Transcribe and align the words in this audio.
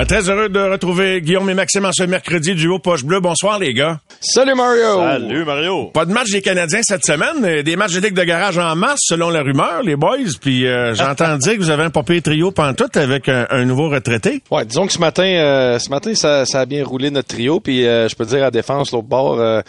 Ah, 0.00 0.04
très 0.04 0.30
heureux 0.30 0.48
de 0.48 0.60
retrouver 0.60 1.20
Guillaume 1.20 1.50
et 1.50 1.54
Maxime 1.54 1.84
en 1.84 1.90
ce 1.92 2.04
mercredi 2.04 2.54
du 2.54 2.68
haut 2.68 2.78
poche 2.78 3.02
bleu. 3.02 3.18
Bonsoir 3.18 3.58
les 3.58 3.74
gars. 3.74 3.98
Salut 4.20 4.54
Mario! 4.54 5.00
Salut 5.00 5.44
Mario! 5.44 5.86
Pas 5.92 6.04
de 6.04 6.12
match 6.12 6.30
des 6.30 6.40
Canadiens 6.40 6.78
cette 6.84 7.04
semaine, 7.04 7.44
euh, 7.44 7.62
des 7.64 7.74
matchs 7.74 7.94
de 7.94 8.00
ligue 8.00 8.14
de 8.14 8.22
garage 8.22 8.58
en 8.58 8.76
masse 8.76 9.00
selon 9.02 9.28
la 9.28 9.42
rumeur, 9.42 9.82
les 9.82 9.96
boys. 9.96 10.18
Puis 10.40 10.68
euh, 10.68 10.94
j'entends 10.94 11.36
dire 11.38 11.54
que 11.54 11.58
vous 11.58 11.70
avez 11.70 11.82
un 11.82 11.90
papier 11.90 12.22
trio 12.22 12.52
pantoute 12.52 12.96
avec 12.96 13.28
un, 13.28 13.48
un, 13.50 13.64
nouveau 13.64 13.88
retraité. 13.88 14.40
Ouais, 14.52 14.64
disons 14.64 14.86
que 14.86 14.92
ce 14.92 15.00
matin, 15.00 15.24
euh, 15.24 15.80
ce 15.80 15.90
matin 15.90 16.14
ça, 16.14 16.46
ça, 16.46 16.60
a 16.60 16.64
bien 16.64 16.84
roulé 16.84 17.10
notre 17.10 17.34
trio. 17.34 17.58
Puis 17.58 17.82
je 17.82 18.14
peux 18.14 18.24
dire 18.24 18.44
à 18.44 18.52
défense 18.52 18.92
l'autre 18.92 19.08
bord, 19.08 19.62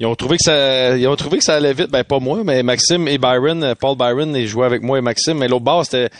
ils 0.00 0.06
ont 0.06 0.14
trouvé 0.14 0.36
que 0.36 0.44
ça, 0.44 0.96
ils 0.96 1.06
ont 1.06 1.16
trouvé 1.16 1.38
que 1.38 1.44
ça 1.44 1.54
allait 1.54 1.72
vite. 1.72 1.90
Ben 1.90 2.04
pas 2.04 2.18
moi, 2.18 2.40
mais 2.44 2.62
Maxime 2.62 3.08
et 3.08 3.18
Byron, 3.18 3.74
Paul 3.78 3.96
Byron, 3.96 4.34
ils 4.36 4.48
jouaient 4.48 4.66
avec 4.66 4.82
moi 4.82 4.98
et 4.98 5.02
Maxime. 5.02 5.38
Mais 5.38 5.48
l'autre 5.48 5.64
bord 5.64 5.84
c'était 5.84 6.10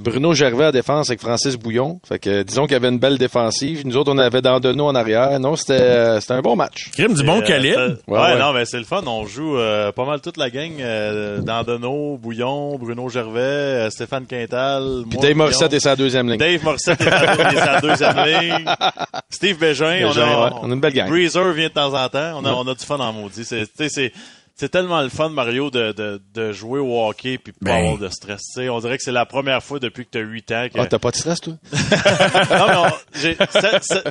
Bruno 0.00 0.34
Gervais 0.34 0.66
à 0.66 0.72
défense 0.72 1.10
avec 1.10 1.20
Francis 1.20 1.56
Bouillon. 1.56 2.00
Fait 2.06 2.18
que 2.18 2.42
disons 2.42 2.64
qu'il 2.64 2.72
y 2.72 2.76
avait 2.76 2.88
une 2.88 2.98
belle 2.98 3.18
défensive. 3.18 3.86
Nous 3.86 3.96
autres, 3.96 4.12
on 4.12 4.18
avait 4.18 4.42
Dandonneau 4.42 4.86
en 4.86 4.94
arrière. 4.94 5.38
Non, 5.40 5.56
c'était, 5.56 6.20
c'était 6.20 6.34
un 6.34 6.40
bon 6.40 6.56
match. 6.56 6.90
Crime 6.92 7.14
du 7.14 7.22
bon 7.22 7.40
calibre. 7.40 7.96
Ouais, 8.06 8.18
ouais, 8.18 8.38
non, 8.38 8.52
mais 8.52 8.64
c'est 8.64 8.78
le 8.78 8.84
fun. 8.84 9.02
On 9.06 9.26
joue 9.26 9.56
euh, 9.56 9.92
pas 9.92 10.04
mal 10.04 10.20
toute 10.20 10.36
la 10.36 10.50
gang. 10.50 10.72
Euh, 10.80 11.40
Dandonneau, 11.40 12.16
Bouillon, 12.16 12.76
Bruno 12.78 13.08
Gervais, 13.08 13.40
euh, 13.40 13.90
Stéphane 13.90 14.26
Quintal. 14.26 15.04
Puis 15.08 15.18
Dave 15.18 15.36
Morissette 15.36 15.72
est 15.72 15.80
sa 15.80 15.96
deuxième 15.96 16.28
ligne. 16.28 16.38
Dave 16.38 16.64
Morissette 16.64 17.00
est 17.00 17.56
sa 17.56 17.80
deuxième 17.80 18.16
ligne. 18.24 18.64
Steve 19.30 19.58
Bégin. 19.58 20.06
on, 20.06 20.18
a, 20.18 20.52
on, 20.62 20.70
a 20.70 20.74
une 20.74 20.80
belle 20.80 20.92
gang. 20.92 21.08
Breezer 21.08 21.52
vient 21.52 21.68
de 21.68 21.72
temps 21.72 21.94
en 21.94 22.08
temps. 22.08 22.32
On 22.36 22.44
a, 22.44 22.52
on 22.52 22.66
a 22.66 22.74
du 22.74 22.84
fun 22.84 22.98
en 22.98 23.12
maudit. 23.18 23.44
C'est, 23.44 23.66
c'est, 23.88 24.12
c'est 24.58 24.70
tellement 24.70 25.00
le 25.02 25.08
fun, 25.08 25.28
Mario, 25.28 25.70
de, 25.70 25.92
de, 25.92 26.20
de 26.34 26.52
jouer 26.52 26.80
au 26.80 27.06
hockey 27.06 27.38
puis 27.38 27.52
pas 27.52 27.74
avoir 27.74 27.96
de 27.96 28.08
stress. 28.08 28.40
T'sais, 28.42 28.68
on 28.68 28.80
dirait 28.80 28.96
que 28.96 29.04
c'est 29.04 29.12
la 29.12 29.24
première 29.24 29.62
fois 29.62 29.78
depuis 29.78 30.04
que 30.04 30.10
tu 30.10 30.18
as 30.18 30.22
8 30.22 30.52
ans 30.52 30.66
que... 30.74 30.80
Ah, 30.80 30.86
t'as 30.86 30.98
pas 30.98 31.12
de 31.12 31.16
stress, 31.16 31.40
toi? 31.40 31.54
non, 31.72 32.66
mais 32.82 33.20
j'ai, 33.20 33.34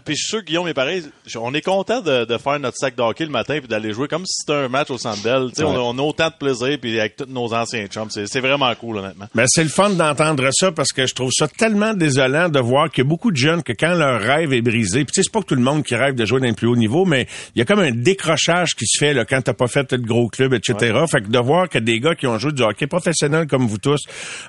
puis 0.06 0.16
je 0.16 0.22
suis 0.22 0.28
sûr, 0.30 0.42
Guillaume 0.44 0.70
est 0.70 0.73
pareil. 0.73 1.03
On 1.38 1.53
est 1.53 1.62
content 1.62 2.00
de, 2.00 2.23
de 2.23 2.38
faire 2.38 2.59
notre 2.62 2.78
sac 2.78 2.95
de 2.95 3.02
hockey 3.02 3.25
le 3.25 3.31
matin 3.31 3.59
puis 3.59 3.68
d'aller 3.68 3.92
jouer 3.92 4.08
comme 4.08 4.25
si 4.25 4.42
c'était 4.42 4.58
un 4.58 4.70
match 4.70 4.90
au 4.90 4.98
Centre 4.98 5.22
Bell. 5.22 5.44
Ouais. 5.44 5.64
On, 5.64 5.90
on, 5.90 6.00
a 6.00 6.02
autant 6.02 6.30
de 6.30 6.36
plaisir 6.40 6.78
puis 6.80 6.98
avec 6.98 7.18
tous 7.18 7.25
nos 7.28 7.53
anciens 7.53 7.86
chums. 7.88 8.09
C'est, 8.09 8.28
c'est 8.28 8.40
vraiment 8.40 8.73
cool, 8.75 9.00
honnêtement. 9.00 9.25
Mais 9.36 9.44
c'est 9.48 9.64
le 9.64 9.70
fun 9.70 9.90
d'entendre 9.90 10.48
ça 10.53 10.72
parce 10.72 10.94
que 10.94 11.06
je 11.06 11.14
trouve 11.14 11.31
ça 11.34 11.50
tellement 11.50 11.94
désolant 11.94 12.48
de 12.48 12.59
voir 12.62 12.90
qu'il 12.90 13.03
y 13.03 13.08
a 13.08 13.09
beaucoup 13.09 13.31
de 13.31 13.38
jeunes 13.38 13.64
que 13.64 13.73
quand 13.73 13.95
leur 13.95 14.22
rêve 14.22 14.53
est 14.53 14.62
brisé, 14.62 15.03
puis 15.03 15.14
c'est 15.14 15.30
pas 15.30 15.42
que 15.42 15.48
tout 15.48 15.56
le 15.56 15.62
monde 15.62 15.84
qui 15.84 15.95
rêve 15.95 16.16
de 16.16 16.23
jouer 16.23 16.40
dans 16.40 16.48
le 16.48 16.53
plus 16.53 16.68
haut 16.68 16.78
niveau, 16.78 17.03
mais 17.03 17.28
il 17.53 17.59
y 17.59 17.62
a 17.62 17.66
comme 17.66 17.80
un 17.80 17.92
décrochage 17.92 18.75
qui 18.75 18.88
se 18.88 18.98
fait 18.98 19.14
là, 19.14 19.25
quand 19.25 19.42
t'as 19.42 19.53
pas 19.53 19.68
fait 19.68 19.94
de 19.94 19.98
gros 19.98 20.30
club, 20.38 20.54
etc. 20.54 20.94
Ouais. 20.94 21.08
Fait 21.08 21.22
que 21.22 21.28
de 21.28 21.40
voir 21.40 21.68
que 21.68 21.80
des 21.80 22.00
gars 22.00 22.16
qui 22.16 22.28
ont 22.28 22.38
joué 22.38 22.52
du 22.52 22.64
hockey 22.64 22.88
professionnel 22.88 23.48
comme 23.48 23.68
vous 23.68 23.78
tous, 23.78 24.02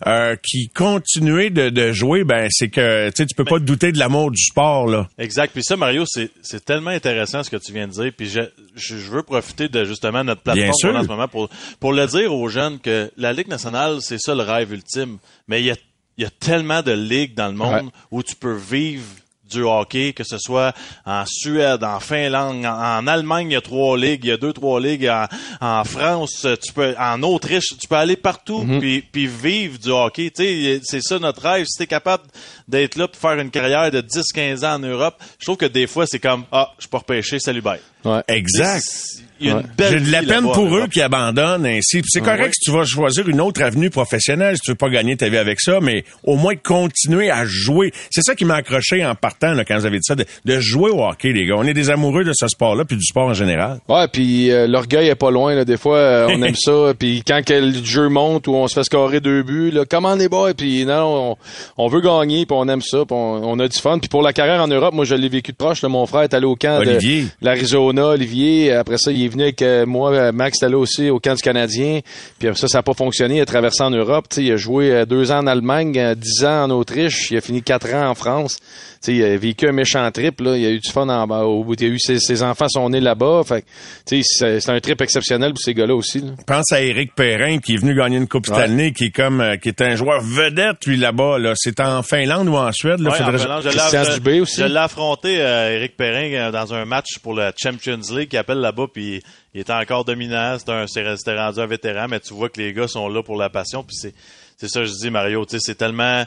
euh, 0.07 0.37
qui 0.43 0.69
continuent 0.69 1.51
de, 1.51 1.71
de, 1.71 1.93
jouer, 1.93 2.25
ben 2.25 2.49
c'est 2.51 2.69
que 2.69 3.11
tu 3.11 3.35
peux 3.35 3.45
pas 3.45 3.59
te 3.59 3.65
douter 3.65 3.93
de 3.93 3.99
l'amour 3.99 4.31
du 4.31 4.43
sport 4.43 4.87
là. 4.87 5.09
Exact. 5.19 5.53
Puis 5.53 5.65
ça, 5.65 5.77
Mario, 5.77 6.05
c'est 6.07 6.31
c'est 6.43 6.65
tellement 6.65 6.91
intéressant 6.91 7.43
ce 7.43 7.51
que 7.51 7.57
tu 7.57 7.73
viens 7.73 7.89
de 7.89 7.93
dire. 7.93 8.13
Puis 8.17 8.29
je, 8.29 8.41
je, 8.77 8.95
veux 9.11 9.23
profiter 9.23 9.69
de 9.69 9.85
justement 9.85 10.23
notre 10.23 10.43
plateforme 10.43 10.97
en 10.97 11.03
ce 11.03 11.09
moment 11.09 11.29
pour 11.29 11.49
pour 11.81 11.93
le 11.93 12.07
dire 12.07 12.33
aux 12.33 12.49
jeunes 12.49 12.79
que 12.79 13.11
la 13.17 13.33
Ligue 13.33 13.49
nationale, 13.49 13.99
c'est 14.01 14.19
ça 14.19 14.35
le 14.35 14.43
rêve 14.43 14.73
ultime. 14.73 15.19
Mais 15.49 15.61
il 15.61 15.67
y 15.67 15.71
a 15.71 15.77
il 16.19 16.25
y 16.25 16.27
a 16.27 16.31
tellement 16.31 16.83
de 16.83 16.93
ligues 16.93 17.35
dans 17.35 17.47
le 17.47 17.55
monde 17.55 17.85
ouais. 17.85 17.91
où 18.11 18.23
tu 18.23 18.35
peux 18.35 18.57
vivre 18.57 19.05
du 19.49 19.63
hockey, 19.63 20.13
que 20.13 20.25
ce 20.25 20.39
soit 20.39 20.75
en 21.07 21.25
Suède, 21.27 21.83
en 21.85 22.01
Finlande, 22.01 22.65
en, 22.65 22.99
en, 22.99 23.07
Allemagne, 23.07 23.51
il 23.51 23.55
y 23.55 23.57
a 23.57 23.61
trois 23.61 23.97
ligues, 23.97 24.25
il 24.25 24.29
y 24.29 24.33
a 24.33 24.37
deux, 24.37 24.53
trois 24.53 24.81
ligues, 24.81 25.09
en, 25.09 25.27
en 25.61 25.85
France, 25.85 26.47
tu 26.63 26.73
peux, 26.73 26.95
en 26.99 27.23
Autriche, 27.23 27.69
tu 27.81 27.89
peux 27.89 27.97
aller 27.97 28.17
partout 28.17 28.63
mm 28.63 28.71
-hmm. 28.71 28.79
puis, 28.81 29.03
puis 29.13 29.27
vivre 29.27 29.79
du 29.79 29.91
hockey. 29.91 30.31
Tu 30.31 30.43
sais, 30.43 30.81
c'est 30.83 31.03
ça 31.03 31.19
notre 31.19 31.43
rêve. 31.43 31.67
Si 31.67 31.79
t'es 31.79 31.87
capable 31.87 32.25
d'être 32.67 32.97
là 32.97 33.09
pour 33.09 33.21
faire 33.21 33.39
une 33.39 33.51
carrière 33.51 33.91
de 33.91 34.01
10-15 34.01 34.65
ans 34.65 34.75
en 34.75 34.79
Europe, 34.79 35.17
je 35.39 35.45
trouve 35.47 35.57
que 35.57 35.67
des 35.67 35.87
fois, 35.87 36.07
c'est 36.07 36.21
comme, 36.21 36.45
ah, 36.53 36.71
je 36.79 36.83
suis 36.83 36.91
pas 36.91 36.99
repêché, 36.99 37.39
salut 37.39 37.63
bye. 37.63 37.81
Ouais. 38.05 38.23
Exact. 38.29 39.28
Il 39.41 39.49
y 39.49 39.51
a 39.51 39.55
une 39.55 39.63
belle 39.77 39.93
J'ai 39.93 40.07
de 40.07 40.13
la 40.13 40.23
peine 40.23 40.45
pour 40.53 40.77
eux 40.77 40.87
qui 40.89 41.01
abandonnent 41.01 41.67
ainsi. 41.67 42.03
C'est 42.07 42.21
correct 42.21 42.43
ouais. 42.43 42.53
si 42.53 42.61
tu 42.61 42.71
vas 42.71 42.85
choisir 42.85 43.29
une 43.29 43.41
autre 43.41 43.63
avenue 43.63 43.91
professionnelle, 43.91 44.57
si 44.57 44.63
tu 44.63 44.71
veux 44.73 44.77
pas 44.77 44.89
gagner 44.89 45.17
ta 45.17 45.29
vie 45.29 45.37
avec 45.37 45.61
ça, 45.61 45.79
mais 45.81 46.05
au 46.25 46.37
moins 46.37 46.55
continuer 46.57 47.31
à 47.31 47.45
jouer. 47.45 47.93
C'est 48.11 48.23
ça 48.23 48.35
qui 48.35 48.45
m'a 48.45 48.57
accroché 48.57 49.05
en 49.05 49.15
partant 49.15 49.53
là, 49.53 49.65
quand 49.65 49.79
vous 49.79 49.87
avez 49.87 49.99
dit 49.99 50.05
ça, 50.05 50.15
de, 50.15 50.25
de, 50.45 50.61
jouer 50.61 50.91
au 50.91 51.05
hockey, 51.05 51.33
les 51.33 51.47
gars. 51.47 51.55
On 51.57 51.65
est 51.65 51.75
des 51.75 51.91
amoureux 51.91 52.25
de 52.25 52.33
ce 52.35 52.49
sport-là, 52.49 52.85
puis 52.85 52.97
du 52.97 53.05
sport 53.05 53.29
en 53.29 53.35
général. 53.35 53.79
Ouais, 53.89 54.07
puis 54.09 54.51
euh, 54.51 54.67
l'orgueil 54.67 55.09
est 55.09 55.15
pas 55.15 55.31
loin. 55.31 55.55
Là. 55.55 55.65
Des 55.65 55.77
fois, 55.77 55.99
euh, 55.99 56.29
on 56.31 56.43
aime 56.43 56.55
ça. 56.57 56.93
Puis 56.99 57.23
quand 57.27 57.43
que 57.45 57.55
le 57.55 57.85
jeu 57.85 58.09
monte 58.09 58.49
ou 58.49 58.55
on 58.55 58.67
se 58.67 58.75
fait 58.75 58.85
scorer 58.85 59.21
deux 59.21 59.43
buts, 59.43 59.71
là, 59.71 59.85
comment 59.89 60.15
les 60.15 60.29
boys? 60.29 60.55
Puis 60.55 60.85
non, 60.85 61.37
on, 61.79 61.85
on, 61.85 61.89
veut 61.89 62.01
gagner, 62.01 62.47
puis 62.47 62.57
on 62.59 62.69
aime 62.69 62.83
ça, 62.83 62.99
puis 63.07 63.17
on, 63.17 63.51
on, 63.51 63.59
a 63.59 63.69
du 63.69 63.79
fun. 63.79 63.99
Puis 63.99 64.09
pour 64.09 64.23
la 64.23 64.33
carrière 64.33 64.61
en 64.61 64.69
Europe, 64.69 64.95
moi, 64.95 65.05
je 65.05 65.15
l'ai 65.15 65.29
vécu 65.29 65.53
de 65.53 65.57
proche. 65.57 65.83
Là. 65.83 65.89
Mon 65.89 66.07
frère 66.07 66.23
est 66.23 66.35
allé 66.35 66.47
au 66.47 66.57
camp 66.57 66.79
Olivier. 66.79 67.23
de 67.23 67.29
l'Arizona, 67.43 68.09
Olivier. 68.09 68.73
Après 68.73 68.99
ça, 68.99 69.11
il 69.11 69.25
est 69.25 69.28
venu 69.29 69.43
avec 69.45 69.63
euh, 69.63 69.87
moi, 69.87 70.33
Max 70.33 70.59
était 70.59 70.71
là 70.71 70.79
aussi 70.79 71.11
au 71.11 71.21
camp 71.21 71.35
du 71.35 71.43
Canadien. 71.43 72.01
Puis 72.39 72.49
ça, 72.57 72.69
ça 72.69 72.79
n'a 72.79 72.83
pas 72.83 72.95
fonctionné. 72.95 73.37
Il 73.37 73.41
a 73.41 73.47
traversé 73.47 73.83
en 73.83 73.91
Europe. 73.91 74.29
T'sais, 74.29 74.45
il 74.45 74.53
a 74.53 74.57
joué 74.57 75.05
deux 75.07 75.31
ans 75.33 75.39
en 75.39 75.47
Allemagne, 75.47 76.15
dix 76.17 76.45
ans 76.45 76.65
en 76.65 76.71
Autriche. 76.71 77.31
Il 77.31 77.37
a 77.37 77.41
fini 77.41 77.63
quatre 77.63 77.93
ans 77.95 78.09
en 78.11 78.15
France. 78.15 78.59
T'sais, 79.01 79.15
il 79.15 79.25
a 79.25 79.37
vécu 79.37 79.69
un 79.69 79.73
méchant 79.73 80.11
trip. 80.11 80.41
Là. 80.41 80.57
Il 80.57 80.67
a 80.67 80.71
eu 80.71 80.81
du 80.81 80.91
fun 80.91 81.09
en 81.09 81.29
au 81.45 81.63
bout. 81.65 81.81
Il 81.81 81.87
a 81.87 81.89
eu 81.91 81.99
ses, 82.01 82.19
ses 82.19 82.43
enfants 82.43 82.69
sont 82.69 82.91
nés 82.91 83.01
là-bas. 83.01 83.43
Fait 83.47 83.65
c'est 84.07 84.69
un 84.71 84.81
trip 84.81 85.01
exceptionnel 85.01 85.53
pour 85.53 85.61
ces 85.63 85.75
gars-là 85.75 85.95
aussi. 85.95 86.21
Là. 86.21 86.33
Pense 86.47 86.73
à 86.73 86.81
Éric 86.83 87.15
Perrin 87.15 87.59
qui 87.59 87.75
est 87.75 87.79
venu 87.79 87.95
gagner 87.95 88.17
une 88.17 88.27
Coupe 88.29 88.49
Ouais. 88.49 88.65
Stanley, 88.67 88.93
qui 88.93 89.05
est 89.07 89.11
comme 89.11 89.41
euh, 89.41 89.57
qui 89.57 89.69
est 89.69 89.81
un 89.83 89.95
joueur 89.95 90.21
vedette 90.23 90.85
lui 90.87 90.97
là-bas. 90.97 91.39
Là. 91.39 91.53
C'est 91.57 91.81
en 91.81 92.03
Finlande 92.03 92.49
ou 92.49 92.57
en 92.57 92.73
Suède. 92.73 93.01
Là, 93.01 93.11
Ouais, 93.11 93.21
en 93.21 93.25
faudrait- 93.27 93.39
Finlande, 93.39 93.63
je 93.65 94.65
l'ai- 94.65 94.77
affronté, 94.79 95.37
euh, 95.41 95.75
Eric 95.75 95.97
Perrin, 95.97 96.33
euh, 96.33 96.51
dans 96.51 96.73
un 96.73 96.85
match 96.85 97.19
pour 97.23 97.35
le 97.35 97.51
Champions 97.61 97.99
League, 98.17 98.29
qui 98.29 98.37
appelle 98.37 98.59
là-bas, 98.59 98.87
puis 98.93 99.18
il 99.55 99.61
était 99.61 99.73
encore 99.73 100.05
dominant. 100.05 100.57
C'était 100.59 101.39
rendu 101.39 101.61
un 101.61 101.67
vétéran, 101.67 102.07
mais 102.09 102.21
tu 102.21 102.35
vois 102.35 102.49
que 102.49 102.61
les 102.61 102.73
gars 102.73 102.89
sont 102.89 103.09
là 103.09 103.23
pour 103.23 103.37
la 103.37 103.51
passion. 103.51 103.83
Puis 103.83 103.97
c'est 103.97 104.15
c'est 104.59 104.69
ça 104.69 104.81
que 104.81 104.87
je 104.87 104.93
dis, 104.93 105.11
Mario. 105.11 105.47
C'est 105.49 105.77
tellement 105.77 106.25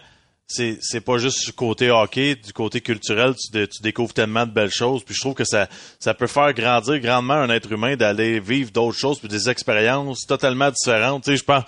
c'est 0.54 0.78
c'est 0.82 1.02
pas 1.02 1.18
juste 1.18 1.46
du 1.46 1.54
côté 1.54 1.90
hockey, 1.90 2.36
du 2.36 2.54
côté 2.54 2.82
culturel, 2.82 3.34
tu, 3.36 3.68
tu 3.68 3.82
découvres 3.82 4.14
tellement 4.14 4.46
de 4.46 4.52
belles 4.52 4.72
choses. 4.72 5.04
Puis 5.04 5.16
je 5.16 5.20
trouve 5.22 5.34
que 5.34 5.46
ça 5.46 5.68
ça 6.00 6.14
peut 6.14 6.28
faire 6.28 6.54
grandir 6.54 7.00
grandement 7.00 7.34
un 7.36 7.50
être 7.50 7.72
humain 7.72 7.96
d'aller 7.96 8.40
vivre 8.40 8.72
d'autres 8.72 8.98
choses 8.98 9.20
puis 9.20 9.28
des 9.28 9.50
expériences 9.50 10.26
totalement 10.28 10.70
différentes. 10.72 11.24
Tu 11.24 11.32
sais, 11.32 11.38
je 11.38 11.44
pense, 11.44 11.64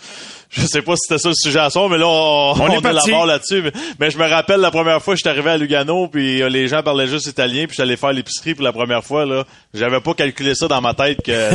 je 0.49 0.65
sais 0.65 0.81
pas 0.81 0.95
si 0.95 1.01
c'était 1.07 1.19
ça 1.19 1.29
le 1.29 1.35
sujet 1.35 1.59
à 1.59 1.69
son, 1.69 1.87
mais 1.89 1.97
là 1.97 2.07
on, 2.07 2.53
On 2.59 2.67
est 2.71 2.77
on 2.77 2.81
parti. 2.81 3.09
élabore 3.09 3.25
là-dessus. 3.25 3.61
Mais, 3.63 3.71
mais 3.99 4.11
je 4.11 4.17
me 4.17 4.27
rappelle 4.27 4.59
la 4.59 4.71
première 4.71 5.01
fois 5.01 5.13
que 5.13 5.17
je 5.19 5.21
suis 5.21 5.29
arrivé 5.29 5.49
à 5.51 5.57
Lugano, 5.57 6.07
puis 6.07 6.41
euh, 6.41 6.49
les 6.49 6.67
gens 6.67 6.83
parlaient 6.83 7.07
juste 7.07 7.27
italien, 7.27 7.65
puis 7.67 7.75
j'allais 7.77 7.97
faire 7.97 8.11
l'épicerie 8.13 8.53
pour 8.55 8.63
la 8.65 8.73
première 8.73 9.03
fois 9.03 9.25
là. 9.25 9.43
J'avais 9.73 10.01
pas 10.01 10.13
calculé 10.13 10.53
ça 10.55 10.67
dans 10.67 10.81
ma 10.81 10.93
tête 10.93 11.23
que 11.23 11.49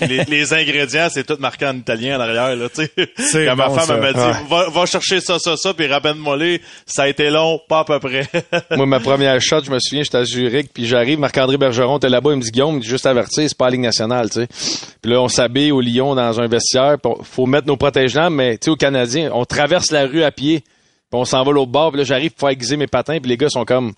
les, 0.06 0.24
les 0.24 0.52
ingrédients 0.54 1.08
c'est 1.10 1.24
tout 1.26 1.36
marqué 1.38 1.66
en 1.66 1.76
italien 1.76 2.16
en 2.18 2.20
arrière 2.20 2.56
là. 2.56 2.68
Tu 2.68 2.86
sais, 3.24 3.46
quand 3.46 3.56
ma 3.56 3.70
femme 3.70 4.00
m'a 4.00 4.12
dit 4.12 4.18
Ouais. 4.20 4.32
va, 4.48 4.68
va 4.70 4.86
chercher 4.86 5.20
ça 5.20 5.38
ça 5.38 5.56
ça 5.56 5.74
puis 5.74 5.86
ramène-moi 5.86 6.36
les. 6.36 6.60
Ça 6.86 7.02
a 7.04 7.08
été 7.08 7.30
long, 7.30 7.60
pas 7.68 7.80
à 7.80 7.84
peu 7.84 7.98
près. 8.00 8.26
Moi, 8.76 8.86
ma 8.86 9.00
première 9.00 9.40
shot, 9.40 9.62
je 9.64 9.70
me 9.70 9.78
souviens, 9.78 10.02
j'étais 10.02 10.18
à 10.18 10.24
Zurich, 10.24 10.70
puis 10.72 10.86
j'arrive, 10.86 11.18
Marc-André 11.18 11.56
Bergeron 11.56 11.98
était 11.98 12.08
là-bas, 12.08 12.30
il 12.32 12.36
me 12.36 12.42
dit 12.42 12.50
Guillaume, 12.50 12.82
juste 12.82 13.06
avertir, 13.06 13.48
c'est 13.48 13.56
pas 13.56 13.66
la 13.66 13.70
Ligue 13.72 13.80
nationale, 13.82 14.30
tu 14.30 14.40
sais. 14.40 14.48
Puis 15.00 15.12
là, 15.12 15.20
on 15.20 15.28
s'habille 15.28 15.72
au 15.72 15.80
Lyon 15.80 16.14
dans 16.14 16.40
un 16.40 16.46
vestiaire, 16.48 16.96
puis 17.02 17.12
on- 17.18 17.22
faut 17.22 17.46
mettre 17.46 17.66
nos 17.66 17.76
protège-lames, 17.76 18.34
mais 18.34 18.58
tu 18.58 18.66
sais, 18.66 18.70
aux 18.70 18.76
Canadiens, 18.76 19.30
on 19.32 19.44
traverse 19.44 19.90
la 19.90 20.06
rue 20.06 20.22
à 20.22 20.30
pied, 20.30 20.60
puis 20.60 21.20
on 21.20 21.24
s'en 21.24 21.42
va 21.42 21.52
l'autre 21.52 21.70
bord, 21.72 21.90
puis 21.90 21.98
là, 21.98 22.04
j'arrive 22.04 22.30
pour 22.30 22.40
faire 22.48 22.50
aiguiser 22.50 22.76
mes 22.76 22.86
patins, 22.86 23.18
puis 23.20 23.28
les 23.28 23.36
gars 23.36 23.48
sont 23.48 23.64
comme, 23.64 23.92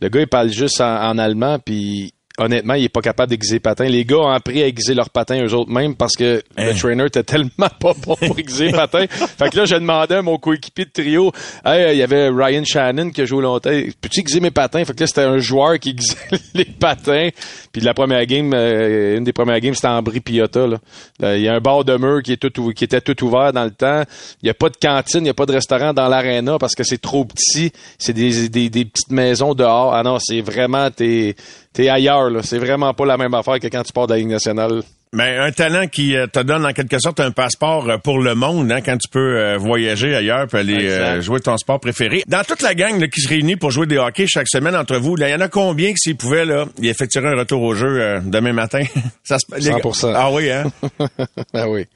le 0.00 0.08
gars, 0.08 0.20
il 0.20 0.26
parle 0.26 0.50
juste 0.50 0.80
en, 0.80 1.02
en 1.10 1.18
allemand, 1.18 1.58
puis 1.58 2.12
honnêtement, 2.38 2.74
il 2.74 2.84
est 2.84 2.88
pas 2.88 3.00
capable 3.00 3.30
d'aiguiser 3.30 3.54
les 3.54 3.60
patins. 3.60 3.84
Les 3.84 4.04
gars 4.04 4.18
ont 4.18 4.28
appris 4.30 4.62
à 4.62 4.66
aiguiser 4.66 4.94
leurs 4.94 5.10
patins 5.10 5.42
eux 5.44 5.54
autres 5.54 5.70
mêmes 5.70 5.94
parce 5.94 6.14
que 6.14 6.42
Hein? 6.56 6.66
le 6.66 6.74
trainer 6.74 7.04
était 7.06 7.22
tellement 7.22 7.50
pas 7.80 7.92
bon 8.00 8.14
pour 8.14 8.38
aiguiser 8.38 8.66
les 8.66 8.72
patins. 8.72 9.06
fait 9.08 9.50
que 9.50 9.56
là, 9.56 9.64
je 9.64 9.74
demandais 9.74 10.16
à 10.16 10.22
mon 10.22 10.38
coéquipier 10.38 10.84
de 10.86 10.90
trio, 10.90 11.32
hey, 11.64 11.94
il 11.94 11.98
y 11.98 12.02
avait 12.02 12.28
Ryan 12.28 12.64
Shannon 12.64 13.10
qui 13.10 13.20
a 13.22 13.24
joué 13.24 13.42
longtemps. 13.42 13.70
Peux-tu 14.00 14.20
aiguiser 14.20 14.40
mes 14.40 14.50
patins? 14.50 14.84
Fait 14.84 14.94
que 14.94 15.00
là, 15.00 15.06
c'était 15.06 15.22
un 15.22 15.38
joueur 15.38 15.78
qui 15.78 15.90
aiguisait 15.90 16.16
les 16.54 16.64
patins. 16.64 17.28
Puis 17.72 17.80
la 17.80 17.94
première 17.94 18.24
game, 18.26 18.52
euh, 18.54 19.16
une 19.18 19.24
des 19.24 19.32
premières 19.32 19.60
games, 19.60 19.74
c'était 19.74 19.88
en 19.88 20.02
Brie 20.02 20.20
Piotta, 20.20 20.66
là. 20.66 20.78
Là, 21.20 21.36
Il 21.36 21.42
y 21.42 21.48
a 21.48 21.54
un 21.54 21.60
bar 21.60 21.84
de 21.84 21.96
mur 21.96 22.22
qui 22.22 22.32
est 22.32 22.36
tout, 22.36 22.60
ou- 22.60 22.72
qui 22.72 22.84
était 22.84 23.00
tout 23.00 23.24
ouvert 23.24 23.52
dans 23.52 23.64
le 23.64 23.70
temps. 23.70 24.02
Il 24.42 24.46
n'y 24.46 24.50
a 24.50 24.54
pas 24.54 24.68
de 24.68 24.76
cantine, 24.76 25.20
il 25.20 25.24
n'y 25.24 25.28
a 25.30 25.34
pas 25.34 25.46
de 25.46 25.52
restaurant 25.52 25.92
dans 25.92 26.08
l'aréna 26.08 26.58
parce 26.58 26.74
que 26.74 26.84
c'est 26.84 27.00
trop 27.00 27.24
petit. 27.24 27.72
C'est 27.98 28.12
des, 28.12 28.48
des, 28.48 28.68
des 28.70 28.84
petites 28.84 29.10
maisons 29.10 29.54
dehors. 29.54 29.94
Ah 29.94 30.02
non, 30.02 30.18
c'est 30.20 30.40
vraiment, 30.40 30.90
t'es, 30.90 31.34
t'es 31.76 31.88
ailleurs, 31.90 32.30
là. 32.30 32.40
C'est 32.42 32.58
vraiment 32.58 32.94
pas 32.94 33.04
la 33.04 33.18
même 33.18 33.34
affaire 33.34 33.60
que 33.60 33.66
quand 33.68 33.82
tu 33.82 33.92
pars 33.92 34.06
de 34.06 34.14
la 34.14 34.18
Ligue 34.18 34.28
nationale. 34.28 34.82
Ben, 35.12 35.40
un 35.40 35.52
talent 35.52 35.86
qui 35.86 36.16
euh, 36.16 36.26
te 36.26 36.40
donne 36.40 36.66
en 36.66 36.72
quelque 36.72 36.98
sorte 36.98 37.20
un 37.20 37.30
passeport 37.30 37.88
euh, 37.88 37.96
pour 37.98 38.18
le 38.18 38.34
monde, 38.34 38.72
hein, 38.72 38.80
quand 38.84 38.96
tu 38.98 39.08
peux 39.08 39.38
euh, 39.38 39.56
voyager 39.56 40.14
ailleurs 40.14 40.46
puis 40.48 40.58
aller 40.58 40.88
euh, 40.88 41.20
jouer 41.22 41.38
ton 41.40 41.56
sport 41.56 41.78
préféré. 41.80 42.22
Dans 42.26 42.42
toute 42.42 42.60
la 42.60 42.74
gang 42.74 42.98
là, 43.00 43.06
qui 43.06 43.20
se 43.20 43.28
réunit 43.28 43.56
pour 43.56 43.70
jouer 43.70 43.86
des 43.86 43.98
hockey 43.98 44.26
chaque 44.26 44.48
semaine 44.48 44.74
entre 44.74 44.96
vous, 44.96 45.16
il 45.18 45.28
y 45.28 45.34
en 45.34 45.40
a 45.40 45.48
combien 45.48 45.90
qui 45.90 45.98
s'ils 45.98 46.16
pouvaient 46.16 46.44
là, 46.44 46.64
ils 46.78 46.88
effectueraient 46.88 47.28
un 47.28 47.38
retour 47.38 47.62
au 47.62 47.74
jeu 47.74 48.00
euh, 48.00 48.20
demain 48.24 48.52
matin? 48.52 48.82
Ça 49.22 49.38
se... 49.38 49.44
les 49.56 49.70
gars- 49.70 49.76
100%. 49.78 50.12
Ah 50.14 50.30
oui, 50.32 50.50
hein? 50.50 50.64
ah 51.54 51.68
oui. 51.68 51.86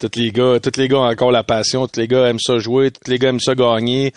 Tous 0.00 0.10
les 0.18 0.30
gars, 0.32 0.58
tous 0.62 0.78
les 0.80 0.88
gars 0.88 0.96
ont 0.98 1.04
encore 1.10 1.30
la 1.30 1.42
passion, 1.42 1.86
tous 1.86 2.00
les 2.00 2.08
gars 2.08 2.26
aiment 2.28 2.38
ça 2.40 2.58
jouer, 2.58 2.90
tous 2.90 3.10
les 3.10 3.18
gars 3.18 3.28
aiment 3.28 3.40
ça 3.40 3.54
gagner. 3.54 4.12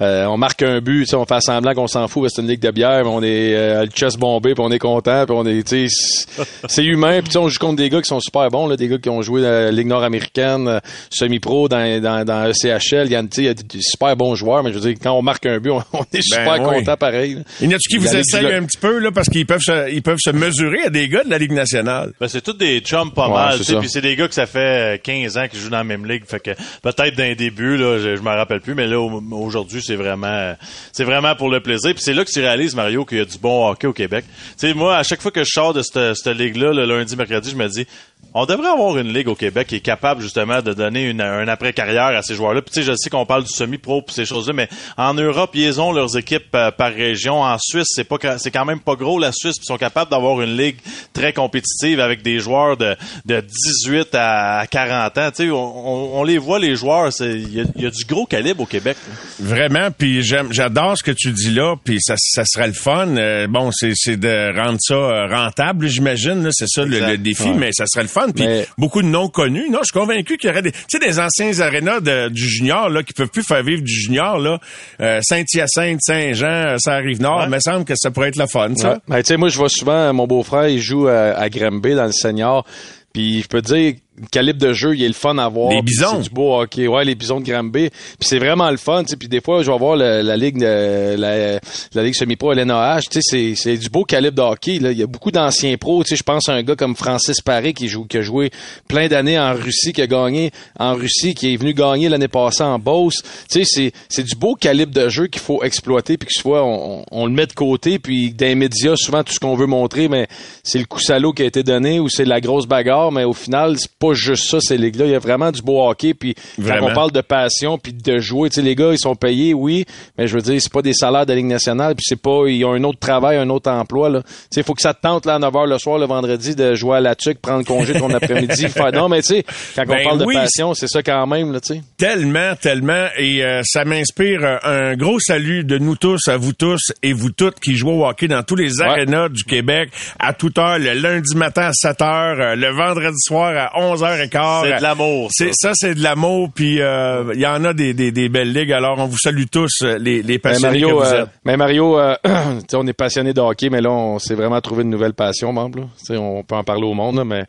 Euh, 0.00 0.26
on 0.26 0.36
marque 0.36 0.62
un 0.62 0.80
but, 0.80 1.04
tu 1.04 1.06
sais, 1.10 1.16
on 1.16 1.24
fait 1.24 1.40
semblant 1.40 1.72
qu'on 1.74 1.86
s'en 1.86 2.06
fout, 2.08 2.22
parce 2.22 2.32
que 2.32 2.36
c'est 2.36 2.42
une 2.42 2.48
ligue 2.48 2.60
de 2.60 2.70
bière, 2.70 3.02
mais 3.04 3.10
on 3.10 3.22
est 3.22 3.54
euh, 3.56 3.84
le 3.84 3.90
chest 3.90 4.18
bombé, 4.18 4.54
puis 4.54 4.62
on 4.62 4.70
est 4.70 4.78
content, 4.78 5.24
puis 5.26 5.34
on 5.36 5.46
est, 5.46 5.66
tu 5.66 5.88
sais, 5.88 6.44
c'est- 6.68 6.84
humain. 6.84 7.20
Puis 7.20 7.28
tu 7.28 7.32
sais, 7.32 7.38
on 7.38 7.48
joue 7.48 7.58
contre 7.58 7.76
des 7.76 7.88
gars 7.88 8.02
qui 8.02 8.08
sont 8.08 8.20
super 8.20 8.48
bons, 8.50 8.66
là, 8.66 8.76
des 8.76 8.88
gars 8.88 8.98
qui 8.98 9.08
ont 9.08 9.22
joué 9.22 9.40
dans 9.40 9.48
la 9.48 9.70
ligue 9.70 9.86
nord-américaine, 9.86 10.68
euh, 10.68 10.80
semi-pro, 11.10 11.68
dans, 11.68 12.02
dans, 12.02 12.24
dans 12.26 12.44
le 12.46 12.52
CHL. 12.52 13.06
Il 13.06 13.12
y 13.12 13.16
a, 13.16 13.22
tu 13.22 13.28
sais, 13.32 13.42
il 13.42 13.44
y 13.46 13.48
a 13.48 13.54
des 13.54 13.62
super 13.80 14.16
bons 14.16 14.34
joueurs, 14.34 14.62
mais 14.62 14.70
je 14.72 14.78
veux 14.78 14.90
dire, 14.90 14.98
quand 15.02 15.12
on 15.12 15.22
marque 15.22 15.46
un 15.46 15.58
but, 15.58 15.70
on, 15.70 15.82
on 15.92 16.04
est 16.12 16.20
super 16.22 16.60
oui. 16.60 16.78
content 16.78 16.96
pareil. 16.96 17.34
là. 17.36 17.40
Il 17.60 17.70
y 17.70 17.74
en 17.74 17.76
a 17.76 17.78
qui 17.78 17.96
vous 17.96 18.14
essayent 18.14 18.52
un 18.52 18.64
petit 18.64 18.78
peu 18.78 18.98
là 18.98 19.10
parce 19.12 19.28
qu'ils 19.28 19.46
peuvent 19.46 19.60
se, 19.60 19.90
ils 19.90 20.02
peuvent 20.02 20.18
se 20.20 20.30
mesurer 20.30 20.82
à 20.86 20.90
des 20.90 21.08
gars 21.08 21.24
de 21.24 21.30
la 21.30 21.38
Ligue 21.38 21.52
nationale? 21.52 22.12
Ben, 22.20 22.28
c'est 22.28 22.40
tous 22.42 22.52
des 22.52 22.80
chums 22.80 23.12
pas 23.12 23.28
Ouais, 23.28 23.34
mal, 23.34 23.58
puis 23.80 23.88
c'est 23.88 24.00
des 24.00 24.16
gars 24.16 24.28
que 24.28 24.34
ça 24.34 24.46
fait 24.46 24.58
euh, 24.96 24.98
15 25.22 25.38
ans 25.38 25.48
qu'ils 25.48 25.60
jouent 25.60 25.70
dans 25.70 25.78
la 25.78 25.84
même 25.84 26.06
ligue, 26.06 26.24
fait 26.26 26.40
que 26.40 26.50
peut-être 26.82 27.16
d'un 27.16 27.34
début 27.34 27.76
là, 27.76 27.98
je, 27.98 28.16
je 28.16 28.22
m'en 28.22 28.34
rappelle 28.34 28.60
plus, 28.60 28.74
mais 28.74 28.86
là 28.86 29.00
au- 29.00 29.22
aujourd'hui 29.32 29.80
c'est 29.82 29.96
vraiment 29.96 30.54
c'est 30.92 31.04
vraiment 31.04 31.34
pour 31.34 31.50
le 31.50 31.60
plaisir, 31.60 31.94
puis 31.94 32.02
c'est 32.02 32.14
là 32.14 32.24
que 32.24 32.30
tu 32.30 32.40
réalises 32.40 32.74
Mario 32.74 33.04
qu'il 33.04 33.18
y 33.18 33.20
a 33.20 33.24
du 33.24 33.38
bon 33.38 33.68
hockey 33.68 33.86
au 33.86 33.92
Québec. 33.92 34.24
Tu 34.58 34.68
sais 34.68 34.74
moi 34.74 34.96
à 34.96 35.02
chaque 35.02 35.20
fois 35.20 35.30
que 35.30 35.44
je 35.44 35.50
sors 35.50 35.72
de 35.74 35.82
cette, 35.82 36.14
cette 36.14 36.36
ligue 36.36 36.56
là 36.56 36.72
le 36.72 36.84
lundi 36.84 37.16
mercredi, 37.16 37.50
je 37.50 37.56
me 37.56 37.68
dis 37.68 37.86
on 38.34 38.46
devrait 38.46 38.68
avoir 38.68 38.96
une 38.98 39.12
ligue 39.12 39.28
au 39.28 39.34
Québec 39.34 39.66
qui 39.68 39.76
est 39.76 39.80
capable 39.80 40.22
justement 40.22 40.62
de 40.62 40.72
donner 40.72 41.04
une, 41.10 41.20
un 41.20 41.46
après-carrière 41.48 42.06
à 42.16 42.22
ces 42.22 42.34
joueurs-là. 42.34 42.62
Puis 42.62 42.72
tu 42.72 42.80
sais, 42.80 42.86
je 42.86 42.94
sais 42.96 43.10
qu'on 43.10 43.26
parle 43.26 43.44
du 43.44 43.52
semi-pro 43.52 44.02
puis 44.02 44.14
ces 44.14 44.24
choses-là, 44.24 44.52
mais 44.54 44.68
en 44.96 45.14
Europe, 45.14 45.50
ils 45.54 45.80
ont 45.80 45.92
leurs 45.92 46.16
équipes 46.16 46.54
euh, 46.54 46.70
par 46.70 46.92
région. 46.92 47.42
En 47.42 47.56
Suisse, 47.58 47.88
c'est 47.90 48.04
pas 48.04 48.16
c'est 48.38 48.50
quand 48.50 48.64
même 48.64 48.80
pas 48.80 48.94
gros 48.94 49.18
la 49.18 49.32
Suisse, 49.32 49.56
puis 49.56 49.64
ils 49.64 49.72
sont 49.72 49.76
capables 49.78 50.10
d'avoir 50.10 50.40
une 50.42 50.56
ligue 50.56 50.76
très 51.12 51.32
compétitive 51.32 52.00
avec 52.00 52.22
des 52.22 52.38
joueurs 52.38 52.76
de, 52.76 52.96
de 53.26 53.40
18 53.40 54.08
à 54.14 54.64
40 54.70 55.18
ans. 55.18 55.30
Tu 55.30 55.44
sais, 55.44 55.50
on, 55.50 55.56
on- 55.56 56.20
on 56.20 56.24
les 56.24 56.38
voit 56.38 56.58
les 56.58 56.76
joueurs, 56.76 57.12
c'est 57.12 57.32
il 57.38 57.54
y, 57.54 57.60
a- 57.60 57.64
il 57.76 57.82
y 57.82 57.86
a 57.86 57.90
du 57.90 58.04
gros 58.04 58.26
calibre 58.26 58.62
au 58.62 58.66
Québec. 58.66 58.96
Vraiment, 59.40 59.88
puis 59.96 60.22
j'aime, 60.22 60.52
j'adore 60.52 60.96
ce 60.96 61.02
que 61.02 61.10
tu 61.10 61.30
dis 61.32 61.50
là, 61.50 61.76
puis 61.84 61.98
ça, 62.00 62.14
ça 62.18 62.44
serait 62.44 62.66
le 62.66 62.72
fun. 62.72 63.08
Euh, 63.16 63.46
bon, 63.46 63.70
c'est, 63.72 63.92
c'est 63.94 64.16
de 64.16 64.56
rendre 64.58 64.78
ça 64.80 64.94
euh, 64.94 65.26
rentable, 65.26 65.86
j'imagine. 65.86 66.42
là, 66.44 66.50
C'est 66.52 66.68
ça 66.68 66.84
le, 66.84 66.98
le 67.00 67.18
défi, 67.18 67.42
Ouais. 67.44 67.54
mais 67.54 67.70
ça 67.72 67.84
serait 67.86 68.02
le 68.02 68.08
fun. 68.08 68.21
Puis 68.34 68.44
Mais- 68.46 68.66
beaucoup 68.78 69.02
de 69.02 69.08
non 69.08 69.28
connus. 69.28 69.68
Non, 69.70 69.78
je 69.80 69.86
suis 69.92 69.98
convaincu 69.98 70.36
qu'il 70.36 70.48
y 70.48 70.52
aurait 70.52 70.62
des, 70.62 70.72
tu 70.72 70.78
sais, 70.88 70.98
des 70.98 71.18
anciens 71.18 71.58
arénas 71.60 72.00
de- 72.00 72.28
du 72.28 72.46
junior 72.48 72.88
là 72.88 73.02
qui 73.02 73.12
peuvent 73.12 73.28
plus 73.30 73.42
faire 73.42 73.62
vivre 73.62 73.82
du 73.82 73.92
junior 73.92 74.38
là. 74.38 74.58
Euh, 75.00 75.20
Saint-Hyacinthe, 75.22 76.00
Saint-Jean, 76.00 76.76
ça 76.78 76.92
arrive 76.94 77.20
nord. 77.20 77.38
Ouais. 77.38 77.44
Il 77.46 77.50
me 77.50 77.60
semble 77.60 77.84
que 77.84 77.94
ça 77.96 78.10
pourrait 78.10 78.28
être 78.28 78.36
le 78.38 78.46
fun, 78.46 78.74
ça. 78.76 78.92
Ouais. 78.92 78.98
Ben, 79.08 79.16
tu 79.22 79.28
sais, 79.28 79.36
moi, 79.36 79.48
je 79.48 79.56
vois 79.58 79.68
souvent, 79.68 80.12
mon 80.12 80.26
beau-frère, 80.26 80.68
il 80.68 80.80
joue 80.80 81.08
à, 81.08 81.32
à 81.32 81.48
dans 81.94 82.06
le 82.06 82.12
senior. 82.12 82.64
Puis 83.12 83.42
je 83.42 83.48
peux 83.48 83.60
te 83.60 83.74
dire, 83.74 83.94
le 84.20 84.26
calibre 84.30 84.58
de 84.60 84.72
jeu, 84.74 84.94
il 84.94 85.02
est 85.02 85.08
le 85.08 85.14
fun 85.14 85.38
à 85.38 85.48
voir. 85.48 85.70
Les 85.70 85.80
bisons. 85.82 86.16
C'est 86.16 86.28
du 86.28 86.30
beau 86.30 86.54
hockey. 86.60 86.86
Ouais, 86.86 87.04
les 87.04 87.14
bisons 87.14 87.40
de 87.40 87.46
Granby. 87.50 87.88
Puis 87.90 88.28
c'est 88.28 88.38
vraiment 88.38 88.70
le 88.70 88.76
fun. 88.76 89.02
tu 89.04 89.10
sais. 89.10 89.16
Puis 89.16 89.28
des 89.28 89.40
fois, 89.40 89.62
je 89.62 89.70
vais 89.70 89.78
voir 89.78 89.96
le- 89.96 90.20
la 90.20 90.36
ligue 90.36 90.58
de- 90.58 91.16
la, 91.16 91.58
la 91.94 92.02
ligue 92.02 92.14
semi-pro 92.14 92.52
LNAH. 92.52 93.00
Tu 93.10 93.20
sais, 93.20 93.20
c'est, 93.22 93.54
c'est 93.54 93.76
du 93.76 93.88
beau 93.88 94.04
calibre 94.04 94.36
de 94.36 94.42
hockey. 94.42 94.78
Là. 94.78 94.92
Il 94.92 94.98
y 94.98 95.02
a 95.02 95.06
beaucoup 95.06 95.30
d'anciens 95.30 95.76
pros. 95.78 96.04
Tu 96.04 96.10
sais, 96.10 96.16
je 96.16 96.22
pense 96.22 96.48
à 96.48 96.52
un 96.52 96.62
gars 96.62 96.76
comme 96.76 96.94
Francis 96.94 97.40
Paré 97.40 97.72
qui, 97.72 97.88
joue, 97.88 98.04
qui 98.04 98.18
a 98.18 98.22
joué 98.22 98.50
plein 98.86 99.08
d'années 99.08 99.38
en 99.38 99.54
Russie, 99.54 99.92
qui 99.94 100.02
a 100.02 100.06
gagné 100.06 100.50
en 100.78 100.94
Russie, 100.94 101.34
qui 101.34 101.54
est 101.54 101.56
venu 101.56 101.72
gagner 101.72 102.08
l'année 102.10 102.28
passée 102.28 102.62
en 102.64 102.78
Beauce. 102.78 103.22
Tu 103.50 103.60
sais, 103.60 103.64
c'est, 103.64 103.92
c'est 104.10 104.22
du 104.24 104.34
beau 104.34 104.54
calibre 104.54 104.92
de 104.92 105.08
jeu 105.08 105.26
qu'il 105.28 105.40
faut 105.40 105.62
exploiter 105.64 106.16
puis 106.18 106.26
que 106.28 106.34
soit 106.34 106.62
on, 106.62 107.00
on- 107.00 107.04
on 107.12 107.26
le 107.26 107.32
met 107.32 107.46
de 107.46 107.52
côté 107.54 107.98
puis 107.98 108.32
dans 108.32 108.46
les 108.46 108.54
médias 108.54 108.94
souvent 108.96 109.22
tout 109.24 109.32
ce 109.32 109.38
qu'on 109.40 109.54
veut 109.54 109.66
montrer 109.66 110.08
mais 110.08 110.26
c'est 110.62 110.78
le 110.78 110.84
coup 110.84 110.98
salaud 111.00 111.32
qui 111.32 111.42
a 111.42 111.46
été 111.46 111.62
donné 111.62 112.00
ou 112.00 112.08
c'est 112.08 112.24
la 112.24 112.40
grosse 112.40 112.66
bagarre 112.66 113.12
mais 113.12 113.24
au 113.24 113.32
final 113.32 113.78
c'est 113.78 113.90
pas 114.02 114.14
juste 114.14 114.50
ça 114.50 114.58
ces 114.60 114.76
ligues 114.76 114.96
là 114.96 115.04
il 115.06 115.12
y 115.12 115.14
a 115.14 115.18
vraiment 115.18 115.52
du 115.52 115.62
beau 115.62 115.88
hockey 115.88 116.14
puis 116.14 116.34
quand 116.66 116.78
on 116.82 116.92
parle 116.92 117.12
de 117.12 117.20
passion 117.20 117.78
puis 117.78 117.92
de 117.92 118.18
jouer 118.18 118.50
tu 118.50 118.56
sais 118.56 118.62
les 118.62 118.74
gars 118.74 118.90
ils 118.92 118.98
sont 118.98 119.14
payés 119.14 119.54
oui 119.54 119.84
mais 120.18 120.26
je 120.26 120.34
veux 120.34 120.42
dire 120.42 120.60
c'est 120.60 120.72
pas 120.72 120.82
des 120.82 120.92
salaires 120.92 121.24
de 121.24 121.30
la 121.30 121.36
Ligue 121.36 121.46
nationale 121.46 121.94
puis 121.94 122.04
c'est 122.06 122.20
pas 122.20 122.44
ils 122.48 122.64
ont 122.64 122.72
un 122.72 122.82
autre 122.84 122.98
travail 122.98 123.36
un 123.36 123.48
autre 123.50 123.70
emploi 123.70 124.08
là. 124.08 124.22
Tu 124.22 124.28
sais 124.50 124.62
faut 124.62 124.74
que 124.74 124.82
ça 124.82 124.92
te 124.94 125.00
tente 125.02 125.26
là 125.26 125.34
à 125.34 125.38
9h 125.38 125.68
le 125.68 125.78
soir 125.78 125.98
le 125.98 126.06
vendredi 126.06 126.56
de 126.56 126.74
jouer 126.74 126.96
à 126.96 127.00
la 127.00 127.14
tuque 127.14 127.40
prendre 127.40 127.64
congé 127.64 127.94
ton 127.94 128.12
après-midi 128.12 128.68
faire 128.68 128.92
non 128.92 129.08
mais 129.08 129.22
tu 129.22 129.34
sais 129.36 129.44
quand 129.76 129.86
Ben 129.86 129.98
on 130.00 130.04
parle 130.04 130.22
oui, 130.26 130.34
de 130.34 130.40
passion 130.40 130.74
c'est 130.74 130.88
ça 130.88 131.02
quand 131.02 131.26
même 131.26 131.52
là 131.52 131.60
tu 131.60 131.74
sais. 131.74 131.82
Tellement, 131.96 132.56
tellement, 132.56 133.06
et 133.16 133.44
euh, 133.44 133.62
ça 133.64 133.84
m'inspire 133.84 134.42
euh, 134.42 134.58
un 134.64 134.96
gros 134.96 135.20
salut 135.20 135.64
de 135.64 135.78
nous 135.78 135.96
tous, 135.96 136.26
à 136.26 136.36
vous 136.36 136.52
tous 136.52 136.92
et 137.02 137.12
vous 137.12 137.30
toutes 137.30 137.60
qui 137.60 137.76
jouez 137.76 137.92
au 137.92 138.04
hockey 138.04 138.26
dans 138.26 138.42
tous 138.42 138.56
les 138.56 138.80
arénas 138.80 139.28
du 139.28 139.44
Québec 139.44 139.90
à 140.18 140.32
toute 140.32 140.58
heure, 140.58 140.78
le 140.78 140.94
lundi 140.94 141.36
matin 141.36 141.68
à 141.68 141.72
7 141.72 142.02
heures, 142.02 142.40
euh, 142.40 142.56
le 142.56 142.70
vendredi 142.70 143.18
soir 143.20 143.52
à 143.56 143.78
11h15. 143.94 144.62
C'est 144.64 144.76
de 144.78 144.82
l'amour. 144.82 145.28
ça. 145.32 145.44
C'est 145.44 145.52
ça, 145.54 145.72
c'est 145.74 145.94
de 145.94 146.02
l'amour, 146.02 146.50
puis 146.54 146.80
euh, 146.80 147.32
il 147.34 147.40
y 147.40 147.46
en 147.46 147.64
a 147.64 147.72
des, 147.72 147.94
des, 147.94 148.12
des 148.12 148.28
belles 148.28 148.52
ligues. 148.52 148.72
Alors, 148.72 148.98
on 148.98 149.06
vous 149.06 149.18
salue 149.18 149.44
tous, 149.50 149.82
euh, 149.82 149.98
les, 149.98 150.22
les 150.22 150.34
Mais 150.34 150.38
passionnés 150.38 150.80
Mario, 150.80 150.88
que 150.88 151.04
vous 151.04 151.12
euh, 151.12 151.22
êtes. 151.22 151.28
mais 151.44 151.56
Mario, 151.56 151.98
euh, 151.98 152.14
on 152.74 152.86
est 152.86 152.92
passionné 152.92 153.32
de 153.32 153.40
hockey, 153.40 153.70
mais 153.70 153.80
là, 153.80 153.90
on 153.90 154.18
s'est 154.18 154.34
vraiment 154.34 154.60
trouvé 154.60 154.82
une 154.82 154.90
nouvelle 154.90 155.14
passion, 155.14 155.52
membre. 155.52 155.88
On 156.10 156.42
peut 156.42 156.54
en 156.56 156.64
parler 156.64 156.86
au 156.86 156.94
monde, 156.94 157.16
là, 157.16 157.24
mais 157.24 157.44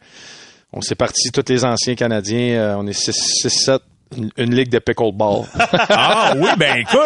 on 0.72 0.82
s'est 0.82 0.96
parti, 0.96 1.32
tous 1.32 1.44
les 1.50 1.66
anciens 1.66 1.96
Canadiens, 1.96 2.78
on 2.80 2.88
est 2.88 2.98
6-7, 2.98 3.80
une, 4.18 4.30
une 4.38 4.56
ligue 4.56 4.70
de 4.70 4.80
pickleball. 4.80 5.44
Ah 5.90 6.34
oui, 6.38 6.50
ben 6.58 6.78
écoute, 6.78 7.00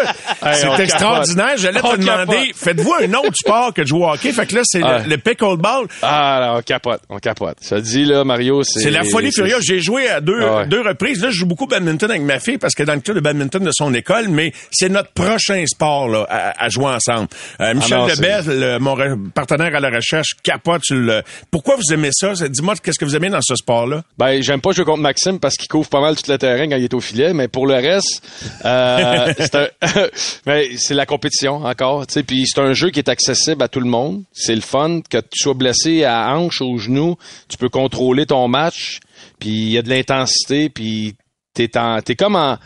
Hey, 0.44 0.56
c'est 0.56 0.84
extraordinaire. 0.84 1.54
J'allais 1.58 1.82
te 1.82 1.96
demander, 1.98 2.52
faites-vous 2.56 2.94
un 3.02 3.14
autre 3.16 3.36
sport 3.36 3.74
que 3.74 3.82
de 3.82 3.88
jouer 3.88 4.02
au 4.02 4.10
hockey? 4.12 4.32
Fait 4.32 4.46
que 4.46 4.56
là, 4.56 4.62
c'est 4.64 4.82
Ah. 4.84 5.00
le, 5.04 5.10
le 5.10 5.18
pickleball. 5.18 5.88
ah, 6.02 6.38
là, 6.40 6.56
on 6.58 6.62
capote, 6.62 7.02
on 7.10 7.18
capote. 7.18 7.58
Ça 7.62 7.80
dit, 7.82 8.06
là, 8.06 8.24
Mario, 8.24 8.64
c'est... 8.64 8.80
C'est 8.82 8.92
la 8.92 9.04
folie 9.04 9.32
furieuse. 9.32 9.64
J'ai 9.64 9.80
joué 9.80 10.08
à 10.10 10.22
deux, 10.22 10.40
Ah 10.42 10.58
ouais. 10.58 10.68
deux 10.68 10.82
reprises. 10.82 11.22
Là, 11.22 11.30
je 11.30 11.38
joue 11.40 11.46
beaucoup 11.46 11.66
au 11.66 11.68
badminton 11.68 12.10
avec 12.10 12.22
ma 12.24 12.40
fille 12.40 12.58
parce 12.58 12.74
que 12.76 12.84
dans 12.84 12.94
le 12.94 13.02
club 13.02 13.16
de 13.18 13.22
badminton 13.22 13.64
de 13.64 13.72
son 13.74 13.94
école, 13.94 14.28
mais 14.30 14.54
c'est 14.72 14.90
notre 14.90 15.12
prochain 15.12 15.64
sport 15.66 16.08
là, 16.08 16.26
à, 16.30 16.66
à 16.66 16.70
jouer 16.70 16.86
ensemble. 16.94 17.28
Euh, 17.62 17.74
Michel 17.74 17.94
Ah 17.94 17.98
non, 18.02 18.08
Lebel, 18.08 18.44
le- 18.60 18.80
mon 18.80 18.96
re- 18.96 19.32
partenaire 19.32 19.76
à 19.76 19.80
la 19.80 19.90
recherche, 19.90 20.30
capote 20.44 20.84
sur 20.84 20.96
le... 20.96 21.22
Pourquoi 21.52 21.76
vous 21.76 21.94
aimez 21.94 22.10
ça? 22.12 22.34
Dis-moi, 22.48 22.76
qu'est-ce 22.82 23.00
que 23.00 23.06
vous 23.06 23.16
aimez 23.16 23.30
dans 23.30 23.42
ce 23.42 23.56
sport-là? 23.56 24.04
Ben, 24.18 24.42
j'aime 24.42 24.62
pas 24.62 24.72
jouer 24.72 24.86
contre 24.86 25.02
Maxime 25.02 25.40
parce 25.40 25.56
qu'il 25.56 25.68
couvre 25.68 25.90
pas 25.90 26.02
mal 26.02 26.16
tout 26.16 26.30
le 26.32 26.38
terrain 26.38 26.68
quand 26.70 26.76
il 26.78 26.84
est 26.84 26.94
au 26.98 27.02
filet, 27.02 27.34
mais 27.34 27.48
pour 27.48 27.66
le 27.68 27.76
reste, 27.76 28.22
euh, 28.66 29.34
c'est 29.40 29.56
un- 29.56 29.68
mais 30.46 30.78
c'est 30.78 30.94
la 30.94 31.06
compétition 31.06 31.64
encore, 31.66 32.06
puis 32.28 32.46
c'est 32.48 32.60
un 32.62 32.74
jeu 32.74 32.90
qui 32.90 33.00
est 33.00 33.10
accessible 33.10 33.64
à 33.64 33.68
tout 33.68 33.80
le 33.80 33.90
monde. 33.90 34.24
C'est 34.34 34.56
le 34.56 34.62
fun 34.62 35.02
que 35.10 35.18
tu 35.18 35.38
sois 35.44 35.54
blessé 35.54 36.04
à 36.04 36.36
hanche 36.36 36.62
ou 36.62 36.66
au 36.74 36.78
genou, 36.78 37.16
tu 37.48 37.58
peux 37.58 37.70
contrôler 37.70 38.26
ton 38.26 38.48
match, 38.48 39.00
puis 39.40 39.50
il 39.50 39.70
y 39.70 39.78
a 39.78 39.82
de 39.82 39.90
l'intensité, 39.90 40.70
puis 40.70 41.16
t'es 41.54 41.78
en, 41.78 42.02
t'es 42.02 42.16
comme 42.16 42.36
en, 42.36 42.58
tu 42.58 42.62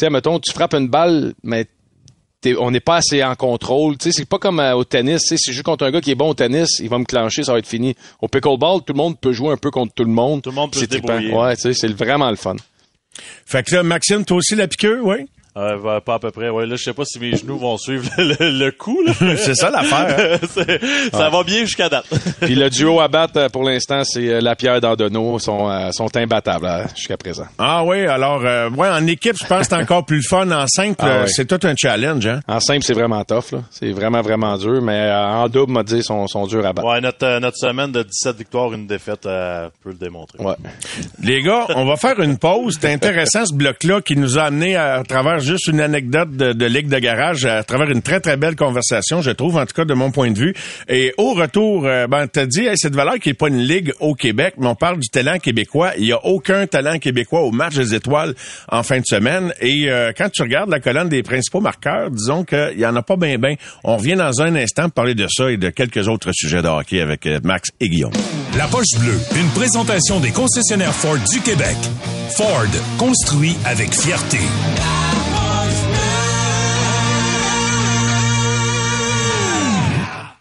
sais, 0.00 0.10
mettons, 0.10 0.38
tu 0.38 0.52
frappes 0.52 0.74
une 0.74 0.88
balle, 0.88 1.34
mais 1.42 1.66
on 2.60 2.70
n'est 2.70 2.80
pas 2.80 2.96
assez 2.96 3.24
en 3.24 3.34
contrôle. 3.34 3.96
C'est 3.98 4.28
pas 4.28 4.38
comme 4.38 4.60
euh, 4.60 4.76
au 4.76 4.84
tennis. 4.84 5.22
Tu 5.22 5.28
sais, 5.30 5.36
si 5.36 5.50
je 5.50 5.56
joue 5.56 5.62
contre 5.64 5.84
un 5.84 5.90
gars 5.90 6.00
qui 6.00 6.12
est 6.12 6.14
bon 6.14 6.28
au 6.28 6.34
tennis, 6.34 6.78
il 6.78 6.88
va 6.88 6.98
me 6.98 7.04
clencher, 7.04 7.42
ça 7.42 7.52
va 7.52 7.58
être 7.58 7.66
fini. 7.66 7.96
Au 8.20 8.28
pickleball, 8.28 8.82
tout 8.86 8.92
le 8.92 8.98
monde 8.98 9.18
peut 9.18 9.32
jouer 9.32 9.52
un 9.52 9.56
peu 9.56 9.72
contre 9.72 9.92
tout 9.94 10.04
le 10.04 10.10
monde. 10.12 10.42
Tout 10.42 10.50
le 10.50 10.54
monde 10.54 10.70
peut 10.70 10.78
C'est 10.78 10.84
se 10.84 10.90
débrouiller. 10.90 11.32
Ouais, 11.32 11.54
c'est 11.56 11.92
vraiment 11.92 12.30
le 12.30 12.36
fun. 12.36 12.54
Fait 13.44 13.62
que 13.62 13.74
là, 13.74 13.82
Maxime, 13.82 14.24
toi 14.24 14.38
aussi 14.38 14.54
la 14.54 14.68
piqûre, 14.68 15.04
oui? 15.04 15.26
Euh, 15.56 15.76
va- 15.76 16.00
pas 16.02 16.14
à 16.14 16.18
peu 16.18 16.30
près. 16.30 16.50
Ouais, 16.50 16.66
là, 16.66 16.76
je 16.76 16.82
sais 16.84 16.92
pas 16.92 17.04
si 17.06 17.18
mes 17.18 17.34
genoux 17.36 17.56
vont 17.58 17.78
suivre 17.78 18.04
le, 18.18 18.36
le 18.58 18.70
coup. 18.72 19.00
Là. 19.06 19.12
C'est 19.36 19.54
ça 19.54 19.70
l'affaire. 19.70 20.38
hein? 20.42 20.66
Ça 21.12 21.30
va 21.30 21.42
bien 21.44 21.60
jusqu'à 21.60 21.88
date. 21.88 22.04
Puis 22.42 22.54
le 22.54 22.68
duo 22.68 23.00
à 23.00 23.08
battre 23.08 23.38
euh, 23.38 23.48
pour 23.48 23.62
l'instant, 23.64 24.02
c'est 24.04 24.28
euh, 24.28 24.40
Lapierre 24.40 24.80
d'Andonneau, 24.80 25.38
sont, 25.38 25.70
euh, 25.70 25.90
sont 25.92 26.14
imbattables 26.16 26.66
euh, 26.66 26.84
jusqu'à 26.94 27.16
présent. 27.16 27.46
Ah 27.58 27.84
oui, 27.84 28.06
alors, 28.06 28.42
euh, 28.44 28.68
ouais, 28.70 28.88
en 28.88 29.06
équipe, 29.06 29.36
je 29.40 29.46
pense 29.46 29.60
que 29.60 29.66
c'est 29.74 29.82
encore 29.82 30.04
plus 30.04 30.16
le 30.16 30.22
fun. 30.22 30.50
En 30.50 30.66
simple, 30.66 30.96
Ah 30.98 31.06
euh, 31.08 31.22
ouais. 31.22 31.28
c'est 31.28 31.46
tout 31.46 31.66
un 31.66 31.74
challenge, 31.76 32.26
hein? 32.26 32.40
En 32.46 32.60
simple, 32.60 32.82
c'est 32.82 32.92
vraiment 32.92 33.24
tough, 33.24 33.52
là. 33.52 33.58
C'est 33.70 33.92
vraiment, 33.92 34.20
vraiment 34.20 34.56
dur, 34.58 34.82
mais 34.82 34.92
euh, 35.00 35.26
en 35.26 35.48
double, 35.48 35.72
m'a 35.72 35.82
dit, 35.82 36.02
sont, 36.02 36.26
sont 36.26 36.46
durs 36.46 36.66
à 36.66 36.72
battre. 36.74 36.86
Ouais, 36.86 37.00
notre, 37.00 37.24
euh, 37.24 37.40
notre 37.40 37.56
semaine 37.56 37.92
de 37.92 38.02
17 38.02 38.36
victoires, 38.36 38.72
une 38.74 38.86
défaite, 38.86 39.24
euh, 39.26 39.68
peut 39.82 39.90
le 39.90 39.96
démontrer. 39.96 40.38
Ouais. 40.42 40.54
Les 41.22 41.42
gars, 41.42 41.66
on 41.76 41.86
va 41.86 41.96
faire 41.96 42.20
une 42.20 42.36
pause. 42.36 42.76
C'est 42.80 42.92
intéressant 42.92 43.46
ce 43.46 43.54
bloc-là 43.54 44.00
qui 44.02 44.16
nous 44.16 44.38
a 44.38 44.42
amené 44.42 44.76
à, 44.76 45.02
travers 45.08 45.40
juste 45.46 45.68
une 45.68 45.80
anecdote 45.80 46.32
de, 46.32 46.66
Ligue 46.66 46.88
de 46.88 46.98
garage 46.98 47.44
à 47.44 47.62
travers 47.62 47.90
une 47.90 48.02
très, 48.02 48.20
très 48.20 48.36
belle 48.36 48.56
conversation, 48.56 49.22
je 49.22 49.30
trouve, 49.30 49.56
en 49.56 49.64
tout 49.64 49.74
cas 49.74 49.84
de 49.84 49.94
mon 49.94 50.10
point 50.10 50.30
de 50.30 50.38
vue. 50.38 50.54
Et 50.88 51.14
au 51.16 51.32
retour, 51.32 51.86
euh, 51.86 52.06
ben, 52.06 52.26
t'as 52.26 52.46
dit, 52.46 52.66
hey, 52.66 52.76
cette 52.76 52.94
valeur 52.94 53.18
qui 53.18 53.30
est 53.30 53.34
pas 53.34 53.48
une 53.48 53.58
Ligue 53.58 53.92
au 54.00 54.14
Québec, 54.14 54.54
mais 54.58 54.66
on 54.66 54.74
parle 54.74 54.98
du 54.98 55.08
talent 55.08 55.38
québécois. 55.38 55.92
Il 55.98 56.06
y 56.06 56.12
a 56.12 56.24
aucun 56.24 56.66
talent 56.66 56.98
québécois 56.98 57.42
au 57.42 57.52
match 57.52 57.74
des 57.74 57.94
étoiles 57.94 58.34
en 58.68 58.82
fin 58.82 58.98
de 58.98 59.06
semaine. 59.06 59.52
Et 59.60 59.88
euh, 59.88 60.12
quand 60.16 60.28
tu 60.30 60.42
regardes 60.42 60.70
la 60.70 60.80
colonne 60.80 61.08
des 61.08 61.22
principaux 61.22 61.60
marqueurs, 61.60 62.10
disons 62.10 62.44
qu'il 62.44 62.78
y 62.78 62.86
en 62.86 62.96
a 62.96 63.02
pas 63.02 63.16
bien, 63.16 63.38
bien. 63.38 63.54
On 63.84 63.96
revient 63.96 64.16
dans 64.16 64.42
un 64.42 64.54
instant 64.56 64.84
pour 64.84 64.92
parler 64.92 65.14
de 65.14 65.26
ça 65.28 65.50
et 65.50 65.56
de 65.56 65.70
quelques 65.70 66.08
autres 66.08 66.30
sujets 66.32 66.62
de 66.62 66.68
hockey 66.68 67.00
avec 67.00 67.26
euh, 67.26 67.40
Max 67.44 67.70
et 67.80 67.88
Guillaume. 67.88 68.12
La 68.56 68.66
poche 68.66 68.98
bleue, 68.98 69.18
une 69.36 69.48
présentation 69.50 70.20
des 70.20 70.30
concessionnaires 70.30 70.94
Ford 70.94 71.18
du 71.30 71.40
Québec. 71.40 71.76
Ford, 72.36 72.66
construit 72.98 73.56
avec 73.64 73.94
fierté. 73.94 74.38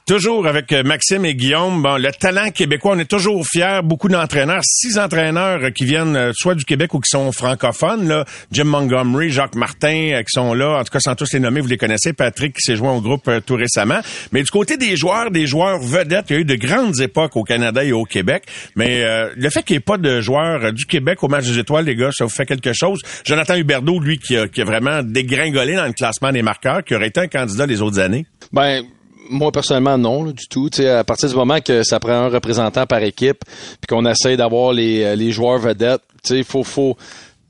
Toujours 0.05 0.45
avec 0.45 0.71
euh, 0.71 0.83
Maxime 0.83 1.25
et 1.25 1.33
Guillaume. 1.33 1.81
Bon, 1.81 1.97
le 1.97 2.11
talent 2.11 2.51
québécois, 2.51 2.91
on 2.95 2.99
est 2.99 3.09
toujours 3.09 3.43
fiers. 3.43 3.79
Beaucoup 3.83 4.07
d'entraîneurs, 4.07 4.61
six 4.63 4.99
entraîneurs 4.99 5.63
euh, 5.63 5.71
qui 5.71 5.83
viennent 5.83 6.15
euh, 6.15 6.31
soit 6.35 6.53
du 6.53 6.63
Québec 6.63 6.93
ou 6.93 6.99
qui 6.99 7.09
sont 7.09 7.31
francophones. 7.31 8.07
Là. 8.07 8.23
Jim 8.51 8.65
Montgomery, 8.65 9.31
Jacques 9.31 9.55
Martin, 9.55 10.11
qui 10.19 10.29
sont 10.29 10.53
là. 10.53 10.77
En 10.77 10.83
tout 10.83 10.91
cas, 10.91 10.99
sans 10.99 11.15
tous 11.15 11.33
les 11.33 11.39
nommer, 11.39 11.59
vous 11.59 11.69
les 11.69 11.79
connaissez. 11.79 12.13
Patrick 12.13 12.53
qui 12.53 12.61
s'est 12.61 12.75
joint 12.75 12.93
au 12.93 13.01
groupe 13.01 13.27
tout 13.47 13.55
récemment. 13.55 13.99
Mais 14.31 14.43
du 14.43 14.51
côté 14.51 14.77
des 14.77 14.95
joueurs, 14.95 15.31
des 15.31 15.47
joueurs 15.47 15.79
vedettes, 15.79 16.25
il 16.29 16.33
y 16.33 16.37
a 16.37 16.41
eu 16.41 16.45
de 16.45 16.55
grandes 16.55 16.99
époques 16.99 17.35
au 17.35 17.41
Canada 17.41 17.83
et 17.83 17.91
au 17.91 18.03
Québec. 18.03 18.43
Mais 18.75 19.03
le 19.35 19.49
fait 19.49 19.63
qu'il 19.63 19.73
n'y 19.73 19.77
ait 19.77 19.79
pas 19.79 19.97
de 19.97 20.21
joueurs 20.21 20.71
du 20.71 20.85
Québec 20.85 21.23
au 21.23 21.29
match 21.29 21.45
des 21.45 21.57
étoiles, 21.57 21.85
les 21.85 21.95
gars, 21.95 22.11
ça 22.11 22.25
vous 22.25 22.29
fait 22.29 22.45
quelque 22.45 22.73
chose? 22.73 23.01
Jonathan 23.23 23.55
Huberdeau, 23.55 23.99
lui, 23.99 24.19
qui 24.19 24.37
a, 24.37 24.47
qui 24.47 24.61
a 24.61 24.65
vraiment 24.65 25.01
dégringolé 25.01 25.73
dans 25.73 25.87
le 25.87 25.93
classement 25.93 26.31
des 26.31 26.43
marqueurs, 26.43 26.83
qui 26.83 26.93
aurait 26.93 27.07
été 27.07 27.21
un 27.21 27.27
candidat 27.27 27.65
les 27.65 27.81
autres 27.81 27.99
années? 27.99 28.27
Ben, 28.53 28.83
moi 29.29 29.51
personnellement 29.51 29.97
non 29.97 30.23
du 30.25 30.47
tout. 30.47 30.69
sais, 30.71 30.89
à 30.89 31.03
partir 31.03 31.29
du 31.29 31.35
moment 31.35 31.59
que 31.61 31.83
ça 31.83 31.99
prend 31.99 32.11
un 32.11 32.29
représentant 32.29 32.85
par 32.85 33.01
équipe, 33.03 33.43
puis 33.45 33.87
qu'on 33.87 34.05
essaye 34.05 34.37
d'avoir 34.37 34.73
les, 34.73 35.03
euh, 35.03 35.15
les 35.15 35.31
joueurs 35.31 35.59
vedettes, 35.59 36.01
il 36.29 36.43
faut 36.43 36.63
faut 36.63 36.97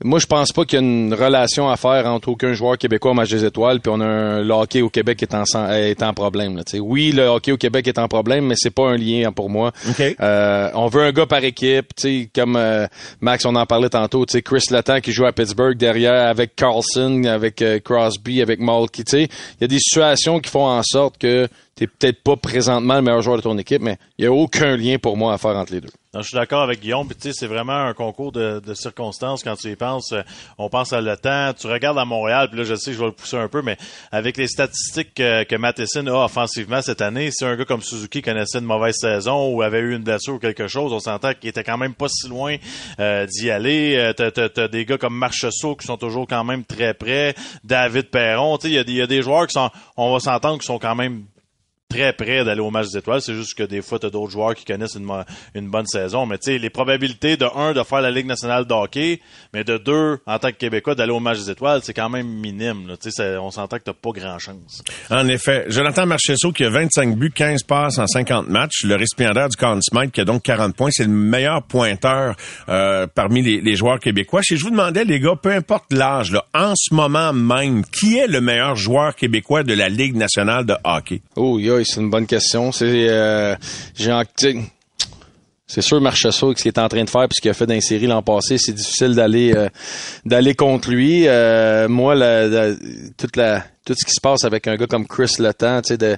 moi, 0.04 0.18
je 0.18 0.26
pense 0.26 0.52
pas 0.52 0.64
qu'il 0.64 0.78
y 0.78 0.82
a 0.82 0.84
une 0.84 1.14
relation 1.14 1.70
à 1.70 1.76
faire 1.76 2.06
entre 2.06 2.28
aucun 2.28 2.52
joueur 2.52 2.76
québécois 2.76 3.12
au 3.12 3.14
match 3.14 3.30
des 3.30 3.46
étoiles, 3.46 3.80
puis 3.80 3.90
on 3.94 4.00
a 4.00 4.04
un, 4.04 4.42
le 4.42 4.52
hockey 4.52 4.82
au 4.82 4.90
Québec 4.90 5.22
est 5.22 5.34
en, 5.34 5.44
est 5.70 6.02
en 6.02 6.12
problème. 6.12 6.56
Là, 6.56 6.62
oui, 6.80 7.12
le 7.12 7.24
hockey 7.24 7.52
au 7.52 7.56
Québec 7.56 7.88
est 7.88 7.98
en 7.98 8.06
problème, 8.06 8.46
mais 8.46 8.56
c'est 8.58 8.70
pas 8.70 8.88
un 8.88 8.96
lien 8.96 9.32
pour 9.32 9.48
moi. 9.48 9.72
Euh, 10.20 10.70
on 10.74 10.88
veut 10.88 11.02
un 11.02 11.12
gars 11.12 11.26
par 11.26 11.42
équipe, 11.42 11.92
comme 12.34 12.56
euh, 12.56 12.86
Max, 13.20 13.46
on 13.46 13.54
en 13.56 13.64
parlait 13.64 13.88
tantôt, 13.88 14.26
Chris 14.26 14.64
Letang 14.70 15.00
qui 15.00 15.12
joue 15.12 15.24
à 15.24 15.32
Pittsburgh 15.32 15.76
derrière 15.76 16.28
avec 16.28 16.54
Carlson, 16.56 17.24
avec 17.24 17.62
euh, 17.62 17.78
Crosby, 17.80 18.42
avec 18.42 18.60
Malky. 18.60 19.04
Il 19.12 19.28
y 19.60 19.64
a 19.64 19.68
des 19.68 19.78
situations 19.78 20.40
qui 20.40 20.50
font 20.50 20.66
en 20.66 20.82
sorte 20.82 21.16
que 21.16 21.48
t'es 21.76 21.86
peut-être 21.86 22.22
pas 22.22 22.36
présentement 22.36 22.96
le 22.96 23.02
meilleur 23.02 23.22
joueur 23.22 23.36
de 23.36 23.42
ton 23.42 23.56
équipe, 23.58 23.82
mais 23.82 23.98
il 24.18 24.24
y 24.24 24.28
a 24.28 24.32
aucun 24.32 24.76
lien 24.76 24.96
pour 24.98 25.16
moi 25.16 25.32
à 25.32 25.38
faire 25.38 25.56
entre 25.56 25.72
les 25.72 25.80
deux 25.80 25.90
je 26.22 26.28
suis 26.28 26.34
d'accord 26.34 26.62
avec 26.62 26.80
Guillaume. 26.80 27.08
Puis, 27.08 27.32
c'est 27.32 27.46
vraiment 27.46 27.76
un 27.76 27.94
concours 27.94 28.32
de, 28.32 28.60
circonstances 28.74 29.42
quand 29.42 29.56
tu 29.56 29.70
y 29.70 29.76
penses. 29.76 30.12
Euh, 30.12 30.22
on 30.58 30.68
pense 30.68 30.92
à 30.92 31.00
le 31.00 31.16
temps. 31.16 31.52
Tu 31.58 31.66
regardes 31.66 31.98
à 31.98 32.04
Montréal, 32.04 32.48
puis 32.48 32.58
là, 32.58 32.64
je 32.64 32.74
sais 32.74 32.90
que 32.90 32.96
je 32.96 33.00
vais 33.00 33.06
le 33.06 33.12
pousser 33.12 33.36
un 33.36 33.48
peu, 33.48 33.62
mais 33.62 33.76
avec 34.12 34.36
les 34.36 34.46
statistiques 34.46 35.14
que, 35.14 35.44
que 35.44 35.56
Matheson 35.56 36.06
a 36.06 36.24
offensivement 36.24 36.82
cette 36.82 37.00
année, 37.00 37.30
si 37.30 37.44
un 37.44 37.56
gars 37.56 37.64
comme 37.64 37.82
Suzuki 37.82 38.22
connaissait 38.22 38.58
une 38.58 38.64
mauvaise 38.64 38.96
saison 38.96 39.54
ou 39.54 39.62
avait 39.62 39.80
eu 39.80 39.94
une 39.94 40.02
blessure 40.02 40.34
ou 40.34 40.38
quelque 40.38 40.68
chose, 40.68 40.92
on 40.92 41.00
s'entend 41.00 41.32
qu'il 41.34 41.48
était 41.48 41.64
quand 41.64 41.78
même 41.78 41.94
pas 41.94 42.08
si 42.08 42.28
loin 42.28 42.56
euh, 43.00 43.26
d'y 43.26 43.50
aller. 43.50 43.96
Euh, 43.96 44.12
t'as, 44.12 44.62
as, 44.62 44.68
des 44.68 44.84
gars 44.84 44.98
comme 44.98 45.16
Marcheseau 45.16 45.76
qui 45.76 45.86
sont 45.86 45.96
toujours 45.96 46.26
quand 46.28 46.44
même 46.44 46.64
très 46.64 46.94
près. 46.94 47.34
David 47.64 48.10
Perron. 48.10 48.58
Il 48.64 48.70
y, 48.70 48.92
y 48.92 49.02
a 49.02 49.06
des 49.06 49.22
joueurs 49.22 49.46
qui 49.46 49.54
sont, 49.54 49.70
on 49.96 50.12
va 50.12 50.20
s'entendre, 50.20 50.58
qui 50.58 50.66
sont 50.66 50.78
quand 50.78 50.94
même 50.94 51.24
très 51.88 52.12
près 52.12 52.44
d'aller 52.44 52.60
au 52.60 52.70
match 52.70 52.88
des 52.88 52.98
étoiles. 52.98 53.20
C'est 53.22 53.34
juste 53.34 53.54
que 53.54 53.62
des 53.62 53.82
fois, 53.82 53.98
tu 53.98 54.06
as 54.06 54.10
d'autres 54.10 54.32
joueurs 54.32 54.54
qui 54.54 54.64
connaissent 54.64 54.96
une, 54.96 55.08
une 55.54 55.68
bonne 55.68 55.86
saison. 55.86 56.26
Mais 56.26 56.38
tu 56.38 56.52
sais, 56.52 56.58
les 56.58 56.70
probabilités 56.70 57.36
de 57.36 57.46
un, 57.54 57.72
de 57.72 57.82
faire 57.82 58.00
la 58.00 58.10
Ligue 58.10 58.26
nationale 58.26 58.64
de 58.66 58.72
hockey, 58.72 59.20
mais 59.52 59.64
de 59.64 59.78
deux, 59.78 60.18
en 60.26 60.38
tant 60.38 60.48
que 60.48 60.56
Québécois, 60.56 60.94
d'aller 60.94 61.12
au 61.12 61.20
match 61.20 61.38
des 61.38 61.50
étoiles, 61.50 61.80
c'est 61.82 61.94
quand 61.94 62.08
même 62.08 62.26
minime. 62.26 62.88
Là. 62.88 62.96
On 63.40 63.50
s'entend 63.50 63.78
que 63.78 63.84
tu 63.84 63.92
pas 63.92 64.10
grand 64.10 64.38
chance. 64.38 64.82
En 65.10 65.28
effet. 65.28 65.66
Jonathan 65.68 66.06
Marchesso 66.06 66.52
qui 66.52 66.64
a 66.64 66.70
25 66.70 67.16
buts, 67.16 67.30
15 67.30 67.62
passes 67.62 67.98
en 67.98 68.06
50 68.06 68.48
matchs. 68.48 68.84
Le 68.84 68.96
récipiendaire 68.96 69.48
du 69.48 69.56
Conn 69.56 69.80
Smythe 69.82 70.12
qui 70.12 70.20
a 70.20 70.24
donc 70.24 70.42
40 70.42 70.74
points. 70.74 70.90
C'est 70.90 71.04
le 71.04 71.10
meilleur 71.10 71.62
pointeur 71.62 72.36
euh, 72.68 73.06
parmi 73.06 73.42
les, 73.42 73.60
les, 73.60 73.76
joueurs 73.76 74.00
québécois. 74.00 74.42
Si 74.42 74.56
je 74.56 74.64
vous 74.64 74.70
demandais, 74.70 75.04
les 75.04 75.20
gars, 75.20 75.36
peu 75.40 75.50
importe 75.50 75.92
l'âge, 75.92 76.36
en 76.54 76.72
ce 76.74 76.94
moment 76.94 77.32
même, 77.32 77.84
qui 77.84 78.18
est 78.18 78.26
le 78.26 78.40
meilleur 78.40 78.74
joueur 78.74 79.14
québécois 79.14 79.62
de 79.62 79.74
la 79.74 79.88
Ligue 79.88 80.16
nationale 80.16 80.66
de 80.66 80.74
hockey? 80.84 81.22
Oh, 81.36 81.58
yeah 81.58 81.75
c'est 81.84 82.00
une 82.00 82.10
bonne 82.10 82.26
question. 82.26 82.72
C'est 82.72 83.08
euh, 83.08 83.54
c'est 85.68 85.82
sûr 85.82 86.00
Marchessault 86.00 86.54
ce 86.56 86.62
qu'il 86.62 86.68
est 86.68 86.78
en 86.78 86.88
train 86.88 87.02
de 87.02 87.10
faire 87.10 87.28
puisqu'il 87.28 87.48
a 87.48 87.54
fait 87.54 87.66
d'insérer 87.66 88.06
l'an 88.06 88.22
passé, 88.22 88.56
c'est 88.56 88.72
difficile 88.72 89.14
d'aller 89.14 89.52
euh, 89.52 89.68
d'aller 90.24 90.54
contre 90.54 90.90
lui. 90.90 91.26
Euh, 91.26 91.88
moi, 91.88 92.14
la, 92.14 92.72
toute 93.16 93.32
tout 93.32 93.94
ce 93.96 94.04
qui 94.04 94.12
se 94.12 94.20
passe 94.20 94.44
avec 94.44 94.68
un 94.68 94.76
gars 94.76 94.86
comme 94.86 95.06
Chris 95.06 95.34
Letang, 95.38 95.82
tu 95.82 95.88
sais 95.88 95.98
de 95.98 96.16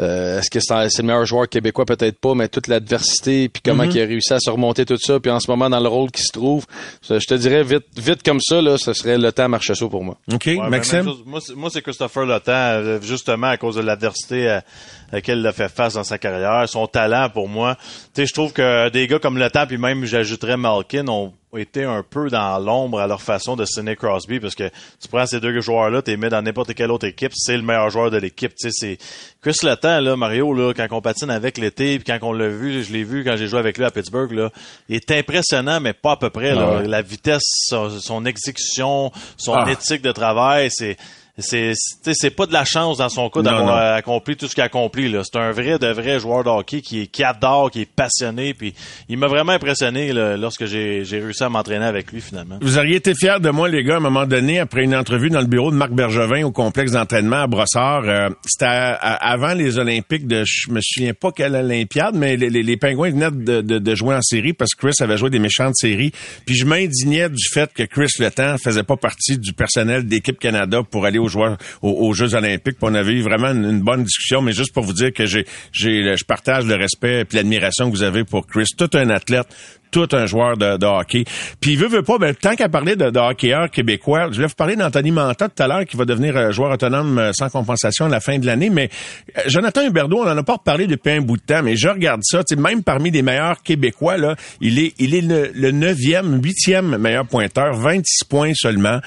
euh, 0.00 0.38
est-ce 0.38 0.50
que 0.50 0.60
c'est 0.60 1.02
le 1.02 1.06
meilleur 1.06 1.26
joueur 1.26 1.48
québécois? 1.48 1.84
Peut-être 1.84 2.18
pas, 2.18 2.34
mais 2.34 2.48
toute 2.48 2.66
l'adversité, 2.66 3.48
puis 3.48 3.62
comment 3.64 3.84
mm-hmm. 3.84 3.96
il 3.96 4.02
a 4.02 4.06
réussi 4.06 4.32
à 4.32 4.40
surmonter 4.40 4.86
tout 4.86 4.96
ça, 4.98 5.20
puis 5.20 5.30
en 5.30 5.40
ce 5.40 5.50
moment, 5.50 5.68
dans 5.68 5.80
le 5.80 5.88
rôle 5.88 6.10
qu'il 6.10 6.24
se 6.24 6.32
trouve, 6.32 6.64
je 7.08 7.18
te 7.18 7.34
dirais, 7.34 7.62
vite 7.62 7.86
vite 7.96 8.22
comme 8.22 8.40
ça, 8.40 8.62
là, 8.62 8.78
ce 8.78 8.92
serait 8.92 9.18
le 9.18 9.32
temps 9.32 9.48
Marchessault 9.48 9.88
pour 9.88 10.04
moi. 10.04 10.16
OK, 10.32 10.48
Maxime? 10.68 11.10
Moi, 11.26 11.70
c'est 11.70 11.82
Christopher 11.82 12.24
Le 12.24 12.40
Temps, 12.40 13.00
justement, 13.02 13.48
à 13.48 13.56
cause 13.56 13.76
de 13.76 13.82
l'adversité 13.82 14.48
à, 14.48 14.64
laquelle 15.12 15.38
il 15.38 15.46
a 15.46 15.52
fait 15.52 15.68
face 15.68 15.94
dans 15.94 16.04
sa 16.04 16.18
carrière, 16.18 16.68
son 16.68 16.86
talent, 16.86 17.28
pour 17.30 17.48
moi. 17.48 17.76
Tu 18.14 18.22
sais, 18.22 18.26
je 18.26 18.32
trouve 18.32 18.52
que 18.52 18.88
des 18.88 19.06
gars 19.06 19.18
comme 19.18 19.38
Le 19.38 19.50
Temps, 19.50 19.66
puis 19.66 19.78
même, 19.78 20.04
j'ajouterais 20.04 20.56
Malkin, 20.56 21.06
ont 21.08 21.32
été 21.58 21.84
un 21.84 22.02
peu 22.02 22.30
dans 22.30 22.58
l'ombre 22.58 23.00
à 23.00 23.06
leur 23.06 23.20
façon 23.20 23.56
de 23.56 23.64
Sidney 23.66 23.94
Crosby 23.94 24.40
parce 24.40 24.54
que 24.54 24.70
tu 25.00 25.08
prends 25.10 25.26
ces 25.26 25.38
deux 25.38 25.60
joueurs-là, 25.60 26.00
tu 26.00 26.10
les 26.10 26.16
mets 26.16 26.30
dans 26.30 26.40
n'importe 26.40 26.72
quelle 26.74 26.90
autre 26.90 27.06
équipe, 27.06 27.32
c'est 27.34 27.56
le 27.56 27.62
meilleur 27.62 27.90
joueur 27.90 28.10
de 28.10 28.16
l'équipe. 28.16 28.54
Tu 28.54 28.70
sais, 28.70 28.96
c'est 28.98 28.98
Chris 29.42 29.56
Letang, 29.62 30.00
là, 30.00 30.16
Mario, 30.16 30.54
là, 30.54 30.72
quand 30.74 30.86
on 30.92 31.02
patine 31.02 31.30
avec 31.30 31.58
l'été, 31.58 31.98
puis 31.98 32.04
quand 32.06 32.26
on 32.26 32.32
l'a 32.32 32.48
vu, 32.48 32.82
je 32.82 32.92
l'ai 32.92 33.04
vu 33.04 33.22
quand 33.22 33.36
j'ai 33.36 33.48
joué 33.48 33.58
avec 33.58 33.76
lui 33.76 33.84
à 33.84 33.90
Pittsburgh, 33.90 34.32
là, 34.32 34.50
il 34.88 34.96
est 34.96 35.10
impressionnant, 35.10 35.78
mais 35.80 35.92
pas 35.92 36.12
à 36.12 36.16
peu 36.16 36.30
près. 36.30 36.54
Là. 36.54 36.78
Ah 36.78 36.82
La 36.82 37.02
vitesse, 37.02 37.42
son, 37.68 38.24
exécution, 38.24 39.12
son 39.36 39.54
ah. 39.54 39.70
éthique 39.70 40.02
de 40.02 40.12
travail, 40.12 40.68
c'est 40.70 40.96
c'est 41.38 41.72
c'est 41.74 42.30
pas 42.30 42.46
de 42.46 42.52
la 42.52 42.64
chance 42.64 42.98
dans 42.98 43.08
son 43.08 43.30
cas 43.30 43.40
d'avoir 43.42 43.94
accompli 43.94 44.36
tout 44.36 44.46
ce 44.48 44.54
qu'il 44.54 44.62
a 44.62 44.66
accompli 44.66 45.10
là. 45.10 45.22
C'est 45.24 45.38
un 45.38 45.50
vrai 45.50 45.78
de 45.78 45.86
vrai 45.88 46.20
joueur 46.20 46.44
de 46.44 46.50
hockey 46.50 46.82
qui, 46.82 47.08
qui 47.08 47.24
adore, 47.24 47.70
qui 47.70 47.82
est 47.82 47.90
passionné, 47.90 48.52
puis 48.52 48.74
il 49.08 49.16
m'a 49.16 49.28
vraiment 49.28 49.52
impressionné 49.52 50.12
lorsque 50.12 50.66
j'ai 50.66 51.02
réussi 51.10 51.42
à 51.42 51.48
m'entraîner 51.48 51.86
avec 51.86 52.12
lui 52.12 52.20
finalement. 52.20 52.58
Vous 52.60 52.76
auriez 52.78 52.96
été 52.96 53.14
fiers 53.14 53.40
de 53.40 53.50
moi 53.50 53.68
les 53.68 53.82
gars 53.82 53.94
à 53.94 53.96
un 53.96 54.00
moment 54.00 54.26
donné 54.26 54.58
après 54.58 54.84
une 54.84 54.94
entrevue 54.94 55.30
dans 55.30 55.40
le 55.40 55.46
bureau 55.46 55.70
de 55.70 55.76
Marc 55.76 55.92
Bergevin 55.92 56.44
au 56.44 56.52
complexe 56.52 56.92
d'entraînement 56.92 57.42
à 57.42 57.46
Brossard. 57.46 58.02
Euh, 58.04 58.28
C'était 58.46 58.66
avant 58.66 59.54
les 59.54 59.78
Olympiques 59.78 60.26
de 60.26 60.44
je 60.44 60.70
me 60.70 60.80
souviens 60.82 61.14
pas 61.14 61.32
quelle 61.32 61.54
Olympiade, 61.54 62.14
mais 62.14 62.36
les, 62.36 62.50
les, 62.50 62.62
les 62.62 62.76
Pingouins 62.76 63.10
venaient 63.10 63.30
de, 63.30 63.60
de, 63.62 63.78
de, 63.78 63.94
jouer 63.94 64.14
en 64.14 64.22
série 64.22 64.52
parce 64.52 64.74
que 64.74 64.86
Chris 64.86 64.96
avait 65.02 65.16
joué 65.16 65.30
des 65.30 65.38
méchantes 65.38 65.76
séries. 65.76 66.12
Puis 66.44 66.56
je 66.56 66.66
m'indignais 66.66 67.28
du 67.30 67.48
fait 67.52 67.72
que 67.72 67.84
Chris 67.84 68.08
Letang 68.18 68.56
faisait 68.62 68.82
pas 68.82 68.96
partie 68.96 69.38
du 69.38 69.52
personnel 69.52 70.06
d'équipe 70.06 70.38
Canada 70.38 70.82
pour 70.88 71.06
aller 71.06 71.18
aux 71.22 71.28
joueurs 71.28 71.56
aux, 71.82 72.12
Jeux 72.12 72.34
Olympiques. 72.34 72.76
on 72.82 72.94
avait 72.94 73.12
eu 73.12 73.22
vraiment 73.22 73.48
une, 73.48 73.80
bonne 73.80 74.04
discussion, 74.04 74.42
mais 74.42 74.52
juste 74.52 74.72
pour 74.72 74.84
vous 74.84 74.92
dire 74.92 75.12
que 75.12 75.26
j'ai, 75.26 75.46
j'ai, 75.72 76.16
je 76.16 76.24
partage 76.24 76.66
le 76.66 76.74
respect 76.74 77.20
et 77.20 77.36
l'admiration 77.36 77.90
que 77.90 77.96
vous 77.96 78.02
avez 78.02 78.24
pour 78.24 78.46
Chris, 78.46 78.66
tout 78.76 78.90
un 78.94 79.10
athlète, 79.10 79.46
tout 79.92 80.08
un 80.12 80.26
joueur 80.26 80.56
de, 80.56 80.84
hockey. 80.84 81.24
Puis 81.60 81.76
veut, 81.76 81.86
veut 81.86 82.02
pas, 82.02 82.18
ben, 82.18 82.34
tant 82.34 82.56
qu'à 82.56 82.68
parler 82.68 82.96
de, 82.96 83.10
de 83.10 83.18
hockeyeur 83.18 83.70
québécois, 83.70 84.28
je 84.32 84.40
vais 84.40 84.46
vous 84.48 84.54
parler 84.54 84.74
d'Anthony 84.74 85.12
Manta 85.12 85.48
tout 85.48 85.62
à 85.62 85.68
l'heure, 85.68 85.84
qui 85.84 85.96
va 85.96 86.04
devenir 86.04 86.36
euh, 86.36 86.50
joueur 86.50 86.72
autonome 86.72 87.18
euh, 87.18 87.32
sans 87.32 87.50
compensation 87.50 88.06
à 88.06 88.08
la 88.08 88.20
fin 88.20 88.38
de 88.38 88.46
l'année. 88.46 88.70
Mais 88.70 88.88
euh, 89.36 89.42
Jonathan 89.46 89.86
Huberdeau, 89.86 90.22
on 90.22 90.28
en 90.28 90.36
a 90.36 90.42
pas 90.42 90.54
reparlé 90.54 90.86
depuis 90.86 91.12
un 91.12 91.20
bout 91.20 91.36
de 91.36 91.42
temps, 91.42 91.62
mais 91.62 91.76
je 91.76 91.88
regarde 91.88 92.22
ça, 92.24 92.42
même 92.56 92.82
parmi 92.82 93.10
les 93.10 93.22
meilleurs 93.22 93.62
Québécois, 93.62 94.16
là, 94.16 94.34
il 94.60 94.78
est, 94.78 94.94
il 94.98 95.14
est 95.14 95.20
le 95.20 95.70
neuvième, 95.70 96.42
huitième 96.42 96.96
meilleur 96.96 97.26
pointeur, 97.26 97.74
26 97.74 98.24
points 98.24 98.52
seulement. 98.54 99.00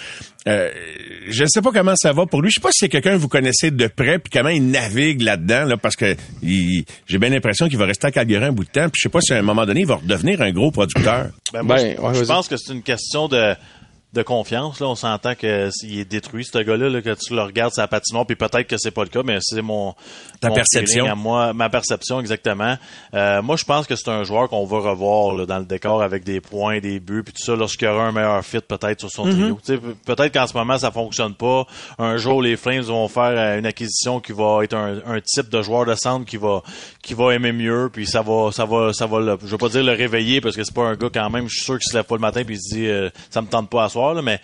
Euh, 0.47 0.69
je 1.27 1.43
ne 1.43 1.47
sais 1.47 1.61
pas 1.61 1.71
comment 1.71 1.95
ça 1.95 2.11
va 2.11 2.27
pour 2.27 2.41
lui. 2.41 2.51
Je 2.51 2.55
sais 2.55 2.61
pas 2.61 2.71
si 2.71 2.79
c'est 2.81 2.89
quelqu'un 2.89 3.13
que 3.13 3.17
vous 3.17 3.27
connaissez 3.27 3.71
de 3.71 3.87
près, 3.87 4.19
puis 4.19 4.29
comment 4.31 4.49
il 4.49 4.69
navigue 4.69 5.21
là-dedans, 5.21 5.65
là, 5.65 5.77
parce 5.77 5.95
que 5.95 6.15
j'ai 6.43 7.17
bien 7.17 7.29
l'impression 7.29 7.67
qu'il 7.67 7.77
va 7.77 7.85
rester 7.85 8.07
à 8.07 8.11
Calgary 8.11 8.45
un 8.45 8.51
bout 8.51 8.63
de 8.63 8.69
temps. 8.69 8.89
Puis 8.89 8.99
je 8.99 9.01
sais 9.03 9.11
pas 9.11 9.21
si 9.21 9.33
à 9.33 9.37
un 9.37 9.41
moment 9.41 9.65
donné 9.65 9.81
il 9.81 9.87
va 9.87 9.95
redevenir 9.95 10.41
un 10.41 10.51
gros 10.51 10.71
producteur. 10.71 11.29
Ben, 11.51 11.63
ben 11.63 11.95
je 12.13 12.23
pense 12.25 12.47
que 12.47 12.57
c'est 12.57 12.73
une 12.73 12.83
question 12.83 13.27
de 13.27 13.55
de 14.15 14.23
confiance. 14.23 14.79
Là, 14.79 14.87
on 14.87 14.95
s'entend 14.95 15.35
que 15.35 15.69
il 15.83 15.99
est 15.99 16.05
détruit 16.05 16.43
ce 16.45 16.57
gars-là, 16.57 16.89
là, 16.89 17.01
que 17.01 17.13
tu 17.13 17.35
le 17.35 17.41
regardes 17.43 17.73
sa 17.73 17.87
patinoire, 17.87 18.25
puis 18.25 18.35
peut-être 18.35 18.63
que 18.67 18.77
c'est 18.77 18.91
pas 18.91 19.03
le 19.03 19.09
cas, 19.09 19.21
mais 19.23 19.37
c'est 19.41 19.61
mon 19.61 19.93
ta 20.41 20.49
mon 20.49 20.55
perception 20.55 21.03
feeling 21.03 21.11
à 21.11 21.15
moi, 21.15 21.53
ma 21.53 21.69
perception 21.69 22.19
exactement. 22.19 22.77
Euh, 23.13 23.41
moi, 23.41 23.55
je 23.57 23.65
pense 23.65 23.85
que 23.85 23.95
c'est 23.95 24.09
un 24.09 24.23
joueur 24.23 24.49
qu'on 24.49 24.65
va 24.65 24.79
revoir 24.79 25.35
là, 25.35 25.45
dans 25.45 25.59
le 25.59 25.65
décor 25.65 26.01
avec 26.01 26.23
des 26.23 26.41
points, 26.41 26.79
des 26.79 26.99
buts, 26.99 27.23
puis 27.23 27.33
tout 27.33 27.43
ça 27.45 27.55
lorsqu'il 27.55 27.87
y 27.87 27.91
aura 27.91 28.03
un 28.05 28.11
meilleur 28.11 28.43
fit 28.43 28.59
peut-être 28.61 28.99
sur 29.01 29.09
son 29.11 29.25
trio. 29.31 29.59
Tu 29.65 29.73
sais, 29.73 29.77
pe- 29.77 29.95
Peut-être 30.15 30.33
qu'en 30.33 30.47
ce 30.47 30.53
moment 30.55 30.77
ça 30.77 30.91
fonctionne 30.91 31.33
pas. 31.35 31.65
Un 31.99 32.17
jour, 32.17 32.41
les 32.41 32.55
Flames 32.57 32.81
vont 32.81 33.07
faire 33.07 33.23
euh, 33.37 33.59
une 33.59 33.65
acquisition 33.65 34.19
qui 34.19 34.31
va 34.31 34.61
être 34.63 34.73
un, 34.75 34.99
un 35.05 35.19
type 35.21 35.49
de 35.49 35.61
joueur 35.61 35.85
de 35.85 35.95
centre 35.95 36.25
qui 36.25 36.37
va 36.37 36.61
qui 37.03 37.13
va 37.13 37.33
aimer 37.33 37.51
mieux, 37.51 37.89
puis 37.91 38.05
ça 38.07 38.21
va 38.21 38.51
ça 38.51 38.65
va 38.65 38.93
ça 38.93 39.05
va 39.07 39.19
le, 39.19 39.37
je 39.43 39.47
veux 39.47 39.57
pas 39.57 39.69
dire 39.69 39.83
le 39.83 39.91
réveiller 39.93 40.41
parce 40.41 40.55
que 40.55 40.63
c'est 40.63 40.73
pas 40.73 40.83
un 40.85 40.95
gars 40.95 41.09
quand 41.13 41.29
même. 41.29 41.47
Je 41.49 41.55
suis 41.55 41.65
sûr 41.65 41.77
qu'il 41.79 41.89
se 41.89 41.95
lève 41.97 42.05
pas 42.05 42.15
le 42.15 42.21
matin 42.21 42.43
puis 42.45 42.55
il 42.55 42.61
se 42.61 42.75
dit 42.75 42.87
euh, 42.87 43.09
ça 43.29 43.41
me 43.41 43.47
tente 43.47 43.69
pas 43.69 43.83
à 43.85 43.89
soir 43.89 44.04
mais 44.13 44.39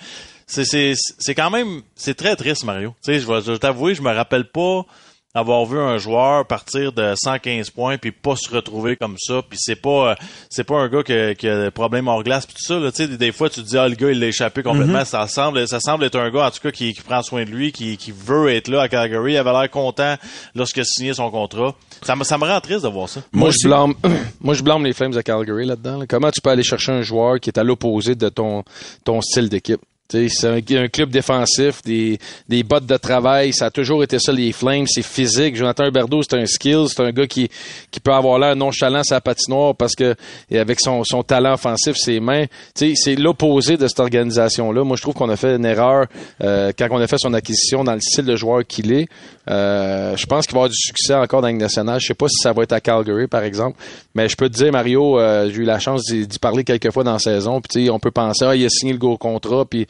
c'est 0.48 1.36
quand 1.36 1.50
même 1.50 1.82
c'est 1.96 2.16
très 2.16 2.36
triste 2.36 2.64
Mario. 2.64 2.96
Tu 3.04 3.14
sais, 3.14 3.20
je 3.20 3.52
vais 3.52 3.58
t'avouer, 3.60 3.96
je 3.96 4.02
me 4.02 4.12
rappelle 4.12 4.50
pas 4.50 4.86
avoir 5.34 5.66
vu 5.66 5.80
un 5.80 5.98
joueur 5.98 6.46
partir 6.46 6.92
de 6.92 7.14
115 7.16 7.70
points 7.70 7.98
puis 7.98 8.12
pas 8.12 8.36
se 8.36 8.50
retrouver 8.54 8.96
comme 8.98 9.16
ça 9.18 9.42
puis 9.48 9.58
c'est 9.62 9.76
pas 9.76 10.12
euh, 10.12 10.16
c'est 10.50 10.64
pas 10.64 10.76
un 10.76 10.90
gars 10.90 11.04
qui, 11.04 11.36
qui 11.38 11.48
a 11.48 11.66
des 11.66 11.72
problèmes 11.72 12.08
hors 12.08 12.24
glace 12.24 12.46
puis 12.46 12.56
tout 12.56 12.66
ça 12.66 12.80
là 12.80 12.92
tu 12.92 13.08
sais 13.08 13.18
des, 13.18 13.32
fois 13.32 13.50
tu 13.50 13.62
te 13.62 13.68
dis 13.68 13.78
ah 13.78 13.88
le 13.88 13.96
gars 13.96 14.12
il 14.12 14.20
l'a 14.20 14.28
échappé 14.28 14.62
complètement 14.64 15.06
ça 15.06 15.28
semble 15.28 15.68
ça 15.68 15.80
semble 15.80 16.04
être 16.04 16.20
un 16.20 16.30
gars 16.30 16.48
en 16.48 16.52
tout 16.52 16.60
cas 16.62 16.72
qui, 16.72 16.94
qui 16.94 17.02
prend 17.02 17.22
soin 17.22 17.46
de 17.46 17.50
lui 17.50 17.72
qui, 17.72 17.98
qui 17.98 18.12
veut 18.12 18.52
être 18.54 18.68
là 18.68 18.82
à 18.82 18.90
Calgary 18.90 19.34
il 19.34 19.38
avait 19.38 19.54
l'air 19.54 19.70
content 19.70 20.16
lorsqu'il 20.54 20.82
a 20.82 20.86
signé 20.86 21.14
son 21.14 21.32
contrat 21.32 21.76
ça 22.02 22.16
me 22.16 22.24
ça 22.24 22.38
me 22.38 22.46
rend 22.46 22.60
triste 22.60 22.84
de 22.84 22.90
voir 22.90 23.08
ça 23.08 23.22
Moi, 23.32 23.52
je 23.52 23.68
blâme, 23.68 23.94
moi, 24.42 24.54
je 24.54 24.64
blâme 24.64 24.84
les 24.86 24.94
Flames 24.94 25.12
de 25.12 25.22
Calgary 25.22 25.66
là-dedans. 25.66 25.98
là. 25.98 26.06
Comment 26.08 26.32
tu 26.32 26.42
peux 26.42 26.50
aller 26.50 26.64
chercher 26.64 26.92
un 26.92 27.02
joueur 27.02 27.40
qui 27.40 27.50
est 27.50 27.60
à 27.60 27.64
l'opposé 27.64 28.16
de 28.16 28.30
ton, 28.30 28.64
ton 29.04 29.22
style 29.22 29.50
d'équipe? 29.50 29.82
C'est 30.12 30.46
un, 30.46 30.58
un 30.58 30.88
club 30.88 31.10
défensif, 31.10 31.82
des, 31.84 32.20
des 32.50 32.64
bottes 32.64 32.86
de 32.86 32.98
travail, 32.98 33.54
ça 33.54 33.68
a 33.68 33.72
toujours 33.72 34.04
été 34.04 34.20
ça, 34.20 34.32
les 34.32 34.52
Flames, 34.52 34.86
c'est 34.88 35.02
physique. 35.06 35.56
Jonathan 35.56 35.86
Huberdeau, 35.86 36.22
c'est 36.22 36.38
un 36.38 36.46
skill, 36.46 36.86
c'est 36.88 37.02
un 37.02 37.12
gars 37.12 37.28
qui, 37.28 37.50
qui 37.90 38.00
peut 38.00 38.12
avoir 38.12 38.38
l'air 38.40 38.56
nonchalant 38.56 39.02
la 39.10 39.22
patinoire 39.22 39.76
parce 39.76 39.96
que, 39.96 40.16
et 40.50 40.60
avec 40.60 40.80
son, 40.80 41.04
son 41.04 41.24
talent 41.24 41.54
offensif, 41.54 41.96
ses 41.96 42.20
mains, 42.20 42.46
c'est 42.76 43.16
l'opposé 43.16 43.78
de 43.78 43.88
cette 43.88 44.00
organisation-là. 44.00 44.84
Moi, 44.84 44.98
je 44.98 45.02
trouve 45.02 45.14
qu'on 45.14 45.30
a 45.30 45.36
fait 45.36 45.56
une 45.56 45.66
erreur 45.66 46.08
euh, 46.44 46.72
quand 46.78 46.88
on 46.92 47.00
a 47.00 47.08
fait 47.08 47.18
son 47.18 47.34
acquisition 47.34 47.84
dans 47.84 47.94
le 47.94 48.02
style 48.02 48.26
de 48.26 48.36
joueur 48.36 48.66
qu'il 48.66 48.92
est. 48.92 49.08
Euh, 49.50 50.16
je 50.16 50.26
pense 50.26 50.46
qu'il 50.46 50.54
va 50.54 50.60
avoir 50.60 50.70
du 50.70 50.78
succès 50.78 51.16
encore 51.16 51.42
dans 51.42 51.48
la 51.48 51.54
Ligue 51.54 51.62
nationale. 51.62 52.00
Je 52.00 52.08
sais 52.08 52.14
pas 52.14 52.28
si 52.28 52.38
ça 52.42 52.54
va 52.54 52.64
être 52.64 52.74
à 52.74 52.82
Calgary, 52.82 53.28
par 53.28 53.44
exemple. 53.44 53.78
Mais 54.14 54.30
je 54.30 54.36
peux 54.36 54.50
te 54.50 54.56
dire, 54.56 54.72
Mario, 54.72 55.20
euh, 55.20 55.50
j'ai 55.50 55.62
eu 55.62 55.64
la 55.64 55.80
chance 55.80 56.04
d'y 56.06 56.40
parler 56.40 56.64
quelques 56.64 56.92
fois 56.92 57.04
dans 57.04 57.14
la 57.14 57.20
saison. 57.20 57.62
Puis 57.62 57.90
on 57.90 58.00
peut 58.00 58.12
penser, 58.12 58.46
ah, 58.46 58.56
il 58.56 58.66
a 58.66 58.70
signé 58.70 58.94
le 58.94 59.00
gros 59.00 59.18
contrat, 59.18 59.66
puis 59.66 59.88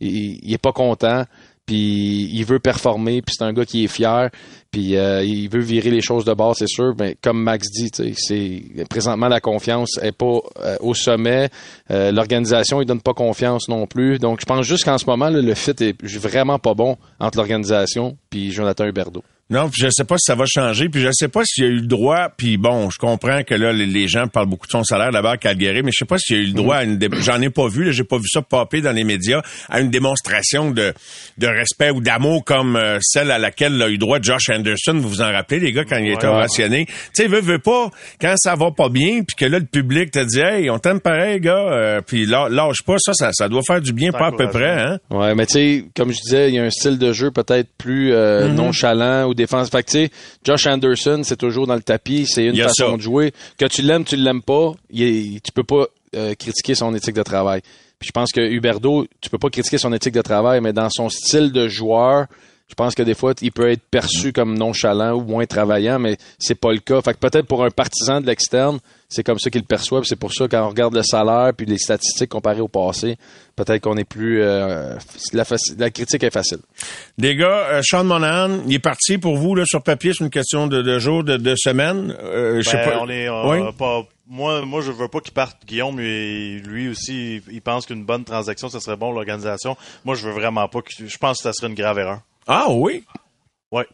il, 0.00 0.38
il 0.42 0.52
est 0.52 0.58
pas 0.58 0.72
content, 0.72 1.24
puis 1.72 2.28
il 2.30 2.44
veut 2.44 2.58
performer, 2.58 3.22
puis 3.22 3.34
c'est 3.34 3.44
un 3.44 3.52
gars 3.54 3.64
qui 3.64 3.84
est 3.84 3.88
fier, 3.88 4.28
puis 4.70 4.94
euh, 4.94 5.24
il 5.24 5.48
veut 5.48 5.62
virer 5.62 5.90
les 5.90 6.02
choses 6.02 6.26
de 6.26 6.34
bord, 6.34 6.54
c'est 6.54 6.68
sûr. 6.68 6.92
Mais 6.98 7.16
comme 7.22 7.42
Max 7.42 7.66
dit, 7.70 7.90
c'est 8.14 8.84
présentement 8.90 9.28
la 9.28 9.40
confiance 9.40 9.98
est 10.02 10.12
pas 10.12 10.40
euh, 10.60 10.76
au 10.80 10.92
sommet. 10.92 11.48
Euh, 11.90 12.12
L'organisation, 12.12 12.82
il 12.82 12.84
donne 12.84 13.00
pas 13.00 13.14
confiance 13.14 13.70
non 13.70 13.86
plus. 13.86 14.18
Donc, 14.18 14.40
je 14.42 14.44
pense 14.44 14.66
juste 14.66 14.84
qu'en 14.84 14.98
ce 14.98 15.06
moment, 15.06 15.30
le 15.30 15.54
fit 15.54 15.72
est 15.80 15.96
vraiment 16.04 16.58
pas 16.58 16.74
bon 16.74 16.98
entre 17.18 17.38
l'organisation 17.38 18.18
puis 18.28 18.52
Jonathan 18.52 18.84
Huberdeau. 18.84 19.24
Non, 19.50 19.68
puis 19.68 19.82
je 19.82 19.88
sais 19.90 20.04
pas 20.04 20.16
si 20.16 20.24
ça 20.24 20.34
va 20.34 20.44
changer, 20.46 20.88
puis 20.88 21.02
je 21.02 21.08
sais 21.12 21.28
pas 21.28 21.42
s'il 21.44 21.64
y 21.64 21.66
a 21.66 21.70
eu 21.70 21.76
le 21.80 21.86
droit, 21.86 22.30
puis 22.34 22.56
bon, 22.56 22.88
je 22.88 22.96
comprends 22.98 23.42
que 23.42 23.54
là, 23.54 23.70
les- 23.72 23.84
les 23.84 24.08
gens 24.08 24.26
parlent 24.26 24.46
beaucoup 24.46 24.66
de 24.66 24.70
son 24.72 24.82
salaire 24.82 25.10
là-bas 25.10 25.32
à 25.32 25.36
Calgary, 25.36 25.82
mais 25.82 25.90
je 25.92 25.98
sais 25.98 26.04
pas 26.06 26.16
s'il 26.16 26.36
y 26.36 26.38
a 26.38 26.42
eu 26.42 26.46
le 26.46 26.52
droit 26.54 26.76
à 26.76 26.84
une... 26.84 26.96
dé- 26.96 27.08
J'en 27.20 27.38
ai 27.42 27.50
pas 27.50 27.68
vu, 27.68 27.84
là, 27.84 27.90
j'ai 27.92 28.04
pas 28.04 28.16
vu 28.16 28.24
ça 28.28 28.40
popper 28.40 28.80
dans 28.80 28.92
les 28.92 29.04
médias, 29.04 29.42
à 29.68 29.80
une 29.80 29.90
démonstration 29.90 30.70
de, 30.70 30.94
de 31.36 31.46
respect 31.46 31.90
ou 31.90 32.00
d'amour 32.00 32.44
comme 32.46 32.76
euh, 32.76 32.98
celle 33.02 33.30
à 33.30 33.38
laquelle 33.38 33.82
a 33.82 33.90
eu 33.90 33.98
droit 33.98 34.20
Josh 34.22 34.48
Anderson, 34.48 34.94
vous 34.94 35.08
vous 35.10 35.20
en 35.22 35.30
rappelez, 35.30 35.60
les 35.60 35.72
gars, 35.72 35.84
quand 35.84 35.98
il 35.98 36.08
était 36.12 36.26
Ouais. 36.26 36.32
ovationné? 36.32 36.86
Tu 36.86 36.92
sais, 37.12 37.26
veut, 37.26 37.40
veut 37.42 37.58
pas, 37.58 37.90
quand 38.22 38.34
ça 38.38 38.54
va 38.54 38.70
pas 38.70 38.88
bien, 38.88 39.22
puis 39.22 39.36
que 39.36 39.44
là, 39.44 39.58
le 39.58 39.66
public 39.66 40.12
te 40.12 40.24
dit 40.24 40.40
«Hey, 40.40 40.70
on 40.70 40.78
t'aime 40.78 41.00
pareil, 41.00 41.40
gars 41.40 41.52
euh, 41.72 42.00
puis 42.00 42.24
là, 42.24 42.48
lâche 42.48 42.82
pas, 42.86 42.96
ça, 42.98 43.12
ça, 43.12 43.30
ça 43.34 43.48
doit 43.50 43.60
faire 43.66 43.82
du 43.82 43.92
bien, 43.92 44.12
pas 44.12 44.28
à 44.28 44.32
peu 44.32 44.48
près, 44.48 44.80
hein? 44.80 44.98
Ouais, 45.10 45.34
mais 45.34 45.44
tu 45.44 45.52
sais, 45.52 45.84
comme 45.94 46.10
je 46.10 46.18
disais, 46.24 46.48
il 46.48 46.54
y 46.54 46.58
a 46.58 46.62
un 46.64 46.70
style 46.70 46.96
de 46.98 47.12
jeu 47.12 47.30
peut-être 47.30 47.68
plus 47.76 48.14
euh, 48.14 48.48
Mhm. 48.48 48.54
nonchalant 48.54 49.28
ou 49.32 49.34
défense. 49.34 49.68
Fait 49.70 49.82
que 49.82 49.90
tu 49.90 49.98
sais, 50.04 50.10
Josh 50.44 50.66
Anderson, 50.66 51.22
c'est 51.24 51.36
toujours 51.36 51.66
dans 51.66 51.74
le 51.74 51.82
tapis, 51.82 52.26
c'est 52.26 52.46
une 52.46 52.56
façon 52.56 52.90
ça. 52.92 52.96
de 52.96 53.02
jouer. 53.02 53.32
Que 53.58 53.66
tu 53.66 53.82
l'aimes, 53.82 54.04
tu 54.04 54.16
l'aimes 54.16 54.42
pas, 54.42 54.72
il 54.90 55.02
est- 55.02 55.44
tu 55.44 55.52
peux 55.52 55.64
pas 55.64 55.86
euh, 56.14 56.34
critiquer 56.34 56.74
son 56.74 56.94
éthique 56.94 57.14
de 57.14 57.22
travail. 57.22 57.62
Puis 57.98 58.08
je 58.08 58.12
pense 58.12 58.32
que 58.32 58.40
Huberdo, 58.40 59.06
tu 59.20 59.30
peux 59.30 59.38
pas 59.38 59.48
critiquer 59.50 59.78
son 59.78 59.92
éthique 59.92 60.14
de 60.14 60.22
travail, 60.22 60.60
mais 60.60 60.72
dans 60.72 60.88
son 60.90 61.08
style 61.08 61.52
de 61.52 61.68
joueur, 61.68 62.26
je 62.72 62.74
pense 62.74 62.94
que 62.94 63.02
des 63.02 63.12
fois, 63.12 63.34
il 63.42 63.52
peut 63.52 63.70
être 63.70 63.82
perçu 63.90 64.32
comme 64.32 64.56
nonchalant 64.56 65.12
ou 65.12 65.20
moins 65.20 65.44
travaillant, 65.44 65.98
mais 65.98 66.16
c'est 66.38 66.54
pas 66.54 66.72
le 66.72 66.78
cas. 66.78 67.02
Fait 67.02 67.12
que 67.12 67.18
peut-être 67.18 67.46
pour 67.46 67.62
un 67.62 67.68
partisan 67.68 68.22
de 68.22 68.26
l'externe, 68.26 68.78
c'est 69.10 69.22
comme 69.22 69.38
ça 69.38 69.50
qu'il 69.50 69.60
le 69.60 69.66
perçoit. 69.66 70.00
puis 70.00 70.08
C'est 70.08 70.16
pour 70.16 70.32
ça 70.32 70.48
quand 70.48 70.64
on 70.64 70.70
regarde 70.70 70.94
le 70.94 71.02
salaire 71.02 71.52
puis 71.54 71.66
les 71.66 71.76
statistiques 71.76 72.30
comparées 72.30 72.62
au 72.62 72.68
passé, 72.68 73.18
peut-être 73.56 73.82
qu'on 73.82 73.98
est 73.98 74.04
plus 74.08 74.40
euh, 74.40 74.96
la, 75.34 75.90
critique 75.90 76.22
est 76.22 76.30
facile. 76.30 76.60
Des 77.18 77.36
gars, 77.36 77.66
euh, 77.72 77.82
Sean 77.84 78.04
Monahan, 78.04 78.60
il 78.66 78.72
est 78.76 78.78
parti 78.78 79.18
pour 79.18 79.36
vous 79.36 79.54
là 79.54 79.64
sur 79.66 79.82
papier, 79.82 80.14
c'est 80.16 80.24
une 80.24 80.30
question 80.30 80.66
de, 80.66 80.80
de 80.80 80.98
jours, 80.98 81.24
de, 81.24 81.36
de 81.36 81.54
semaines. 81.54 82.16
Euh, 82.22 82.62
je 82.62 82.70
sais 82.70 82.78
Ben, 82.78 82.90
pas. 82.90 83.00
on 83.02 83.08
est 83.10 83.28
Oui? 83.28 83.72
pas 83.78 84.02
moi 84.28 84.64
moi 84.64 84.80
je 84.80 84.90
veux 84.92 85.08
pas 85.08 85.20
qu'il 85.20 85.34
parte 85.34 85.58
Guillaume 85.66 85.96
mais 85.96 86.58
lui 86.60 86.88
aussi 86.88 87.42
il, 87.50 87.60
pense 87.60 87.84
qu'une 87.84 88.04
bonne 88.04 88.24
transaction 88.24 88.70
ce 88.70 88.78
serait 88.80 88.96
bon 88.96 89.08
pour 89.08 89.16
l'organisation. 89.16 89.76
Moi 90.06 90.14
je 90.14 90.26
veux 90.26 90.32
vraiment 90.32 90.66
pas 90.68 90.80
que 90.80 90.88
je 91.06 91.18
pense 91.18 91.36
que 91.38 91.42
ça 91.42 91.52
serait 91.52 91.66
une 91.68 91.74
grave 91.74 91.98
erreur. 91.98 92.20
Ah 92.46 92.66
oui? 92.70 93.04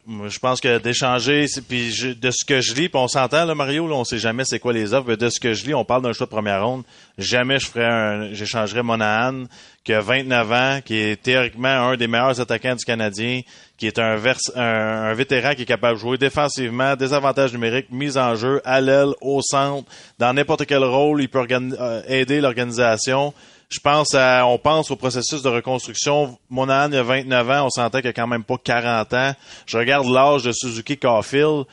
Moi, 0.05 0.27
je 0.27 0.39
pense 0.39 0.59
que 0.59 0.77
d'échanger, 0.79 1.45
puis 1.69 1.91
je- 1.93 2.09
de 2.09 2.31
ce 2.31 2.43
que 2.45 2.59
je 2.59 2.73
lis, 2.73 2.89
puis 2.89 2.99
on 2.99 3.07
s'entend 3.07 3.45
là, 3.45 3.55
Mario, 3.55 3.87
là, 3.87 3.95
on 3.95 4.03
sait 4.03 4.17
jamais 4.17 4.43
c'est 4.45 4.59
quoi 4.59 4.73
les 4.73 4.93
offres, 4.93 5.07
mais 5.07 5.15
de 5.15 5.29
ce 5.29 5.39
que 5.39 5.53
je 5.53 5.63
lis, 5.65 5.73
on 5.73 5.85
parle 5.85 6.01
d'un 6.01 6.11
choix 6.11 6.25
de 6.25 6.31
première 6.31 6.65
ronde. 6.65 6.83
Jamais 7.17 7.59
je 7.59 7.67
ferais 7.67 7.85
un, 7.85 8.33
j'échangerais 8.33 8.83
Monahan, 8.83 9.45
qui 9.85 9.93
a 9.93 10.01
29 10.01 10.51
ans, 10.51 10.79
qui 10.83 10.97
est 10.97 11.21
théoriquement 11.23 11.69
un 11.69 11.95
des 11.95 12.07
meilleurs 12.07 12.41
attaquants 12.41 12.75
du 12.75 12.83
Canadien, 12.83 13.39
qui 13.77 13.87
est 13.87 13.99
un, 13.99 14.17
vétéran 15.13 15.55
qui 15.55 15.61
est 15.61 15.65
capable 15.65 15.95
de 15.95 16.01
jouer 16.01 16.17
défensivement, 16.17 16.97
des 16.97 17.13
avantages 17.13 17.53
numériques, 17.53 17.89
mise 17.89 18.17
en 18.17 18.35
jeu, 18.35 18.61
à 18.65 18.81
l'aile, 18.81 19.13
au 19.21 19.41
centre, 19.41 19.89
dans 20.17 20.33
n'importe 20.33 20.65
quel 20.65 20.83
rôle, 20.83 21.21
il 21.21 21.29
peut 21.29 21.47
euh, 21.49 22.01
aider 22.09 22.41
l'organisation. 22.41 23.33
Je 23.69 23.79
pense 23.79 24.15
à, 24.15 24.45
on 24.47 24.57
pense 24.57 24.89
au 24.89 24.95
processus 24.95 25.41
de 25.43 25.49
reconstruction. 25.49 26.37
Monahan, 26.49 26.91
a 26.91 27.03
29 27.03 27.49
ans, 27.51 27.65
on 27.67 27.69
s'entend 27.69 27.99
qu'il 27.99 28.09
a 28.09 28.13
quand 28.13 28.27
même 28.27 28.43
pas 28.43 28.57
40 28.57 29.13
ans. 29.13 29.35
Je 29.67 29.77
regarde 29.77 30.07
l'âge 30.07 30.43
de 30.43 30.51
Suzuki 30.51 30.97
Caulfield. 30.97 31.65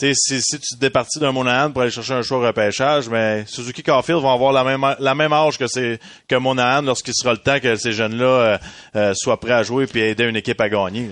Tu 0.00 0.06
sais, 0.06 0.14
si, 0.14 0.42
si 0.42 0.58
tu 0.58 0.74
te 0.74 0.80
départis 0.80 1.18
d'un 1.18 1.32
Monahan 1.32 1.70
pour 1.70 1.82
aller 1.82 1.90
chercher 1.90 2.14
un 2.14 2.22
choix 2.22 2.44
repêchage, 2.46 3.08
mais 3.10 3.44
Suzuki 3.46 3.82
Caulfield 3.82 4.20
vont 4.20 4.32
avoir 4.32 4.52
la 4.52 4.64
même, 4.64 4.96
la 4.98 5.14
même 5.14 5.32
âge 5.34 5.58
que, 5.58 5.66
c'est, 5.66 6.00
que 6.26 6.36
Monahan 6.36 6.82
lorsqu'il 6.82 7.14
sera 7.14 7.32
le 7.32 7.38
temps 7.38 7.60
que 7.60 7.76
ces 7.76 7.92
jeunes-là 7.92 8.24
euh, 8.24 8.58
euh, 8.96 9.12
soient 9.14 9.38
prêts 9.38 9.52
à 9.52 9.62
jouer 9.62 9.86
puis 9.86 10.00
aider 10.00 10.24
une 10.24 10.36
équipe 10.36 10.60
à 10.60 10.70
gagner. 10.70 11.10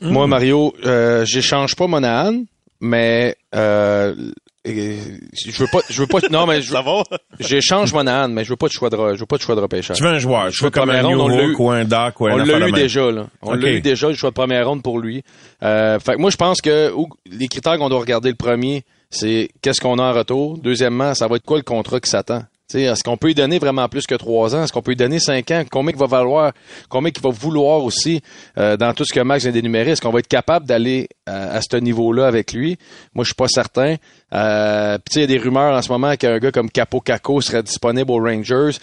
Moi, 0.00 0.26
Mario, 0.26 0.74
euh, 0.84 1.24
j'échange 1.24 1.76
pas 1.76 1.86
Monahan, 1.86 2.42
mais 2.80 3.36
euh, 3.54 4.14
je 4.66 5.58
veux 5.60 5.66
pas, 5.66 5.80
je 5.90 6.00
veux 6.00 6.06
pas, 6.06 6.18
non, 6.30 6.46
mais 6.46 6.60
je 6.62 6.70
Ça 6.72 6.82
va? 6.82 7.02
j'échange 7.38 7.92
Monahan, 7.92 8.28
mais 8.28 8.44
je 8.44 8.50
veux 8.50 8.56
pas 8.56 8.66
de 8.68 8.72
choix 8.72 8.88
de, 8.90 8.96
je 9.14 9.20
veux 9.20 9.26
pas 9.26 9.36
de 9.36 9.42
choix 9.42 9.54
de 9.54 9.60
repêchage. 9.60 9.96
Tu 9.96 10.02
veux 10.02 10.10
un 10.10 10.18
joueur, 10.18 10.50
tu 10.50 10.64
veux 10.64 10.70
comme 10.70 10.90
un 10.90 11.02
première 11.02 11.16
New. 11.28 11.50
Hook 11.50 11.58
ou 11.60 11.70
un 11.70 11.84
Doc 11.84 12.20
ou 12.20 12.26
un 12.26 12.32
On 12.32 12.36
l'a 12.36 12.68
eu 12.68 12.72
déjà, 12.72 13.10
là. 13.10 13.26
On 13.42 13.54
Ok. 13.54 13.62
l'a 13.62 13.70
eu 13.72 13.80
déjà, 13.80 14.08
le 14.08 14.14
choix 14.14 14.30
de 14.30 14.34
première 14.34 14.66
ronde 14.68 14.82
pour 14.82 14.98
lui. 14.98 15.22
Euh, 15.62 15.98
fait 15.98 16.14
que 16.14 16.18
moi, 16.20 16.30
je 16.30 16.36
pense 16.36 16.60
que 16.60 16.90
où- 16.92 17.08
les 17.30 17.48
critères 17.48 17.76
qu'on 17.78 17.88
doit 17.88 18.00
regarder 18.00 18.30
le 18.30 18.36
premier, 18.36 18.84
c'est 19.10 19.48
qu'est-ce 19.62 19.80
qu'on 19.80 19.98
a 19.98 20.02
en 20.02 20.12
retour. 20.12 20.58
Deuxièmement, 20.58 21.14
ça 21.14 21.28
va 21.28 21.36
être 21.36 21.44
quoi 21.44 21.58
le 21.58 21.62
contrat 21.62 22.00
qui 22.00 22.10
s'attend? 22.10 22.42
Est-ce 22.72 23.04
qu'on 23.04 23.18
peut 23.18 23.28
lui 23.28 23.34
donner 23.34 23.58
vraiment 23.58 23.88
plus 23.88 24.06
que 24.06 24.14
trois 24.14 24.56
ans? 24.56 24.64
Est-ce 24.64 24.72
qu'on 24.72 24.80
peut 24.80 24.92
lui 24.92 24.96
donner 24.96 25.18
cinq 25.18 25.50
ans? 25.50 25.64
Combien 25.70 25.92
il 25.92 25.98
va 25.98 26.06
valoir? 26.06 26.52
Combien 26.88 27.12
il 27.14 27.22
va 27.22 27.28
vouloir 27.28 27.84
aussi 27.84 28.22
euh, 28.58 28.78
dans 28.78 28.94
tout 28.94 29.04
ce 29.04 29.12
que 29.12 29.20
Max 29.20 29.44
vient 29.44 29.52
d'énumérer? 29.52 29.90
Est-ce 29.90 30.00
qu'on 30.00 30.10
va 30.10 30.20
être 30.20 30.28
capable 30.28 30.66
d'aller 30.66 31.08
euh, 31.28 31.58
à 31.58 31.60
ce 31.60 31.76
niveau-là 31.76 32.26
avec 32.26 32.54
lui? 32.54 32.78
Moi, 33.14 33.24
je 33.24 33.28
suis 33.28 33.34
pas 33.34 33.48
certain. 33.48 33.96
Euh, 34.32 34.98
il 35.14 35.20
y 35.20 35.24
a 35.24 35.26
des 35.26 35.38
rumeurs 35.38 35.76
en 35.76 35.82
ce 35.82 35.92
moment 35.92 36.16
qu'un 36.16 36.38
gars 36.38 36.52
comme 36.52 36.70
Capo 36.70 37.00
Caco 37.00 37.40
serait 37.42 37.62
disponible 37.62 38.10
aux 38.10 38.22
Rangers. 38.22 38.78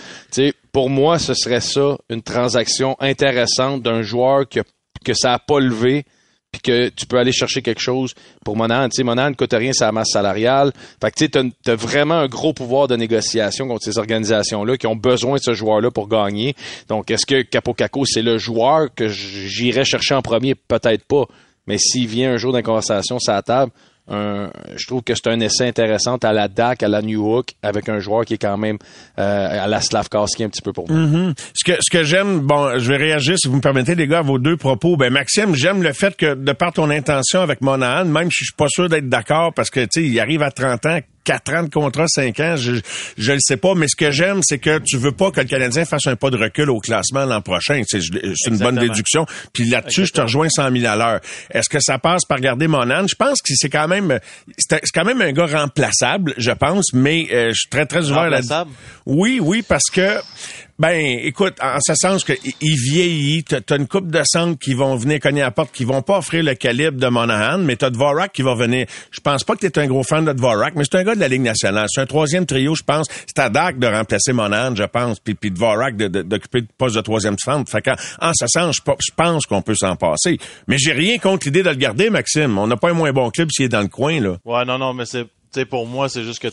Pour 0.71 0.89
moi, 0.89 1.17
ce 1.17 1.33
serait 1.33 1.59
ça, 1.59 1.97
une 2.09 2.21
transaction 2.21 2.95
intéressante 2.99 3.81
d'un 3.81 4.03
joueur 4.03 4.47
que, 4.47 4.59
que 5.03 5.13
ça 5.13 5.33
a 5.33 5.39
pas 5.39 5.59
levé 5.59 6.05
puis 6.51 6.61
que 6.61 6.89
tu 6.89 7.05
peux 7.05 7.17
aller 7.17 7.31
chercher 7.31 7.61
quelque 7.61 7.79
chose 7.81 8.13
pour 8.43 8.57
Monahan. 8.57 8.89
Tu 8.89 8.97
sais, 8.97 9.03
Monahan 9.03 9.29
ne 9.29 9.35
coûte 9.35 9.53
rien 9.53 9.71
sa 9.71 9.91
masse 9.91 10.09
salariale. 10.11 10.73
Fait 11.01 11.09
que 11.11 11.15
tu 11.15 11.25
sais, 11.25 11.29
t'as 11.29 11.71
as 11.71 11.75
vraiment 11.75 12.15
un 12.15 12.27
gros 12.27 12.53
pouvoir 12.53 12.87
de 12.87 12.95
négociation 12.97 13.67
contre 13.67 13.83
ces 13.83 13.97
organisations-là 13.97 14.77
qui 14.77 14.87
ont 14.87 14.95
besoin 14.95 15.35
de 15.35 15.41
ce 15.41 15.53
joueur-là 15.53 15.91
pour 15.91 16.09
gagner. 16.09 16.55
Donc, 16.89 17.09
est-ce 17.09 17.25
que 17.25 17.41
Capo 17.43 17.73
Caco, 17.73 18.03
c'est 18.05 18.21
le 18.21 18.37
joueur 18.37 18.93
que 18.93 19.07
j'irais 19.07 19.85
chercher 19.85 20.15
en 20.15 20.21
premier? 20.21 20.55
Peut-être 20.55 21.05
pas. 21.05 21.25
Mais 21.67 21.77
s'il 21.77 22.07
vient 22.07 22.33
un 22.33 22.37
jour 22.37 22.51
dans 22.51 22.57
la 22.57 22.63
conversation, 22.63 23.17
la 23.27 23.41
table, 23.41 23.71
un, 24.11 24.51
je 24.75 24.85
trouve 24.87 25.01
que 25.01 25.13
c'est 25.15 25.27
un 25.27 25.39
essai 25.39 25.67
intéressant 25.67 26.17
à 26.17 26.33
la 26.33 26.47
DAC, 26.47 26.83
à 26.83 26.87
la 26.87 27.01
New 27.01 27.25
Hook, 27.25 27.53
avec 27.63 27.89
un 27.89 27.99
joueur 27.99 28.25
qui 28.25 28.35
est 28.35 28.37
quand 28.37 28.57
même 28.57 28.77
euh, 29.19 29.63
à 29.63 29.67
la 29.67 29.81
Slavkowski 29.81 30.43
un 30.43 30.49
petit 30.49 30.61
peu 30.61 30.73
pour 30.73 30.89
moi. 30.89 30.99
Mm-hmm. 30.99 31.33
Ce 31.53 31.63
que 31.63 31.77
ce 31.79 31.89
que 31.89 32.03
j'aime, 32.03 32.39
bon, 32.39 32.77
je 32.77 32.87
vais 32.89 32.97
réagir 32.97 33.37
si 33.37 33.47
vous 33.47 33.55
me 33.55 33.61
permettez 33.61 33.95
les 33.95 34.07
gars 34.07 34.19
à 34.19 34.23
vos 34.23 34.39
deux 34.39 34.57
propos. 34.57 34.97
Ben 34.97 35.11
Maxime, 35.11 35.55
j'aime 35.55 35.81
le 35.81 35.93
fait 35.93 36.15
que 36.15 36.35
de 36.35 36.51
par 36.51 36.73
ton 36.73 36.89
intention 36.89 37.41
avec 37.41 37.61
Monahan, 37.61 38.05
même 38.05 38.29
si 38.29 38.43
je 38.43 38.45
suis 38.45 38.55
pas 38.55 38.67
sûr 38.69 38.89
d'être 38.89 39.09
d'accord 39.09 39.53
parce 39.53 39.69
que 39.69 39.81
tu 39.81 40.01
sais, 40.01 40.03
il 40.03 40.19
arrive 40.19 40.43
à 40.43 40.51
30 40.51 40.85
ans, 40.85 40.99
4 41.23 41.53
ans 41.53 41.63
de 41.63 41.69
contrat, 41.69 42.07
5 42.07 42.39
ans, 42.39 42.55
je 42.55 42.73
je 43.17 43.31
le 43.31 43.39
sais 43.39 43.57
pas, 43.57 43.75
mais 43.75 43.87
ce 43.87 43.95
que 43.95 44.11
j'aime, 44.11 44.41
c'est 44.43 44.57
que 44.57 44.79
tu 44.79 44.97
veux 44.97 45.11
pas 45.11 45.31
que 45.31 45.41
le 45.41 45.47
Canadien 45.47 45.85
fasse 45.85 46.07
un 46.07 46.15
pas 46.15 46.29
de 46.29 46.37
recul 46.37 46.69
au 46.69 46.79
classement 46.79 47.25
l'an 47.25 47.41
prochain. 47.41 47.81
C'est 47.85 47.99
une 48.47 48.57
bonne 48.57 48.77
déduction. 48.77 49.25
Puis 49.53 49.69
là-dessus, 49.69 50.05
je 50.05 50.13
te 50.13 50.21
rejoins 50.21 50.49
100 50.49 50.71
000 50.71 50.85
à 50.85 50.95
l'heure. 50.95 51.19
Est-ce 51.51 51.69
que 51.69 51.79
ça 51.79 51.99
passe 51.99 52.25
par 52.25 52.39
garder 52.39 52.67
Monahan? 52.67 53.07
Je 53.07 53.15
pense 53.15 53.41
que 53.41 53.53
c'est 53.55 53.69
quand 53.69 53.87
même 53.87 54.19
c'est 54.57 54.81
quand 54.93 55.05
même 55.05 55.21
un 55.21 55.31
gars 55.31 55.45
remplaçable, 55.45 56.33
je 56.37 56.51
pense, 56.51 56.93
mais 56.93 57.27
euh, 57.31 57.49
je 57.49 57.59
suis 57.59 57.69
très, 57.69 57.85
très 57.85 58.09
ouvert 58.09 58.23
à 58.23 58.29
la... 58.29 58.41
Oui, 59.05 59.39
oui, 59.41 59.61
parce 59.61 59.89
que 59.91 60.17
ben, 60.81 61.19
écoute, 61.21 61.57
en 61.61 61.77
ce 61.79 61.93
sens 61.93 62.23
que 62.23 62.33
il 62.43 62.75
vieillit, 62.75 63.43
t'as 63.43 63.77
une 63.77 63.87
coupe 63.87 64.07
de 64.07 64.23
centres 64.25 64.57
qui 64.57 64.73
vont 64.73 64.95
venir 64.95 65.19
cogner 65.19 65.43
à 65.43 65.45
la 65.45 65.51
porte, 65.51 65.71
qui 65.71 65.85
vont 65.85 66.01
pas 66.01 66.17
offrir 66.17 66.43
le 66.43 66.55
calibre 66.55 66.97
de 66.99 67.07
Monahan, 67.07 67.59
mais 67.59 67.75
t'as 67.75 67.91
Dvorak 67.91 68.33
qui 68.33 68.41
va 68.41 68.55
venir. 68.55 68.87
Je 69.11 69.19
pense 69.19 69.43
pas 69.43 69.55
que 69.55 69.59
t'es 69.59 69.77
un 69.77 69.85
gros 69.85 70.01
fan 70.01 70.25
de 70.25 70.33
Dvorak, 70.33 70.73
mais 70.75 70.83
c'est 70.83 70.97
un 70.97 71.03
gars 71.03 71.13
de 71.13 71.19
la 71.19 71.27
Ligue 71.27 71.43
nationale. 71.43 71.85
C'est 71.87 72.01
un 72.01 72.07
troisième 72.07 72.47
trio, 72.47 72.73
je 72.73 72.81
pense. 72.81 73.05
C'est 73.27 73.37
à 73.37 73.51
Dak 73.51 73.77
de 73.77 73.85
remplacer 73.85 74.33
Monahan, 74.33 74.73
je 74.75 74.83
pense, 74.85 75.19
puis, 75.19 75.35
puis 75.35 75.51
Dvorak 75.51 75.97
d'occuper 75.97 76.61
le 76.61 76.67
poste 76.75 76.95
de 76.95 77.01
troisième 77.01 77.37
centre. 77.37 77.69
Fait 77.69 77.83
qu'en 77.83 77.93
en 78.19 78.31
ce 78.33 78.47
sens, 78.47 78.75
je, 78.75 79.11
pense 79.15 79.45
qu'on 79.45 79.61
peut 79.61 79.75
s'en 79.75 79.95
passer. 79.95 80.39
Mais 80.67 80.79
j'ai 80.79 80.93
rien 80.93 81.19
contre 81.19 81.45
l'idée 81.45 81.61
de 81.61 81.69
le 81.69 81.75
garder, 81.75 82.09
Maxime. 82.09 82.57
On 82.57 82.65
n'a 82.65 82.75
pas 82.75 82.89
un 82.89 82.93
moins 82.93 83.11
bon 83.11 83.29
club 83.29 83.49
s'il 83.51 83.65
est 83.65 83.69
dans 83.69 83.81
le 83.81 83.87
coin, 83.87 84.19
là. 84.19 84.37
Ouais, 84.45 84.65
non, 84.65 84.79
non, 84.79 84.95
mais 84.95 85.03
c'est, 85.05 85.65
pour 85.65 85.85
moi, 85.85 86.09
c'est 86.09 86.23
juste 86.23 86.39
que 86.39 86.47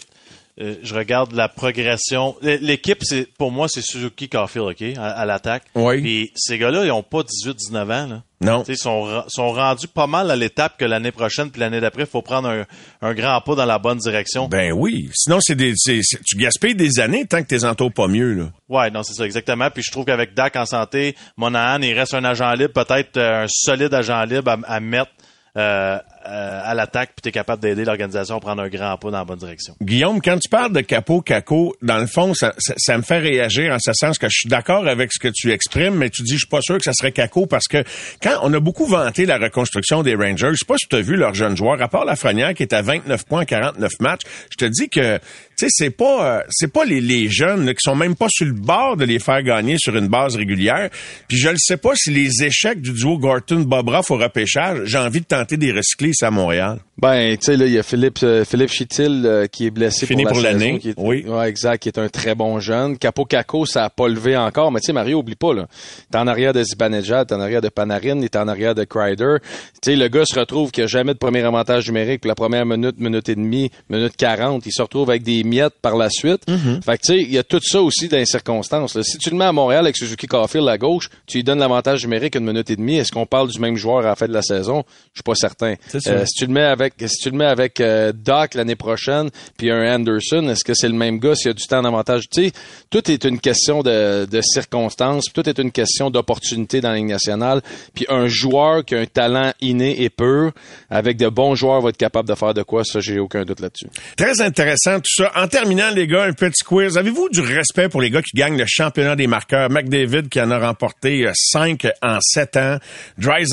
euh, 0.60 0.74
je 0.82 0.94
regarde 0.94 1.32
la 1.32 1.48
progression. 1.48 2.34
L'équipe, 2.42 2.98
c'est 3.02 3.28
pour 3.38 3.52
moi, 3.52 3.68
c'est 3.68 3.82
Suzuki 3.82 4.28
Caulfield, 4.28 4.66
OK, 4.68 4.82
à, 4.98 5.24
l'attaque. 5.24 5.64
Oui. 5.74 6.00
Puis 6.00 6.32
ces 6.34 6.58
gars-là, 6.58 6.84
ils 6.84 6.90
ont 6.90 7.02
pas 7.02 7.20
18-19 7.20 7.82
ans. 7.82 8.06
Là. 8.08 8.22
Non. 8.40 8.62
ils 8.68 8.76
sont, 8.76 9.24
sont 9.26 9.50
rendus 9.50 9.88
pas 9.88 10.06
mal 10.06 10.30
à 10.30 10.36
l'étape 10.36 10.76
que 10.78 10.84
l'année 10.84 11.10
prochaine 11.10 11.50
puis 11.50 11.60
l'année 11.60 11.80
d'après, 11.80 12.02
il 12.02 12.08
faut 12.08 12.22
prendre 12.22 12.48
un, 12.48 12.64
un, 13.02 13.14
grand 13.14 13.40
pas 13.40 13.56
dans 13.56 13.64
la 13.64 13.78
bonne 13.78 13.98
direction. 13.98 14.48
Ben 14.48 14.72
oui. 14.72 15.10
Sinon, 15.12 15.38
c'est 15.40 15.56
des, 15.56 15.74
tu 15.74 16.36
gaspilles 16.36 16.76
des 16.76 17.00
années 17.00 17.26
tant 17.26 17.42
que 17.42 17.48
t'es 17.48 17.64
entoures 17.64 17.92
pas 17.92 18.06
mieux. 18.06 18.34
Là. 18.34 18.44
Ouais, 18.68 18.90
non, 18.90 19.02
c'est 19.02 19.14
ça, 19.14 19.24
exactement. 19.24 19.70
Puis 19.70 19.82
je 19.84 19.90
trouve 19.90 20.04
qu'avec 20.04 20.34
Dak 20.34 20.54
en 20.56 20.66
santé, 20.66 21.16
Monahan, 21.36 21.82
il 21.82 21.94
reste 21.94 22.14
un 22.14 22.24
agent 22.24 22.52
libre, 22.52 22.72
peut-être 22.72 23.16
euh, 23.16 23.44
un 23.44 23.46
solide 23.48 23.92
agent 23.92 24.24
libre 24.24 24.56
à 24.64 24.80
mettre 24.80 25.10
euh, 25.56 25.98
euh, 26.28 26.60
à 26.62 26.74
l'attaque, 26.74 27.10
puis 27.16 27.22
tu 27.22 27.28
es 27.30 27.32
capable 27.32 27.62
d'aider 27.62 27.84
l'organisation 27.84 28.36
à 28.36 28.40
prendre 28.40 28.62
un 28.62 28.68
grand 28.68 28.96
pas 28.98 29.10
dans 29.10 29.18
la 29.18 29.24
bonne 29.24 29.38
direction. 29.38 29.74
Guillaume, 29.80 30.20
quand 30.20 30.38
tu 30.38 30.48
parles 30.48 30.72
de 30.72 30.80
capot, 30.80 31.22
caco, 31.22 31.74
dans 31.80 31.98
le 31.98 32.06
fond, 32.06 32.34
ça, 32.34 32.52
me 32.96 33.02
fait 33.02 33.18
réagir 33.18 33.72
en 33.72 33.78
ce 33.80 33.92
sens 33.94 34.18
que 34.18 34.28
je 34.28 34.40
suis 34.40 34.48
d'accord 34.48 34.86
avec 34.86 35.12
ce 35.12 35.18
que 35.18 35.28
tu 35.28 35.52
exprimes, 35.52 35.94
mais 35.94 36.10
tu 36.10 36.22
dis, 36.22 36.34
je 36.34 36.40
suis 36.40 36.46
pas 36.46 36.60
sûr 36.60 36.76
que 36.76 36.84
ça 36.84 36.92
serait 36.92 37.12
caco 37.12 37.46
parce 37.46 37.66
que 37.66 37.82
quand 38.22 38.38
on 38.42 38.52
a 38.52 38.60
beaucoup 38.60 38.86
vanté 38.86 39.26
la 39.26 39.38
reconstruction 39.38 40.02
des 40.02 40.14
Rangers, 40.14 40.50
je 40.52 40.58
sais 40.58 40.66
pas 40.66 40.76
si 40.78 40.86
tu 40.86 40.96
as 40.96 41.00
vu 41.00 41.16
leurs 41.16 41.34
jeunes 41.34 41.56
joueurs, 41.56 41.80
à 41.80 41.88
part 41.88 42.04
Lafrenière 42.04 42.54
qui 42.54 42.62
est 42.62 42.74
à 42.74 42.82
29 42.82 43.24
points, 43.24 43.44
49 43.44 43.92
matchs, 44.00 44.22
je 44.50 44.56
te 44.56 44.64
dis 44.66 44.88
que, 44.88 45.18
tu 45.58 45.66
sais, 45.66 45.70
c'est 45.70 45.90
pas, 45.90 46.36
euh, 46.36 46.42
c'est 46.50 46.72
pas 46.72 46.84
les, 46.84 47.00
les 47.00 47.28
jeunes 47.28 47.66
qui 47.70 47.80
sont 47.80 47.96
même 47.96 48.14
pas 48.14 48.28
sur 48.30 48.46
le 48.46 48.52
bord 48.52 48.96
de 48.96 49.04
les 49.04 49.18
faire 49.18 49.42
gagner 49.42 49.74
sur 49.76 49.96
une 49.96 50.06
base 50.06 50.36
régulière. 50.36 50.88
Puis 51.26 51.36
je 51.36 51.48
ne 51.48 51.56
sais 51.58 51.76
pas 51.76 51.94
si 51.96 52.10
les 52.10 52.44
échecs 52.44 52.80
du 52.80 52.92
duo 52.92 53.18
Gorton-Bobroff 53.18 54.12
au 54.12 54.18
repêchage, 54.18 54.82
j'ai 54.84 54.98
envie 54.98 55.20
de 55.20 55.26
tenter 55.26 55.56
des 55.56 55.72
recycler 55.72 56.12
à 56.22 56.30
Montréal. 56.30 56.78
Ben, 56.96 57.36
tu 57.36 57.46
sais, 57.46 57.56
là, 57.56 57.66
il 57.66 57.72
y 57.72 57.78
a 57.78 57.84
Philippe, 57.84 58.18
euh, 58.24 58.44
Philippe 58.44 58.70
Chitil 58.70 59.22
euh, 59.24 59.46
qui 59.46 59.66
est 59.66 59.70
blessé 59.70 60.04
Fini 60.04 60.24
pour 60.24 60.40
l'année. 60.40 60.80
Oui. 60.96 61.24
Ouais, 61.26 61.48
exact, 61.48 61.80
qui 61.80 61.88
est 61.88 61.98
un 61.98 62.08
très 62.08 62.34
bon 62.34 62.58
jeune. 62.58 62.98
Capo 62.98 63.24
Caco, 63.24 63.66
ça 63.66 63.84
a 63.84 63.90
pas 63.90 64.08
levé 64.08 64.36
encore, 64.36 64.72
mais 64.72 64.80
tu 64.80 64.86
sais, 64.86 64.92
Mario, 64.92 65.20
oublie 65.20 65.36
pas, 65.36 65.54
là. 65.54 65.68
T'es 66.10 66.18
en 66.18 66.26
arrière 66.26 66.52
de 66.52 66.62
Zibanejad, 66.62 67.28
t'es 67.28 67.34
en 67.34 67.40
arrière 67.40 67.60
de 67.60 67.68
Panarin, 67.68 68.20
t'es 68.20 68.36
en 68.36 68.48
arrière 68.48 68.74
de 68.74 68.82
Kreider. 68.82 69.36
Tu 69.80 69.92
sais, 69.92 69.96
le 69.96 70.08
gars 70.08 70.24
se 70.24 70.38
retrouve 70.38 70.72
qu'il 70.72 70.84
a 70.84 70.86
jamais 70.88 71.14
de 71.14 71.18
premier 71.18 71.42
avantage 71.42 71.86
numérique 71.86 72.22
pour 72.22 72.28
la 72.28 72.34
première 72.34 72.66
minute, 72.66 72.98
minute 72.98 73.28
et 73.28 73.36
demie, 73.36 73.70
minute 73.90 74.16
40. 74.16 74.66
Il 74.66 74.72
se 74.72 74.82
retrouve 74.82 75.10
avec 75.10 75.22
des 75.22 75.44
miettes 75.48 75.74
par 75.82 75.96
la 75.96 76.10
suite. 76.10 76.46
Mm-hmm. 76.46 76.82
Fait 76.82 76.98
que 76.98 77.02
tu 77.02 77.12
sais, 77.14 77.18
il 77.18 77.32
y 77.32 77.38
a 77.38 77.42
tout 77.42 77.60
ça 77.62 77.80
aussi 77.80 78.08
dans 78.08 78.16
les 78.16 78.26
circonstances. 78.26 79.00
Si 79.02 79.18
tu 79.18 79.30
le 79.30 79.36
mets 79.36 79.46
à 79.46 79.52
Montréal 79.52 79.84
avec 79.84 79.96
Suzuki 79.96 80.26
Caulfield 80.26 80.68
à 80.68 80.78
gauche, 80.78 81.08
tu 81.26 81.38
lui 81.38 81.44
donnes 81.44 81.58
l'avantage 81.58 82.04
numérique 82.04 82.36
une 82.36 82.44
minute 82.44 82.70
et 82.70 82.76
demie. 82.76 82.98
Est-ce 82.98 83.12
qu'on 83.12 83.26
parle 83.26 83.48
du 83.48 83.58
même 83.58 83.76
joueur 83.76 83.98
à 83.98 84.10
la 84.10 84.16
fin 84.16 84.28
de 84.28 84.32
la 84.32 84.42
saison? 84.42 84.84
Je 85.12 85.18
suis 85.18 85.22
pas 85.24 85.34
certain. 85.34 85.74
Euh, 85.94 86.24
si 86.24 86.34
tu 86.34 86.46
le 86.46 86.52
mets 86.52 86.62
avec, 86.62 86.94
si 87.00 87.16
tu 87.22 87.30
le 87.30 87.36
mets 87.36 87.46
avec 87.46 87.80
euh, 87.80 88.12
Doc 88.14 88.54
l'année 88.54 88.76
prochaine, 88.76 89.30
puis 89.56 89.70
un 89.70 89.94
Anderson, 89.94 90.48
est-ce 90.48 90.64
que 90.64 90.74
c'est 90.74 90.88
le 90.88 90.94
même 90.94 91.18
gars 91.18 91.34
s'il 91.34 91.48
y 91.48 91.50
a 91.50 91.54
du 91.54 91.66
temps 91.66 91.82
d'avantage? 91.82 92.28
Tu 92.28 92.46
sais, 92.46 92.52
tout 92.90 93.10
est 93.10 93.24
une 93.24 93.40
question 93.40 93.82
de, 93.82 94.26
de 94.26 94.40
circonstances, 94.40 95.24
tout 95.32 95.48
est 95.48 95.58
une 95.58 95.72
question 95.72 96.10
d'opportunité 96.10 96.80
dans 96.80 96.90
la 96.90 96.96
Ligue 96.96 97.06
nationale. 97.06 97.62
Puis 97.94 98.06
un 98.08 98.26
joueur 98.26 98.84
qui 98.84 98.94
a 98.94 99.00
un 99.00 99.06
talent 99.06 99.52
inné 99.60 100.02
et 100.02 100.10
pur, 100.10 100.52
avec 100.90 101.16
de 101.16 101.28
bons 101.28 101.54
joueurs, 101.54 101.80
va 101.80 101.90
être 101.90 101.96
capable 101.96 102.28
de 102.28 102.34
faire 102.34 102.54
de 102.54 102.62
quoi? 102.62 102.84
Ça, 102.84 103.00
j'ai 103.00 103.18
aucun 103.18 103.44
doute 103.44 103.60
là-dessus. 103.60 103.88
Très 104.16 104.40
intéressant 104.40 104.96
tout 104.96 105.22
ça. 105.22 105.32
En 105.38 105.46
terminant, 105.46 105.90
les 105.94 106.08
gars, 106.08 106.24
un 106.24 106.32
petit 106.32 106.64
quiz. 106.64 106.98
Avez-vous 106.98 107.28
du 107.28 107.40
respect 107.40 107.88
pour 107.88 108.02
les 108.02 108.10
gars 108.10 108.22
qui 108.22 108.36
gagnent 108.36 108.58
le 108.58 108.64
championnat 108.66 109.14
des 109.14 109.28
marqueurs? 109.28 109.70
McDavid 109.70 110.28
qui 110.28 110.40
en 110.40 110.50
a 110.50 110.58
remporté 110.58 111.30
5 111.32 111.84
euh, 111.84 111.90
en 112.02 112.18
7 112.20 112.56
ans. 112.56 112.78
Dry 113.18 113.44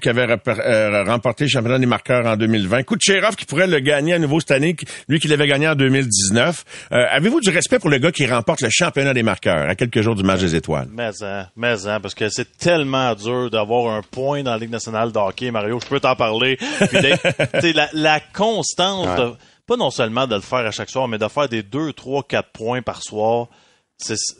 qui 0.00 0.08
avait 0.08 0.24
remporté 1.04 1.44
le 1.44 1.50
championnat 1.50 1.78
des 1.78 1.84
marqueurs 1.84 2.24
en 2.24 2.38
2020. 2.38 2.84
Kucherov 2.84 3.36
qui 3.36 3.44
pourrait 3.44 3.66
le 3.66 3.80
gagner 3.80 4.14
à 4.14 4.18
nouveau 4.18 4.40
cette 4.40 4.52
année, 4.52 4.76
lui 5.10 5.20
qui 5.20 5.28
l'avait 5.28 5.46
gagné 5.46 5.68
en 5.68 5.74
2019. 5.74 6.64
Euh, 6.92 7.04
avez-vous 7.10 7.42
du 7.42 7.50
respect 7.50 7.80
pour 7.80 7.90
le 7.90 7.98
gars 7.98 8.12
qui 8.12 8.26
remporte 8.26 8.62
le 8.62 8.70
championnat 8.70 9.12
des 9.12 9.22
marqueurs? 9.22 9.68
À 9.68 9.74
quelques 9.74 10.00
jours 10.00 10.14
du 10.14 10.22
match 10.22 10.40
des 10.40 10.56
étoiles? 10.56 10.88
Mais, 10.90 11.10
hein, 11.20 11.48
mais, 11.54 11.86
hein, 11.86 12.00
parce 12.00 12.14
que 12.14 12.30
c'est 12.30 12.56
tellement 12.56 13.14
dur 13.14 13.50
d'avoir 13.50 13.94
un 13.94 14.00
point 14.00 14.42
dans 14.42 14.52
la 14.52 14.58
Ligue 14.58 14.70
nationale 14.70 15.12
de 15.12 15.18
hockey, 15.18 15.50
Mario. 15.50 15.80
Je 15.82 15.86
peux 15.86 16.00
t'en 16.00 16.16
parler. 16.16 16.56
Puis 17.58 17.72
la, 17.74 17.90
la 17.92 18.20
constance, 18.20 19.36
pas 19.66 19.76
non 19.76 19.90
seulement 19.90 20.26
de 20.26 20.34
le 20.34 20.40
faire 20.40 20.66
à 20.66 20.70
chaque 20.70 20.90
soir, 20.90 21.08
mais 21.08 21.18
de 21.18 21.28
faire 21.28 21.48
des 21.48 21.62
2, 21.62 21.92
3, 21.92 22.22
4 22.24 22.50
points 22.52 22.82
par 22.82 23.02
soir 23.02 23.48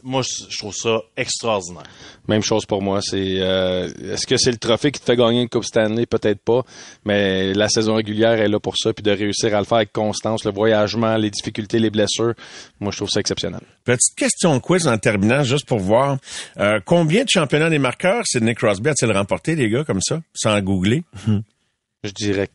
moi 0.02 0.22
je 0.22 0.58
trouve 0.58 0.74
ça 0.74 1.00
extraordinaire. 1.16 1.86
Même 2.28 2.42
chose 2.42 2.66
pour 2.66 2.82
moi. 2.82 3.00
C'est 3.00 3.40
euh, 3.40 3.88
est-ce 4.12 4.26
que 4.26 4.36
c'est 4.36 4.50
le 4.50 4.58
trophée 4.58 4.92
qui 4.92 5.00
te 5.00 5.04
fait 5.04 5.16
gagner 5.16 5.42
une 5.42 5.48
Coupe 5.48 5.64
Stanley? 5.64 6.06
Peut-être 6.06 6.40
pas, 6.40 6.62
mais 7.04 7.54
la 7.54 7.68
saison 7.68 7.94
régulière 7.94 8.38
est 8.40 8.48
là 8.48 8.60
pour 8.60 8.74
ça, 8.76 8.92
puis 8.92 9.02
de 9.02 9.10
réussir 9.10 9.54
à 9.54 9.58
le 9.58 9.64
faire 9.64 9.78
avec 9.78 9.92
constance, 9.92 10.44
le 10.44 10.52
voyagement, 10.52 11.16
les 11.16 11.30
difficultés, 11.30 11.78
les 11.78 11.90
blessures. 11.90 12.34
Moi, 12.80 12.92
je 12.92 12.98
trouve 12.98 13.08
ça 13.08 13.20
exceptionnel. 13.20 13.62
Petite 13.84 14.14
question 14.16 14.54
de 14.54 14.60
quiz 14.60 14.86
en 14.86 14.98
terminant, 14.98 15.42
juste 15.42 15.66
pour 15.66 15.78
voir 15.78 16.18
euh, 16.58 16.80
combien 16.84 17.24
de 17.24 17.28
championnats 17.28 17.70
des 17.70 17.78
marqueurs 17.78 18.24
Sidney 18.26 18.54
Crosby 18.54 18.90
a-t-il 18.90 19.10
remporté, 19.12 19.54
les 19.54 19.70
gars, 19.70 19.84
comme 19.84 20.02
ça, 20.02 20.20
sans 20.34 20.60
googler? 20.60 21.04
Je 22.04 22.10
dirais 22.10 22.48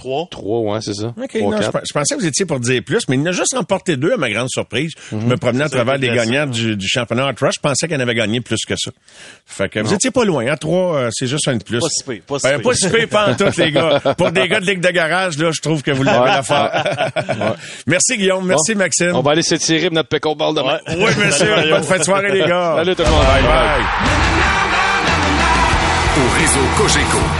Trois? 0.00 0.28
Trois, 0.30 0.60
ouais, 0.60 0.78
c'est 0.80 0.94
ça. 0.94 1.08
OK, 1.08 1.34
non, 1.34 1.60
je, 1.60 1.92
pensais 1.92 2.14
que 2.14 2.20
vous 2.20 2.26
étiez 2.26 2.46
pour 2.46 2.58
dire 2.58 2.82
plus, 2.82 3.06
mais 3.08 3.16
il 3.16 3.28
a 3.28 3.32
juste 3.32 3.54
remporté 3.54 3.98
deux 3.98 4.14
à 4.14 4.16
ma 4.16 4.30
grande 4.30 4.48
surprise. 4.48 4.92
Je 5.12 5.16
me 5.16 5.36
promenais 5.36 5.64
à 5.64 5.68
travers 5.68 5.98
les 5.98 6.08
gagnants 6.08 6.46
du, 6.46 6.74
du, 6.74 6.88
championnat 6.88 7.28
Hot 7.28 7.34
Rush. 7.38 7.56
Je 7.56 7.60
pensais 7.60 7.86
qu'il 7.86 7.98
en 7.98 8.00
avait 8.00 8.14
gagné 8.14 8.40
plus 8.40 8.64
que 8.66 8.76
ça. 8.78 8.90
Fait 9.44 9.68
que 9.68 9.80
vous 9.80 9.92
étiez 9.92 10.10
pas 10.10 10.24
loin. 10.24 10.46
Hein? 10.46 10.56
Trois, 10.56 10.96
euh, 10.96 11.10
c'est 11.12 11.26
juste 11.26 11.46
un 11.48 11.56
de 11.58 11.62
plus. 11.62 11.80
Pas 11.80 11.88
si 11.90 12.02
peu, 12.02 12.16
pas 12.26 12.38
si 12.38 12.46
ben, 12.46 12.62
Pas 12.62 13.06
pas 13.08 13.30
en 13.30 13.34
tout, 13.34 13.60
les 13.60 13.72
gars. 13.72 14.00
Pour 14.16 14.32
des 14.32 14.48
gars 14.48 14.60
de 14.60 14.64
Ligue 14.64 14.80
de 14.80 14.88
garage, 14.88 15.36
là, 15.36 15.50
je 15.52 15.60
trouve 15.60 15.82
que 15.82 15.90
vous 15.90 16.02
l'avez 16.02 16.30
à 16.30 16.42
faire. 16.42 17.10
Merci, 17.86 18.16
Guillaume. 18.16 18.46
Merci, 18.46 18.74
Maxime. 18.74 19.12
On 19.14 19.20
va 19.20 19.32
aller 19.32 19.42
s'étirer 19.42 19.90
notre 19.90 20.08
pickleball 20.08 20.54
demain. 20.54 20.78
Oui, 20.88 21.10
monsieur. 21.22 21.54
Bonne 21.68 21.82
fin 21.82 21.98
de 21.98 22.04
soirée, 22.04 22.32
les 22.32 22.46
gars. 22.46 22.76
Salut 22.76 22.96
tout 22.96 23.02
le 23.02 23.10
monde. 23.10 23.24
Bye, 23.26 23.42
bye. 23.42 23.82
Au 26.16 26.38
réseau 26.38 26.66
Cogeco. 26.78 27.39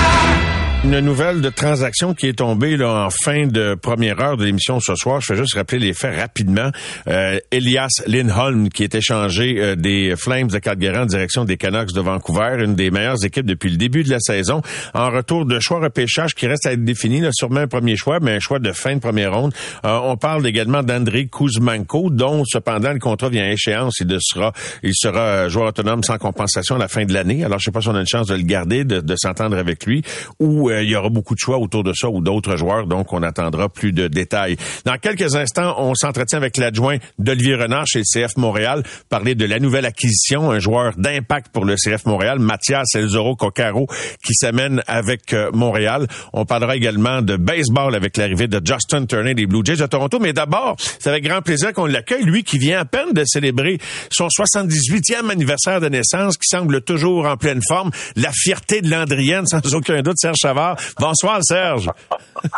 une 0.83 0.99
nouvelle 0.99 1.41
de 1.41 1.49
transaction 1.49 2.15
qui 2.15 2.27
est 2.27 2.39
tombée 2.39 2.75
là, 2.75 3.05
en 3.05 3.09
fin 3.11 3.45
de 3.45 3.75
première 3.75 4.19
heure 4.19 4.35
de 4.35 4.45
l'émission 4.45 4.79
ce 4.79 4.95
soir. 4.95 5.21
Je 5.21 5.33
vais 5.33 5.39
juste 5.39 5.53
rappeler 5.53 5.77
les 5.77 5.93
faits 5.93 6.19
rapidement. 6.19 6.71
Euh, 7.07 7.39
Elias 7.51 8.01
Lindholm 8.07 8.69
qui 8.69 8.83
est 8.83 8.95
échangé 8.95 9.57
euh, 9.59 9.75
des 9.75 10.15
Flames 10.17 10.47
de 10.47 10.57
Calgary 10.57 10.97
en 10.97 11.05
direction 11.05 11.45
des 11.45 11.55
Canucks 11.57 11.93
de 11.93 12.01
Vancouver, 12.01 12.63
une 12.63 12.73
des 12.73 12.89
meilleures 12.89 13.23
équipes 13.23 13.45
depuis 13.45 13.69
le 13.69 13.77
début 13.77 14.03
de 14.03 14.09
la 14.09 14.19
saison. 14.19 14.63
En 14.95 15.11
retour 15.11 15.45
de 15.45 15.59
choix 15.59 15.79
repêchage 15.79 16.33
qui 16.33 16.47
reste 16.47 16.65
à 16.65 16.73
être 16.73 16.83
défini, 16.83 17.21
là, 17.21 17.29
sûrement 17.31 17.59
un 17.59 17.67
premier 17.67 17.95
choix, 17.95 18.19
mais 18.19 18.31
un 18.31 18.39
choix 18.39 18.57
de 18.57 18.71
fin 18.71 18.95
de 18.95 19.01
première 19.01 19.35
ronde. 19.35 19.53
Euh, 19.85 19.99
on 20.03 20.17
parle 20.17 20.47
également 20.47 20.81
d'André 20.81 21.27
Kuzmanko, 21.27 22.09
dont 22.09 22.43
cependant 22.43 22.91
le 22.91 22.99
contrat 22.99 23.29
vient 23.29 23.43
à 23.43 23.51
échéance. 23.51 23.99
Il 23.99 24.17
sera, 24.19 24.51
il 24.81 24.95
sera 24.95 25.47
joueur 25.47 25.67
autonome 25.67 26.01
sans 26.03 26.17
compensation 26.17 26.77
à 26.77 26.79
la 26.79 26.87
fin 26.87 27.05
de 27.05 27.13
l'année. 27.13 27.43
Alors 27.43 27.59
je 27.59 27.65
sais 27.65 27.71
pas 27.71 27.81
si 27.81 27.87
on 27.89 27.95
a 27.95 27.99
une 27.99 28.07
chance 28.07 28.27
de 28.27 28.35
le 28.35 28.41
garder, 28.41 28.83
de, 28.83 28.99
de 28.99 29.15
s'entendre 29.15 29.57
avec 29.57 29.85
lui, 29.85 30.01
ou 30.39 30.69
euh, 30.69 30.70
il 30.81 30.89
y 30.89 30.95
aura 30.95 31.09
beaucoup 31.09 31.35
de 31.35 31.39
choix 31.39 31.57
autour 31.57 31.83
de 31.83 31.93
ça 31.93 32.09
ou 32.09 32.21
d'autres 32.21 32.55
joueurs, 32.55 32.87
donc 32.87 33.13
on 33.13 33.23
attendra 33.23 33.69
plus 33.69 33.91
de 33.91 34.07
détails. 34.07 34.57
Dans 34.85 34.97
quelques 34.97 35.35
instants, 35.35 35.75
on 35.77 35.93
s'entretient 35.95 36.37
avec 36.37 36.57
l'adjoint 36.57 36.97
d'Olivier 37.19 37.55
Renard 37.55 37.85
chez 37.87 37.99
le 37.99 38.05
CF 38.05 38.37
Montréal, 38.37 38.83
parler 39.09 39.35
de 39.35 39.45
la 39.45 39.59
nouvelle 39.59 39.85
acquisition, 39.85 40.51
un 40.51 40.59
joueur 40.59 40.93
d'impact 40.97 41.47
pour 41.51 41.65
le 41.65 41.75
CF 41.75 42.05
Montréal, 42.05 42.39
Mathias 42.39 42.95
Elzoro 42.95 43.35
Coccaro, 43.35 43.87
qui 44.25 44.33
s'amène 44.33 44.81
avec 44.87 45.33
euh, 45.33 45.51
Montréal. 45.53 46.07
On 46.33 46.45
parlera 46.45 46.75
également 46.75 47.21
de 47.21 47.37
baseball 47.37 47.95
avec 47.95 48.17
l'arrivée 48.17 48.47
de 48.47 48.61
Justin 48.63 49.05
Turner 49.05 49.33
des 49.33 49.45
Blue 49.45 49.61
Jays 49.63 49.77
de 49.77 49.85
Toronto. 49.85 50.19
Mais 50.19 50.33
d'abord, 50.33 50.75
c'est 50.79 51.09
avec 51.09 51.23
grand 51.23 51.41
plaisir 51.41 51.73
qu'on 51.73 51.85
l'accueille, 51.85 52.23
lui 52.23 52.43
qui 52.43 52.57
vient 52.57 52.79
à 52.79 52.85
peine 52.85 53.13
de 53.13 53.23
célébrer 53.25 53.79
son 54.11 54.27
78e 54.27 55.29
anniversaire 55.29 55.81
de 55.81 55.89
naissance, 55.89 56.37
qui 56.37 56.47
semble 56.47 56.81
toujours 56.81 57.25
en 57.25 57.37
pleine 57.37 57.61
forme. 57.67 57.91
La 58.15 58.31
fierté 58.33 58.81
de 58.81 58.89
l'Andrienne, 58.89 59.45
sans 59.47 59.75
aucun 59.75 60.01
doute, 60.01 60.17
Serge 60.17 60.37
Chavard. 60.41 60.60
Bonsoir, 60.99 61.39
Serge. 61.41 61.89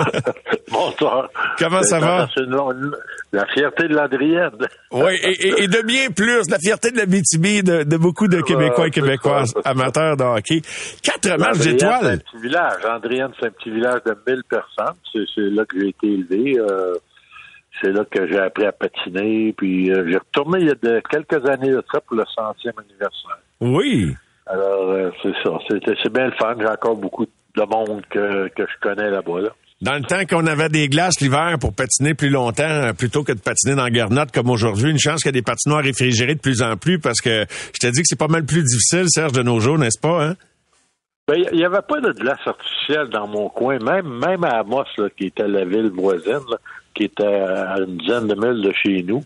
Bonsoir. 0.72 1.30
Comment 1.58 1.84
ça 1.84 2.00
va? 2.00 2.28
La 3.32 3.46
fierté 3.48 3.88
de 3.88 3.96
l'Andrienne. 3.96 4.52
oui, 4.92 5.13
et, 5.24 5.68
de 5.68 5.82
bien 5.86 6.10
plus, 6.10 6.50
la 6.50 6.58
fierté 6.60 6.92
de 6.92 6.98
la 6.98 7.06
BTB, 7.06 7.63
de, 7.66 7.84
de 7.84 7.98
beaucoup 7.98 8.28
de 8.28 8.42
Québécois 8.42 8.88
et 8.88 8.92
Québécoises 8.92 9.54
amateurs 9.66 10.18
de 10.18 10.24
hockey. 10.24 10.62
Quatre 11.02 11.38
matchs 11.38 11.60
d'étoiles. 11.60 12.00
C'est 12.02 12.12
un 12.12 12.18
petit 12.18 12.42
village. 12.42 12.86
Andrienne, 12.86 13.32
c'est 13.39 13.48
un 13.48 13.52
petit 13.52 13.72
village 13.72 14.02
de 14.06 14.16
1000 14.28 14.44
personnes. 14.50 14.96
C'est 15.13 15.42
là 15.42 15.66
que 15.66 15.80
j'ai 15.80 15.89
été 15.89 16.08
élevé. 16.08 16.60
Euh, 16.60 16.96
c'est 17.82 17.92
là 17.92 18.06
que 18.10 18.28
j'ai 18.28 18.39
appris 18.39 18.66
à 18.66 18.72
patiner. 18.72 19.54
Puis 19.54 19.92
euh, 19.92 20.06
j'ai 20.08 20.18
retourné 20.18 20.60
il 20.62 20.68
y 20.68 20.72
a 20.72 20.76
de, 20.76 21.02
quelques 21.10 21.50
années 21.50 21.72
de 21.72 21.84
ça 21.92 22.00
pour 22.02 22.18
le 22.18 22.26
centième 22.36 22.76
anniversaire. 22.78 23.39
Oui. 23.62 24.16
Alors, 24.46 24.89
euh, 24.89 25.10
c'est 25.22 25.34
ça. 25.44 25.58
C'est 25.70 26.13
bien 26.13 26.28
le 26.28 26.34
fun. 26.34 26.56
J'ai 26.60 26.68
encore 26.68 26.96
beaucoup 26.96 27.26
de 27.26 27.32
monde 27.62 28.04
que, 28.10 28.48
que 28.50 28.63
je 28.63 28.80
connais 28.82 29.10
là-bas. 29.10 29.42
Là. 29.42 29.50
Dans 29.82 29.96
le 29.96 30.04
temps 30.04 30.26
qu'on 30.26 30.48
avait 30.48 30.70
des 30.70 30.88
glaces 30.88 31.20
l'hiver 31.20 31.58
pour 31.60 31.74
patiner 31.74 32.13
plus 32.13 32.30
longtemps, 32.30 32.63
euh, 32.63 32.94
plutôt 32.94 33.24
que 33.24 33.34
de 33.34 33.39
patiner 33.39 33.76
dans 33.76 33.88
Garnotte 33.89 34.32
comme 34.32 34.50
aujourd'hui, 34.50 34.89
une 34.92 35.00
chance 35.00 35.22
qu'il 35.22 35.28
y 35.28 35.36
a 35.36 35.39
des 35.39 35.42
patinoires 35.42 35.84
réfrigérés 35.84 36.36
de 36.36 36.39
plus 36.39 36.62
en 36.62 36.78
plus 36.78 37.00
parce 37.00 37.20
que 37.20 37.46
je 37.74 37.80
t'ai 37.80 37.92
dit 37.92 38.02
que 38.02 38.08
c'est 38.08 38.18
pas 38.18 38.30
mal 38.30 38.46
plus 38.46 38.63
difficile, 38.63 39.06
Serge, 39.08 39.34
de 39.34 39.44
nos 39.44 39.60
jours, 39.60 39.78
n'est-ce 39.78 40.00
pas? 40.00 40.26
Hein? 40.26 40.36
Ben, 41.28 41.36
il 41.52 41.58
n'y 41.58 41.66
avait 41.66 41.82
pas 41.88 42.00
de 42.00 42.12
glace 42.12 42.39
artificielle 42.46 43.10
dans 43.10 43.28
mon 43.28 43.50
coin, 43.50 43.78
même 43.80 44.08
même 44.08 44.44
à 44.44 44.60
Amos, 44.60 44.84
là, 44.98 45.10
qui 45.18 45.28
était 45.28 45.48
la 45.48 45.66
ville 45.66 45.92
voisine, 45.94 46.39
qui 46.94 47.04
était 47.04 47.26
à 47.26 47.78
une 47.80 47.98
dizaine 47.98 48.28
de 48.28 48.36
milles 48.36 48.62
de 48.62 48.72
chez 48.74 49.04
nous. 49.04 49.24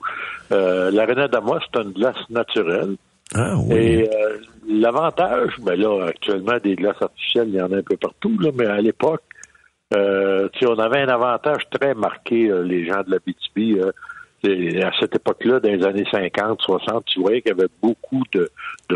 Euh, 0.52 0.90
L'aréna 0.92 1.28
d'Amos, 1.28 1.60
c'est 1.72 1.82
une 1.82 1.92
glace 1.92 2.30
naturelle. 2.30 2.96
Ah 3.36 3.56
oui. 3.58 3.76
Et 3.76 4.10
euh, 4.10 4.38
l'avantage, 4.68 5.54
ben 5.60 5.80
là, 5.80 6.08
actuellement, 6.08 6.58
des 6.64 6.76
glaces 6.76 7.02
artificielles, 7.02 7.50
il 7.50 7.56
y 7.56 7.62
en 7.62 7.72
a 7.72 7.78
un 7.78 7.84
peu 7.84 7.98
partout, 7.98 8.38
là, 8.40 8.52
mais 8.54 8.66
à 8.66 8.82
l'époque, 8.82 9.24
euh, 9.96 10.50
on 10.64 10.80
avait 10.80 11.02
un 11.02 11.08
avantage 11.08 11.70
très 11.70 11.94
marqué, 11.94 12.50
euh, 12.50 12.62
les 12.62 12.86
gens 12.86 13.04
de 13.04 13.12
la 13.12 13.20
BTB. 13.20 13.80
Euh, 13.80 13.92
à 14.84 14.92
cette 15.00 15.16
époque-là, 15.16 15.60
dans 15.60 15.70
les 15.70 15.84
années 15.84 16.06
50, 16.10 16.62
60, 16.62 17.06
tu 17.06 17.20
voyais 17.22 17.42
qu'il 17.42 17.50
y 17.50 17.60
avait 17.60 17.70
beaucoup 17.82 18.22
de, 18.34 18.50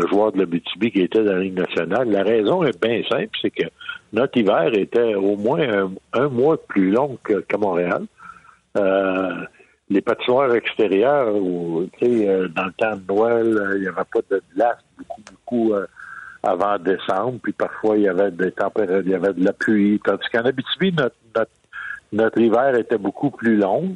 joueurs 0.08 0.32
de 0.32 0.38
la 0.38 0.46
BTB 0.46 0.90
qui 0.92 1.00
étaient 1.00 1.24
dans 1.24 1.32
la 1.32 1.40
Ligue 1.40 1.58
nationale. 1.58 2.08
La 2.10 2.22
raison 2.22 2.62
est 2.62 2.80
bien 2.80 3.02
simple, 3.10 3.36
c'est 3.40 3.50
que 3.50 3.64
notre 4.12 4.38
hiver 4.38 4.72
était 4.74 5.14
au 5.14 5.36
moins 5.36 5.90
un, 6.12 6.28
mois 6.28 6.56
plus 6.56 6.90
long 6.90 7.18
qu'à 7.24 7.58
Montréal. 7.58 8.04
Les 9.92 10.00
patinoires 10.00 10.54
extérieures, 10.54 11.34
où, 11.34 11.82
euh, 12.02 12.48
dans 12.48 12.64
le 12.64 12.72
temps 12.72 12.96
de 12.96 13.12
Noël, 13.12 13.58
euh, 13.58 13.76
il 13.76 13.82
n'y 13.82 13.88
avait 13.88 14.04
pas 14.10 14.20
de 14.30 14.42
glace 14.54 14.78
beaucoup, 14.96 15.20
beaucoup 15.30 15.74
euh, 15.74 15.86
avant 16.42 16.78
décembre, 16.78 17.38
puis 17.42 17.52
parfois 17.52 17.98
il 17.98 18.04
y 18.04 18.08
avait 18.08 18.30
des 18.30 18.52
températures, 18.52 19.02
il 19.04 19.10
y 19.10 19.14
avait 19.14 19.34
de 19.34 19.44
la 19.44 19.52
pluie. 19.52 20.00
Tandis 20.02 20.26
qu'en 20.32 20.46
Abitibi, 20.46 20.92
notre, 20.92 21.16
notre, 21.36 21.50
notre 22.12 22.38
hiver 22.38 22.74
était 22.76 22.96
beaucoup 22.96 23.30
plus 23.30 23.56
long 23.56 23.94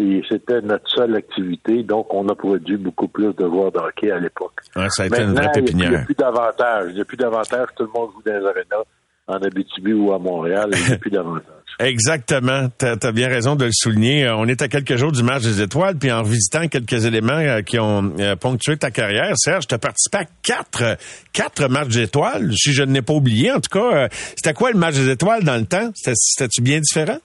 et 0.00 0.20
c'était 0.28 0.62
notre 0.62 0.90
seule 0.90 1.14
activité, 1.14 1.84
donc 1.84 2.12
on 2.12 2.28
a 2.28 2.34
produit 2.34 2.76
beaucoup 2.76 3.06
plus 3.06 3.32
de 3.32 3.46
joueurs 3.46 3.70
de 3.70 3.78
hockey 3.78 4.10
à 4.10 4.18
l'époque. 4.18 4.58
ça 4.88 5.04
a 5.04 5.06
été 5.06 5.22
une 5.22 5.34
vraie 5.34 5.52
pépinière. 5.52 5.90
Il 5.90 5.90
n'y 5.90 5.96
a 5.96 6.04
plus 6.04 6.14
d'avantages. 6.14 6.86
Il 6.88 6.94
n'y 6.96 7.00
a 7.02 7.04
plus 7.04 7.16
d'avantages. 7.18 7.68
Tout 7.76 7.84
le 7.84 7.90
monde 7.94 8.10
joue 8.14 8.22
dans 8.24 8.32
les 8.32 8.46
arénas 8.46 8.84
en 9.30 9.42
Abitibi 9.42 9.92
ou 9.92 10.12
à 10.12 10.18
Montréal. 10.18 10.70
A 10.90 10.96
plus 10.96 11.10
d'avantages. 11.10 11.44
Exactement. 11.80 12.68
Tu 12.78 12.86
as, 12.86 13.12
bien 13.12 13.28
raison 13.28 13.56
de 13.56 13.64
le 13.64 13.70
souligner. 13.72 14.26
Euh, 14.26 14.36
on 14.36 14.46
est 14.46 14.60
à 14.60 14.68
quelques 14.68 14.96
jours 14.96 15.12
du 15.12 15.22
match 15.22 15.42
des 15.42 15.62
étoiles, 15.62 15.96
puis 15.96 16.12
en 16.12 16.22
revisitant 16.22 16.68
quelques 16.68 17.06
éléments 17.06 17.32
euh, 17.32 17.62
qui 17.62 17.78
ont 17.78 18.12
euh, 18.18 18.36
ponctué 18.36 18.76
ta 18.76 18.90
carrière, 18.90 19.32
Serge, 19.36 19.66
tu 19.66 19.74
as 19.74 19.78
participé 19.78 20.18
à 20.18 20.24
quatre, 20.42 20.98
quatre 21.32 21.68
matchs 21.68 21.88
des 21.88 22.02
étoiles, 22.02 22.52
si 22.54 22.72
je 22.72 22.82
ne 22.82 22.92
l'ai 22.92 23.02
pas 23.02 23.14
oublié. 23.14 23.50
En 23.50 23.60
tout 23.60 23.78
cas, 23.78 24.08
c'était 24.10 24.52
quoi 24.52 24.72
le 24.72 24.78
match 24.78 24.94
des 24.94 25.08
étoiles 25.08 25.42
dans 25.44 25.56
le 25.56 25.66
temps? 25.66 25.90
C'était-tu 25.94 26.60
bien 26.60 26.80
différent? 26.80 27.18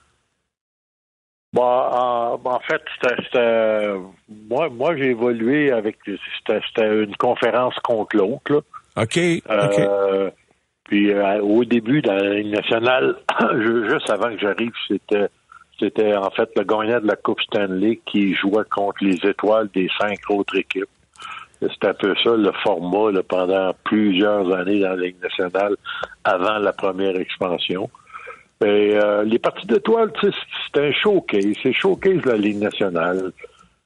Bon, 1.51 1.61
en, 1.61 2.59
fait, 2.67 2.81
c'était 2.97 3.93
moi, 4.49 4.67
moi 4.69 4.95
j'ai 4.97 5.11
évolué 5.11 5.71
avec 5.71 5.97
c'était 6.05 7.03
une 7.03 7.15
conférence 7.15 7.75
contre 7.81 8.17
l'autre. 8.17 8.65
OK. 8.97 9.19
OK. 9.49 9.81
Puis 10.85 11.11
euh, 11.11 11.41
au 11.41 11.65
début 11.65 12.01
dans 12.01 12.13
la 12.13 12.35
Ligue 12.35 12.53
nationale, 12.53 13.15
juste 13.59 14.09
avant 14.09 14.29
que 14.29 14.39
j'arrive, 14.39 14.73
c'était 14.87 15.27
c'était 15.79 16.15
en 16.15 16.29
fait 16.29 16.49
le 16.55 16.63
gagnant 16.63 17.01
de 17.01 17.07
la 17.07 17.15
Coupe 17.17 17.41
Stanley 17.41 17.99
qui 18.05 18.33
jouait 18.33 18.63
contre 18.71 19.03
les 19.03 19.17
étoiles 19.27 19.69
des 19.73 19.89
cinq 19.99 20.19
autres 20.29 20.57
équipes. 20.57 20.87
C'était 21.59 21.87
un 21.87 21.93
peu 21.93 22.15
ça 22.23 22.31
le 22.31 22.51
format 22.63 23.11
là, 23.11 23.23
pendant 23.23 23.73
plusieurs 23.83 24.53
années 24.53 24.79
dans 24.79 24.89
la 24.89 25.07
Ligue 25.07 25.21
nationale 25.21 25.75
avant 26.23 26.59
la 26.59 26.71
première 26.71 27.17
expansion. 27.17 27.89
Et 28.63 28.95
euh, 28.95 29.23
les 29.23 29.39
parties 29.39 29.67
d'étoiles, 29.67 30.13
c'est 30.21 30.79
un 30.79 30.91
showcase. 30.91 31.55
C'est 31.61 31.73
showcase 31.73 32.21
de 32.21 32.29
la 32.29 32.37
Ligue 32.37 32.59
nationale. 32.59 33.31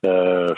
Euh, 0.05 0.53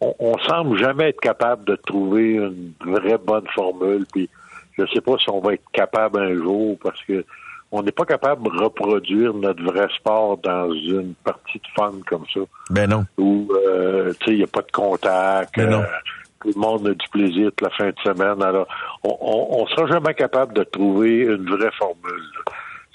on, 0.00 0.14
on 0.18 0.38
semble 0.38 0.76
jamais 0.78 1.10
être 1.10 1.20
capable 1.20 1.64
de 1.64 1.76
trouver 1.76 2.34
une 2.34 2.72
vraie 2.84 3.18
bonne 3.18 3.46
formule. 3.54 4.04
Puis 4.12 4.28
je 4.76 4.82
ne 4.82 4.88
sais 4.88 5.00
pas 5.00 5.16
si 5.18 5.30
on 5.30 5.40
va 5.40 5.54
être 5.54 5.70
capable 5.72 6.20
un 6.20 6.34
jour 6.34 6.76
parce 6.82 7.02
que 7.04 7.24
on 7.72 7.82
n'est 7.82 7.92
pas 7.92 8.04
capable 8.04 8.44
de 8.44 8.62
reproduire 8.62 9.34
notre 9.34 9.62
vrai 9.64 9.88
sport 9.96 10.38
dans 10.38 10.72
une 10.72 11.14
partie 11.24 11.58
de 11.58 11.66
fun 11.76 11.92
comme 12.06 12.24
ça. 12.32 12.40
Ben 12.70 12.88
non. 12.88 13.04
Où, 13.18 13.48
euh, 13.52 14.12
tu 14.20 14.26
sais, 14.26 14.30
il 14.32 14.36
n'y 14.38 14.44
a 14.44 14.46
pas 14.46 14.62
de 14.62 14.70
contact. 14.70 15.56
Ben 15.56 15.68
non. 15.68 15.80
Euh, 15.80 15.86
tout 16.40 16.52
le 16.54 16.60
monde 16.60 16.86
a 16.86 16.94
du 16.94 17.08
plaisir 17.08 17.50
toute 17.56 17.62
la 17.62 17.70
fin 17.70 17.86
de 17.86 17.98
semaine. 18.04 18.42
Alors, 18.42 18.68
on 19.02 19.64
ne 19.64 19.68
sera 19.70 19.86
jamais 19.86 20.14
capable 20.14 20.52
de 20.54 20.62
trouver 20.62 21.20
une 21.20 21.48
vraie 21.48 21.72
formule. 21.78 22.22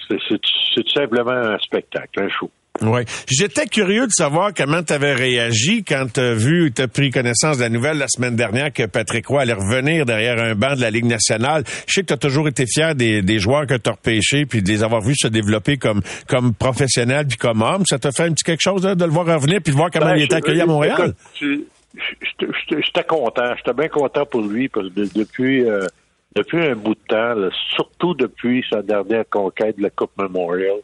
C'est 0.10 0.84
tout 0.84 0.89
simplement 0.93 1.32
un 1.32 1.58
spectacle, 1.60 2.22
un 2.22 2.30
show. 2.30 2.50
Oui. 2.82 3.02
J'étais 3.28 3.65
curieux 3.65 4.08
de 4.08 4.12
savoir 4.12 4.54
comment 4.56 4.82
tu 4.84 4.93
avais 4.93 5.13
réagi 5.13 5.84
quand 5.84 6.13
tu 6.13 6.19
as 6.22 6.34
vu, 6.34 6.72
tu 6.74 6.82
as 6.82 6.88
pris 6.88 7.10
connaissance 7.10 7.58
de 7.58 7.63
la 7.63 7.69
nouvelle 7.69 7.98
la 7.98 8.08
semaine 8.08 8.36
dernière 8.36 8.72
que 8.72 8.86
Patrick 8.86 9.28
Roy 9.28 9.41
allait 9.41 9.54
revenir 9.54 10.06
derrière 10.06 10.39
un 10.39 10.56
banc 10.56 10.76
de 10.76 10.82
la 10.82 10.89
Ligue 10.89 11.06
nationale. 11.06 11.63
Je 11.88 11.93
sais 11.93 12.02
que 12.02 12.08
tu 12.08 12.13
as 12.13 12.17
toujours 12.17 12.48
été 12.48 12.65
fier 12.65 12.95
des, 12.95 13.22
des 13.22 13.39
joueurs 13.39 13.67
que 13.67 13.76
tu 13.76 13.89
as 13.89 13.93
repêchés 13.93 14.45
puis 14.45 14.62
de 14.62 14.69
les 14.69 14.84
avoir 14.84 15.02
vus 15.02 15.15
se 15.17 15.28
développer 15.28 15.78
comme, 15.78 16.02
comme 16.28 16.54
professionnels 16.54 17.28
puis 17.28 17.38
comme 17.38 17.62
hommes. 17.62 17.84
Ça 17.86 18.00
t'a 18.00 18.12
fait 18.12 18.24
un 18.24 18.32
petit 18.32 18.45
quelque 18.45 18.62
chose 18.62 18.82
de 18.82 19.04
le 19.04 19.12
voir 19.12 19.26
revenir 19.26 19.60
puis 19.62 19.74
de 19.74 19.78
voir 19.78 19.89
comment 19.91 20.12
ben, 20.12 20.15
il 20.15 20.24
est 20.24 20.34
accueilli 20.34 20.62
à 20.62 20.65
Montréal? 20.65 21.13
J'étais 21.41 23.04
content. 23.04 23.56
J'étais 23.58 23.74
bien 23.74 23.89
content 23.89 24.26
pour 24.26 24.41
lui 24.41 24.69
parce 24.69 24.88
que 24.88 25.19
depuis... 25.19 25.65
Euh, 25.65 25.86
depuis 26.35 26.59
un 26.65 26.75
bout 26.75 26.95
de 26.95 27.07
temps, 27.07 27.35
surtout 27.75 28.13
depuis 28.13 28.63
sa 28.69 28.81
dernière 28.81 29.27
conquête 29.29 29.77
de 29.77 29.83
la 29.83 29.89
Coupe 29.89 30.11
Memorial, 30.17 30.77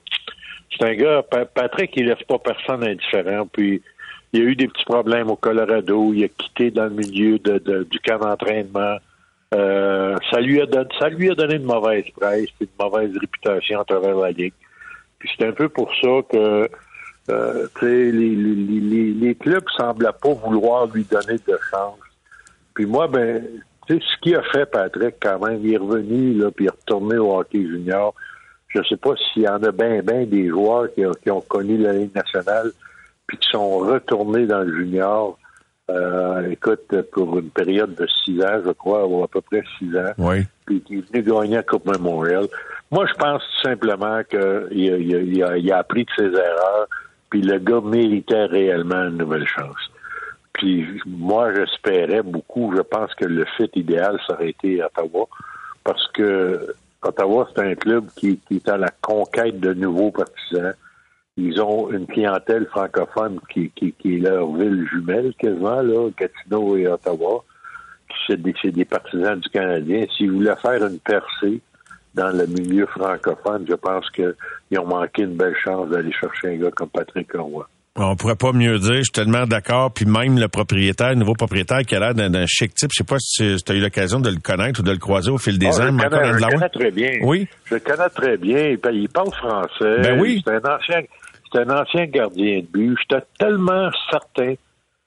c'est 0.71 0.85
un 0.85 0.95
gars, 0.95 1.23
Patrick, 1.53 1.91
il 1.95 2.07
laisse 2.07 2.23
pas 2.27 2.39
personne 2.39 2.83
indifférent. 2.83 3.47
Puis, 3.47 3.81
il 4.33 4.39
y 4.39 4.43
a 4.43 4.45
eu 4.45 4.55
des 4.55 4.67
petits 4.67 4.83
problèmes 4.83 5.29
au 5.29 5.35
Colorado. 5.35 6.13
Il 6.13 6.23
a 6.25 6.27
quitté 6.27 6.71
dans 6.71 6.85
le 6.85 6.89
milieu 6.89 7.39
de, 7.39 7.83
du 7.83 7.99
camp 7.99 8.19
d'entraînement. 8.19 8.97
Euh, 9.53 10.17
ça 10.29 10.41
lui 10.41 10.59
a 10.59 10.65
donné, 10.65 11.55
une 11.55 11.63
mauvaise 11.63 12.03
presse 12.17 12.49
une 12.59 12.67
mauvaise 12.77 13.15
réputation 13.17 13.79
à 13.79 13.85
travers 13.85 14.15
la 14.15 14.31
ligue. 14.31 14.53
Puis 15.19 15.29
c'est 15.37 15.47
un 15.47 15.53
peu 15.53 15.69
pour 15.69 15.89
ça 16.01 16.21
que 16.29 16.69
euh, 17.29 17.67
les, 17.81 18.11
les, 18.11 18.35
les, 18.35 19.13
les, 19.13 19.37
semblaient 19.77 20.09
pas 20.21 20.33
vouloir 20.33 20.87
lui 20.87 21.05
donner 21.05 21.39
de 21.47 21.57
chance. 21.71 21.99
Puis 22.73 22.85
moi, 22.85 23.07
ben, 23.07 23.41
tu 23.87 23.95
sais, 23.95 24.01
ce 24.01 24.21
qu'il 24.21 24.35
a 24.35 24.41
fait, 24.43 24.65
Patrick, 24.65 25.15
quand 25.21 25.39
même, 25.45 25.59
il 25.63 25.73
est 25.73 25.77
revenu, 25.77 26.33
là, 26.33 26.51
puis 26.51 26.65
il 26.65 26.67
est 26.67 26.71
retourné 26.71 27.17
au 27.17 27.37
hockey 27.37 27.61
junior. 27.61 28.13
Je 28.67 28.79
ne 28.79 28.83
sais 28.83 28.97
pas 28.97 29.11
s'il 29.15 29.43
y 29.43 29.47
en 29.47 29.61
a 29.63 29.71
bien, 29.71 30.01
bien 30.01 30.25
des 30.25 30.49
joueurs 30.49 30.87
qui, 30.93 31.31
ont 31.31 31.41
connu 31.41 31.77
la 31.77 31.93
Ligue 31.93 32.13
nationale 32.13 32.71
puis 33.27 33.37
qui 33.37 33.49
sont 33.49 33.77
retournés 33.79 34.45
dans 34.45 34.59
le 34.59 34.75
junior. 34.75 35.37
Euh, 35.89 36.49
écoute, 36.49 36.93
pour 37.11 37.37
une 37.39 37.49
période 37.49 37.95
de 37.95 38.07
six 38.23 38.41
ans, 38.43 38.61
je 38.65 38.71
crois, 38.71 39.05
ou 39.05 39.23
à 39.23 39.27
peu 39.27 39.41
près 39.41 39.63
six 39.79 39.95
ans. 39.97 40.11
Oui. 40.17 40.45
Puis 40.65 40.81
qui 40.81 40.97
est 40.97 41.11
venu 41.11 41.23
gagner 41.23 41.55
la 41.55 41.63
Coupe 41.63 41.85
Memorial. 41.85 42.47
Moi, 42.91 43.05
je 43.07 43.13
pense 43.13 43.41
tout 43.41 43.67
simplement 43.67 44.21
qu'il 44.23 45.43
a, 45.43 45.75
a, 45.75 45.79
appris 45.79 46.05
de 46.05 46.09
ses 46.17 46.31
erreurs, 46.37 46.87
puis 47.29 47.41
le 47.41 47.59
gars 47.59 47.81
méritait 47.81 48.45
réellement 48.45 49.07
une 49.07 49.17
nouvelle 49.17 49.47
chance. 49.47 49.91
Puis 50.55 51.01
moi, 51.05 51.53
j'espérais 51.53 52.23
beaucoup, 52.23 52.73
je 52.75 52.81
pense 52.81 53.13
que 53.15 53.25
le 53.25 53.43
fit 53.57 53.69
idéal, 53.75 54.17
ça 54.25 54.35
aurait 54.35 54.51
été 54.51 54.81
Ottawa, 54.81 55.27
parce 55.83 56.07
que 56.13 56.73
Ottawa, 57.01 57.49
c'est 57.53 57.61
un 57.61 57.75
club 57.75 58.07
qui, 58.15 58.39
qui 58.47 58.55
est 58.55 58.69
à 58.69 58.77
la 58.77 58.89
conquête 59.01 59.59
de 59.59 59.73
nouveaux 59.73 60.11
partisans. 60.11 60.73
Ils 61.35 61.61
ont 61.61 61.91
une 61.91 62.07
clientèle 62.07 62.65
francophone 62.67 63.41
qui, 63.51 63.69
qui, 63.75 63.91
qui 63.91 64.15
est 64.15 64.19
leur 64.19 64.49
ville 64.55 64.87
jumelle 64.89 65.33
quasiment, 65.37 65.81
là, 65.81 66.09
Gatineau 66.17 66.77
et 66.77 66.87
Ottawa. 66.87 67.43
C'est 68.25 68.41
des, 68.41 68.55
des 68.71 68.85
partisans 68.85 69.37
du 69.37 69.49
Canadien. 69.49 70.05
S'ils 70.15 70.31
voulaient 70.31 70.55
faire 70.61 70.85
une 70.85 70.99
percée 70.99 71.59
dans 72.13 72.35
le 72.35 72.47
milieu 72.47 72.85
francophone, 72.85 73.65
je 73.67 73.75
pense 73.75 74.09
qu'ils 74.11 74.79
ont 74.79 74.87
manqué 74.87 75.23
une 75.23 75.35
belle 75.35 75.57
chance 75.57 75.89
d'aller 75.89 76.13
chercher 76.13 76.55
un 76.55 76.55
gars 76.55 76.71
comme 76.71 76.89
Patrick 76.89 77.33
Roy. 77.33 77.67
On 77.97 78.17
pourrait 78.17 78.35
pas 78.35 78.51
mieux 78.51 78.77
dire, 78.77 78.95
je 78.95 79.03
suis 79.03 79.11
tellement 79.11 79.45
d'accord. 79.45 79.89
Puis 79.93 80.05
même 80.05 80.37
le 80.37 80.49
propriétaire, 80.49 81.11
le 81.11 81.15
nouveau 81.15 81.33
propriétaire 81.33 81.79
qui 81.83 81.95
a 81.95 81.99
l'air 82.01 82.13
d'un, 82.13 82.45
chic 82.45 82.73
type, 82.73 82.89
je 82.93 82.97
sais 82.97 83.03
pas 83.05 83.15
si 83.19 83.55
tu 83.63 83.71
as 83.71 83.75
eu 83.75 83.79
l'occasion 83.79 84.19
de 84.19 84.29
le 84.29 84.35
connaître 84.37 84.81
ou 84.81 84.83
de 84.83 84.91
le 84.91 84.97
croiser 84.97 85.31
au 85.31 85.37
fil 85.37 85.57
des 85.57 85.67
Ah, 85.67 85.69
ans. 85.89 85.97
je, 85.97 86.03
connais, 86.09 86.27
je 86.27 86.33
le 86.45 86.51
connais 86.51 86.69
très 86.69 86.91
bien. 86.91 87.11
Oui. 87.21 87.47
Je 87.65 87.75
le 87.75 87.79
connais 87.79 88.09
très 88.09 88.37
bien. 88.37 88.67
Il 88.67 88.79
pa- 88.79 88.91
Il 88.91 89.07
parle 89.07 89.31
français. 89.31 90.01
Ben 90.01 90.19
oui. 90.19 90.41
C'est 90.45 90.53
un 90.55 90.75
ancien, 90.75 91.01
c'est 91.53 91.59
un 91.61 91.69
ancien 91.69 92.05
gardien 92.07 92.59
de 92.59 92.65
but. 92.65 92.97
J'étais 92.99 93.23
tellement 93.39 93.89
certain 94.11 94.55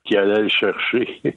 qu'il 0.07 0.17
allait 0.17 0.45
le 0.45 0.49
chercher. 0.49 1.21
tu 1.25 1.31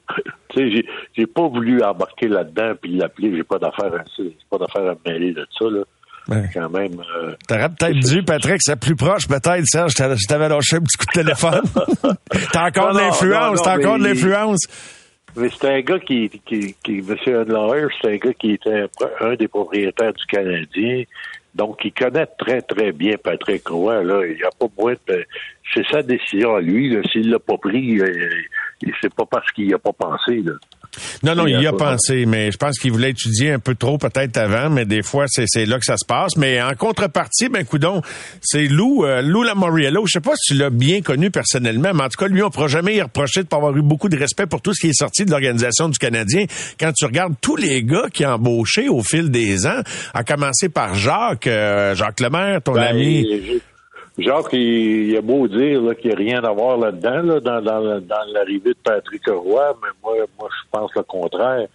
sais, 0.55 0.71
j'ai, 0.71 0.85
j'ai 1.17 1.27
pas 1.27 1.49
voulu 1.49 1.83
embarquer 1.83 2.29
là-dedans 2.29 2.75
puis 2.81 2.95
l'appeler. 2.95 3.35
J'ai 3.35 3.43
pas 3.43 3.59
d'affaire 3.59 3.93
à, 3.93 4.03
j'ai 4.17 4.37
pas 4.49 4.57
d'affaire 4.57 4.83
à 4.89 4.93
me 4.93 5.11
mêler 5.11 5.33
de 5.33 5.45
ça, 5.59 5.65
là. 5.65 5.81
Ouais. 6.27 6.49
Quand 6.53 6.69
même, 6.69 7.01
euh, 7.17 7.33
T'aurais 7.47 7.69
peut-être 7.69 7.99
dû, 7.99 8.23
Patrick, 8.23 8.57
c'est 8.59 8.79
plus 8.79 8.95
proche, 8.95 9.27
peut-être, 9.27 9.65
Serge, 9.65 9.91
je 9.91 10.27
t'avais- 10.27 10.49
lâché 10.49 10.77
un 10.77 10.81
petit 10.81 10.97
coup 10.97 11.05
de 11.05 11.23
téléphone. 11.23 11.61
t'as 12.53 12.67
encore 12.67 12.93
de 12.93 12.99
l'influence, 12.99 13.61
t'as 13.63 13.77
encore 13.77 13.97
de 13.97 14.03
l'influence. 14.05 14.61
Mais 15.35 15.49
c'est 15.49 15.69
un 15.69 15.79
gars 15.81 15.99
qui, 15.99 16.29
qui, 16.45 16.75
qui 16.83 16.99
M. 16.99 17.15
Unlauer, 17.25 17.87
c'est 18.01 18.13
un 18.13 18.17
gars 18.17 18.33
qui 18.33 18.51
était 18.51 18.85
un 19.21 19.35
des 19.35 19.47
propriétaires 19.47 20.13
du 20.13 20.25
Canadien. 20.25 21.03
Donc, 21.55 21.79
il 21.83 21.91
connaît 21.91 22.27
très, 22.37 22.61
très 22.61 22.91
bien 22.91 23.15
Patrick 23.21 23.67
Roy. 23.67 24.03
Là. 24.03 24.21
Il 24.25 24.35
n'y 24.35 24.43
a 24.43 24.49
pas 24.57 24.67
besoin 24.67 24.93
de... 25.07 25.25
C'est 25.73 25.85
sa 25.91 26.03
décision 26.03 26.55
à 26.55 26.61
lui. 26.61 26.95
S'il 27.11 27.29
l'a 27.29 27.39
pas 27.39 27.57
pris, 27.57 27.99
euh, 27.99 28.29
c'est 29.01 29.13
pas 29.13 29.25
parce 29.29 29.49
qu'il 29.51 29.67
n'y 29.67 29.73
a 29.73 29.79
pas 29.79 29.93
pensé. 29.93 30.41
Là. 30.43 30.53
Non, 31.23 31.35
non, 31.35 31.47
Il 31.47 31.61
y 31.61 31.67
a 31.67 31.73
pensé, 31.73 32.25
mais 32.25 32.51
je 32.51 32.57
pense 32.57 32.77
qu'il 32.77 32.91
voulait 32.91 33.11
étudier 33.11 33.51
un 33.51 33.59
peu 33.59 33.75
trop 33.75 33.97
peut-être 33.97 34.37
avant, 34.37 34.69
mais 34.69 34.85
des 34.85 35.03
fois, 35.03 35.25
c'est, 35.27 35.65
là 35.65 35.79
que 35.79 35.85
ça 35.85 35.95
se 35.97 36.05
passe. 36.05 36.35
Mais 36.35 36.61
en 36.61 36.73
contrepartie, 36.73 37.49
ben, 37.49 37.65
coudon, 37.65 38.01
c'est 38.41 38.65
Lou, 38.65 39.05
euh, 39.05 39.21
Lou 39.21 39.43
Lamoriello. 39.43 40.05
Je 40.05 40.13
sais 40.13 40.19
pas 40.19 40.33
si 40.35 40.53
tu 40.53 40.59
l'as 40.59 40.69
bien 40.69 41.01
connu 41.01 41.31
personnellement, 41.31 41.91
mais 41.93 42.03
en 42.03 42.09
tout 42.09 42.17
cas, 42.19 42.27
lui, 42.27 42.41
on 42.41 42.47
ne 42.47 42.51
pourra 42.51 42.67
jamais 42.67 42.95
y 42.95 43.01
reprocher 43.01 43.43
de 43.43 43.47
pas 43.47 43.57
avoir 43.57 43.75
eu 43.77 43.81
beaucoup 43.81 44.09
de 44.09 44.17
respect 44.17 44.47
pour 44.47 44.61
tout 44.61 44.73
ce 44.73 44.81
qui 44.81 44.89
est 44.89 44.97
sorti 44.97 45.25
de 45.25 45.31
l'organisation 45.31 45.87
du 45.87 45.97
Canadien. 45.97 46.45
Quand 46.79 46.91
tu 46.91 47.05
regardes 47.05 47.35
tous 47.41 47.55
les 47.55 47.83
gars 47.83 48.07
qui 48.11 48.23
a 48.23 48.35
embauché 48.35 48.89
au 48.89 49.01
fil 49.01 49.31
des 49.31 49.65
ans, 49.67 49.81
à 50.13 50.23
commencer 50.23 50.69
par 50.69 50.95
Jacques, 50.95 51.47
euh, 51.47 51.95
Jacques 51.95 52.19
Lemaire, 52.19 52.61
ton 52.61 52.73
Ben, 52.73 52.83
ami. 52.83 53.61
Jacques, 54.17 54.53
il, 54.53 55.09
il 55.09 55.17
a 55.17 55.21
beau 55.21 55.47
dire 55.47 55.81
là, 55.81 55.95
qu'il 55.95 56.09
n'y 56.09 56.15
a 56.15 56.17
rien 56.17 56.43
à 56.43 56.51
voir 56.51 56.77
là-dedans, 56.77 57.21
là, 57.23 57.39
dans, 57.39 57.61
dans, 57.61 57.79
la- 57.79 57.99
dans 57.99 58.23
l'arrivée 58.33 58.71
de 58.71 58.77
Patrick 58.83 59.23
Roy, 59.27 59.77
mais 59.81 59.89
moi, 60.03 60.15
moi, 60.39 60.49
je 60.51 60.69
pense 60.71 60.91
le 60.95 61.03
contraire. 61.03 61.67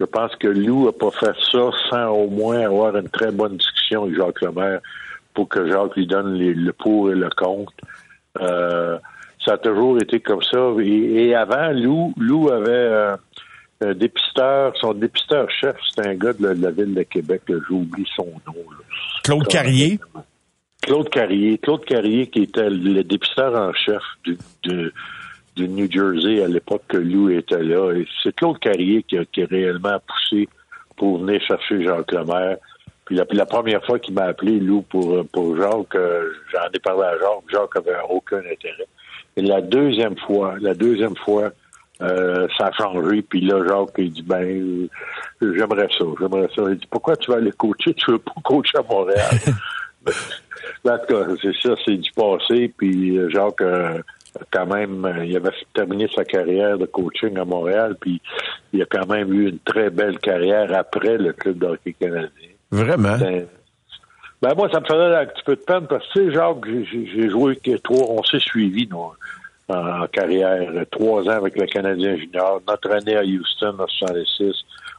Je 0.00 0.04
pense 0.04 0.34
que 0.36 0.48
Lou 0.48 0.88
a 0.88 0.92
pas 0.92 1.10
fait 1.10 1.34
ça 1.52 1.70
sans 1.90 2.08
au 2.10 2.28
moins 2.28 2.60
avoir 2.60 2.96
une 2.96 3.08
très 3.08 3.30
bonne 3.30 3.56
discussion 3.56 4.04
avec 4.04 4.16
Jacques 4.16 4.42
Lemaire 4.42 4.80
pour 5.34 5.48
que 5.48 5.66
Jacques 5.68 5.96
lui 5.96 6.06
donne 6.06 6.34
les- 6.34 6.54
le 6.54 6.72
pour 6.72 7.10
et 7.10 7.14
le 7.14 7.28
contre. 7.30 7.72
Euh, 8.40 8.98
ça 9.44 9.54
a 9.54 9.58
toujours 9.58 9.96
été 9.98 10.20
comme 10.20 10.42
ça. 10.42 10.58
Et, 10.80 11.28
et 11.28 11.34
avant, 11.34 11.70
Lou, 11.72 12.12
Lou 12.18 12.50
avait 12.50 12.70
euh, 12.70 13.16
un 13.82 13.94
dépisteur, 13.94 14.74
son 14.80 14.92
dépisteur-chef, 14.94 15.76
c'était 15.88 16.08
un 16.08 16.14
gars 16.14 16.32
de 16.32 16.42
la, 16.46 16.54
de 16.54 16.62
la 16.62 16.70
ville 16.70 16.94
de 16.94 17.02
Québec, 17.02 17.42
là, 17.48 17.56
j'oublie 17.68 18.06
son 18.16 18.24
nom. 18.46 18.54
là. 18.70 18.84
Claude 19.24 19.46
Carrier. 19.48 19.98
Claude 20.82 21.08
Carrier. 21.10 21.58
Claude 21.58 21.84
Carrier, 21.84 22.28
qui 22.28 22.42
était 22.42 22.70
le 22.70 23.02
dépisteur 23.02 23.54
en 23.54 23.72
chef 23.72 24.02
du, 24.24 24.38
de, 24.64 24.92
New 25.58 25.90
Jersey 25.90 26.42
à 26.42 26.48
l'époque 26.48 26.82
que 26.88 26.98
Lou 26.98 27.30
était 27.30 27.62
là. 27.62 27.92
C'est 28.22 28.34
Claude 28.34 28.58
Carrier 28.58 29.02
qui 29.02 29.18
a, 29.18 29.24
qui 29.24 29.44
réellement 29.44 29.98
poussé 30.06 30.48
pour 30.96 31.18
venir 31.18 31.40
chercher 31.42 31.82
Jacques 31.82 32.12
Lemaire. 32.12 32.58
Puis 33.04 33.16
la, 33.16 33.46
première 33.46 33.84
fois 33.84 33.98
qu'il 33.98 34.14
m'a 34.14 34.24
appelé, 34.24 34.58
Lou, 34.58 34.82
pour, 34.82 35.24
pour 35.28 35.56
Jacques, 35.56 35.94
euh, 35.94 36.32
j'en 36.52 36.68
ai 36.74 36.78
parlé 36.80 37.04
à 37.04 37.12
Jacques. 37.18 37.50
Jacques 37.50 37.76
avait 37.76 37.96
aucun 38.08 38.38
intérêt. 38.38 38.86
Et 39.36 39.42
la 39.42 39.60
deuxième 39.60 40.16
fois, 40.18 40.56
la 40.60 40.74
deuxième 40.74 41.16
fois, 41.16 41.50
euh, 42.02 42.48
ça 42.58 42.66
a 42.66 42.72
changé. 42.72 43.22
Puis 43.22 43.40
là, 43.42 43.64
Jacques, 43.66 43.94
il 43.98 44.12
dit, 44.12 44.22
ben, 44.22 44.88
j'aimerais 45.40 45.88
ça, 45.96 46.04
j'aimerais 46.18 46.48
ça. 46.54 46.62
Il 46.68 46.78
dit, 46.78 46.86
pourquoi 46.90 47.16
tu 47.16 47.30
vas 47.30 47.36
aller 47.36 47.52
coacher? 47.52 47.94
Tu 47.94 48.10
veux 48.10 48.18
pas 48.18 48.34
coacher 48.42 48.78
à 48.78 48.82
Montréal? 48.82 49.30
Ben, 50.84 50.94
en 50.94 50.98
tout 50.98 51.06
cas, 51.14 51.24
c'est 51.42 51.54
ça, 51.68 51.74
c'est 51.84 51.96
du 51.96 52.10
passé. 52.12 52.72
Puis 52.76 53.18
Jacques, 53.30 53.60
euh, 53.60 53.98
quand 54.52 54.66
même, 54.66 55.06
il 55.24 55.36
avait 55.36 55.50
terminé 55.74 56.08
sa 56.14 56.24
carrière 56.24 56.78
de 56.78 56.86
coaching 56.86 57.36
à 57.38 57.44
Montréal. 57.44 57.96
Puis 58.00 58.20
il 58.72 58.82
a 58.82 58.86
quand 58.86 59.06
même 59.06 59.32
eu 59.32 59.48
une 59.48 59.58
très 59.60 59.90
belle 59.90 60.18
carrière 60.18 60.72
après 60.76 61.18
le 61.18 61.32
club 61.32 61.58
de 61.58 61.66
hockey 61.66 61.94
canadien. 61.98 62.28
Vraiment? 62.70 63.16
Ben, 63.18 63.46
ben, 64.42 64.54
moi, 64.56 64.68
ça 64.70 64.80
me 64.80 64.84
faisait 64.86 65.16
un 65.16 65.26
petit 65.26 65.42
peu 65.44 65.56
de 65.56 65.60
peine 65.62 65.86
parce 65.88 66.06
que, 66.08 66.18
tu 66.20 66.26
sais, 66.26 66.34
Jacques, 66.34 66.66
j'ai- 67.14 67.30
joué 67.30 67.56
que 67.56 67.76
trois, 67.78 68.06
on 68.10 68.22
s'est 68.22 68.38
suivis, 68.40 68.86
nous, 68.90 69.10
en, 69.68 70.02
en 70.02 70.06
carrière. 70.08 70.68
Trois 70.90 71.22
ans 71.24 71.28
avec 71.36 71.58
le 71.58 71.66
Canadien 71.66 72.16
junior. 72.16 72.60
Notre 72.68 72.90
année 72.92 73.16
à 73.16 73.22
Houston 73.22 73.76
en 73.78 73.86
66. 73.86 74.54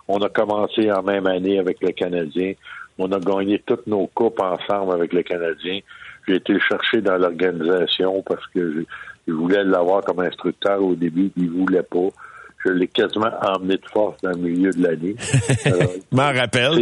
On 0.08 0.18
a 0.20 0.30
commencé 0.30 0.92
en 0.92 1.04
même 1.04 1.28
année 1.28 1.60
avec 1.60 1.82
le 1.82 1.92
Canadien. 1.92 2.54
On 3.00 3.12
a 3.12 3.20
gagné 3.20 3.62
toutes 3.66 3.88
nos 3.88 4.08
coupes 4.08 4.40
ensemble 4.42 4.94
avec 4.94 5.14
le 5.14 5.24
Canadien. 5.24 5.80
J'ai 6.28 6.36
été 6.36 6.54
le 6.54 6.60
chercher 6.60 7.02
dans 7.02 7.18
l'organisation 7.18 8.22
parce 8.24 8.46
que 8.48 8.72
je, 8.74 8.80
je 9.28 9.34
voulais 9.34 9.64
l'avoir 9.64 10.02
comme 10.04 10.20
instructeur 10.20 10.82
au 10.84 10.96
début, 10.96 11.30
puis 11.30 11.44
il 11.46 11.52
voulait 11.52 11.84
pas. 11.84 12.10
Je 12.66 12.72
l'ai 12.72 12.88
quasiment 12.88 13.32
emmené 13.42 13.76
de 13.78 13.86
force 13.94 14.20
dans 14.22 14.32
le 14.32 14.38
milieu 14.38 14.72
de 14.72 14.82
l'année. 14.84 15.16
M'en 16.12 16.34
rappelle. 16.34 16.82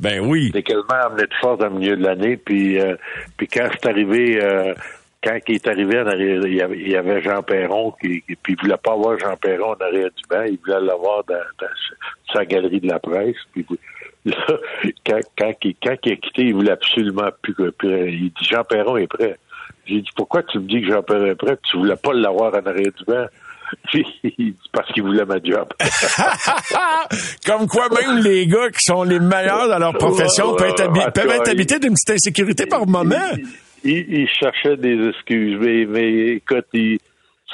Ben 0.00 0.20
oui. 0.20 0.50
il 0.52 0.56
est 0.58 0.62
quasiment 0.62 1.06
amené 1.06 1.22
de 1.22 1.34
force 1.40 1.58
dans 1.58 1.68
le 1.68 1.78
milieu 1.78 1.96
de 1.96 2.02
l'année. 2.02 2.36
Puis, 2.36 2.78
euh, 2.80 2.96
puis 3.36 3.46
quand 3.46 3.68
c'est 3.72 3.88
arrivé, 3.88 4.42
euh, 4.42 4.74
quand 5.22 5.38
il 5.48 5.54
est 5.54 5.68
arrivé, 5.68 6.00
en 6.00 6.06
arrière, 6.08 6.40
il 6.44 6.54
y 6.54 6.60
avait, 6.60 6.76
il 6.78 6.88
y 6.90 6.96
avait 6.96 7.22
Jean 7.22 7.42
Perron, 7.42 7.92
qui, 8.00 8.20
qui- 8.22 8.34
puis 8.36 8.54
il 8.54 8.60
voulait 8.60 8.76
pas 8.82 8.92
avoir 8.92 9.18
Jean 9.18 9.36
Perron 9.36 9.70
en 9.72 9.84
arrière 9.84 10.10
du 10.14 10.22
banc, 10.28 10.42
il 10.42 10.58
voulait 10.58 10.80
l'avoir 10.80 11.22
dans, 11.24 11.34
dans 11.60 12.34
sa 12.34 12.44
galerie 12.44 12.80
de 12.80 12.88
la 12.88 12.98
presse. 12.98 13.36
Puis 13.52 13.64
là, 14.24 14.34
quand, 15.06 15.20
quand, 15.38 15.52
il, 15.64 15.74
quand 15.82 15.96
il 16.04 16.12
a 16.12 16.16
quitté, 16.16 16.42
il 16.42 16.54
voulait 16.54 16.70
absolument 16.72 17.28
plus 17.42 17.54
que 17.54 17.72
Il 17.82 18.30
dit 18.30 18.44
Jean 18.48 18.64
Perron 18.64 18.96
est 18.96 19.06
prêt. 19.06 19.36
J'ai 19.86 20.00
dit 20.00 20.10
pourquoi 20.16 20.42
tu 20.44 20.58
me 20.58 20.64
dis 20.68 20.80
que 20.82 20.88
Jean 20.88 21.02
Perron 21.02 21.26
est 21.26 21.34
prêt? 21.34 21.56
Tu 21.70 21.76
voulais 21.76 21.96
pas 21.96 22.12
l'avoir 22.12 22.52
en 22.54 22.66
arrière 22.66 22.92
du 22.96 23.04
banc? 23.06 23.26
Puis, 23.88 24.04
il 24.22 24.52
dit, 24.52 24.56
parce 24.72 24.90
qu'il 24.92 25.02
voulait 25.02 25.24
ma 25.24 25.36
job. 25.42 25.66
Comme 27.46 27.66
quoi, 27.66 27.88
même 27.88 28.18
les 28.22 28.46
gars 28.46 28.68
qui 28.70 28.84
sont 28.84 29.02
les 29.02 29.18
meilleurs 29.18 29.68
dans 29.68 29.78
leur 29.78 29.94
profession 29.94 30.54
peuvent 30.54 30.70
être, 30.70 30.84
habi- 30.84 31.10
peuvent 31.12 31.40
habités 31.48 31.78
d'une 31.78 31.94
petite 31.94 32.10
insécurité 32.10 32.66
par 32.66 32.86
moment. 32.86 33.16
Il, 33.84 33.90
il- 33.92 34.18
il 34.20 34.28
cherchait 34.28 34.76
des 34.76 35.08
excuses, 35.08 35.58
mais, 35.60 35.86
mais 35.86 36.26
écoute, 36.36 36.66
il, 36.74 36.98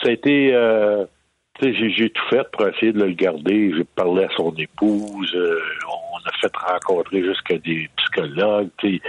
ça 0.02 0.08
a 0.08 0.12
été, 0.12 0.50
euh, 0.54 1.04
j'ai, 1.60 2.10
tout 2.10 2.24
fait 2.30 2.46
pour 2.52 2.66
essayer 2.68 2.92
de 2.92 3.02
le 3.04 3.12
garder. 3.12 3.72
J'ai 3.76 3.84
parlé 3.84 4.24
à 4.24 4.28
son 4.36 4.54
épouse, 4.56 5.32
euh, 5.34 5.58
on 5.88 6.28
a 6.28 6.32
fait 6.40 6.52
rencontrer 6.56 7.22
jusqu'à 7.24 7.58
des 7.58 7.88
psychologues. 7.96 8.68
Il, 8.82 9.00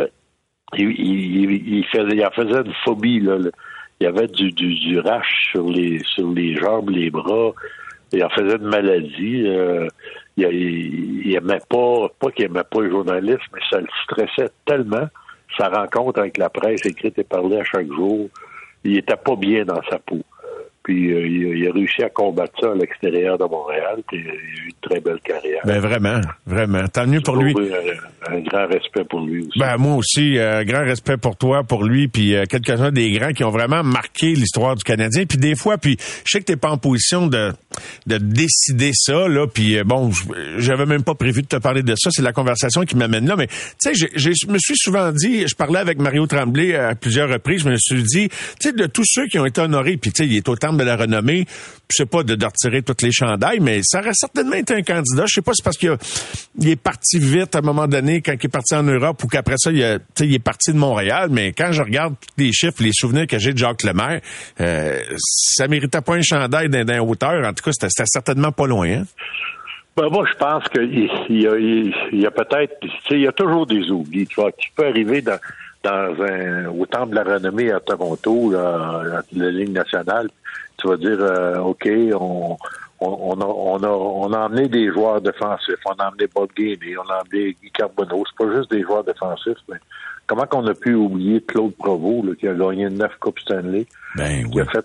a- 0.00 0.08
il, 0.76 0.90
il, 0.90 1.68
il 1.78 1.84
faisait, 1.86 2.16
il 2.16 2.24
en 2.24 2.30
faisait 2.30 2.60
une 2.64 2.74
phobie 2.84 3.20
là. 3.20 3.38
Il 4.00 4.04
y 4.04 4.06
avait 4.06 4.26
du, 4.28 4.52
du, 4.52 4.74
du 4.74 4.98
rash 4.98 5.48
sur 5.52 5.68
les 5.70 6.00
sur 6.04 6.30
les 6.30 6.54
jambes, 6.56 6.90
les 6.90 7.10
bras. 7.10 7.52
Il 8.12 8.22
en 8.24 8.28
faisait 8.30 8.56
une 8.56 8.68
maladie. 8.68 9.42
euh, 9.46 9.88
il 10.36 11.34
aimait 11.34 11.60
pas, 11.68 12.08
pas 12.20 12.30
qu'il 12.30 12.44
aimait 12.44 12.62
pas 12.70 12.82
les 12.82 12.90
journalistes, 12.90 13.40
mais 13.54 13.60
ça 13.70 13.80
le 13.80 13.86
stressait 14.04 14.50
tellement. 14.66 15.08
Sa 15.56 15.68
rencontre 15.70 16.20
avec 16.20 16.36
la 16.36 16.50
presse 16.50 16.84
écrite 16.84 17.18
et 17.18 17.24
parlée 17.24 17.58
à 17.58 17.64
chaque 17.64 17.86
jour, 17.86 18.28
il 18.84 18.98
était 18.98 19.16
pas 19.16 19.36
bien 19.36 19.64
dans 19.64 19.80
sa 19.88 19.98
peau. 19.98 20.20
Puis 20.86 21.12
euh, 21.12 21.26
il, 21.26 21.46
a- 21.50 21.54
il 21.56 21.68
a 21.68 21.72
réussi 21.72 22.02
à 22.04 22.08
combattre 22.10 22.52
ça 22.60 22.70
à 22.70 22.74
l'extérieur 22.76 23.36
de 23.36 23.44
Montréal. 23.44 23.96
Puis 24.08 24.20
il 24.24 24.30
a 24.30 24.34
eu 24.34 24.66
une 24.68 24.88
très 24.88 25.00
belle 25.00 25.18
carrière. 25.24 25.60
Ben 25.64 25.80
vraiment, 25.80 26.20
vraiment. 26.46 26.86
Tant 26.86 27.06
mieux 27.08 27.20
pour 27.20 27.36
lui. 27.36 27.52
Un, 28.28 28.32
un 28.36 28.40
grand 28.40 28.66
respect 28.68 29.04
pour 29.10 29.20
lui 29.26 29.40
aussi. 29.40 29.58
Ben 29.58 29.76
moi 29.78 29.96
aussi, 29.96 30.38
euh, 30.38 30.62
grand 30.64 30.84
respect 30.84 31.16
pour 31.16 31.36
toi, 31.36 31.64
pour 31.64 31.82
lui, 31.84 32.06
puis 32.08 32.34
euh, 32.36 32.44
quelques-uns 32.48 32.92
des 32.92 33.10
grands 33.10 33.32
qui 33.32 33.42
ont 33.44 33.50
vraiment 33.50 33.82
marqué 33.82 34.28
l'histoire 34.34 34.76
du 34.76 34.84
Canadien. 34.84 35.24
Puis 35.26 35.38
des 35.38 35.56
fois, 35.56 35.76
puis 35.76 35.96
je 36.24 36.30
sais 36.30 36.38
que 36.40 36.44
t'es 36.44 36.56
pas 36.56 36.70
en 36.70 36.78
position 36.78 37.26
de 37.26 37.52
de 38.06 38.18
décider 38.18 38.92
ça 38.94 39.26
là. 39.28 39.46
Puis 39.46 39.76
euh, 39.78 39.84
bon, 39.84 40.10
j'avais 40.58 40.86
même 40.86 41.02
pas 41.02 41.14
prévu 41.16 41.42
de 41.42 41.48
te 41.48 41.56
parler 41.56 41.82
de 41.82 41.94
ça. 41.96 42.10
C'est 42.12 42.22
la 42.22 42.32
conversation 42.32 42.82
qui 42.84 42.96
m'amène 42.96 43.26
là. 43.26 43.34
Mais 43.36 43.48
tu 43.48 43.92
sais, 43.94 44.08
je 44.14 44.46
me 44.48 44.58
suis 44.58 44.76
souvent 44.76 45.10
dit, 45.10 45.48
je 45.48 45.54
parlais 45.56 45.80
avec 45.80 45.98
Mario 45.98 46.26
Tremblay 46.28 46.74
à 46.76 46.94
plusieurs 46.94 47.28
reprises, 47.28 47.62
je 47.64 47.70
me 47.70 47.76
suis 47.76 48.02
dit, 48.04 48.28
tu 48.28 48.36
sais, 48.60 48.72
de 48.72 48.86
tous 48.86 49.04
ceux 49.04 49.26
qui 49.26 49.38
ont 49.38 49.46
été 49.46 49.60
honorés, 49.60 49.96
puis 49.96 50.12
tu 50.12 50.22
sais, 50.22 50.28
il 50.28 50.36
est 50.36 50.48
autant 50.48 50.72
de 50.84 50.88
la 50.88 50.96
renommée. 50.96 51.46
C'est 51.88 52.08
pas 52.08 52.22
de, 52.22 52.32
retirer 52.32 52.82
toutes 52.82 53.02
les 53.02 53.12
chandails, 53.12 53.60
mais 53.60 53.80
ça 53.82 54.00
aurait 54.00 54.14
certainement 54.14 54.56
été 54.56 54.74
un 54.74 54.82
candidat. 54.82 55.24
Je 55.26 55.34
sais 55.34 55.42
pas 55.42 55.52
si 55.52 55.62
c'est 55.62 55.64
parce 55.64 55.78
qu'il 55.78 56.68
est 56.68 56.76
parti 56.76 57.18
vite 57.18 57.54
à 57.54 57.58
un 57.58 57.62
moment 57.62 57.86
donné 57.86 58.22
quand 58.22 58.32
il 58.32 58.46
est 58.46 58.48
parti 58.48 58.74
en 58.74 58.82
Europe 58.82 59.22
ou 59.22 59.28
qu'après 59.28 59.56
ça, 59.56 59.70
il, 59.70 59.80
est 59.80 60.38
parti 60.38 60.72
de 60.72 60.78
Montréal. 60.78 61.28
Mais 61.30 61.52
quand 61.52 61.72
je 61.72 61.82
regarde 61.82 62.14
les 62.38 62.52
chiffres, 62.52 62.82
les 62.82 62.92
souvenirs 62.92 63.26
que 63.26 63.38
j'ai 63.38 63.52
de 63.52 63.58
Jacques 63.58 63.84
Lemaire, 63.84 64.20
euh, 64.60 65.00
ça 65.18 65.68
méritait 65.68 66.00
pas 66.00 66.14
un 66.14 66.22
chandail 66.22 66.68
d'un 66.68 67.00
hauteur. 67.00 67.46
En 67.46 67.52
tout 67.52 67.64
cas, 67.64 67.70
c'était 67.72 68.04
certainement 68.06 68.52
pas 68.52 68.66
loin. 68.66 68.88
Hein? 68.88 69.04
Ben, 69.96 70.10
moi, 70.10 70.26
je 70.30 70.36
pense 70.36 70.68
qu'il 70.68 71.08
y 71.30 71.46
a, 71.46 71.56
il 71.56 72.26
a 72.26 72.30
peut-être, 72.30 72.76
sais, 73.08 73.14
il 73.14 73.20
y 73.22 73.26
a 73.26 73.32
toujours 73.32 73.66
des 73.66 73.90
oublis. 73.90 74.26
Tu 74.26 74.34
vois, 74.38 74.52
tu 74.52 74.70
peux 74.76 74.86
arriver 74.86 75.22
dans, 75.22 75.38
un, 75.90 76.66
au 76.66 76.84
temple 76.84 77.12
de 77.12 77.14
la 77.14 77.24
renommée 77.24 77.72
à 77.72 77.80
Toronto, 77.80 78.50
là, 78.50 79.22
la 79.32 79.50
Ligue 79.50 79.72
nationale, 79.72 80.28
tu 80.78 80.88
vas 80.88 80.96
dire, 80.96 81.18
euh, 81.20 81.58
OK, 81.58 81.88
on, 82.14 82.56
on, 83.00 83.40
a, 83.40 83.44
on, 83.44 83.82
a, 83.82 83.88
on 83.88 84.32
a 84.32 84.46
emmené 84.46 84.68
des 84.68 84.90
joueurs 84.90 85.20
défensifs, 85.20 85.80
on 85.84 85.92
a 85.92 86.08
emmené 86.08 86.26
Bob 86.34 86.50
Gainey, 86.56 86.96
on 86.96 87.10
a 87.10 87.22
emmené 87.22 87.56
Guy 87.62 87.70
Carbonneau, 87.72 88.24
c'est 88.26 88.46
pas 88.46 88.54
juste 88.54 88.70
des 88.70 88.82
joueurs 88.82 89.04
défensifs, 89.04 89.58
mais 89.68 89.76
comment 90.26 90.46
qu'on 90.46 90.66
a 90.66 90.74
pu 90.74 90.94
oublier 90.94 91.40
Claude 91.42 91.74
Provost, 91.76 92.24
là, 92.26 92.34
qui 92.34 92.48
a 92.48 92.54
gagné 92.54 92.88
neuf 92.88 93.12
Coupes 93.20 93.38
Stanley, 93.40 93.86
ben, 94.16 94.50
qui 94.50 94.60
a 94.60 94.64
fait 94.66 94.84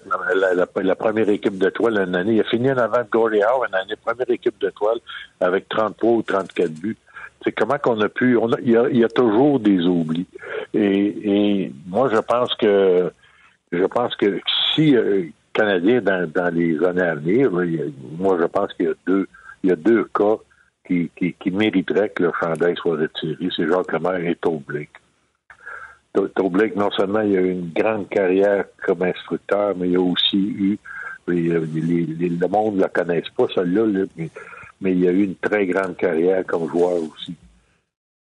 la, 0.84 0.96
première 0.96 1.30
équipe 1.30 1.58
d'étoiles 1.58 1.98
une 2.00 2.16
année. 2.16 2.34
Il 2.36 2.42
a 2.42 2.46
fini 2.46 2.72
en 2.72 2.78
avant 2.78 3.00
de 3.00 3.10
Gordie 3.10 3.42
Howe 3.44 3.66
une 3.68 3.76
année, 3.76 3.96
première 4.04 4.30
équipe 4.30 4.60
d'étoiles 4.60 5.00
avec 5.40 5.70
33 5.70 6.12
ou 6.12 6.22
34 6.22 6.72
buts. 6.74 6.98
C'est 7.44 7.52
comment 7.54 7.78
qu'on 7.80 8.00
a 8.02 8.10
pu. 8.10 8.38
On 8.38 8.52
a, 8.52 8.58
il, 8.62 8.72
y 8.72 9.04
a, 9.04 9.10
toujours 9.10 9.60
des 9.60 9.80
oublis. 9.88 10.28
Et, 10.76 11.72
moi, 11.88 12.08
je 12.14 12.20
pense 12.20 12.54
que 12.56 13.12
je 13.72 13.86
pense 13.86 14.16
que 14.16 14.40
si 14.76 14.96
euh, 14.96 15.24
Canadien 15.54 16.02
dans, 16.02 16.30
dans, 16.32 16.54
les 16.54 16.82
années 16.84 17.02
à 17.02 17.16
venir, 17.16 17.52
moi 17.52 18.38
je 18.40 18.46
pense 18.46 18.74
qu'il 18.74 18.86
y 18.86 18.90
a 18.90 18.94
deux 19.06 19.28
il 19.64 19.70
y 19.70 19.74
a 19.74 19.76
deux 19.76 20.06
cas 20.06 20.38
qui, 20.88 21.12
qui, 21.16 21.34
qui 21.34 21.52
mériteraient 21.52 22.10
que 22.10 22.24
le 22.24 22.32
chandail 22.40 22.76
soit 22.78 22.98
retiré. 22.98 23.50
C'est 23.56 23.68
Jacques 23.68 23.92
Lemaire 23.92 24.26
et 24.26 24.38
Blake. 24.66 24.90
Blake, 26.14 26.76
non 26.76 26.90
seulement 26.92 27.22
il 27.22 27.38
a 27.38 27.42
eu 27.42 27.52
une 27.52 27.72
grande 27.72 28.10
carrière 28.10 28.66
comme 28.86 29.04
instructeur, 29.04 29.76
mais 29.78 29.90
il 29.90 29.96
a 29.98 30.02
aussi 30.02 30.38
eu 30.38 30.80
le 31.28 32.48
monde 32.48 32.76
ne 32.76 32.82
la 32.82 32.90
connaisse 32.90 33.30
pas, 33.38 33.46
celle-là, 33.54 34.06
mais, 34.18 34.30
mais 34.82 34.94
il 34.94 35.08
a 35.08 35.12
eu 35.12 35.24
une 35.24 35.36
très 35.36 35.66
grande 35.68 35.96
carrière 35.96 36.46
comme 36.46 36.70
joueur 36.70 36.98
aussi. 37.04 37.36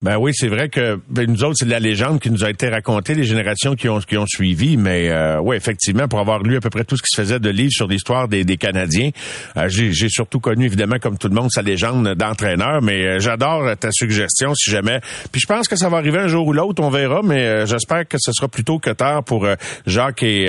Ben 0.03 0.17
oui, 0.17 0.33
c'est 0.35 0.49
vrai 0.49 0.71
que 0.71 0.99
ben, 1.11 1.31
nous 1.31 1.45
autres, 1.45 1.57
c'est 1.59 1.67
de 1.67 1.71
la 1.71 1.79
légende 1.79 2.21
qui 2.21 2.31
nous 2.31 2.43
a 2.43 2.49
été 2.49 2.71
racontée, 2.71 3.15
les 3.15 3.25
générations 3.25 3.75
qui 3.77 3.87
ont 3.87 3.99
qui 3.99 4.17
ont 4.17 4.25
suivi. 4.27 4.79
Mais 4.79 5.11
euh, 5.11 5.39
oui, 5.43 5.57
effectivement, 5.57 6.09
pour 6.09 6.21
avoir 6.21 6.43
lu 6.43 6.57
à 6.57 6.61
peu 6.61 6.71
près 6.71 6.85
tout 6.85 6.97
ce 6.97 7.03
qui 7.03 7.11
se 7.15 7.21
faisait 7.21 7.39
de 7.39 7.51
livres 7.51 7.75
sur 7.75 7.87
l'histoire 7.87 8.27
des, 8.27 8.43
des 8.43 8.57
Canadiens, 8.57 9.11
euh, 9.59 9.69
j'ai 9.69 10.09
surtout 10.09 10.41
connu 10.41 10.65
évidemment, 10.65 10.99
comme 10.99 11.19
tout 11.19 11.29
le 11.29 11.35
monde, 11.35 11.51
sa 11.51 11.61
légende 11.61 12.15
d'entraîneur. 12.15 12.81
Mais 12.81 13.05
euh, 13.05 13.19
j'adore 13.19 13.77
ta 13.77 13.91
suggestion, 13.93 14.55
si 14.55 14.71
jamais. 14.71 15.03
Puis 15.33 15.43
je 15.43 15.47
pense 15.47 15.69
que 15.69 15.77
ça 15.77 15.91
va 15.91 15.99
arriver 15.99 16.19
un 16.19 16.29
jour 16.29 16.47
ou 16.47 16.55
l'autre, 16.55 16.83
on 16.83 16.89
verra. 16.89 17.21
Mais 17.23 17.45
euh, 17.45 17.67
j'espère 17.67 18.09
que 18.09 18.17
ce 18.19 18.33
sera 18.33 18.49
plutôt 18.49 18.79
que 18.79 18.89
tard 18.89 19.23
pour 19.23 19.47
Jacques 19.85 20.23
et 20.23 20.49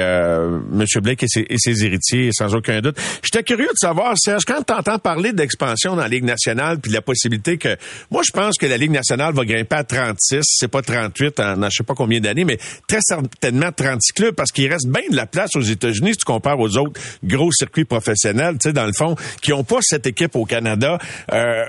Monsieur 0.72 1.02
Blake 1.02 1.24
et 1.24 1.28
ses, 1.28 1.45
et 1.49 1.58
ses, 1.58 1.84
héritiers, 1.84 2.30
sans 2.32 2.56
aucun 2.56 2.80
doute. 2.80 2.97
J'étais 3.22 3.43
curieux 3.43 3.68
de 3.68 3.78
savoir, 3.78 4.14
Serge, 4.18 4.45
quand 4.45 4.64
tu 4.66 4.74
entends 4.74 4.97
parler 4.97 5.34
d'expansion 5.34 5.97
dans 5.97 6.04
la 6.04 6.08
Ligue 6.08 6.24
nationale, 6.24 6.80
puis 6.80 6.93
la 6.93 7.02
possibilité 7.02 7.58
que, 7.58 7.76
moi, 8.12 8.22
je 8.26 8.32
pense 8.32 8.58
que 8.58 8.66
la 8.66 8.78
Ligue 8.78 8.91
nationale 8.91 9.34
va 9.34 9.41
grimper 9.44 9.76
à 9.76 9.84
36, 9.84 10.42
c'est 10.44 10.68
pas 10.68 10.82
38 10.82 11.39
en, 11.39 11.64
je 11.64 11.70
sais 11.70 11.84
pas 11.84 11.96
combien 11.96 12.20
d'années, 12.20 12.46
mais 12.46 12.58
très 12.88 13.00
certainement 13.02 13.72
36 13.72 14.14
clubs 14.14 14.36
parce 14.36 14.52
qu'il 14.52 14.72
reste 14.72 14.88
bien 14.88 15.04
de 15.10 15.16
la 15.16 15.26
place 15.26 15.56
aux 15.56 15.62
États-Unis 15.62 16.12
si 16.12 16.18
tu 16.18 16.26
compares 16.26 16.60
aux 16.60 16.78
autres 16.78 17.00
gros 17.24 17.52
circuits 17.52 17.86
professionnels, 17.86 18.58
tu 18.60 18.70
sais, 18.70 18.74
dans 18.74 18.86
le 18.86 18.94
fond, 18.94 19.16
qui 19.42 19.54
ont 19.54 19.64
pas 19.64 19.80
cette 19.82 20.08
équipe 20.08 20.36
au 20.36 20.46
Canada. 20.46 20.98
Euh, 21.32 21.64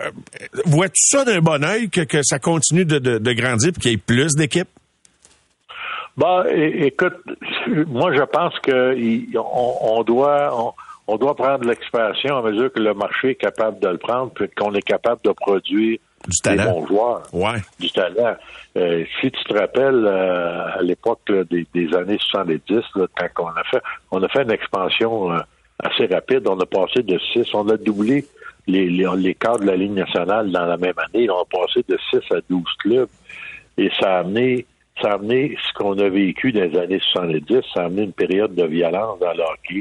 vois-tu 0.67 1.03
ça 1.03 1.25
d'un 1.25 1.41
bon 1.41 1.65
oeil 1.65 1.89
que, 1.89 2.23
ça 2.23 2.39
continue 2.39 2.85
de, 2.85 3.33
grandir 3.33 3.71
et 3.71 3.81
qu'il 3.81 3.91
y 3.91 3.95
ait 3.95 3.99
plus 3.99 4.35
d'équipes? 4.35 4.69
Bah, 6.17 6.45
écoute, 6.51 7.15
moi 7.87 8.13
je 8.15 8.23
pense 8.23 8.59
que 8.61 8.95
on, 9.39 10.03
doit 10.03 10.75
on, 11.07 11.17
doit 11.17 11.35
prendre 11.35 11.67
l'expansion 11.67 12.37
à 12.37 12.43
mesure 12.43 12.71
que 12.71 12.81
le 12.81 12.93
marché 12.93 13.31
est 13.31 13.35
capable 13.35 13.81
de 13.81 13.89
le 13.89 13.97
prendre, 13.97 14.31
puis 14.33 14.49
qu'on 14.55 14.75
est 14.75 14.83
capable 14.83 15.23
de 15.25 15.31
produire 15.31 15.99
du 16.29 16.39
talent. 16.39 16.65
Des 16.65 16.71
bons 16.71 16.87
joueurs. 16.87 17.23
Ouais. 17.33 17.61
Du 17.79 17.91
talent. 17.91 18.37
Euh, 18.77 19.05
si 19.21 19.31
tu 19.31 19.45
te 19.45 19.55
rappelles, 19.55 20.07
euh, 20.07 20.79
à 20.79 20.83
l'époque 20.83 21.31
des, 21.51 21.67
des, 21.75 21.95
années 21.95 22.19
70, 22.19 22.83
là, 22.97 23.07
quand 23.15 23.45
on 23.45 23.49
a 23.49 23.65
fait, 23.65 23.83
on 24.11 24.23
a 24.23 24.29
fait 24.29 24.43
une 24.43 24.51
expansion 24.51 25.33
euh, 25.33 25.39
assez 25.79 26.07
rapide. 26.07 26.47
On 26.47 26.59
a 26.61 26.67
passé 26.67 27.03
de 27.03 27.19
6, 27.33 27.55
on 27.55 27.69
a 27.69 27.77
doublé 27.77 28.25
les, 28.67 28.89
les, 28.89 29.07
les 29.17 29.35
cadres 29.35 29.61
de 29.61 29.67
la 29.67 29.77
Ligue 29.77 29.93
nationale 29.93 30.51
dans 30.51 30.67
la 30.67 30.77
même 30.77 30.95
année. 30.99 31.29
On 31.29 31.43
a 31.43 31.45
passé 31.45 31.85
de 31.89 31.99
6 32.11 32.35
à 32.35 32.41
12 32.49 32.65
clubs. 32.79 33.09
Et 33.79 33.91
ça 34.01 34.17
a 34.17 34.19
amené, 34.21 34.67
ça 35.01 35.11
a 35.11 35.15
amené 35.15 35.57
ce 35.67 35.73
qu'on 35.75 35.99
a 35.99 36.09
vécu 36.09 36.53
dans 36.53 36.63
les 36.63 36.79
années 36.79 37.01
70. 37.13 37.63
Ça 37.75 37.83
a 37.83 37.85
amené 37.87 38.03
une 38.03 38.13
période 38.13 38.55
de 38.55 38.65
violence 38.65 39.19
dans 39.19 39.33
le 39.33 39.43
hockey 39.43 39.81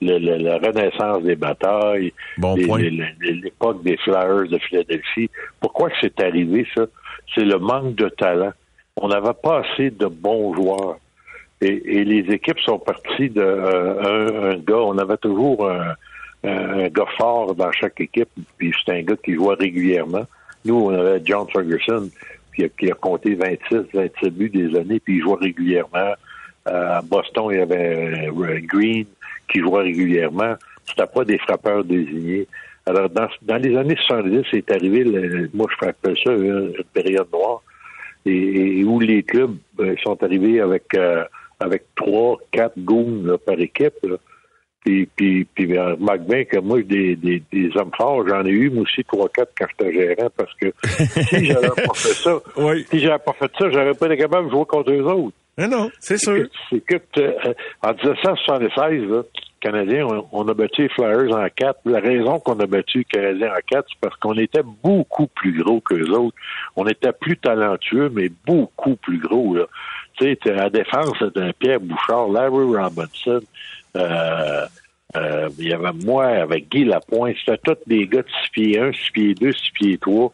la 0.00 0.58
renaissance 0.58 1.22
des 1.22 1.36
batailles, 1.36 2.12
l'époque 2.38 3.82
des 3.82 3.96
Flyers 3.98 4.48
de 4.48 4.58
Philadelphie. 4.58 5.30
Pourquoi 5.60 5.90
c'est 6.00 6.20
arrivé, 6.20 6.66
ça? 6.74 6.86
C'est 7.34 7.44
le 7.44 7.58
manque 7.58 7.94
de 7.94 8.08
talent. 8.08 8.52
On 8.96 9.08
n'avait 9.08 9.34
pas 9.34 9.62
assez 9.62 9.90
de 9.90 10.06
bons 10.06 10.54
joueurs. 10.54 10.98
Et, 11.60 12.04
les 12.04 12.32
équipes 12.32 12.60
sont 12.60 12.78
parties 12.78 13.30
d'un 13.30 13.42
euh, 13.42 14.52
un, 14.52 14.56
gars. 14.58 14.76
On 14.76 14.96
avait 14.98 15.16
toujours 15.16 15.68
un, 15.68 16.88
gars 16.88 17.06
fort 17.16 17.54
dans 17.54 17.72
chaque 17.72 18.00
équipe, 18.00 18.28
puis 18.56 18.72
c'est 18.84 18.92
un 18.92 19.02
gars 19.02 19.16
qui 19.16 19.34
jouait 19.34 19.56
régulièrement. 19.56 20.24
Nous, 20.64 20.74
on 20.74 20.90
avait 20.90 21.20
John 21.24 21.46
Ferguson, 21.52 22.08
qui 22.54 22.64
a, 22.64 22.68
qui 22.68 22.90
a 22.90 22.94
compté 22.94 23.34
26, 23.34 23.86
27 23.92 24.34
buts 24.34 24.50
des 24.50 24.78
années, 24.78 25.00
puis 25.00 25.16
il 25.16 25.22
jouait 25.22 25.38
régulièrement. 25.40 26.14
Euh, 26.68 26.98
à 26.98 27.02
Boston, 27.02 27.48
il 27.50 27.58
y 27.58 27.60
avait 27.60 28.28
euh, 28.28 28.60
Green, 28.62 29.06
qui 29.50 29.60
jouaient 29.60 29.82
régulièrement, 29.82 30.54
c'était 30.86 31.06
pas 31.06 31.24
des 31.24 31.38
frappeurs 31.38 31.84
désignés. 31.84 32.46
Alors, 32.86 33.10
dans, 33.10 33.28
dans 33.42 33.56
les 33.56 33.76
années 33.76 33.96
70, 34.06 34.44
c'est 34.50 34.70
arrivé, 34.70 35.04
moi 35.52 35.66
je 35.70 35.86
rappelle 35.86 36.16
ça 36.24 36.32
une, 36.32 36.72
période 36.92 37.28
noire, 37.32 37.62
et, 38.24 38.84
où 38.84 38.98
les 39.00 39.22
clubs 39.22 39.56
ben, 39.74 39.96
sont 40.02 40.22
arrivés 40.22 40.60
avec 40.60 40.94
euh, 40.94 41.24
avec 41.60 41.82
trois, 41.96 42.38
quatre 42.52 42.78
goons 42.78 43.38
par 43.44 43.58
équipe. 43.58 44.06
Puis, 44.84 45.06
puis, 45.16 45.44
puis 45.44 45.66
ben, 45.66 45.92
remarque 45.92 46.20
bien 46.22 46.44
que 46.44 46.58
moi, 46.58 46.80
des, 46.82 47.16
des, 47.16 47.42
des 47.52 47.76
hommes 47.76 47.90
forts, 47.96 48.26
j'en 48.28 48.44
ai 48.44 48.50
eu, 48.50 48.70
moi 48.70 48.84
aussi, 48.84 49.04
trois, 49.04 49.28
quatre 49.28 49.52
quand 49.58 49.66
j'étais 49.70 49.92
gérant, 49.92 50.30
parce 50.36 50.54
que 50.54 50.72
si 51.24 51.46
j'avais 51.46 51.68
pas 51.68 51.94
fait 51.94 52.14
ça, 52.14 52.38
si 52.90 53.00
j'avais 53.00 53.18
pas 53.18 53.32
fait 53.32 53.50
ça, 53.58 53.70
j'aurais 53.70 53.94
pas 53.94 54.06
été 54.06 54.16
capable 54.16 54.46
de 54.46 54.52
jouer 54.52 54.64
contre 54.66 54.92
eux 54.92 55.04
autres. 55.04 55.36
Mais 55.58 55.66
non, 55.66 55.90
c'est 55.98 56.18
sûr. 56.18 56.46
C'est 56.70 56.80
que, 56.80 56.94
euh, 57.18 57.52
en 57.82 57.92
1976, 57.92 59.02
là, 59.10 59.22
Canadiens, 59.60 60.06
on, 60.32 60.48
a 60.48 60.54
battu 60.54 60.82
les 60.82 60.88
Flyers 60.88 61.34
en 61.34 61.46
quatre. 61.54 61.80
La 61.84 62.00
raison 62.00 62.38
qu'on 62.40 62.58
a 62.60 62.66
battu 62.66 62.98
les 62.98 63.04
Canadiens 63.04 63.50
en 63.50 63.60
quatre, 63.66 63.88
c'est 63.88 64.00
parce 64.00 64.16
qu'on 64.16 64.34
était 64.34 64.62
beaucoup 64.82 65.26
plus 65.26 65.62
gros 65.62 65.80
que 65.80 65.94
les 65.94 66.10
autres. 66.10 66.36
On 66.76 66.86
était 66.86 67.12
plus 67.12 67.36
talentueux, 67.36 68.10
mais 68.12 68.30
beaucoup 68.46 68.96
plus 68.96 69.18
gros. 69.18 69.54
Là. 69.54 69.66
Tu 70.18 70.36
sais, 70.42 70.50
à 70.50 70.54
la 70.54 70.70
défense, 70.70 71.12
c'était 71.18 71.52
Pierre 71.52 71.80
Bouchard, 71.80 72.28
Larry 72.28 72.76
Robinson, 72.76 73.40
euh, 73.96 74.66
euh, 75.16 75.48
il 75.58 75.68
y 75.68 75.72
avait 75.72 75.92
moi 76.04 76.26
avec 76.26 76.68
Guy 76.68 76.84
Lapointe. 76.84 77.36
C'était 77.44 77.58
tous 77.58 77.78
des 77.86 78.06
gars 78.06 78.22
de 78.22 78.28
6 78.44 78.50
pieds 78.52 78.78
1, 78.78 78.92
6 78.92 79.10
pieds 79.12 79.34
2, 79.34 79.52
6 79.52 79.70
pieds 79.72 79.98
3. 79.98 80.32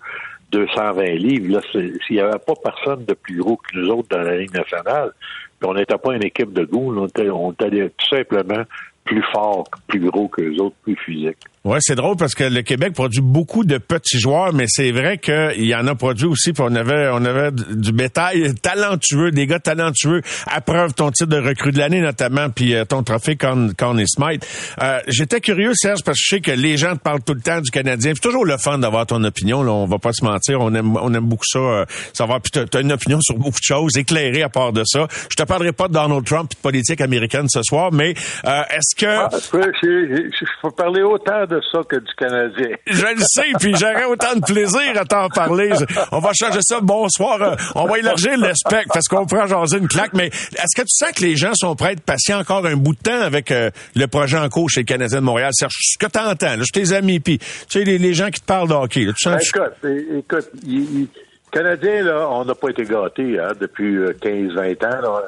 220 0.55 1.03
livres. 1.15 1.53
Là, 1.55 1.61
s'il 1.73 1.99
n'y 2.11 2.21
avait 2.21 2.39
pas 2.39 2.55
personne 2.63 3.05
de 3.05 3.15
plus 3.15 3.39
gros 3.39 3.57
que 3.57 3.77
nous 3.77 3.89
autres 3.89 4.09
dans 4.09 4.23
la 4.23 4.37
Ligue 4.37 4.55
nationale, 4.55 5.13
puis 5.59 5.69
on 5.69 5.75
n'était 5.75 5.99
pas 5.99 6.15
une 6.15 6.25
équipe 6.25 6.53
de 6.53 6.65
goût, 6.65 6.95
on 6.97 7.07
était, 7.07 7.31
on 7.31 7.53
était 7.53 7.91
tout 7.91 8.09
simplement 8.09 8.63
plus 9.05 9.23
fort, 9.33 9.65
plus 9.87 10.01
gros 10.01 10.29
que 10.29 10.43
les 10.43 10.61
autres, 10.61 10.77
plus 10.83 10.97
physique. 10.97 11.39
Ouais, 11.65 11.79
c'est 11.81 11.95
drôle 11.95 12.17
parce 12.17 12.35
que 12.35 12.45
le 12.45 12.61
Québec 12.61 12.93
produit 12.93 13.23
beaucoup 13.23 13.65
de 13.65 13.79
petits 13.79 14.19
joueurs, 14.21 14.53
mais 14.53 14.67
c'est 14.69 14.93
vrai 14.93 15.17
qu'il 15.17 15.65
y 15.65 15.75
en 15.75 15.87
a 15.87 15.95
produit 15.95 16.27
aussi. 16.27 16.53
Puis 16.53 16.63
on 16.63 16.75
avait, 16.75 17.09
on 17.11 17.25
avait 17.25 17.53
du 17.53 17.93
bétail 17.93 18.55
talentueux, 18.63 19.31
des 19.31 19.47
gars 19.47 19.61
talentueux. 19.61 20.21
À 20.47 20.61
preuve 20.61 20.93
ton 20.93 21.11
titre 21.11 21.31
de 21.31 21.39
recrue 21.39 21.73
de 21.73 21.79
l'année 21.79 22.03
notamment, 22.03 22.51
puis 22.51 22.75
euh, 22.75 22.85
ton 22.85 23.03
trophée 23.03 23.37
Con, 23.37 23.71
Conn 23.79 24.07
Smite. 24.07 24.47
Euh, 24.83 24.99
J'étais 25.09 25.41
curieux, 25.41 25.73
Serge, 25.75 26.05
parce 26.05 26.19
que 26.19 26.23
je 26.23 26.35
sais 26.37 26.41
que 26.43 26.51
les 26.51 26.77
gens 26.77 26.97
te 26.97 27.01
parlent 27.01 27.23
tout 27.23 27.33
le 27.33 27.41
temps 27.41 27.63
du 27.63 27.71
Canadien. 27.71 28.13
C'est 28.15 28.21
toujours 28.21 28.45
le 28.45 28.59
fun 28.59 28.79
d'avoir 28.79 29.07
ton 29.07 29.25
opinion. 29.25 29.63
Là, 29.63 29.73
on 29.73 29.87
va 29.87 29.99
pas 29.99 30.13
se 30.13 30.23
mentir, 30.23 30.61
on 30.61 30.75
aime, 30.75 30.97
on 30.97 31.15
aime 31.15 31.27
beaucoup 31.27 31.47
ça. 31.47 31.59
Euh, 31.59 31.85
savoir. 32.13 32.41
Puis 32.41 32.51
t'as 32.51 32.79
as 32.79 32.83
une 32.83 32.93
opinion 32.93 33.21
sur 33.21 33.37
beaucoup 33.37 33.59
de 33.59 33.65
choses, 33.65 33.97
éclairée 33.97 34.43
à 34.43 34.49
part 34.49 34.73
de 34.73 34.83
ça. 34.85 35.07
Je 35.31 35.37
te 35.37 35.43
parlerai 35.43 35.73
pas 35.73 35.89
de 35.89 35.95
Donald 35.95 36.25
Trump 36.25 36.51
et 36.53 36.57
de 36.57 36.61
politique 36.61 37.01
américaine 37.01 37.47
ce 37.49 37.63
soir, 37.63 37.93
mais 37.93 38.15
euh, 38.47 38.63
est-ce 38.71 38.95
que 38.97 39.07
ah, 39.07 39.29
je, 39.33 40.31
je, 40.31 40.69
parler 40.75 41.03
autant 41.03 41.47
de 41.47 41.54
de 41.57 41.63
ça 41.73 41.81
que 41.89 41.97
du 41.97 42.15
Canadien. 42.17 42.77
Je 42.87 43.07
le 43.07 43.21
sais, 43.21 43.53
puis 43.59 43.75
j'aurais 43.77 44.05
autant 44.05 44.35
de 44.35 44.41
plaisir 44.41 44.93
à 44.97 45.05
t'en 45.05 45.29
parler. 45.29 45.71
On 46.13 46.19
va 46.19 46.31
changer 46.33 46.61
ça. 46.63 46.81
Bonsoir. 46.81 47.41
Euh, 47.43 47.55
on 47.75 47.87
va 47.87 47.99
élargir 47.99 48.37
le 48.37 48.53
spectre 48.55 48.91
parce 48.93 49.09
qu'on 49.09 49.27
prend 49.27 49.47
jaser 49.47 49.79
une 49.79 49.89
claque. 49.89 50.13
Mais 50.15 50.27
est-ce 50.27 50.77
que 50.77 50.83
tu 50.83 50.89
sens 50.91 51.13
que 51.13 51.23
les 51.23 51.37
gens 51.37 51.55
sont 51.55 51.75
prêts 51.77 51.89
à 51.89 51.93
être 51.93 52.03
patients 52.03 52.39
encore 52.39 52.67
un 52.67 52.77
bout 52.77 52.95
de 52.95 53.01
temps 53.01 53.21
avec 53.21 53.51
euh, 53.51 53.71
le 53.95 54.07
projet 54.07 54.39
en 54.39 54.49
cours 54.49 54.71
chez 54.71 54.81
le 54.81 54.87
Canadien 54.87 55.21
de 55.21 55.25
Montréal? 55.25 55.51
Serge, 55.53 55.75
ce 55.79 55.99
que 55.99 56.07
t'entends, 56.07 56.57
là, 56.57 56.65
tes 56.73 56.93
amis, 56.93 57.21
puis 57.21 57.39
tu 57.39 57.47
sais, 57.69 57.85
les, 57.85 58.15
gens 58.15 58.31
qui 58.31 58.41
te 58.41 58.47
parlent 58.47 58.69
de 58.69 58.75
hockey. 58.75 59.07
tu 59.07 59.15
sens 59.17 59.53
ben, 59.83 59.99
écoute, 59.99 60.11
écoute, 60.19 60.51
il, 60.67 61.09
Canadien, 61.53 62.03
là, 62.03 62.29
on 62.31 62.45
n'a 62.45 62.55
pas 62.55 62.71
été 62.71 62.85
gâtés 62.85 63.39
hein, 63.39 63.53
depuis 63.61 63.97
15-20 63.97 64.87
ans. 64.87 65.01
Là. 65.01 65.23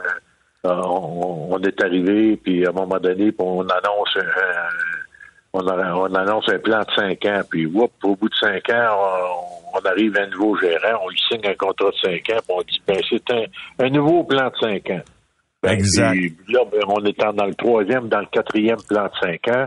Euh, 0.66 0.82
on, 0.84 1.60
est 1.62 1.80
arrivé, 1.82 2.36
puis 2.36 2.66
à 2.66 2.70
un 2.70 2.72
moment 2.72 2.98
donné, 2.98 3.32
on 3.38 3.60
annonce 3.60 4.16
un, 4.16 4.95
on, 5.56 6.14
annonce 6.14 6.48
un 6.48 6.58
plan 6.58 6.80
de 6.80 6.90
cinq 6.94 7.24
ans, 7.26 7.40
puis 7.48 7.66
whoop, 7.66 7.92
au 8.04 8.16
bout 8.16 8.28
de 8.28 8.34
cinq 8.34 8.68
ans, 8.70 8.96
on, 9.74 9.86
arrive 9.86 10.16
à 10.16 10.22
un 10.22 10.26
nouveau 10.28 10.56
gérant, 10.56 11.00
on 11.04 11.08
lui 11.08 11.20
signe 11.28 11.46
un 11.46 11.54
contrat 11.54 11.90
de 11.90 11.96
cinq 11.96 12.30
ans, 12.30 12.40
puis 12.46 12.56
on 12.56 12.62
dit 12.62 12.82
ben 12.86 13.00
c'est 13.08 13.84
un, 13.84 13.90
nouveau 13.90 14.24
plan 14.24 14.48
de 14.48 14.56
cinq 14.58 14.90
ans. 14.90 15.02
Ben, 15.62 15.72
exact. 15.72 16.16
là, 16.48 16.60
ben, 16.70 16.80
on 16.88 17.04
est 17.04 17.18
dans 17.18 17.46
le 17.46 17.54
troisième, 17.54 18.08
dans 18.08 18.20
le 18.20 18.26
quatrième 18.26 18.82
plan 18.88 19.04
de 19.04 19.12
cinq 19.20 19.48
ans. 19.48 19.66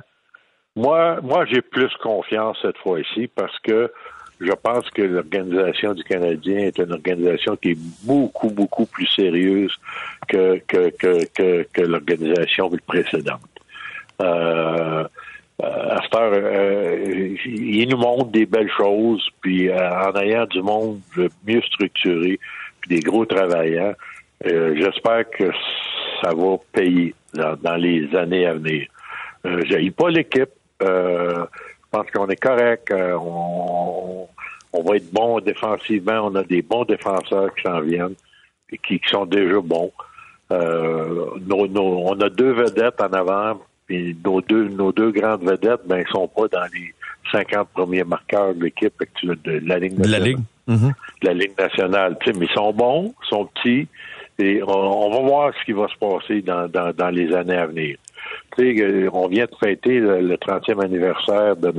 Moi, 0.76 1.20
moi, 1.22 1.46
j'ai 1.46 1.62
plus 1.62 1.92
confiance 2.02 2.58
cette 2.62 2.78
fois-ci 2.78 3.28
parce 3.36 3.58
que 3.60 3.92
je 4.40 4.54
pense 4.54 4.90
que 4.92 5.02
l'organisation 5.02 5.94
du 5.94 6.04
Canadien 6.04 6.60
est 6.60 6.78
une 6.78 6.94
organisation 6.94 7.58
qui 7.58 7.72
est 7.72 7.80
beaucoup, 8.04 8.50
beaucoup 8.50 8.86
plus 8.86 9.08
sérieuse 9.08 9.76
que, 10.28 10.62
que, 10.68 10.90
que, 10.92 11.64
que, 11.74 11.82
l'organisation 11.82 12.72
précédente. 12.88 13.42
Euh, 14.22 15.04
à 15.62 16.02
cette 16.02 16.16
heure, 16.16 16.32
euh, 16.34 17.36
il 17.46 17.90
nous 17.90 17.98
montre 17.98 18.32
des 18.32 18.46
belles 18.46 18.72
choses, 18.72 19.28
puis 19.42 19.70
euh, 19.70 19.78
en 19.78 20.16
ayant 20.16 20.46
du 20.46 20.62
monde 20.62 21.02
mieux 21.46 21.62
structuré, 21.62 22.40
puis 22.80 22.96
des 22.96 23.02
gros 23.02 23.26
travailleurs, 23.26 23.96
euh, 24.46 24.74
j'espère 24.78 25.30
que 25.30 25.52
ça 26.22 26.34
va 26.34 26.58
payer 26.72 27.14
dans, 27.34 27.76
les 27.76 28.16
années 28.16 28.46
à 28.46 28.54
venir. 28.54 28.88
Euh, 29.46 29.62
J'ai 29.66 29.92
pas 29.92 30.10
l'équipe. 30.10 30.50
je 30.80 31.46
pense 31.92 32.10
qu'on 32.12 32.28
est 32.28 32.42
correct. 32.42 32.94
On, 32.94 34.28
on, 34.72 34.82
va 34.84 34.96
être 34.96 35.12
bon 35.12 35.42
défensivement. 35.42 36.22
On 36.24 36.36
a 36.36 36.44
des 36.44 36.62
bons 36.62 36.86
défenseurs 36.86 37.54
qui 37.54 37.64
s'en 37.64 37.82
viennent 37.82 38.16
et 38.72 38.78
qui, 38.78 39.02
sont 39.08 39.26
déjà 39.26 39.60
bons. 39.60 39.92
on 40.50 42.22
a 42.22 42.30
deux 42.30 42.54
vedettes 42.54 43.02
en 43.02 43.12
avant 43.12 43.60
puis 43.90 44.16
nos 44.24 44.40
deux, 44.42 44.70
nos 44.70 44.92
deux 44.92 45.12
grandes 45.12 45.44
vedettes, 45.44 45.82
ben, 45.86 46.04
ils 46.08 46.12
sont 46.12 46.28
pas 46.28 46.48
dans 46.48 46.68
les 46.74 46.94
50 47.32 47.70
premiers 47.70 48.04
marqueurs 48.04 48.54
de 48.54 48.66
l'équipe 48.66 48.94
de 49.24 49.62
la 49.66 49.80
Ligue 49.80 49.98
nationale. 49.98 50.22
La 50.22 50.28
Ligue. 50.28 50.94
La 51.24 51.34
Ligue 51.34 51.58
nationale. 51.58 52.18
mais 52.26 52.46
ils 52.46 52.54
sont 52.54 52.72
bons, 52.72 53.14
ils 53.24 53.28
sont 53.28 53.46
petits, 53.46 53.88
et 54.38 54.62
on, 54.64 55.10
va 55.10 55.20
voir 55.20 55.54
ce 55.60 55.66
qui 55.66 55.74
va 55.74 55.88
se 55.88 55.98
passer 55.98 56.42
dans, 56.42 56.70
dans, 56.70 56.94
dans 56.94 57.10
les 57.10 57.34
années 57.34 57.58
à 57.58 57.66
venir. 57.66 57.98
Euh, 58.60 59.10
on 59.14 59.28
vient 59.28 59.46
de 59.46 59.56
fêter 59.56 60.00
le, 60.00 60.36
30e 60.36 60.84
anniversaire 60.84 61.56
de, 61.56 61.74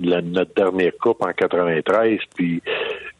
notre 0.00 0.54
dernière 0.54 0.92
coupe 1.00 1.22
en 1.22 1.32
93, 1.32 2.20
puis 2.34 2.62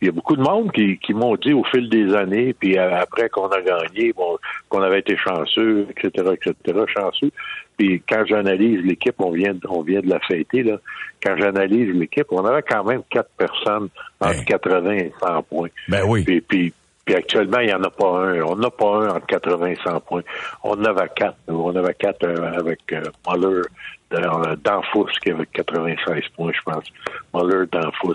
il 0.00 0.06
y 0.06 0.08
a 0.08 0.12
beaucoup 0.12 0.36
de 0.36 0.42
monde 0.42 0.70
qui, 0.72 0.96
qui 0.98 1.12
m'ont 1.12 1.34
dit 1.36 1.52
au 1.52 1.64
fil 1.64 1.88
des 1.88 2.14
années, 2.14 2.54
puis 2.54 2.78
après 2.78 3.28
qu'on 3.28 3.48
a 3.48 3.60
gagné, 3.60 4.12
bon, 4.12 4.38
qu'on 4.68 4.82
avait 4.82 5.00
été 5.00 5.16
chanceux, 5.16 5.88
etc., 5.90 6.34
etc., 6.34 6.78
chanceux. 6.86 7.30
Puis 7.76 8.02
quand 8.08 8.24
j'analyse 8.26 8.84
l'équipe, 8.84 9.16
on 9.18 9.30
vient, 9.30 9.54
on 9.68 9.82
vient 9.82 10.00
de 10.00 10.08
la 10.08 10.20
fêter, 10.20 10.62
là. 10.62 10.78
Quand 11.22 11.36
j'analyse 11.36 11.92
l'équipe, 11.94 12.26
on 12.30 12.44
avait 12.44 12.62
quand 12.62 12.84
même 12.84 13.02
quatre 13.10 13.30
personnes 13.36 13.88
entre 14.20 14.44
80 14.44 14.80
ben. 14.82 14.92
et 14.92 15.12
100 15.20 15.42
points. 15.42 15.68
Ben 15.88 16.04
oui. 16.06 16.22
Puis, 16.22 16.40
puis, 16.40 16.72
puis 17.04 17.14
actuellement, 17.14 17.60
il 17.60 17.68
n'y 17.68 17.74
en 17.74 17.82
a 17.82 17.90
pas 17.90 18.18
un. 18.18 18.42
On 18.42 18.56
n'a 18.56 18.70
pas 18.70 18.96
un 18.98 19.08
entre 19.08 19.26
80 19.26 19.66
et 19.66 19.76
100 19.82 20.00
points. 20.00 20.22
On 20.62 20.72
en 20.72 20.84
avait 20.84 21.08
quatre. 21.16 21.36
On 21.48 21.74
avait 21.74 21.94
quatre 21.94 22.24
euh, 22.24 22.52
avec 22.52 22.80
euh, 22.92 23.02
Muller, 24.10 24.56
Danfous 24.64 25.08
qui 25.22 25.30
avait 25.30 25.46
96 25.46 26.22
points, 26.36 26.52
je 26.52 26.62
pense. 26.72 26.84
Muller, 27.34 27.66
Danfous. 27.70 28.14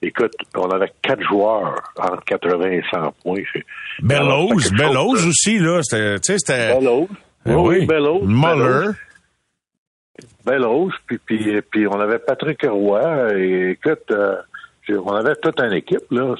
Écoute, 0.00 0.34
on 0.54 0.70
avait 0.70 0.92
quatre 1.02 1.22
joueurs 1.22 1.74
entre 1.98 2.24
80 2.24 2.70
et 2.70 2.82
100 2.90 3.14
points. 3.22 3.42
Bellows, 4.00 4.70
Bellows 4.76 5.26
aussi, 5.26 5.58
là. 5.58 5.80
C'était... 5.82 6.78
Bellows. 6.78 7.08
Eh 7.46 7.54
oui, 7.54 7.86
Bellows. 7.86 8.22
Muller. 8.22 8.92
Bellows, 10.44 10.90
puis, 11.06 11.18
puis, 11.18 11.60
puis 11.62 11.86
on 11.86 12.00
avait 12.00 12.18
Patrick 12.18 12.62
Roy. 12.62 13.34
Et 13.36 13.70
écoute, 13.70 14.10
euh, 14.10 14.36
on 14.88 15.12
avait 15.12 15.34
toute 15.36 15.60
une 15.60 15.74
équipe, 15.74 16.10
là. 16.10 16.34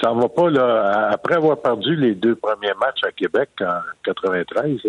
ça 0.00 0.12
va 0.12 0.28
pas, 0.28 0.50
là. 0.50 1.08
Après 1.12 1.36
avoir 1.36 1.60
perdu 1.60 1.94
les 1.94 2.14
deux 2.14 2.34
premiers 2.36 2.74
matchs 2.80 3.04
à 3.04 3.12
Québec 3.12 3.50
en 3.60 3.80
93, 4.04 4.80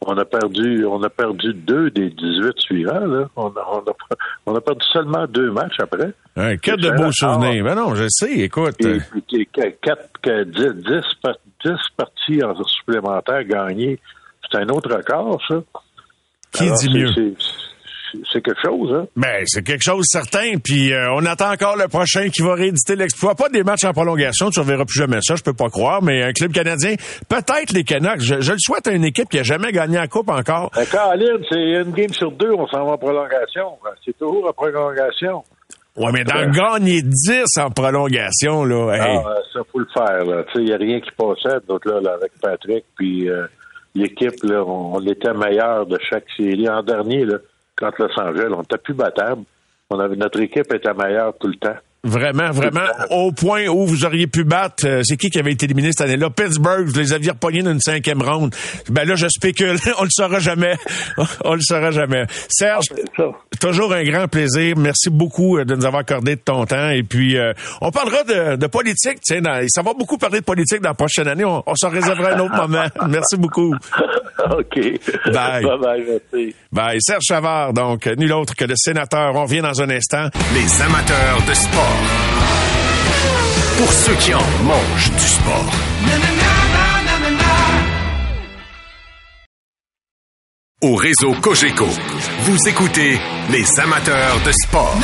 on 0.00 0.16
a 0.16 0.24
perdu 0.24 0.84
on 0.84 1.02
a 1.02 1.08
perdu 1.08 1.54
deux 1.54 1.90
des 1.90 2.10
18 2.10 2.58
suivants. 2.58 3.06
Là. 3.06 3.28
On, 3.36 3.48
a, 3.48 3.82
on, 4.46 4.54
a, 4.54 4.60
perdu 4.60 4.84
seulement 4.92 5.26
deux 5.26 5.50
matchs 5.50 5.80
après. 5.80 6.12
Quatre 6.58 6.80
de 6.80 6.90
beaux 6.90 7.12
souvenirs. 7.12 7.64
Ben 7.64 7.74
non, 7.74 7.94
je 7.94 8.06
sais, 8.08 8.32
écoute. 8.40 8.76
Et, 8.84 8.98
quatre, 9.46 10.44
dix, 10.44 10.72
dix, 11.64 11.78
parties 11.96 12.44
en 12.44 12.62
supplémentaire 12.64 13.44
gagnées. 13.44 13.98
C'est 14.50 14.58
un 14.58 14.68
autre 14.68 14.94
record, 14.94 15.40
ça. 15.48 15.62
Qui 16.52 16.70
dit 16.72 16.90
mieux? 16.90 17.34
C'est 18.32 18.42
quelque 18.42 18.60
chose, 18.62 18.92
hein? 18.94 19.06
Ben, 19.16 19.44
c'est 19.46 19.62
quelque 19.62 19.82
chose 19.82 20.04
certain. 20.08 20.58
Puis 20.62 20.92
euh, 20.92 21.12
on 21.12 21.24
attend 21.26 21.52
encore 21.52 21.76
le 21.76 21.88
prochain 21.88 22.28
qui 22.28 22.42
va 22.42 22.54
rééditer 22.54 22.96
l'exploit. 22.96 23.34
Pas 23.34 23.48
des 23.48 23.62
matchs 23.62 23.84
en 23.84 23.92
prolongation, 23.92 24.50
tu 24.50 24.60
ne 24.60 24.64
verras 24.64 24.84
plus 24.84 24.98
jamais 24.98 25.18
ça, 25.22 25.34
je 25.34 25.42
peux 25.42 25.54
pas 25.54 25.68
croire, 25.68 26.02
mais 26.02 26.22
un 26.22 26.32
club 26.32 26.52
canadien, 26.52 26.94
peut-être 27.28 27.72
les 27.72 27.84
Canucks. 27.84 28.20
Je, 28.20 28.34
le 28.52 28.58
souhaite 28.58 28.86
à 28.86 28.92
une 28.92 29.04
équipe 29.04 29.28
qui 29.28 29.38
a 29.38 29.42
jamais 29.42 29.72
gagné 29.72 29.96
la 29.96 30.08
coupe 30.08 30.30
encore. 30.30 30.70
D'accord, 30.74 31.10
Aline, 31.10 31.44
c'est 31.50 31.82
une 31.82 31.92
game 31.92 32.12
sur 32.12 32.32
deux, 32.32 32.52
on 32.52 32.66
s'en 32.68 32.84
va 32.84 32.92
en 32.92 32.98
prolongation. 32.98 33.78
C'est 34.04 34.16
toujours 34.18 34.48
en 34.48 34.52
prolongation. 34.52 35.42
Ouais, 35.96 36.10
mais 36.12 36.24
d'en 36.24 36.50
gagner 36.50 37.00
10 37.02 37.58
en 37.58 37.70
prolongation, 37.70 38.64
là. 38.64 38.94
Hey. 38.94 39.18
Ah, 39.24 39.34
ça 39.52 39.60
faut 39.72 39.78
le 39.78 39.86
faire, 39.94 40.24
là. 40.24 40.44
Tu 40.44 40.52
sais, 40.52 40.58
il 40.60 40.64
n'y 40.66 40.72
a 40.72 40.76
rien 40.76 41.00
qui 41.00 41.10
passait, 41.12 41.58
donc 41.66 41.86
là, 41.86 42.12
avec 42.12 42.32
Patrick, 42.40 42.84
puis 42.96 43.30
euh, 43.30 43.46
l'équipe, 43.94 44.42
là, 44.42 44.62
on, 44.62 44.96
on, 44.96 45.06
était 45.06 45.32
meilleur 45.32 45.86
de 45.86 45.98
chaque 46.10 46.26
série. 46.36 46.68
En 46.68 46.82
dernier, 46.82 47.24
là, 47.24 47.38
contre 47.78 48.02
Los 48.02 48.20
Angeles. 48.20 48.52
On 48.52 48.60
n'était 48.60 48.78
plus 48.78 48.94
battable. 48.94 49.42
On 49.90 50.00
avait, 50.00 50.16
notre 50.16 50.40
équipe 50.40 50.72
était 50.72 50.94
meilleure 50.94 51.34
tout 51.38 51.48
le 51.48 51.56
temps. 51.56 51.76
Vraiment, 52.06 52.52
vraiment, 52.52 52.86
au 53.10 53.32
point 53.32 53.66
où 53.66 53.84
vous 53.84 54.04
auriez 54.04 54.28
pu 54.28 54.44
battre, 54.44 54.86
euh, 54.86 55.00
c'est 55.02 55.16
qui 55.16 55.28
qui 55.28 55.40
avait 55.40 55.50
été 55.50 55.64
éliminé 55.64 55.90
cette 55.90 56.02
année-là? 56.02 56.30
Pittsburgh, 56.30 56.86
vous 56.86 56.96
les 57.00 57.12
aviez 57.12 57.32
repognés 57.32 57.62
dans 57.62 57.72
une 57.72 57.80
cinquième 57.80 58.22
ronde. 58.22 58.54
Ben 58.88 59.04
là, 59.08 59.16
je 59.16 59.26
spécule, 59.26 59.76
on 59.98 60.04
le 60.04 60.10
saura 60.10 60.38
jamais. 60.38 60.76
on 61.44 61.54
le 61.54 61.60
saura 61.60 61.90
jamais. 61.90 62.24
Serge, 62.48 62.84
ah, 63.18 63.22
toujours 63.60 63.92
un 63.92 64.04
grand 64.04 64.28
plaisir. 64.28 64.76
Merci 64.76 65.10
beaucoup 65.10 65.58
euh, 65.58 65.64
de 65.64 65.74
nous 65.74 65.84
avoir 65.84 66.02
accordé 66.02 66.36
de 66.36 66.40
ton 66.40 66.64
temps. 66.64 66.90
Et 66.90 67.02
puis, 67.02 67.36
euh, 67.36 67.52
on 67.80 67.90
parlera 67.90 68.22
de, 68.22 68.54
de 68.54 68.66
politique. 68.68 69.18
Tiens, 69.22 69.40
ça 69.66 69.82
va 69.82 69.92
beaucoup 69.92 70.16
parler 70.16 70.38
de 70.38 70.44
politique 70.44 70.82
dans 70.82 70.90
la 70.90 70.94
prochaine 70.94 71.26
année. 71.26 71.44
On, 71.44 71.74
s'en 71.74 71.90
réservera 71.90 72.34
un 72.34 72.38
autre 72.38 72.54
moment. 72.54 72.86
Merci 73.08 73.36
beaucoup. 73.36 73.74
OK. 74.52 74.78
Bye. 75.32 75.64
Bye 75.64 75.78
bye, 75.80 76.04
merci. 76.06 76.54
Bye. 76.76 76.98
Serge 77.00 77.22
Chavard, 77.26 77.72
donc, 77.72 78.06
nul 78.18 78.30
autre 78.34 78.54
que 78.54 78.66
le 78.66 78.74
sénateur. 78.76 79.34
On 79.34 79.44
revient 79.44 79.62
dans 79.62 79.80
un 79.80 79.88
instant. 79.88 80.28
Les 80.52 80.82
amateurs 80.82 81.42
de 81.48 81.54
sport. 81.54 81.96
Pour 83.78 83.90
ceux 83.90 84.14
qui 84.16 84.34
en 84.34 84.44
mangent 84.62 85.10
du 85.10 85.26
sport. 85.26 85.72
Au 90.82 90.94
réseau 90.96 91.32
Cogeco, 91.40 91.88
vous 92.40 92.68
écoutez 92.68 93.18
les 93.50 93.80
amateurs 93.80 94.38
de 94.44 94.52
sport. 94.52 94.98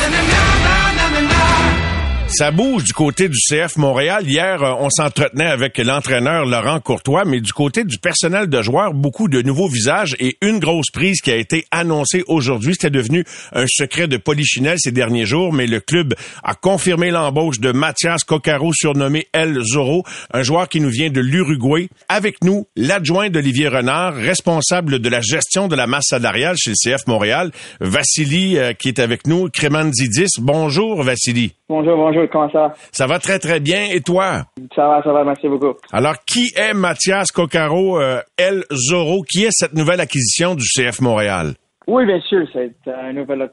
Ça 2.35 2.49
bouge 2.49 2.83
du 2.83 2.93
côté 2.93 3.29
du 3.29 3.37
CF 3.37 3.77
Montréal. 3.77 4.23
Hier, 4.27 4.63
euh, 4.63 4.73
on 4.79 4.89
s'entretenait 4.89 5.45
avec 5.45 5.77
l'entraîneur 5.77 6.47
Laurent 6.47 6.79
Courtois, 6.79 7.25
mais 7.25 7.39
du 7.39 7.53
côté 7.53 7.83
du 7.83 7.99
personnel 7.99 8.47
de 8.47 8.59
joueurs, 8.63 8.95
beaucoup 8.95 9.27
de 9.27 9.43
nouveaux 9.43 9.67
visages 9.67 10.15
et 10.19 10.37
une 10.41 10.57
grosse 10.57 10.89
prise 10.91 11.21
qui 11.21 11.29
a 11.29 11.35
été 11.35 11.65
annoncée 11.69 12.23
aujourd'hui. 12.25 12.73
C'était 12.73 12.89
devenu 12.89 13.23
un 13.51 13.65
secret 13.67 14.07
de 14.07 14.17
polichinelle 14.17 14.77
ces 14.79 14.91
derniers 14.91 15.27
jours, 15.27 15.53
mais 15.53 15.67
le 15.67 15.79
club 15.79 16.15
a 16.43 16.55
confirmé 16.55 17.11
l'embauche 17.11 17.59
de 17.59 17.71
Mathias 17.71 18.23
Coccaro, 18.23 18.73
surnommé 18.73 19.27
El 19.31 19.59
Zorro, 19.61 20.03
un 20.33 20.41
joueur 20.41 20.67
qui 20.69 20.81
nous 20.81 20.89
vient 20.89 21.11
de 21.11 21.21
l'Uruguay. 21.21 21.87
Avec 22.09 22.43
nous, 22.43 22.65
l'adjoint 22.75 23.29
d'Olivier 23.29 23.67
Renard, 23.67 24.15
responsable 24.15 24.97
de 24.97 25.09
la 25.09 25.21
gestion 25.21 25.67
de 25.67 25.75
la 25.75 25.85
masse 25.85 26.07
salariale 26.07 26.55
chez 26.57 26.71
le 26.71 26.95
CF 26.95 27.05
Montréal, 27.05 27.51
Vassili, 27.79 28.57
euh, 28.57 28.73
qui 28.73 28.87
est 28.87 28.97
avec 28.97 29.27
nous, 29.27 29.49
Crémandidis. 29.49 30.39
Bonjour, 30.41 31.03
Vassili. 31.03 31.53
Bonjour, 31.69 31.95
bonjour, 31.95 32.22
comment 32.27 32.49
ça 32.51 32.73
Ça 32.91 33.07
va 33.07 33.19
très, 33.19 33.39
très 33.39 33.59
bien. 33.59 33.85
Et 33.91 34.01
toi? 34.01 34.43
Ça 34.75 34.87
va, 34.87 35.03
ça 35.03 35.11
va, 35.11 35.23
merci 35.23 35.47
beaucoup. 35.47 35.73
Alors, 35.91 36.15
qui 36.25 36.51
est 36.55 36.73
Mathias 36.73 37.31
Coccaro, 37.31 37.99
euh, 37.99 38.21
El 38.37 38.63
Zorro? 38.71 39.23
Qui 39.23 39.45
est 39.45 39.51
cette 39.51 39.73
nouvelle 39.73 39.99
acquisition 39.99 40.55
du 40.55 40.63
CF 40.63 41.01
Montréal? 41.01 41.53
Oui, 41.87 42.05
bien 42.05 42.21
sûr, 42.21 42.47
c'est 42.53 42.73
une 42.87 43.17
nouvelle 43.17 43.49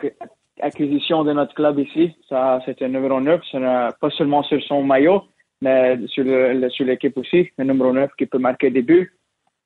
acquisition 0.61 1.25
de 1.25 1.33
notre 1.33 1.55
club 1.55 1.79
ici. 1.79 2.15
Ça, 2.29 2.61
c'est 2.65 2.81
un 2.83 2.89
numéro 2.89 3.21
9, 3.21 3.41
pas 4.01 4.11
seulement 4.11 4.43
sur 4.45 4.63
son 4.63 4.83
maillot, 4.85 5.23
mais 5.61 5.99
sur, 6.07 6.25
sur 6.71 6.87
l'équipe 6.87 7.17
aussi, 7.19 7.51
le 7.59 7.65
numéro 7.65 7.93
9 7.93 8.11
qui 8.17 8.27
peut 8.27 8.39
marquer 8.39 8.71
des 8.71 8.83
buts. 8.83 9.13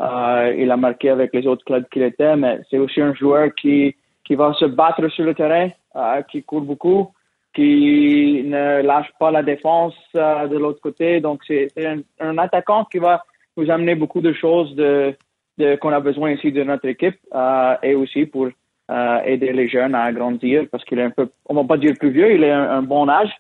Euh, 0.02 0.55
il 0.59 0.70
a 0.70 0.76
marqué 0.76 1.11
avec 1.11 1.32
les 1.32 1.46
autres 1.46 1.64
clubs 1.64 1.86
qu'il 1.90 2.02
était, 2.02 2.36
mais 2.36 2.61
c'est 2.70 2.78
aussi 2.78 3.00
un 3.00 3.14
joueur 3.14 3.55
qui, 3.55 3.94
qui 4.24 4.34
va 4.34 4.52
se 4.55 4.64
battre 4.64 5.09
sur 5.09 5.24
le 5.24 5.34
terrain, 5.34 5.70
euh, 5.96 6.22
qui 6.22 6.42
court 6.42 6.62
beaucoup, 6.62 7.12
qui 7.55 8.42
ne 8.44 8.82
lâche 8.82 9.11
pas 9.18 9.30
la 9.30 9.42
défense 9.42 9.94
euh, 10.16 10.46
de 10.48 10.59
l'autre 10.59 10.80
côté. 10.80 11.20
Donc, 11.20 11.42
c'est 11.46 11.68
un, 11.84 12.00
un, 12.20 12.38
attaquant 12.38 12.84
qui 12.84 12.98
va 12.98 13.24
nous 13.57 13.70
amener 13.70 13.94
beaucoup 13.94 14.20
de 14.20 14.32
choses 14.32 14.74
de, 14.74 15.14
de 15.59 15.76
qu'on 15.76 15.92
a 15.92 16.00
besoin 16.00 16.32
ici 16.32 16.50
de 16.52 16.62
notre 16.64 16.86
équipe 16.88 17.18
euh, 17.34 17.76
et 17.82 17.94
aussi 17.94 18.26
pour 18.26 18.48
euh, 18.90 19.20
aider 19.24 19.52
les 19.52 19.68
jeunes 19.68 19.94
à 19.94 20.12
grandir 20.12 20.66
parce 20.70 20.84
qu'il 20.84 20.98
est 20.98 21.05
un 21.05 21.11
peu, 21.11 21.28
on 21.46 21.55
va 21.55 21.64
pas 21.64 21.78
dire 21.78 21.94
plus 21.98 22.11
vieux, 22.11 22.34
il 22.34 22.44
est 22.44 22.50
un, 22.50 22.82
bon 22.82 23.09
âge, 23.09 23.30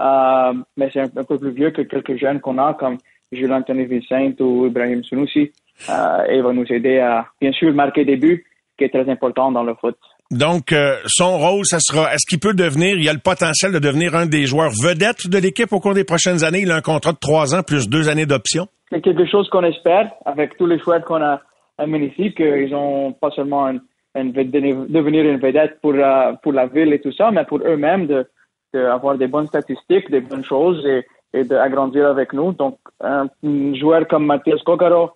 euh, 0.00 0.54
mais 0.76 0.88
c'est 0.92 1.00
un, 1.00 1.24
peu 1.24 1.38
plus 1.38 1.50
vieux 1.50 1.70
que 1.70 1.82
quelques 1.82 2.16
jeunes 2.16 2.40
qu'on 2.40 2.58
a 2.58 2.74
comme 2.74 2.98
Jules 3.32 3.52
Anthony 3.52 3.84
Vincent 3.86 4.34
ou 4.40 4.66
Ibrahim 4.66 5.02
Sunoussi. 5.02 5.52
Euh, 5.90 6.24
et 6.28 6.40
va 6.40 6.52
nous 6.52 6.70
aider 6.72 7.00
à, 7.00 7.26
bien 7.40 7.52
sûr, 7.52 7.72
marquer 7.74 8.04
des 8.04 8.16
buts, 8.16 8.44
qui 8.78 8.84
est 8.84 8.88
très 8.88 9.08
important 9.10 9.50
dans 9.52 9.62
le 9.62 9.74
foot. 9.74 9.98
Donc, 10.34 10.72
euh, 10.72 10.96
son 11.06 11.38
rôle, 11.38 11.64
ça 11.64 11.78
sera, 11.78 12.12
est-ce 12.12 12.26
qu'il 12.28 12.40
peut 12.40 12.54
devenir, 12.54 12.96
il 12.98 13.08
a 13.08 13.12
le 13.12 13.20
potentiel 13.20 13.70
de 13.70 13.78
devenir 13.78 14.16
un 14.16 14.26
des 14.26 14.46
joueurs 14.46 14.72
vedettes 14.82 15.28
de 15.28 15.38
l'équipe 15.38 15.72
au 15.72 15.78
cours 15.78 15.94
des 15.94 16.02
prochaines 16.02 16.42
années? 16.42 16.62
Il 16.62 16.72
a 16.72 16.76
un 16.76 16.80
contrat 16.80 17.12
de 17.12 17.18
trois 17.20 17.54
ans 17.54 17.62
plus 17.62 17.88
deux 17.88 18.08
années 18.08 18.26
d'option. 18.26 18.66
C'est 18.90 19.00
quelque 19.00 19.26
chose 19.26 19.48
qu'on 19.48 19.62
espère 19.62 20.10
avec 20.24 20.56
tous 20.56 20.66
les 20.66 20.80
joueurs 20.80 21.04
qu'on 21.04 21.22
a 21.22 21.40
amenés 21.78 22.12
ici, 22.16 22.34
qu'ils 22.34 22.74
ont 22.74 23.12
pas 23.12 23.30
seulement 23.30 23.68
un, 23.68 23.76
un, 24.16 24.24
devenir 24.24 25.24
une 25.24 25.38
vedette 25.38 25.80
pour, 25.80 25.94
euh, 25.94 26.32
pour 26.42 26.52
la 26.52 26.66
ville 26.66 26.92
et 26.92 27.00
tout 27.00 27.12
ça, 27.12 27.30
mais 27.30 27.44
pour 27.44 27.60
eux-mêmes 27.64 28.08
de, 28.08 28.26
de 28.72 29.16
des 29.16 29.28
bonnes 29.28 29.46
statistiques, 29.46 30.10
des 30.10 30.20
bonnes 30.20 30.44
choses 30.44 30.84
et, 30.84 31.06
et 31.32 31.44
d'agrandir 31.44 32.08
avec 32.08 32.32
nous. 32.32 32.52
Donc, 32.52 32.78
un, 33.00 33.28
joueur 33.74 34.08
comme 34.08 34.26
Mathias 34.26 34.62
Kokaro, 34.62 35.10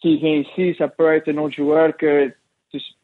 qui 0.00 0.18
vient 0.18 0.36
ici, 0.36 0.76
ça 0.78 0.86
peut 0.86 1.12
être 1.12 1.28
un 1.28 1.38
autre 1.38 1.54
joueur 1.54 1.96
que 1.96 2.32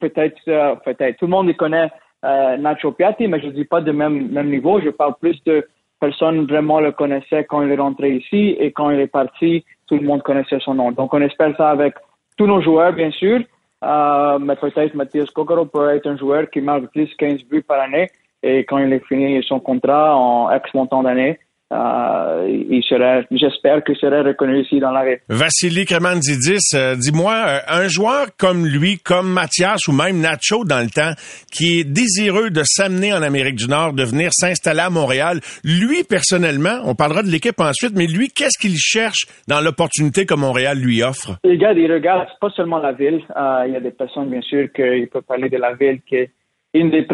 peut-être, 0.01 0.41
euh, 0.49 0.75
peut-être, 0.85 1.19
tout 1.19 1.27
le 1.27 1.31
monde 1.31 1.55
connaît 1.57 1.91
euh, 2.25 2.57
Nacho 2.57 2.93
Piatti, 2.93 3.29
mais 3.29 3.41
je 3.41 3.49
dis 3.49 3.64
pas 3.64 3.81
de 3.81 3.93
même, 3.93 4.29
même 4.31 4.51
niveau. 4.51 4.81
Je 4.81 4.91
parle 4.91 5.14
plus 5.21 5.43
de 5.45 5.66
personnes 6.01 6.47
vraiment 6.47 6.81
le 6.81 6.93
connaissaient 6.93 7.45
quand 7.45 7.62
il 7.62 7.71
est 7.71 7.77
rentré 7.77 8.11
ici 8.16 8.57
et 8.59 8.73
quand 8.73 8.91
il 8.91 9.01
est 9.01 9.09
parti, 9.09 9.64
tout 9.87 9.97
le 9.97 10.07
monde 10.07 10.23
connaissait 10.23 10.61
son 10.61 10.75
nom. 10.75 10.93
Donc, 10.93 11.12
on 11.14 11.21
espère 11.21 11.57
ça 11.57 11.71
avec 11.71 11.95
tous 12.37 12.47
nos 12.47 12.61
joueurs, 12.61 12.93
bien 12.93 13.11
sûr. 13.11 13.41
Euh, 13.85 14.39
mais 14.41 14.57
peut-être 14.57 14.95
Mathias 14.95 15.31
Kokoro 15.31 15.66
peut 15.66 15.91
être 15.91 16.07
un 16.07 16.16
joueur 16.16 16.51
qui 16.51 16.61
marque 16.61 16.87
plus 16.87 17.14
15 17.14 17.45
buts 17.45 17.62
par 17.62 17.81
année 17.81 18.09
et 18.43 18.64
quand 18.64 18.79
il 18.79 18.93
est 18.93 19.05
fini 19.07 19.41
son 19.43 19.61
contrat 19.61 20.16
en 20.16 20.51
X 20.53 20.75
montant 20.75 21.03
d'années, 21.03 21.39
euh, 21.71 22.47
il 22.49 22.83
serait, 22.83 23.27
j'espère 23.31 23.85
qu'il 23.85 23.97
serait 23.97 24.23
reconnu 24.23 24.62
ici 24.62 24.81
dans 24.81 24.91
la 24.91 25.05
ville. 25.05 25.19
Vassili 25.29 25.85
Kremandidis, 25.85 26.75
euh, 26.75 26.97
dis-moi, 26.97 27.35
euh, 27.35 27.59
un 27.69 27.89
joueur 27.89 28.29
comme 28.39 28.64
lui, 28.64 28.97
comme 28.99 29.31
Mathias 29.31 29.87
ou 29.87 29.93
même 29.93 30.19
Nacho 30.19 30.64
dans 30.64 30.81
le 30.81 30.89
temps, 30.89 31.12
qui 31.53 31.81
est 31.81 31.85
désireux 31.85 32.49
de 32.49 32.62
s'amener 32.64 33.12
en 33.12 33.21
Amérique 33.21 33.57
du 33.57 33.69
Nord, 33.69 33.93
de 33.93 34.03
venir 34.03 34.31
s'installer 34.33 34.81
à 34.81 34.89
Montréal, 34.89 35.41
lui 35.62 36.05
personnellement, 36.05 36.81
on 36.87 36.95
parlera 36.95 37.23
de 37.23 37.29
l'équipe 37.29 37.61
ensuite, 37.61 37.93
mais 37.95 38.07
lui, 38.07 38.29
qu'est-ce 38.29 38.59
qu'il 38.59 38.77
cherche 38.79 39.27
dans 39.47 39.61
l'opportunité 39.61 40.25
que 40.25 40.35
Montréal 40.35 40.79
lui 40.79 41.03
offre? 41.03 41.37
Il 41.45 41.51
regarde, 41.51 41.77
il 41.77 41.93
regarde 41.93 42.29
pas 42.41 42.49
seulement 42.51 42.79
la 42.79 42.93
ville. 42.93 43.21
il 43.66 43.73
y 43.75 43.77
a 43.77 43.81
des 43.81 43.91
personnes, 43.91 44.31
bien 44.31 44.41
sûr, 44.41 44.69
qui 44.75 45.07
peuvent 45.12 45.23
parler 45.23 45.51
de 45.51 45.59
la 45.59 45.75
ville, 45.75 46.01
qui 46.09 46.16
est 46.16 46.31
une 46.73 46.91
des 46.91 47.07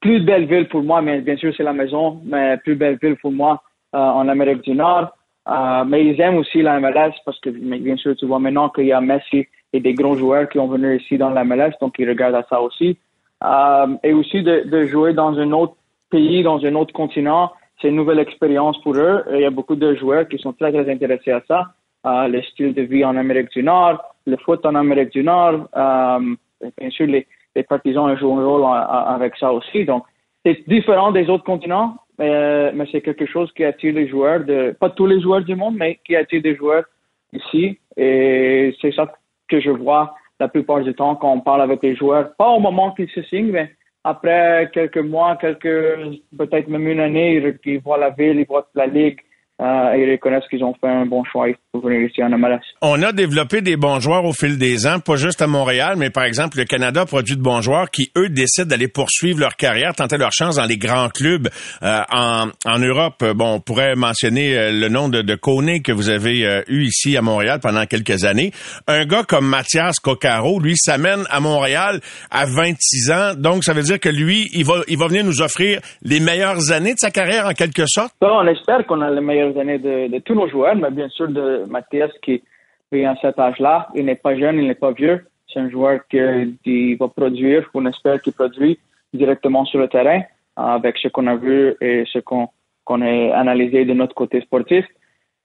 plus 0.00 0.24
belles 0.24 0.46
villes 0.46 0.68
pour 0.68 0.82
moi, 0.82 1.00
mais 1.00 1.20
bien 1.20 1.36
sûr, 1.36 1.52
c'est 1.56 1.62
la 1.62 1.72
maison, 1.72 2.20
mais 2.24 2.56
plus 2.56 2.74
belle 2.74 2.98
ville 3.00 3.16
pour 3.22 3.30
moi 3.30 3.62
euh, 3.62 3.69
en 3.92 4.28
Amérique 4.28 4.62
du 4.62 4.74
Nord. 4.74 5.12
Euh, 5.48 5.84
mais 5.84 6.04
ils 6.04 6.20
aiment 6.20 6.36
aussi 6.36 6.62
la 6.62 6.78
MLS 6.78 7.12
parce 7.24 7.38
que, 7.40 7.50
bien 7.50 7.96
sûr, 7.96 8.14
tu 8.16 8.26
vois 8.26 8.38
maintenant 8.38 8.68
qu'il 8.68 8.86
y 8.86 8.92
a 8.92 9.00
Messi 9.00 9.46
et 9.72 9.80
des 9.80 9.94
gros 9.94 10.16
joueurs 10.16 10.48
qui 10.48 10.58
ont 10.58 10.68
venu 10.68 10.96
ici 10.96 11.16
dans 11.16 11.30
la 11.30 11.44
MLS, 11.44 11.72
donc 11.80 11.94
ils 11.98 12.08
regardent 12.08 12.36
à 12.36 12.46
ça 12.48 12.60
aussi. 12.60 12.98
Euh, 13.42 13.86
et 14.02 14.12
aussi 14.12 14.42
de, 14.42 14.64
de, 14.66 14.86
jouer 14.86 15.14
dans 15.14 15.38
un 15.38 15.50
autre 15.52 15.74
pays, 16.10 16.42
dans 16.42 16.62
un 16.64 16.74
autre 16.74 16.92
continent, 16.92 17.52
c'est 17.80 17.88
une 17.88 17.96
nouvelle 17.96 18.18
expérience 18.18 18.78
pour 18.82 18.94
eux. 18.96 19.24
il 19.32 19.40
y 19.40 19.44
a 19.44 19.50
beaucoup 19.50 19.76
de 19.76 19.94
joueurs 19.94 20.28
qui 20.28 20.38
sont 20.38 20.52
très, 20.52 20.72
très 20.72 20.90
intéressés 20.92 21.32
à 21.32 21.40
ça. 21.48 21.68
Euh, 22.06 22.28
le 22.28 22.42
style 22.42 22.74
de 22.74 22.82
vie 22.82 23.04
en 23.04 23.16
Amérique 23.16 23.50
du 23.50 23.62
Nord, 23.62 24.02
le 24.26 24.36
foot 24.36 24.64
en 24.66 24.74
Amérique 24.74 25.12
du 25.12 25.22
Nord. 25.22 25.68
Euh, 25.74 26.34
bien 26.78 26.90
sûr, 26.90 27.06
les, 27.06 27.26
les 27.56 27.62
partisans 27.62 28.14
jouent 28.18 28.38
un 28.38 28.44
rôle 28.44 28.64
avec 28.66 29.36
ça 29.36 29.52
aussi. 29.52 29.84
Donc, 29.86 30.04
c'est 30.44 30.68
différent 30.68 31.12
des 31.12 31.28
autres 31.28 31.44
continents, 31.44 31.96
mais, 32.18 32.72
mais 32.72 32.86
c'est 32.90 33.00
quelque 33.00 33.26
chose 33.26 33.50
qui 33.52 33.64
attire 33.64 33.94
les 33.94 34.08
joueurs, 34.08 34.44
de, 34.44 34.74
pas 34.78 34.90
tous 34.90 35.06
les 35.06 35.20
joueurs 35.20 35.42
du 35.42 35.54
monde, 35.54 35.76
mais 35.78 36.00
qui 36.04 36.16
attire 36.16 36.42
des 36.42 36.56
joueurs 36.56 36.84
ici. 37.32 37.78
Et 37.96 38.74
c'est 38.80 38.92
ça 38.92 39.12
que 39.48 39.60
je 39.60 39.70
vois 39.70 40.14
la 40.38 40.48
plupart 40.48 40.80
du 40.80 40.94
temps 40.94 41.16
quand 41.16 41.32
on 41.32 41.40
parle 41.40 41.62
avec 41.62 41.82
les 41.82 41.96
joueurs. 41.96 42.34
Pas 42.36 42.48
au 42.48 42.60
moment 42.60 42.92
qu'ils 42.92 43.10
se 43.10 43.22
signent, 43.24 43.50
mais 43.52 43.70
après 44.04 44.70
quelques 44.72 44.98
mois, 44.98 45.36
quelques, 45.36 46.18
peut-être 46.36 46.68
même 46.68 46.88
une 46.88 47.00
année, 47.00 47.42
ils 47.64 47.80
voient 47.80 47.98
la 47.98 48.10
ville, 48.10 48.40
ils 48.40 48.46
voient 48.46 48.68
la 48.74 48.86
ligue, 48.86 49.20
euh, 49.60 49.96
ils 49.96 50.10
reconnaissent 50.12 50.48
qu'ils 50.48 50.64
ont 50.64 50.74
fait 50.80 50.88
un 50.88 51.06
bon 51.06 51.22
choix 51.24 51.46
pour 51.72 51.84
venir 51.84 52.08
ici 52.08 52.22
en 52.22 52.30
MLS. 52.30 52.60
On 52.82 53.02
a 53.02 53.12
développé 53.12 53.60
des 53.60 53.76
bons 53.76 54.00
joueurs 54.00 54.24
au 54.24 54.32
fil 54.32 54.58
des 54.58 54.86
ans, 54.86 55.00
pas 55.00 55.16
juste 55.16 55.42
à 55.42 55.46
Montréal, 55.46 55.94
mais 55.98 56.10
par 56.10 56.24
exemple, 56.24 56.58
le 56.58 56.64
Canada 56.64 57.04
produit 57.04 57.36
de 57.36 57.42
bons 57.42 57.60
joueurs 57.60 57.90
qui, 57.90 58.10
eux, 58.16 58.28
décident 58.28 58.68
d'aller 58.68 58.88
poursuivre 58.88 59.40
leur 59.40 59.56
carrière, 59.56 59.94
tenter 59.94 60.16
leur 60.16 60.32
chance 60.32 60.56
dans 60.56 60.64
les 60.64 60.78
grands 60.78 61.08
clubs 61.08 61.48
euh, 61.82 62.00
en, 62.10 62.48
en 62.64 62.78
Europe. 62.78 63.24
Bon, 63.34 63.54
on 63.54 63.60
pourrait 63.60 63.94
mentionner 63.96 64.56
euh, 64.56 64.70
le 64.72 64.88
nom 64.88 65.08
de, 65.08 65.22
de 65.22 65.34
Kone 65.34 65.82
que 65.82 65.92
vous 65.92 66.08
avez 66.08 66.46
euh, 66.46 66.62
eu 66.68 66.84
ici 66.84 67.16
à 67.16 67.22
Montréal 67.22 67.60
pendant 67.62 67.84
quelques 67.86 68.24
années. 68.24 68.52
Un 68.86 69.04
gars 69.04 69.24
comme 69.24 69.46
Mathias 69.46 70.00
Coccaro, 70.00 70.58
lui, 70.60 70.76
s'amène 70.76 71.24
à 71.30 71.40
Montréal 71.40 72.00
à 72.30 72.46
26 72.46 73.10
ans, 73.10 73.34
donc 73.36 73.64
ça 73.64 73.72
veut 73.72 73.82
dire 73.82 74.00
que 74.00 74.08
lui, 74.08 74.48
il 74.54 74.64
va, 74.64 74.74
il 74.88 74.98
va 74.98 75.06
venir 75.06 75.24
nous 75.24 75.42
offrir 75.42 75.80
les 76.02 76.20
meilleures 76.20 76.72
années 76.72 76.92
de 76.92 76.98
sa 76.98 77.10
carrière 77.10 77.46
en 77.46 77.52
quelque 77.52 77.84
sorte? 77.86 78.12
Bon, 78.20 78.30
on 78.30 78.46
espère 78.46 78.86
qu'on 78.86 79.00
a 79.00 79.10
les 79.10 79.20
meilleures 79.20 79.49
années 79.56 79.78
de, 79.78 80.18
tous 80.20 80.34
nos 80.34 80.48
joueurs, 80.48 80.76
mais 80.76 80.90
bien 80.90 81.08
sûr 81.08 81.28
de 81.28 81.64
Mathias 81.68 82.10
qui 82.22 82.42
vient 82.92 83.12
à 83.12 83.16
cet 83.16 83.38
âge-là. 83.38 83.88
Il 83.94 84.06
n'est 84.06 84.16
pas 84.16 84.36
jeune, 84.36 84.58
il 84.58 84.66
n'est 84.66 84.74
pas 84.74 84.92
vieux. 84.92 85.26
C'est 85.52 85.60
un 85.60 85.70
joueur 85.70 86.00
qui, 86.08 86.94
va 86.94 87.08
produire, 87.08 87.68
on 87.74 87.86
espère 87.86 88.20
qu'il 88.22 88.32
produit 88.32 88.78
directement 89.12 89.64
sur 89.64 89.80
le 89.80 89.88
terrain 89.88 90.22
avec 90.56 90.96
ce 90.98 91.08
qu'on 91.08 91.26
a 91.26 91.36
vu 91.36 91.74
et 91.80 92.04
ce 92.12 92.18
qu'on 92.20 92.48
a 92.88 93.36
analysé 93.36 93.84
de 93.84 93.94
notre 93.94 94.14
côté 94.14 94.40
sportif. 94.40 94.84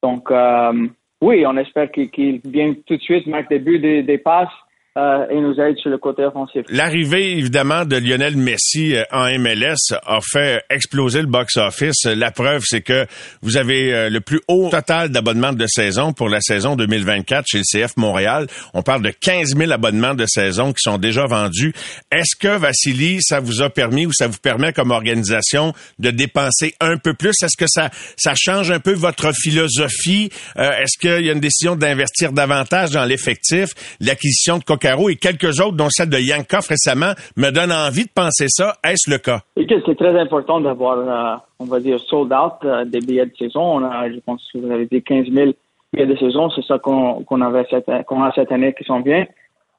Donc, 0.03 0.29
euh, 0.29 0.87
oui, 1.21 1.45
on 1.47 1.57
espère 1.57 1.91
qu'il 1.91 2.41
vient 2.45 2.73
tout 2.85 2.97
de 2.97 3.01
suite, 3.01 3.25
marque 3.25 3.49
des 3.49 3.59
buts, 3.59 3.79
des 3.79 4.17
passes 4.17 4.49
euh, 4.97 5.25
et 5.29 5.41
nous 5.41 5.59
aide 5.59 5.77
sur 5.77 5.89
le 5.89 5.97
côté 5.97 6.23
offensif. 6.23 6.65
L'arrivée, 6.69 7.37
évidemment, 7.37 7.83
de 7.83 7.97
Lionel 7.97 8.37
Messi 8.37 8.95
euh, 8.95 9.03
en 9.11 9.25
MLS 9.39 9.91
a 9.91 10.19
fait 10.21 10.63
exploser 10.69 11.19
le 11.19 11.27
box-office. 11.27 12.05
La 12.05 12.31
preuve, 12.31 12.61
c'est 12.63 12.79
que 12.79 13.05
vous 13.41 13.57
avez 13.57 13.93
euh, 13.93 14.09
le 14.09 14.21
plus 14.21 14.39
haut 14.47 14.69
total 14.69 15.09
d'abonnements 15.09 15.51
de 15.51 15.65
saison 15.67 16.13
pour 16.13 16.29
la 16.29 16.39
saison 16.39 16.77
2024 16.77 17.45
chez 17.45 17.57
le 17.57 17.63
CF 17.63 17.97
Montréal. 17.97 18.47
On 18.73 18.83
parle 18.83 19.01
de 19.01 19.09
15 19.09 19.57
000 19.57 19.69
abonnements 19.69 20.13
de 20.13 20.25
saison 20.25 20.71
qui 20.71 20.81
sont 20.81 20.97
déjà 20.97 21.25
vendus. 21.25 21.73
Est-ce 22.09 22.37
que, 22.39 22.57
Vassili, 22.57 23.17
ça 23.21 23.41
vous 23.41 23.61
a 23.61 23.69
permis 23.69 24.05
ou 24.05 24.13
ça 24.13 24.27
vous 24.27 24.39
permet 24.41 24.71
comme 24.71 24.91
organisation 24.91 25.73
de 25.99 26.09
dépenser 26.09 26.73
un 26.79 26.95
peu 26.95 27.13
plus? 27.13 27.33
Est-ce 27.43 27.57
que 27.57 27.67
ça, 27.67 27.89
ça 28.15 28.31
change 28.33 28.71
un 28.71 28.79
peu 28.79 28.93
votre 28.93 29.33
philosophie? 29.33 30.29
Est-ce 30.55 30.97
qu'il 30.97 31.25
y 31.25 31.29
a 31.29 31.33
une 31.33 31.41
décision 31.41 31.75
d'investir 31.75 32.31
davantage 32.31 32.91
dans 32.91 33.03
l'effectif, 33.03 33.71
l'acquisition 33.99 34.57
de 34.57 34.63
et 35.09 35.15
quelques 35.15 35.59
autres, 35.59 35.75
dont 35.75 35.89
celle 35.89 36.09
de 36.09 36.17
Yankov 36.17 36.67
récemment, 36.69 37.13
me 37.37 37.49
donnent 37.49 37.71
envie 37.71 38.05
de 38.05 38.11
penser 38.13 38.45
ça. 38.47 38.75
Est-ce 38.83 39.09
le 39.09 39.17
cas? 39.17 39.41
C'est 39.55 39.97
très 39.97 40.19
important 40.19 40.61
d'avoir, 40.61 40.97
euh, 40.97 41.37
on 41.59 41.65
va 41.65 41.79
dire, 41.79 41.99
sold 41.99 42.31
out 42.31 42.53
euh, 42.63 42.85
des 42.85 42.99
billets 42.99 43.25
de 43.25 43.35
saison. 43.37 43.77
On 43.77 43.83
a, 43.83 44.09
je 44.09 44.19
pense 44.19 44.41
que 44.53 44.59
vous 44.59 44.71
avez 44.71 44.85
dit 44.85 45.01
15 45.01 45.27
000 45.31 45.51
billets 45.91 46.05
de 46.05 46.15
saison. 46.17 46.49
C'est 46.51 46.63
ça 46.65 46.77
qu'on 46.77 47.41
avait 47.41 47.65
cette, 47.69 47.89
qu'on 48.05 48.23
a 48.23 48.31
cette 48.33 48.51
année 48.51 48.73
qui 48.73 48.83
s'en 48.83 49.01
vient. 49.01 49.25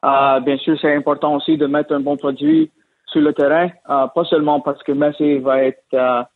Euh, 0.04 0.40
bien 0.40 0.56
sûr, 0.58 0.76
c'est 0.80 0.94
important 0.94 1.36
aussi 1.36 1.56
de 1.56 1.66
mettre 1.66 1.94
un 1.94 2.00
bon 2.00 2.16
produit 2.16 2.70
sur 3.06 3.20
le 3.20 3.32
terrain, 3.32 3.70
pas 3.86 4.24
seulement 4.28 4.60
parce 4.60 4.82
que 4.82 4.90
Messi 4.90 5.38
va 5.38 5.62
être 5.62 6.26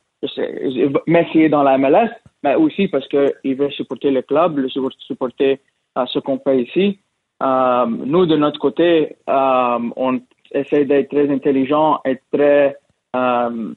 Messi 1.08 1.40
est 1.40 1.48
dans 1.48 1.64
la 1.64 1.76
MLS, 1.76 2.10
mais 2.44 2.54
aussi 2.54 2.86
parce 2.86 3.06
qu'il 3.08 3.56
veut 3.56 3.70
supporter 3.70 4.12
le 4.12 4.22
club, 4.22 4.58
le 4.58 4.68
supporter 4.68 5.60
ce 6.06 6.18
qu'on 6.20 6.38
fait 6.38 6.62
ici. 6.62 7.00
Euh, 7.42 7.86
nous, 7.86 8.26
de 8.26 8.36
notre 8.36 8.58
côté, 8.58 9.16
euh, 9.28 9.78
on 9.96 10.20
essaie 10.52 10.84
d'être 10.84 11.08
très 11.10 11.30
intelligent 11.30 12.00
et 12.04 12.20
très, 12.32 12.76
euh, 13.16 13.72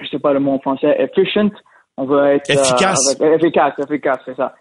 je 0.00 0.08
sais 0.08 0.18
pas 0.18 0.32
le 0.32 0.40
mot 0.40 0.52
en 0.52 0.58
français, 0.58 0.96
efficient. 0.98 1.50
On 1.96 2.04
veut 2.04 2.26
être 2.26 2.48
efficace, 2.50 3.20
efficace, 3.20 3.74
efficace, 3.78 4.20
c'est 4.24 4.36
ça. 4.36 4.54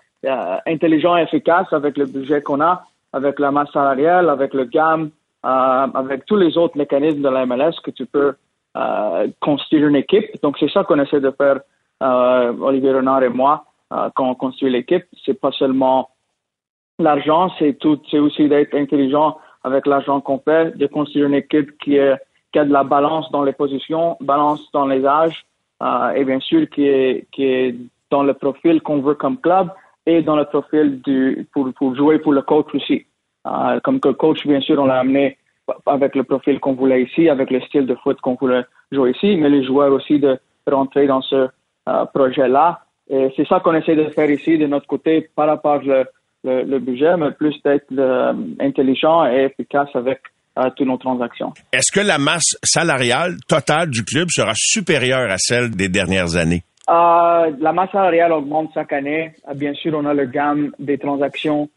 intelligent 0.65 1.15
et 1.15 1.21
efficace 1.21 1.71
avec 1.71 1.95
le 1.97 2.05
budget 2.05 2.41
qu'on 2.41 2.59
a, 2.61 2.85
avec 3.13 3.39
la 3.39 3.51
masse 3.51 3.71
salariale, 3.71 4.29
avec 4.29 4.53
le 4.53 4.65
gamme 4.65 5.11
avec 5.43 6.25
tous 6.25 6.35
les 6.35 6.57
autres 6.57 6.77
mécanismes 6.77 7.21
de 7.21 7.29
la 7.29 7.45
MLS 7.45 7.75
que 7.81 7.91
tu 7.91 8.05
peux 8.05 8.33
construire 9.39 9.87
une 9.87 9.95
équipe. 9.95 10.25
Donc 10.41 10.57
c'est 10.59 10.69
ça 10.69 10.83
qu'on 10.83 10.99
essaie 10.99 11.21
de 11.21 11.31
faire, 11.31 11.59
Olivier 12.01 12.91
Renard 12.91 13.23
et 13.23 13.29
moi, 13.29 13.63
quand 13.89 14.29
on 14.29 14.35
construit 14.35 14.71
l'équipe. 14.71 15.05
C'est 15.23 15.39
pas 15.39 15.51
seulement 15.51 16.09
l'argent, 16.99 17.51
c'est 17.59 17.73
tout, 17.77 17.99
c'est 18.09 18.19
aussi 18.19 18.47
d'être 18.47 18.75
intelligent 18.75 19.37
avec 19.63 19.85
l'argent 19.85 20.21
qu'on 20.21 20.39
fait, 20.39 20.77
de 20.77 20.87
construire 20.87 21.27
une 21.27 21.33
équipe 21.33 21.77
qui, 21.79 21.97
est, 21.97 22.15
qui 22.51 22.59
a 22.59 22.65
de 22.65 22.71
la 22.71 22.83
balance 22.83 23.29
dans 23.31 23.43
les 23.43 23.53
positions, 23.53 24.17
balance 24.21 24.71
dans 24.71 24.85
les 24.85 25.05
âges, 25.05 25.45
euh, 25.83 26.11
et 26.11 26.23
bien 26.23 26.39
sûr 26.39 26.69
qui 26.69 26.87
est, 26.87 27.27
qui 27.31 27.43
est 27.43 27.75
dans 28.09 28.23
le 28.23 28.33
profil 28.33 28.81
qu'on 28.81 29.01
veut 29.01 29.15
comme 29.15 29.37
club 29.37 29.69
et 30.05 30.21
dans 30.21 30.35
le 30.35 30.45
profil 30.45 31.01
du, 31.01 31.47
pour, 31.53 31.71
pour 31.73 31.95
jouer 31.95 32.19
pour 32.19 32.33
le 32.33 32.41
coach 32.41 32.67
aussi. 32.73 33.05
Euh, 33.45 33.79
comme 33.81 33.99
que 33.99 34.09
le 34.09 34.13
coach, 34.13 34.45
bien 34.47 34.61
sûr, 34.61 34.79
on 34.79 34.85
l'a 34.85 34.99
amené 34.99 35.37
avec 35.85 36.15
le 36.15 36.23
profil 36.23 36.59
qu'on 36.59 36.73
voulait 36.73 37.03
ici, 37.03 37.29
avec 37.29 37.51
le 37.51 37.59
style 37.61 37.85
de 37.85 37.95
foot 37.95 38.19
qu'on 38.21 38.35
voulait 38.35 38.63
jouer 38.91 39.11
ici, 39.11 39.35
mais 39.35 39.49
les 39.49 39.63
joueurs 39.65 39.91
aussi 39.91 40.17
de 40.19 40.39
rentrer 40.65 41.07
dans 41.07 41.21
ce 41.21 41.47
euh, 41.89 42.05
projet-là. 42.13 42.81
Et 43.09 43.31
c'est 43.35 43.47
ça 43.47 43.59
qu'on 43.59 43.73
essaie 43.73 43.95
de 43.95 44.05
faire 44.09 44.29
ici 44.29 44.57
de 44.57 44.67
notre 44.67 44.87
côté 44.87 45.29
par 45.35 45.47
rapport 45.47 45.81
au 45.85 46.03
le, 46.43 46.79
budget, 46.79 47.17
mais 47.17 47.31
plus 47.31 47.55
d'être 47.63 47.85
euh, 47.97 48.33
intelligent 48.59 49.25
et 49.25 49.45
efficace 49.45 49.89
avec 49.93 50.19
euh, 50.57 50.69
toutes 50.75 50.87
nos 50.87 50.97
transactions. 50.97 51.53
Est-ce 51.73 51.91
que 51.91 52.05
la 52.05 52.17
masse 52.17 52.57
salariale 52.63 53.35
totale 53.47 53.89
du 53.89 54.03
club 54.03 54.27
sera 54.29 54.53
supérieure 54.55 55.29
à 55.29 55.37
celle 55.37 55.71
des 55.71 55.89
dernières 55.89 56.35
années? 56.35 56.63
Euh, 56.89 57.51
la 57.59 57.73
masse 57.73 57.91
salariale 57.91 58.31
augmente 58.31 58.71
chaque 58.73 58.93
année. 58.93 59.33
bien 59.55 59.73
sûr, 59.73 59.93
on 59.95 60.05
a 60.05 60.13
le 60.13 60.25
gamme 60.25 60.71
des 60.79 60.97
transactions 60.97 61.69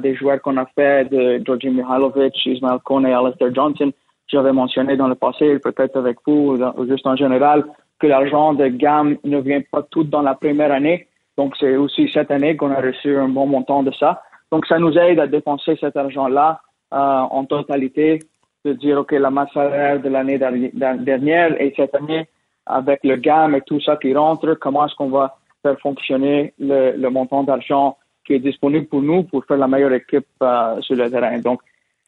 des 0.00 0.16
joueurs 0.16 0.42
qu'on 0.42 0.56
a 0.56 0.66
fait, 0.74 1.08
de 1.08 1.40
Georgi 1.46 1.70
Mihailovic, 1.70 2.34
Ismail 2.44 2.80
Kone 2.82 3.06
et 3.06 3.12
Alistair 3.12 3.54
Johnson. 3.54 3.92
J'avais 4.26 4.52
mentionné 4.52 4.96
dans 4.96 5.06
le 5.06 5.14
passé, 5.14 5.60
peut-être 5.60 5.96
avec 5.96 6.16
vous, 6.26 6.58
ou 6.76 6.88
juste 6.88 7.06
en 7.06 7.14
général, 7.14 7.64
que 8.00 8.08
l'argent 8.08 8.54
de 8.54 8.66
gamme 8.66 9.16
ne 9.22 9.38
vient 9.40 9.60
pas 9.70 9.84
tout 9.84 10.02
dans 10.02 10.22
la 10.22 10.34
première 10.34 10.72
année. 10.72 11.06
Donc, 11.38 11.54
c'est 11.58 11.76
aussi 11.76 12.10
cette 12.12 12.32
année 12.32 12.56
qu'on 12.56 12.72
a 12.72 12.80
reçu 12.80 13.16
un 13.16 13.28
bon 13.28 13.46
montant 13.46 13.84
de 13.84 13.92
ça. 13.92 14.22
Donc, 14.50 14.66
ça 14.66 14.78
nous 14.80 14.98
aide 14.98 15.20
à 15.20 15.28
dépenser 15.28 15.78
cet 15.80 15.96
argent-là 15.96 16.60
euh, 16.92 16.96
en 16.96 17.44
totalité, 17.44 18.18
de 18.64 18.72
dire, 18.72 18.98
OK, 18.98 19.12
la 19.12 19.30
masse 19.30 19.52
salariale 19.54 20.02
de 20.02 20.08
l'année 20.08 20.36
dernière 20.38 21.60
et 21.62 21.72
cette 21.76 21.94
année, 21.94 22.26
avec 22.66 23.00
le 23.04 23.16
gamme 23.16 23.54
et 23.54 23.60
tout 23.60 23.80
ça 23.80 23.96
qui 23.96 24.12
rentre, 24.14 24.54
comment 24.54 24.86
est-ce 24.86 24.96
qu'on 24.96 25.10
va 25.10 25.36
faire 25.62 25.78
fonctionner 25.78 26.54
le, 26.58 27.08
montant 27.08 27.44
d'argent 27.44 27.96
qui 28.26 28.34
est 28.34 28.40
disponible 28.40 28.86
pour 28.86 29.00
nous 29.00 29.22
pour 29.22 29.44
faire 29.44 29.58
la 29.58 29.68
meilleure 29.68 29.92
équipe 29.92 30.26
euh, 30.42 30.80
sur 30.80 30.96
le 30.96 31.08
terrain. 31.08 31.38
Donc, 31.38 31.60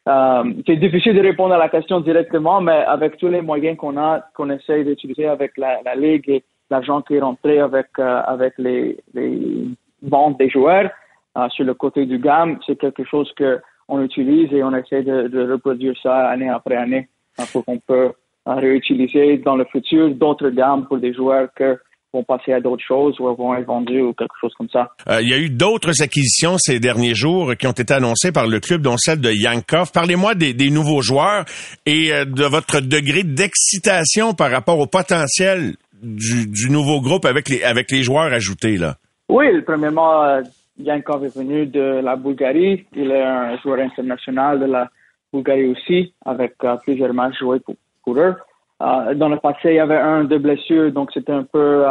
euh, 0.09 0.43
c'est 0.67 0.77
difficile 0.77 1.15
de 1.15 1.21
répondre 1.21 1.55
à 1.55 1.59
la 1.59 1.69
question 1.69 2.01
directement, 2.01 2.61
mais 2.61 2.83
avec 2.85 3.17
tous 3.17 3.29
les 3.29 3.43
moyens 3.43 3.77
qu'on 3.77 3.97
a, 3.97 4.25
qu'on 4.35 4.51
essaye 4.51 4.85
d'utiliser 4.85 5.27
avec 5.27 5.57
la, 5.57 5.81
la 5.85 5.95
Ligue 5.95 6.29
et 6.29 6.45
l'argent 6.71 7.03
qui 7.03 7.15
est 7.15 7.21
rentré 7.21 7.59
avec, 7.59 7.89
euh, 7.99 8.23
avec 8.27 8.55
les, 8.59 8.99
les 9.15 9.69
ventes 10.03 10.39
des 10.39 10.49
joueurs 10.49 10.91
euh, 11.37 11.49
sur 11.51 11.65
le 11.65 11.75
côté 11.75 12.07
du 12.07 12.19
gamme, 12.19 12.59
c'est 12.67 12.79
quelque 12.79 13.05
chose 13.05 13.31
qu'on 13.37 14.03
utilise 14.03 14.53
et 14.53 14.63
on 14.63 14.75
essaie 14.75 15.03
de, 15.03 15.53
reproduire 15.53 15.95
ça 16.03 16.29
année 16.29 16.49
après 16.49 16.77
année 16.77 17.09
euh, 17.41 17.45
pour 17.53 17.65
qu'on 17.65 17.79
peut 17.79 18.13
réutiliser 18.47 19.39
dans 19.39 19.57
le 19.57 19.65
futur 19.67 20.11
d'autres 20.11 20.49
gammes 20.49 20.87
pour 20.87 20.99
des 20.99 21.13
joueurs 21.13 21.49
que 21.55 21.79
vont 22.13 22.25
passer 22.25 22.53
à 22.53 22.61
d'autres 22.61 22.83
choses 22.83 23.21
ou 23.21 23.33
vont 23.37 23.55
être 23.55 23.67
vendus 23.67 24.01
ou 24.01 24.13
quelque 24.13 24.35
chose 24.41 24.53
comme 24.59 24.69
ça. 24.69 24.91
il 25.21 25.29
y 25.29 25.33
a 25.33 25.39
eu 25.39 25.49
d'autres 25.49 26.03
acquisitions 26.03 26.59
ces 26.59 26.81
derniers 26.81 27.15
jours 27.15 27.53
qui 27.57 27.69
ont 27.69 27.73
été 27.73 27.95
annoncées 27.95 28.33
par 28.33 28.49
le 28.49 28.59
club, 28.59 28.83
dont 28.83 28.97
celle 28.97 29.21
de 29.21 29.31
Yankov. 29.31 29.93
Parlez-moi 29.93 30.35
des, 30.35 30.53
des, 30.53 30.71
nouveaux 30.71 31.03
joueurs 31.03 31.45
et 31.87 32.11
de 32.11 32.45
votre 32.47 32.81
degré 32.81 33.23
d'excitation 33.23 34.35
par 34.35 34.51
rapport 34.51 34.81
au 34.81 34.87
potentiel 34.87 35.77
du, 36.03 36.71
nouveau 36.71 37.01
groupe 37.01 37.25
avec 37.25 37.49
les, 37.49 37.63
avec 37.63 37.91
les 37.91 38.03
joueurs 38.03 38.33
ajoutés, 38.33 38.77
là? 38.77 38.97
Oui, 39.29 39.47
premièrement, 39.63 40.25
euh, 40.25 40.43
Yankov 40.79 41.25
est 41.25 41.37
venu 41.37 41.67
de 41.67 42.01
la 42.03 42.17
Bulgarie. 42.17 42.87
Il 42.95 43.11
est 43.11 43.23
un 43.23 43.57
joueur 43.59 43.79
international 43.81 44.61
de 44.61 44.67
la 44.67 44.89
Bulgarie 45.33 45.69
aussi, 45.69 46.13
avec 46.25 46.55
euh, 46.65 46.77
plusieurs 46.83 47.15
matchs 47.15 47.39
joués 47.39 47.61
pour, 47.61 47.77
pour 48.05 48.19
eux. 48.19 48.35
Euh, 48.83 49.15
dans 49.15 49.29
le 49.29 49.39
passé, 49.39 49.71
il 49.71 49.75
y 49.75 49.79
avait 49.79 49.99
un 49.99 50.25
de 50.25 50.39
blessures, 50.39 50.91
donc 50.93 51.11
c'était 51.13 51.33
un 51.33 51.45
peu... 51.45 51.85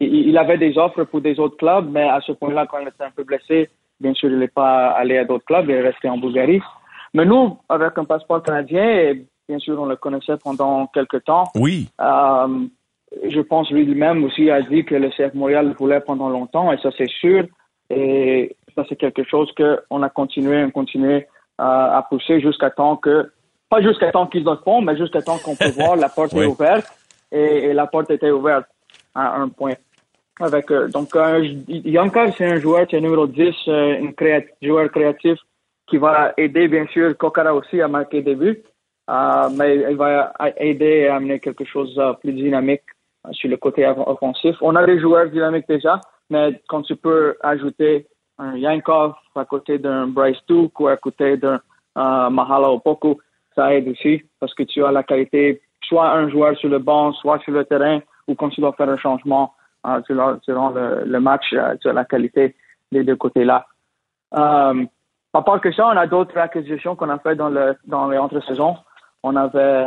il, 0.00 0.38
avait 0.38 0.58
des 0.58 0.78
offres 0.78 1.04
pour 1.04 1.20
des 1.20 1.38
autres 1.38 1.56
clubs, 1.56 1.90
mais 1.90 2.08
à 2.08 2.20
ce 2.20 2.32
point-là, 2.32 2.66
quand 2.66 2.78
il 2.78 2.88
était 2.88 3.04
un 3.04 3.10
peu 3.10 3.24
blessé, 3.24 3.68
bien 4.00 4.14
sûr, 4.14 4.30
il 4.30 4.38
n'est 4.38 4.48
pas 4.48 4.90
allé 4.90 5.18
à 5.18 5.24
d'autres 5.24 5.44
clubs, 5.44 5.66
il 5.68 5.74
est 5.74 5.82
resté 5.82 6.08
en 6.08 6.16
Bulgarie. 6.16 6.62
Mais 7.12 7.24
nous, 7.24 7.58
avec 7.68 7.98
un 7.98 8.04
passeport 8.04 8.42
canadien, 8.42 8.84
et 8.84 9.26
bien 9.48 9.58
sûr, 9.58 9.80
on 9.80 9.86
le 9.86 9.96
connaissait 9.96 10.36
pendant 10.42 10.86
quelques 10.86 11.24
temps. 11.24 11.44
Oui 11.56 11.88
je 13.28 13.40
pense 13.40 13.70
lui-même 13.70 14.24
aussi 14.24 14.50
a 14.50 14.62
dit 14.62 14.84
que 14.84 14.94
le 14.94 15.10
CF 15.10 15.34
Montréal 15.34 15.74
voulait 15.78 16.00
pendant 16.00 16.28
longtemps, 16.28 16.72
et 16.72 16.78
ça 16.78 16.90
c'est 16.96 17.08
sûr. 17.08 17.44
Et 17.90 18.56
ça 18.74 18.84
c'est 18.88 18.96
quelque 18.96 19.24
chose 19.24 19.52
qu'on 19.56 20.02
a 20.02 20.08
continué, 20.08 20.64
on 20.64 20.70
continué 20.70 21.26
à 21.58 22.06
pousser 22.08 22.40
jusqu'à 22.40 22.70
temps 22.70 22.96
que, 22.96 23.30
pas 23.68 23.80
jusqu'à 23.80 24.10
temps 24.10 24.26
qu'ils 24.26 24.44
le 24.44 24.56
font, 24.64 24.82
mais 24.82 24.96
jusqu'à 24.96 25.22
temps 25.22 25.38
qu'on 25.38 25.56
peut 25.56 25.70
voir 25.76 25.96
la 25.96 26.08
porte 26.08 26.34
est 26.34 26.46
ouverte. 26.46 26.86
Et, 27.32 27.72
la 27.72 27.86
porte 27.86 28.10
était 28.10 28.30
ouverte 28.30 28.66
à 29.14 29.36
un 29.36 29.48
point. 29.48 29.74
Avec 30.38 30.70
eux. 30.70 30.88
Donc, 30.88 31.16
euh, 31.16 31.42
c'est 32.36 32.44
un 32.44 32.60
joueur 32.60 32.86
qui 32.86 32.96
est 32.96 33.00
numéro 33.00 33.26
10, 33.26 33.54
euh, 33.68 34.02
un 34.02 34.40
joueur 34.60 34.90
créatif 34.90 35.38
qui 35.86 35.96
va 35.96 36.34
aider, 36.36 36.68
bien 36.68 36.86
sûr, 36.88 37.16
Kokara 37.16 37.54
aussi 37.54 37.80
à 37.80 37.88
marquer 37.88 38.20
des 38.20 38.34
buts. 38.34 38.62
Euh, 39.08 39.48
mais 39.56 39.76
il 39.90 39.96
va 39.96 40.34
aider 40.58 41.06
à 41.06 41.16
amener 41.16 41.40
quelque 41.40 41.64
chose 41.64 41.94
de 41.94 42.16
plus 42.16 42.32
dynamique 42.32 42.82
sur 43.32 43.50
le 43.50 43.56
côté 43.56 43.86
offensif. 43.86 44.56
On 44.60 44.74
a 44.76 44.84
des 44.86 45.00
joueurs 45.00 45.28
dynamiques 45.30 45.68
déjà, 45.68 46.00
mais 46.30 46.60
quand 46.68 46.82
tu 46.82 46.96
peux 46.96 47.36
ajouter 47.42 48.06
un 48.38 48.56
Yankov 48.56 49.14
à 49.34 49.44
côté 49.44 49.78
d'un 49.78 50.06
Bryce 50.06 50.38
Duke 50.48 50.78
ou 50.80 50.88
à 50.88 50.96
côté 50.96 51.36
d'un 51.36 51.60
euh, 51.98 52.30
Mahala 52.30 52.70
Opoku, 52.70 53.18
ça 53.54 53.74
aide 53.74 53.88
aussi 53.88 54.22
parce 54.38 54.54
que 54.54 54.62
tu 54.62 54.84
as 54.84 54.92
la 54.92 55.02
qualité, 55.02 55.62
soit 55.82 56.10
un 56.12 56.28
joueur 56.28 56.56
sur 56.58 56.68
le 56.68 56.78
banc, 56.78 57.12
soit 57.14 57.38
sur 57.40 57.52
le 57.52 57.64
terrain, 57.64 58.00
ou 58.28 58.34
quand 58.34 58.50
tu 58.50 58.60
dois 58.60 58.72
faire 58.72 58.88
un 58.88 58.96
changement 58.96 59.54
euh, 59.86 60.00
durant, 60.46 60.70
le, 60.70 61.18
match, 61.20 61.52
euh, 61.52 61.76
tu 61.80 61.88
as 61.88 61.92
la 61.92 62.04
qualité 62.04 62.54
des 62.92 63.04
deux 63.04 63.16
côtés-là. 63.16 63.66
Euh, 64.36 64.84
à 65.32 65.42
part 65.42 65.60
que 65.60 65.72
ça, 65.72 65.86
on 65.86 65.96
a 65.96 66.06
d'autres 66.06 66.36
acquisitions 66.38 66.96
qu'on 66.96 67.10
a 67.10 67.18
fait 67.18 67.36
dans, 67.36 67.52
dans 67.86 68.08
les 68.08 68.18
entre-saisons. 68.18 68.76
On 69.22 69.36
avait 69.36 69.86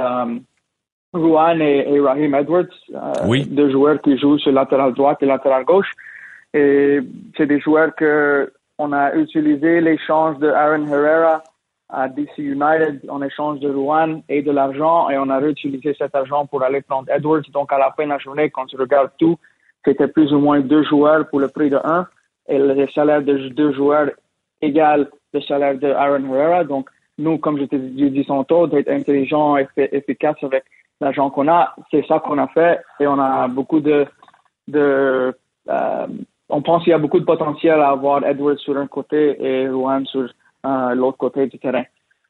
euh, 1.15 1.19
Ruan 1.19 1.59
et, 1.59 1.99
Raheem 1.99 2.35
Edwards, 2.35 2.65
euh, 2.93 3.43
deux 3.47 3.71
joueurs 3.71 4.01
qui 4.01 4.17
jouent 4.17 4.39
sur 4.39 4.51
latéral 4.51 4.93
droite 4.93 5.19
et 5.21 5.25
latéral 5.25 5.65
gauche. 5.65 5.91
Et 6.53 6.99
c'est 7.37 7.45
des 7.45 7.59
joueurs 7.59 7.95
que 7.95 8.51
on 8.77 8.93
a 8.93 9.13
utilisé 9.15 9.81
l'échange 9.81 10.37
de 10.39 10.47
Aaron 10.47 10.87
Herrera 10.87 11.43
à 11.89 12.07
DC 12.07 12.37
United 12.37 13.01
en 13.09 13.21
échange 13.21 13.59
de 13.59 13.69
Ruan 13.69 14.21
et 14.29 14.41
de 14.41 14.51
l'argent 14.51 15.09
et 15.09 15.17
on 15.17 15.29
a 15.29 15.37
réutilisé 15.37 15.95
cet 15.97 16.15
argent 16.15 16.45
pour 16.45 16.63
aller 16.63 16.81
prendre 16.81 17.11
Edwards. 17.11 17.43
Donc 17.51 17.73
à 17.73 17.77
la 17.77 17.91
fin 17.91 18.05
de 18.05 18.09
la 18.09 18.19
journée, 18.19 18.49
quand 18.49 18.67
tu 18.67 18.77
regardes 18.77 19.11
tout, 19.17 19.37
c'était 19.83 20.07
plus 20.07 20.31
ou 20.33 20.39
moins 20.39 20.61
deux 20.61 20.83
joueurs 20.83 21.27
pour 21.29 21.39
le 21.39 21.49
prix 21.49 21.69
de 21.69 21.79
un 21.83 22.07
et 22.47 22.57
le 22.57 22.87
salaire 22.89 23.21
de 23.21 23.49
deux 23.49 23.73
joueurs 23.73 24.09
égal 24.61 25.09
le 25.33 25.41
salaire 25.41 25.77
de 25.77 25.87
Aaron 25.87 26.33
Herrera. 26.33 26.63
Donc 26.63 26.89
nous, 27.17 27.37
comme 27.37 27.59
je 27.59 27.65
te 27.65 27.75
dis 27.75 28.25
tantôt, 28.25 28.67
d'être 28.67 28.89
intelligent 28.89 29.57
et 29.57 29.67
efficace 29.75 30.37
avec 30.41 30.63
l'argent 31.01 31.29
qu'on 31.29 31.47
a, 31.47 31.75
c'est 31.91 32.05
ça 32.07 32.19
qu'on 32.19 32.37
a 32.37 32.47
fait 32.47 32.79
et 32.99 33.07
on 33.07 33.19
a 33.19 33.47
beaucoup 33.47 33.79
de, 33.79 34.05
de 34.67 35.33
euh, 35.69 36.07
on 36.49 36.61
pense 36.61 36.83
qu'il 36.83 36.91
y 36.91 36.93
a 36.93 36.99
beaucoup 36.99 37.19
de 37.19 37.25
potentiel 37.25 37.79
à 37.79 37.89
avoir 37.89 38.23
Edwards 38.25 38.57
sur 38.57 38.77
un 38.77 38.87
côté 38.87 39.37
et 39.43 39.67
Juan 39.67 40.05
sur 40.05 40.27
euh, 40.65 40.95
l'autre 40.95 41.17
côté 41.17 41.47
du 41.47 41.59
terrain. 41.59 41.83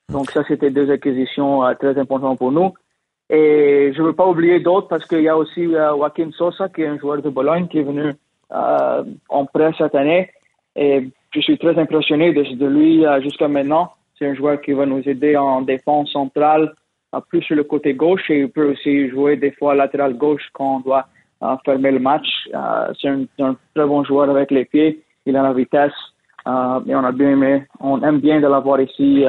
Donc 0.10 0.32
ça, 0.32 0.44
c'était 0.48 0.72
deux 0.72 0.92
acquisitions 0.92 1.64
euh, 1.64 1.74
très 1.74 1.98
importantes 1.98 2.38
pour 2.38 2.52
nous. 2.52 2.74
Et 3.30 3.92
je 3.96 4.02
ne 4.02 4.08
veux 4.08 4.14
pas 4.14 4.28
oublier 4.28 4.60
d'autres 4.60 4.88
parce 4.88 5.06
qu'il 5.06 5.22
y 5.22 5.30
a 5.30 5.38
aussi 5.38 5.72
Joaquin 5.72 6.32
Sosa, 6.32 6.68
qui 6.68 6.82
est 6.82 6.88
un 6.88 6.98
joueur 6.98 7.22
de 7.22 7.30
Bologne, 7.30 7.68
qui 7.68 7.78
est 7.78 7.84
venu 7.84 8.12
en 8.50 9.46
prêt 9.46 9.72
cette 9.78 9.94
année. 9.94 10.32
Et 10.76 11.08
je 11.32 11.40
suis 11.40 11.60
très 11.60 11.78
impressionné 11.78 12.34
de 12.34 12.66
lui 12.66 13.06
jusqu'à 13.22 13.48
maintenant. 13.48 13.94
C'est 14.18 14.28
un 14.28 14.34
joueur 14.34 14.60
qui 14.60 14.72
va 14.72 14.88
nous 14.88 15.08
aider 15.08 15.38
en 15.38 15.62
défense 15.62 16.12
centrale, 16.12 16.74
plus 17.30 17.42
sur 17.42 17.56
le 17.56 17.64
côté 17.64 17.94
gauche 17.94 18.30
et 18.30 18.42
il 18.42 18.50
peut 18.50 18.72
aussi 18.72 19.10
jouer 19.10 19.36
des 19.36 19.52
fois 19.52 19.76
latéral 19.76 20.14
gauche 20.16 20.48
quand 20.54 20.78
on 20.78 20.80
doit 20.82 21.08
euh, 21.42 21.56
fermer 21.66 21.92
le 21.92 22.00
match. 22.00 22.28
Euh, 22.54 22.94
c'est 23.02 23.10
un, 23.42 23.56
très 23.74 23.86
bon 23.86 24.04
joueur 24.04 24.30
avec 24.30 24.52
les 24.52 24.66
pieds. 24.66 25.04
Il 25.26 25.36
a 25.36 25.44
la 25.44 25.54
vitesse 25.54 25.94
euh, 26.48 26.80
et 26.88 26.96
on 26.96 27.04
a 27.04 27.12
bien 27.12 27.32
aimé, 27.32 27.66
on 27.80 28.02
aime 28.04 28.20
bien 28.20 28.40
de 28.40 28.48
l'avoir 28.48 28.80
ici 28.82 29.26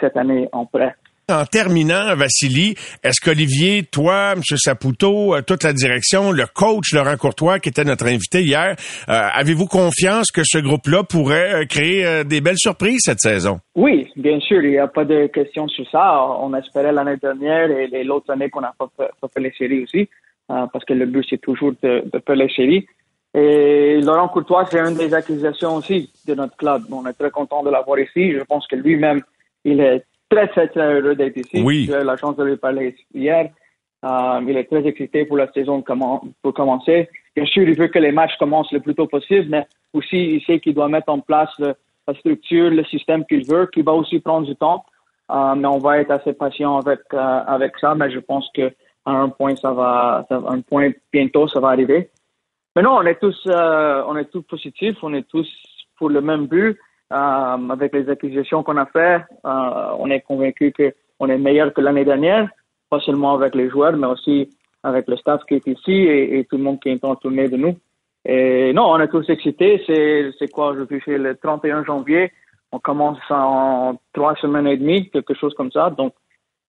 cette 0.00 0.16
année 0.16 0.48
en 0.52 0.66
prêt. 0.66 0.94
En 1.28 1.44
terminant, 1.44 2.14
Vassili, 2.14 2.76
est-ce 3.02 3.20
qu'Olivier, 3.20 3.82
toi, 3.82 4.34
M. 4.36 4.42
Saputo, 4.44 5.34
euh, 5.34 5.42
toute 5.42 5.64
la 5.64 5.72
direction, 5.72 6.30
le 6.30 6.44
coach 6.46 6.92
Laurent 6.92 7.16
Courtois, 7.16 7.58
qui 7.58 7.68
était 7.68 7.82
notre 7.82 8.06
invité 8.06 8.42
hier, 8.42 8.76
euh, 9.08 9.28
avez-vous 9.34 9.66
confiance 9.66 10.30
que 10.30 10.42
ce 10.44 10.58
groupe-là 10.58 11.02
pourrait 11.02 11.62
euh, 11.62 11.64
créer 11.64 12.22
des 12.22 12.40
belles 12.40 12.58
surprises 12.58 13.00
cette 13.00 13.18
saison? 13.18 13.58
Oui, 13.74 14.08
bien 14.14 14.38
sûr, 14.38 14.62
il 14.62 14.70
n'y 14.70 14.78
a 14.78 14.86
pas 14.86 15.04
de 15.04 15.26
question 15.26 15.66
sur 15.66 15.84
ça. 15.90 16.16
On 16.40 16.54
espérait 16.54 16.92
l'année 16.92 17.16
dernière 17.16 17.72
et, 17.72 18.04
l'autre 18.04 18.30
année 18.30 18.48
qu'on 18.48 18.60
n'a 18.60 18.72
pas, 18.78 18.88
fait 18.96 19.40
les 19.40 19.52
séries 19.58 19.82
aussi, 19.82 20.08
parce 20.46 20.84
que 20.84 20.92
le 20.92 21.06
but, 21.06 21.26
c'est 21.28 21.40
toujours 21.40 21.72
de, 21.82 22.04
de 22.08 22.22
faire 22.24 22.36
les 22.36 22.50
séries. 22.50 22.86
Et 23.34 24.00
Laurent 24.00 24.28
Courtois, 24.28 24.66
c'est 24.70 24.78
une 24.78 24.94
des 24.94 25.12
accusations 25.12 25.74
aussi 25.74 26.08
de 26.24 26.34
notre 26.36 26.56
club. 26.56 26.84
On 26.92 27.04
est 27.04 27.14
très 27.14 27.32
content 27.32 27.64
de 27.64 27.70
l'avoir 27.70 27.98
ici. 27.98 28.30
Je 28.30 28.44
pense 28.44 28.68
que 28.68 28.76
lui-même, 28.76 29.22
il 29.64 29.80
est 29.80 30.04
très, 30.28 30.48
très, 30.48 30.68
très 30.68 30.94
heureux 30.94 31.14
d'être 31.14 31.36
ici. 31.36 31.62
Oui. 31.62 31.86
J'ai 31.88 32.00
eu 32.00 32.04
la 32.04 32.16
chance 32.16 32.36
de 32.36 32.44
lui 32.44 32.56
parler 32.56 32.94
hier. 33.14 33.50
Euh, 34.04 34.40
il 34.46 34.56
est 34.56 34.64
très 34.64 34.86
excité 34.86 35.24
pour 35.24 35.36
la 35.36 35.50
saison 35.52 35.82
pour 36.42 36.54
commencer. 36.54 37.08
Bien 37.34 37.46
sûr, 37.46 37.68
il 37.68 37.76
veut 37.76 37.88
que 37.88 37.98
les 37.98 38.12
matchs 38.12 38.36
commencent 38.38 38.72
le 38.72 38.80
plus 38.80 38.94
tôt 38.94 39.06
possible, 39.06 39.46
mais 39.48 39.66
aussi, 39.92 40.16
il 40.16 40.42
sait 40.44 40.60
qu'il 40.60 40.74
doit 40.74 40.88
mettre 40.88 41.08
en 41.08 41.20
place 41.20 41.50
la 41.58 42.14
structure, 42.14 42.70
le 42.70 42.84
système 42.84 43.24
qu'il 43.24 43.46
veut, 43.46 43.68
qui 43.72 43.82
va 43.82 43.92
aussi 43.92 44.20
prendre 44.20 44.46
du 44.46 44.54
temps. 44.56 44.84
Euh, 45.30 45.54
mais 45.56 45.66
on 45.66 45.78
va 45.78 45.98
être 45.98 46.12
assez 46.12 46.34
patient 46.34 46.78
avec, 46.78 47.00
euh, 47.12 47.40
avec 47.46 47.76
ça, 47.78 47.94
mais 47.94 48.10
je 48.10 48.20
pense 48.20 48.48
que 48.54 48.72
à 49.04 49.12
un 49.12 49.28
point, 49.28 49.56
ça 49.56 49.72
va, 49.72 50.24
ça, 50.28 50.40
un 50.46 50.60
point 50.60 50.90
bientôt, 51.12 51.48
ça 51.48 51.60
va 51.60 51.68
arriver. 51.68 52.10
Mais 52.74 52.82
non, 52.82 52.96
on 52.96 53.02
est 53.02 53.18
tous, 53.18 53.40
on 53.46 54.16
est 54.16 54.30
tous 54.30 54.42
positifs, 54.42 54.98
on 55.02 55.14
est 55.14 55.26
tous 55.26 55.48
pour 55.96 56.10
le 56.10 56.20
même 56.20 56.46
but. 56.46 56.76
Euh, 57.12 57.68
avec 57.70 57.94
les 57.94 58.08
acquisitions 58.08 58.64
qu'on 58.64 58.76
a 58.78 58.86
fait, 58.86 59.24
euh, 59.44 59.96
on 59.98 60.10
est 60.10 60.22
convaincu 60.22 60.72
qu'on 60.72 61.28
est 61.28 61.38
meilleur 61.38 61.72
que 61.72 61.80
l'année 61.80 62.04
dernière, 62.04 62.48
pas 62.90 62.98
seulement 62.98 63.34
avec 63.34 63.54
les 63.54 63.70
joueurs, 63.70 63.96
mais 63.96 64.08
aussi 64.08 64.50
avec 64.82 65.06
le 65.06 65.16
staff 65.16 65.42
qui 65.44 65.54
est 65.54 65.66
ici 65.68 65.92
et, 65.92 66.44
tout 66.50 66.56
le 66.56 66.64
monde 66.64 66.80
qui 66.80 66.88
est 66.88 67.04
en 67.04 67.14
tournée 67.14 67.48
de 67.48 67.56
nous. 67.56 67.76
Et 68.24 68.72
non, 68.72 68.90
on 68.90 68.98
est 68.98 69.06
tous 69.06 69.28
excités. 69.30 69.82
C'est, 69.86 70.32
c'est 70.38 70.50
quoi, 70.50 70.74
je 70.76 70.98
suis 70.98 71.16
le 71.16 71.36
31 71.36 71.84
janvier. 71.84 72.32
On 72.72 72.80
commence 72.80 73.18
en 73.30 73.94
trois 74.12 74.34
semaines 74.36 74.66
et 74.66 74.76
demie, 74.76 75.08
quelque 75.10 75.34
chose 75.34 75.54
comme 75.54 75.70
ça. 75.70 75.90
Donc, 75.90 76.12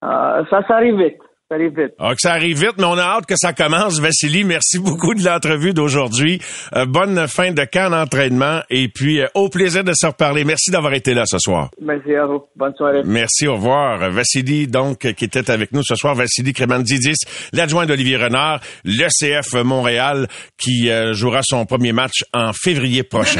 euh, 0.03 0.45
ça, 0.51 0.61
ça 0.67 0.75
arrive. 0.75 1.01
Ça 1.49 1.55
arrive 1.55 1.79
vite. 1.79 1.93
Ah, 1.97 2.13
que 2.13 2.19
ça 2.19 2.33
arrive 2.33 2.59
vite, 2.59 2.73
mais 2.77 2.83
on 2.83 2.97
a 2.97 3.03
hâte 3.03 3.25
que 3.25 3.37
ça 3.37 3.53
commence. 3.53 4.01
Vassili, 4.01 4.43
merci 4.43 4.79
beaucoup 4.79 5.13
de 5.13 5.23
l'entrevue 5.23 5.73
d'aujourd'hui. 5.73 6.41
Euh, 6.75 6.85
bonne 6.85 7.25
fin 7.29 7.53
de 7.53 7.63
camp 7.63 7.89
d'entraînement 7.89 8.59
et 8.69 8.89
puis 8.89 9.21
euh, 9.21 9.27
au 9.33 9.47
plaisir 9.47 9.85
de 9.85 9.93
se 9.95 10.07
reparler. 10.07 10.43
Merci 10.43 10.71
d'avoir 10.71 10.93
été 10.93 11.13
là 11.13 11.23
ce 11.25 11.39
soir. 11.39 11.69
Merci 11.81 12.13
à 12.15 12.25
vous. 12.25 12.43
Bonne 12.57 12.73
soirée. 12.75 13.01
Merci, 13.05 13.47
au 13.47 13.55
revoir. 13.55 14.11
Vassili, 14.11 14.67
donc, 14.67 14.99
qui 15.13 15.23
était 15.23 15.49
avec 15.49 15.71
nous 15.71 15.83
ce 15.83 15.95
soir, 15.95 16.15
Vassili 16.15 16.51
Kremandidis, 16.51 17.15
l'adjoint 17.53 17.85
d'Olivier 17.85 18.17
Renard, 18.17 18.59
l'ECF 18.83 19.53
Montréal, 19.63 20.27
qui 20.57 20.89
euh, 20.89 21.13
jouera 21.13 21.39
son 21.43 21.65
premier 21.65 21.93
match 21.93 22.25
en 22.33 22.51
février 22.51 23.03
prochain. 23.03 23.39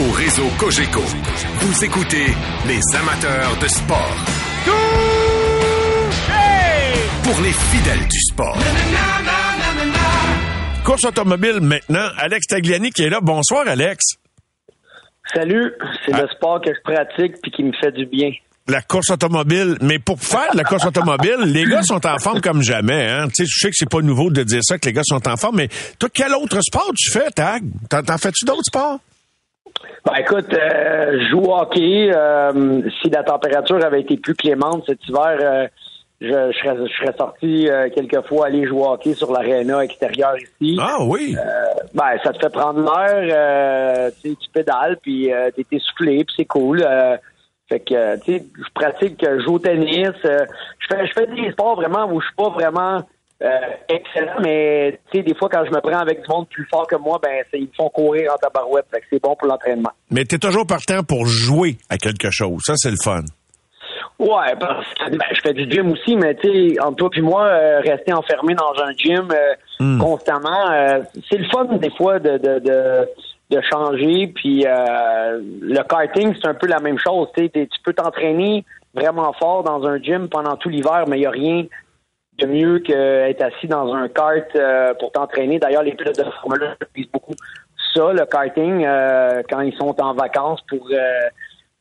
Au 0.00 0.10
réseau 0.12 0.48
Cogeco, 0.58 1.02
vous 1.60 1.84
écoutez 1.84 2.26
les 2.66 2.80
amateurs 2.96 3.56
de 3.62 3.68
sport 3.68 4.47
pour 7.30 7.42
les 7.42 7.52
fidèles 7.52 8.08
du 8.08 8.20
sport. 8.20 8.56
Course 10.82 11.04
automobile 11.04 11.60
maintenant. 11.60 12.08
Alex 12.16 12.46
Tagliani 12.46 12.90
qui 12.90 13.02
est 13.02 13.10
là. 13.10 13.18
Bonsoir, 13.20 13.68
Alex. 13.68 14.16
Salut. 15.34 15.74
C'est 16.06 16.12
le 16.12 16.24
ah. 16.24 16.34
sport 16.34 16.62
que 16.62 16.70
je 16.72 16.80
pratique 16.80 17.34
puis 17.42 17.50
qui 17.50 17.64
me 17.64 17.72
fait 17.72 17.92
du 17.92 18.06
bien. 18.06 18.30
La 18.66 18.80
course 18.80 19.10
automobile, 19.10 19.76
mais 19.82 19.98
pour 19.98 20.18
faire 20.20 20.54
la 20.54 20.64
course 20.64 20.86
automobile, 20.86 21.40
les 21.44 21.64
gars 21.64 21.82
sont 21.82 22.06
en 22.06 22.18
forme 22.18 22.40
comme 22.40 22.62
jamais. 22.62 23.08
Hein? 23.08 23.28
Tu 23.28 23.44
sais, 23.44 23.46
je 23.46 23.58
sais 23.58 23.70
que 23.70 23.76
c'est 23.76 23.90
pas 23.90 24.00
nouveau 24.00 24.30
de 24.30 24.42
dire 24.42 24.60
ça 24.62 24.78
que 24.78 24.86
les 24.86 24.94
gars 24.94 25.04
sont 25.04 25.28
en 25.28 25.36
forme, 25.36 25.56
mais 25.56 25.68
toi, 25.98 26.08
quel 26.12 26.34
autre 26.34 26.60
sport 26.62 26.90
tu 26.96 27.10
fais, 27.10 27.30
Tag? 27.30 27.62
T'en 27.90 28.16
fais-tu 28.16 28.46
d'autres 28.46 28.64
sports? 28.64 29.00
Ben 30.06 30.14
écoute, 30.20 30.52
euh, 30.54 31.18
je 31.20 31.30
joue 31.30 31.40
au 31.40 31.58
hockey. 31.58 32.10
Euh, 32.14 32.80
si 33.02 33.10
la 33.10 33.22
température 33.22 33.84
avait 33.84 34.00
été 34.00 34.16
plus 34.16 34.34
clémente 34.34 34.84
cet 34.86 35.06
hiver, 35.06 35.38
euh, 35.40 35.66
je, 36.20 36.26
serais, 36.28 36.76
je 36.76 36.92
serais 36.94 37.16
sorti 37.16 37.68
euh, 37.68 37.88
quelques 37.94 38.26
fois 38.26 38.46
aller 38.46 38.66
jouer 38.66 38.80
au 38.80 38.92
hockey 38.92 39.14
sur 39.14 39.32
l'aréna 39.32 39.84
extérieure 39.84 40.36
ici. 40.36 40.76
Ah 40.80 40.98
oui. 41.00 41.36
Euh, 41.38 41.82
ben 41.94 42.18
ça 42.24 42.32
te 42.32 42.40
fait 42.40 42.52
prendre 42.52 42.80
l'air, 42.80 43.28
euh, 43.32 44.10
tu 44.22 44.34
pédales 44.52 44.98
puis 45.00 45.32
euh, 45.32 45.50
t'es 45.54 45.64
essoufflé 45.70 46.24
puis 46.24 46.34
c'est 46.36 46.44
cool. 46.46 46.84
fait 47.68 47.80
que 47.80 48.16
tu 48.24 48.32
sais, 48.32 48.44
je 48.56 48.72
pratique, 48.74 49.24
je 49.24 49.44
joue 49.44 49.54
au 49.54 49.58
tennis. 49.60 50.10
je 50.24 50.86
fais 50.90 51.06
je 51.06 51.12
fais 51.12 51.26
des 51.26 51.52
sports 51.52 51.76
vraiment 51.76 52.10
où 52.12 52.20
je 52.20 52.26
suis 52.26 52.36
pas 52.36 52.50
vraiment 52.50 53.00
excellent, 53.88 54.40
mais 54.42 54.98
tu 55.12 55.18
sais 55.18 55.22
des 55.22 55.36
fois 55.36 55.48
quand 55.48 55.64
je 55.64 55.70
me 55.70 55.80
prends 55.80 56.00
avec 56.00 56.22
du 56.22 56.28
monde 56.28 56.48
plus 56.48 56.66
fort 56.68 56.88
que 56.88 56.96
moi, 56.96 57.20
ben 57.22 57.44
ils 57.52 57.68
me 57.68 57.72
font 57.76 57.90
courir 57.90 58.32
en 58.32 58.36
tabarouette. 58.36 58.86
Fait 58.90 59.00
que 59.00 59.06
c'est 59.08 59.22
bon 59.22 59.36
pour 59.36 59.46
l'entraînement. 59.46 59.92
Mais 60.10 60.24
t'es 60.24 60.38
toujours 60.38 60.66
partant 60.66 61.04
pour 61.04 61.26
jouer 61.26 61.78
à 61.88 61.96
quelque 61.96 62.32
chose. 62.32 62.62
Ça 62.64 62.72
c'est 62.76 62.90
le 62.90 62.96
fun. 63.00 63.22
Ouais, 64.18 64.56
parce 64.58 64.92
que 64.94 65.10
ben, 65.10 65.26
je 65.30 65.40
fais 65.40 65.52
du 65.52 65.70
gym 65.70 65.92
aussi, 65.92 66.16
mais 66.16 66.34
tu 66.34 66.72
sais, 66.72 66.80
entre 66.80 66.96
toi 66.96 67.10
et 67.14 67.20
moi, 67.20 67.44
euh, 67.44 67.80
rester 67.80 68.12
enfermé 68.12 68.54
dans 68.54 68.72
un 68.82 68.90
gym 68.90 69.28
euh, 69.30 69.54
hmm. 69.78 70.00
constamment, 70.00 70.70
euh, 70.72 71.02
c'est 71.30 71.38
le 71.38 71.44
fun 71.44 71.66
des 71.66 71.90
fois 71.90 72.18
de, 72.18 72.36
de, 72.36 72.58
de, 72.58 73.08
de 73.50 73.60
changer. 73.70 74.26
Puis 74.34 74.64
le 74.64 75.82
karting, 75.84 76.34
c'est 76.34 76.48
un 76.48 76.54
peu 76.54 76.66
la 76.66 76.80
même 76.80 76.98
chose. 76.98 77.28
Tu 77.36 77.48
tu 77.48 77.80
peux 77.84 77.92
t'entraîner 77.92 78.64
vraiment 78.92 79.32
fort 79.34 79.62
dans 79.62 79.86
un 79.86 80.02
gym 80.02 80.28
pendant 80.28 80.56
tout 80.56 80.68
l'hiver, 80.68 81.04
mais 81.06 81.18
il 81.18 81.20
n'y 81.20 81.26
a 81.26 81.30
rien 81.30 81.66
de 82.38 82.46
mieux 82.46 82.80
qu'être 82.80 83.42
assis 83.42 83.68
dans 83.68 83.94
un 83.94 84.08
kart 84.08 84.46
pour 84.98 85.12
t'entraîner. 85.12 85.60
D'ailleurs, 85.60 85.84
les 85.84 85.92
pilotes 85.92 86.18
de 86.18 86.24
Formule 86.42 86.64
1 86.64 86.76
utilisent 86.88 87.12
beaucoup 87.12 87.34
ça, 87.94 88.12
le 88.12 88.26
karting, 88.26 88.84
quand 89.48 89.60
ils 89.60 89.76
sont 89.76 89.94
en 90.00 90.14
vacances 90.14 90.60
pour, 90.68 90.90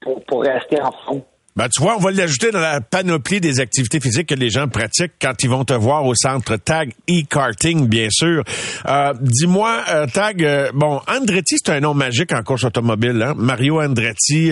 pour, 0.02 0.24
pour 0.26 0.44
rester 0.44 0.80
en 0.80 0.92
fond. 0.92 1.26
Ben, 1.58 1.70
tu 1.70 1.82
vois, 1.82 1.95
on 1.97 1.99
va 1.99 2.12
l'ajouter 2.12 2.51
dans 2.51 2.60
la 2.60 2.82
panoplie 2.82 3.41
des 3.41 3.60
activités 3.60 3.99
physiques 3.99 4.28
que 4.28 4.36
les 4.36 4.51
gens 4.51 4.68
pratiquent 4.68 5.14
quand 5.20 5.34
ils 5.41 5.49
vont 5.49 5.66
te 5.66 5.74
voir 5.74 6.05
au 6.05 6.14
centre 6.14 6.55
Tag 6.58 6.93
e-karting, 7.10 7.88
bien 7.88 8.10
sûr. 8.12 8.43
Euh, 8.88 9.14
dis-moi, 9.20 9.84
euh, 9.89 10.05
Tag, 10.05 10.43
euh, 10.43 10.70
bon, 10.76 11.01
Andretti, 11.08 11.55
c'est 11.58 11.72
un 11.72 11.80
nom 11.80 11.95
magique 11.95 12.32
en 12.32 12.43
course 12.43 12.66
automobile. 12.66 13.24
Hein? 13.24 13.34
Mario 13.36 13.82
Andretti 13.82 14.51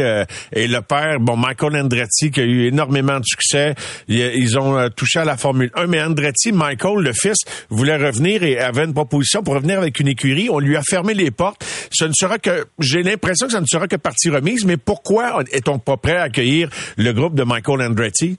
et 0.51 0.67
le 0.67 0.81
père, 0.81 1.19
bon, 1.19 1.37
Michael 1.37 1.75
Andretti, 1.75 2.31
qui 2.31 2.39
a 2.39 2.43
eu 2.43 2.65
énormément 2.65 3.19
de 3.19 3.25
succès. 3.25 3.75
Ils, 4.07 4.57
ont 4.57 4.89
touché 4.89 5.19
à 5.19 5.25
la 5.25 5.37
Formule 5.37 5.69
1, 5.75 5.85
mais 5.85 6.01
Andretti, 6.01 6.53
Michael, 6.53 7.03
le 7.03 7.13
fils, 7.13 7.37
voulait 7.69 7.97
revenir 7.97 8.41
et 8.41 8.57
avait 8.57 8.85
une 8.85 8.95
proposition 8.95 9.43
pour 9.43 9.53
revenir 9.53 9.77
avec 9.77 9.99
une 9.99 10.07
écurie. 10.07 10.49
On 10.49 10.57
lui 10.57 10.75
a 10.75 10.81
fermé 10.81 11.13
les 11.13 11.29
portes. 11.29 11.63
Ce 11.91 12.05
ne 12.05 12.13
sera 12.17 12.39
que, 12.39 12.65
j'ai 12.79 13.03
l'impression 13.03 13.45
que 13.45 13.53
ça 13.53 13.61
ne 13.61 13.67
sera 13.67 13.87
que 13.87 13.95
partie 13.95 14.31
remise, 14.31 14.65
mais 14.65 14.77
pourquoi 14.77 15.43
est-on 15.51 15.77
pas 15.77 15.97
prêt 15.97 16.17
à 16.17 16.23
accueillir 16.23 16.69
le 16.97 17.11
groupe 17.11 17.35
de 17.35 17.43
Michael 17.43 17.81
Andretti? 17.81 18.37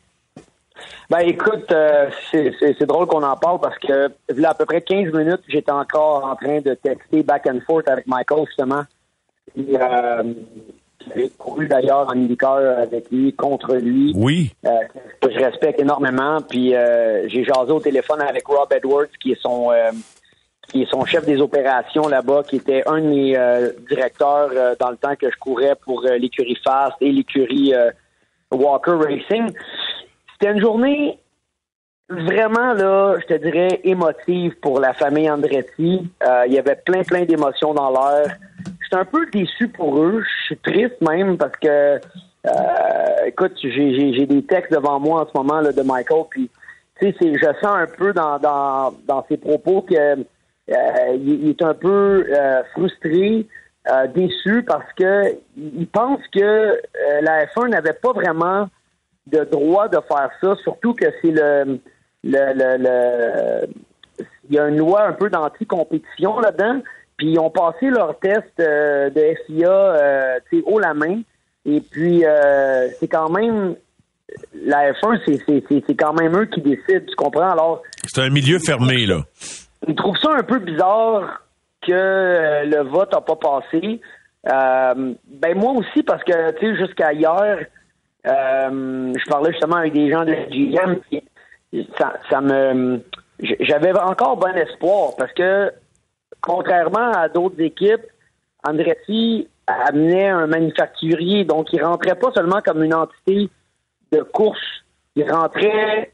Ben 1.08 1.20
écoute, 1.20 1.70
euh, 1.70 2.10
c'est 2.32 2.86
drôle 2.86 3.06
qu'on 3.06 3.22
en 3.22 3.36
parle 3.36 3.60
parce 3.60 3.78
que 3.78 4.08
a 4.08 4.50
à 4.50 4.54
peu 4.54 4.64
près 4.64 4.82
15 4.82 5.12
minutes, 5.12 5.40
j'étais 5.48 5.70
encore 5.70 6.24
en 6.24 6.34
train 6.34 6.60
de 6.60 6.74
texter 6.74 7.22
back 7.22 7.46
and 7.46 7.60
forth 7.66 7.88
avec 7.88 8.06
Michael 8.06 8.44
justement. 8.46 8.82
J'ai 9.56 9.78
euh, 9.80 11.28
couru 11.38 11.68
d'ailleurs 11.68 12.08
en 12.08 12.12
IndyCar 12.12 12.78
avec 12.78 13.10
lui, 13.10 13.32
contre 13.32 13.76
lui. 13.76 14.12
Oui. 14.16 14.52
Euh, 14.66 14.70
que 15.20 15.30
je 15.30 15.38
respecte 15.38 15.80
énormément. 15.80 16.40
Puis 16.40 16.74
euh, 16.74 17.28
j'ai 17.28 17.44
jasé 17.44 17.70
au 17.70 17.80
téléphone 17.80 18.20
avec 18.20 18.46
Rob 18.46 18.72
Edwards, 18.72 19.06
qui 19.20 19.32
est 19.32 19.40
son 19.40 19.70
qui 20.68 20.82
est 20.82 20.90
son 20.90 21.04
chef 21.04 21.24
des 21.24 21.40
opérations 21.40 22.08
là-bas, 22.08 22.42
qui 22.42 22.56
était 22.56 22.82
un 22.86 23.00
de 23.00 23.06
mes 23.06 23.70
directeurs 23.88 24.50
dans 24.80 24.90
le 24.90 24.96
temps 24.96 25.14
que 25.14 25.30
je 25.30 25.36
courais 25.38 25.76
pour 25.76 26.02
l'écurie 26.02 26.58
Fast 26.64 26.96
et 27.00 27.12
l'écurie 27.12 27.72
Walker 28.52 28.92
Racing. 28.92 29.52
C'était 30.32 30.52
une 30.52 30.60
journée 30.60 31.18
vraiment, 32.08 32.72
là, 32.74 33.16
je 33.20 33.26
te 33.26 33.34
dirais, 33.34 33.80
émotive 33.84 34.54
pour 34.60 34.80
la 34.80 34.92
famille 34.92 35.30
Andretti. 35.30 36.08
Euh, 36.22 36.44
il 36.46 36.54
y 36.54 36.58
avait 36.58 36.76
plein, 36.76 37.02
plein 37.02 37.24
d'émotions 37.24 37.74
dans 37.74 37.90
l'air. 37.90 38.36
J'étais 38.82 38.96
un 38.96 39.04
peu 39.04 39.26
déçu 39.26 39.68
pour 39.68 39.98
eux. 39.98 40.22
Je 40.22 40.44
suis 40.44 40.56
triste 40.58 41.00
même 41.00 41.36
parce 41.36 41.56
que, 41.56 41.68
euh, 41.68 43.26
écoute, 43.26 43.52
j'ai 43.62 44.26
des 44.26 44.42
textes 44.44 44.72
devant 44.72 45.00
moi 45.00 45.22
en 45.22 45.26
ce 45.26 45.36
moment 45.36 45.60
là, 45.60 45.72
de 45.72 45.82
Michael, 45.82 46.24
puis 46.30 46.50
tu 47.00 47.12
sais, 47.12 47.34
je 47.34 47.46
sens 47.60 47.76
un 47.76 47.86
peu 47.86 48.12
dans, 48.12 49.24
ses 49.28 49.36
propos 49.36 49.82
que 49.82 49.94
euh, 49.94 51.16
il, 51.16 51.50
est 51.50 51.62
un 51.62 51.74
peu 51.74 52.26
frustré. 52.72 53.46
Euh, 53.88 54.08
déçu 54.08 54.64
parce 54.64 54.92
que 54.94 55.36
il 55.56 55.86
pense 55.86 56.20
que 56.34 56.40
euh, 56.40 57.20
la 57.20 57.46
F1 57.46 57.68
n'avait 57.68 57.92
pas 57.92 58.12
vraiment 58.12 58.68
de 59.28 59.44
droit 59.44 59.86
de 59.86 59.98
faire 60.08 60.28
ça, 60.40 60.56
surtout 60.64 60.92
que 60.92 61.04
c'est 61.22 61.30
le, 61.30 61.78
le, 62.24 62.52
le, 62.54 63.66
il 64.48 64.56
y 64.56 64.58
a 64.58 64.66
une 64.66 64.78
loi 64.78 65.06
un 65.06 65.12
peu 65.12 65.30
d'anti-compétition 65.30 66.40
là-dedans, 66.40 66.80
puis 67.16 67.32
ils 67.32 67.38
ont 67.38 67.50
passé 67.50 67.88
leur 67.90 68.18
test 68.18 68.58
euh, 68.58 69.08
de 69.10 69.34
FIA 69.46 70.40
haut 70.64 70.80
la 70.80 70.94
main, 70.94 71.20
et 71.64 71.80
puis 71.80 72.24
c'est 72.98 73.08
quand 73.08 73.30
même 73.30 73.76
la 74.64 74.92
F1, 74.94 75.20
c'est, 75.46 75.94
quand 75.94 76.12
même 76.12 76.36
eux 76.36 76.46
qui 76.46 76.60
décident, 76.60 77.06
tu 77.06 77.14
comprends? 77.16 77.50
Alors, 77.50 77.82
C'est 78.04 78.22
un 78.22 78.30
milieu 78.30 78.58
fermé, 78.58 79.06
là. 79.06 79.20
je 79.86 79.92
trouve 79.92 80.16
ça 80.16 80.32
un 80.32 80.42
peu 80.42 80.58
bizarre 80.58 81.45
que 81.82 81.92
euh, 81.92 82.64
le 82.64 82.82
vote 82.88 83.12
n'a 83.12 83.20
pas 83.20 83.36
passé. 83.36 84.00
Euh, 84.48 85.14
ben 85.26 85.58
moi 85.58 85.72
aussi, 85.72 86.02
parce 86.02 86.22
que, 86.24 86.52
tu 86.52 86.66
sais, 86.66 86.76
jusqu'à 86.76 87.12
hier, 87.12 87.66
euh, 88.26 89.12
je 89.16 89.30
parlais 89.30 89.52
justement 89.52 89.76
avec 89.76 89.92
des 89.92 90.10
gens 90.10 90.24
de 90.24 90.32
la 90.32 90.46
GM, 90.46 91.00
ça, 91.98 92.14
ça 92.30 92.40
me... 92.40 93.00
J'avais 93.60 93.92
encore 93.98 94.36
bon 94.36 94.56
espoir, 94.56 95.10
parce 95.18 95.32
que, 95.32 95.72
contrairement 96.40 97.12
à 97.12 97.28
d'autres 97.28 97.60
équipes, 97.60 98.06
Andretti 98.66 99.48
amenait 99.66 100.28
un 100.28 100.46
manufacturier, 100.46 101.44
donc 101.44 101.72
il 101.72 101.84
rentrait 101.84 102.14
pas 102.14 102.32
seulement 102.32 102.60
comme 102.64 102.82
une 102.82 102.94
entité 102.94 103.50
de 104.12 104.20
course, 104.22 104.84
il 105.16 105.30
rentrait 105.30 106.12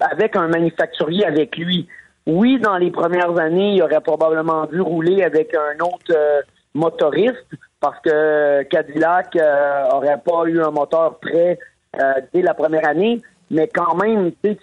avec 0.00 0.36
un 0.36 0.48
manufacturier 0.48 1.24
avec 1.24 1.56
lui. 1.56 1.88
Oui, 2.26 2.58
dans 2.58 2.78
les 2.78 2.90
premières 2.90 3.38
années, 3.38 3.74
il 3.74 3.82
aurait 3.82 4.00
probablement 4.00 4.66
dû 4.66 4.80
rouler 4.80 5.22
avec 5.22 5.54
un 5.54 5.78
autre 5.84 6.10
euh, 6.10 6.40
motoriste 6.74 7.46
parce 7.80 8.00
que 8.00 8.62
Cadillac 8.64 9.36
euh, 9.36 9.84
aurait 9.92 10.20
pas 10.24 10.44
eu 10.46 10.60
un 10.60 10.70
moteur 10.70 11.18
prêt 11.18 11.58
euh, 12.00 12.12
dès 12.32 12.42
la 12.42 12.54
première 12.54 12.88
année, 12.88 13.20
mais 13.50 13.68
quand 13.68 13.94
même, 13.96 14.32
tu 14.42 14.56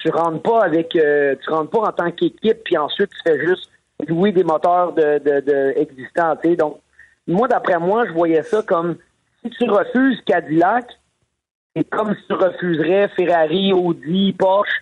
tu 0.00 0.10
rentres 0.10 0.42
pas 0.42 0.62
avec, 0.62 0.94
euh, 0.94 1.34
tu 1.42 1.50
rentres 1.50 1.70
pas 1.70 1.88
en 1.88 1.92
tant 1.92 2.10
qu'équipe, 2.12 2.62
puis 2.64 2.78
ensuite 2.78 3.10
tu 3.10 3.18
fais 3.26 3.44
juste 3.44 3.68
louer 4.06 4.30
des 4.30 4.44
moteurs 4.44 4.92
de, 4.92 5.18
de, 5.18 5.40
de 5.40 5.72
existants. 5.76 6.36
tu 6.36 6.50
sais. 6.50 6.56
Donc, 6.56 6.78
moi, 7.26 7.48
d'après 7.48 7.78
moi, 7.78 8.06
je 8.06 8.12
voyais 8.12 8.42
ça 8.42 8.62
comme 8.62 8.96
si 9.42 9.50
tu 9.50 9.68
refuses 9.68 10.20
Cadillac, 10.24 10.86
c'est 11.74 11.82
comme 11.90 12.14
si 12.14 12.26
tu 12.28 12.34
refuserais 12.34 13.08
Ferrari, 13.16 13.72
Audi, 13.72 14.32
Porsche. 14.32 14.80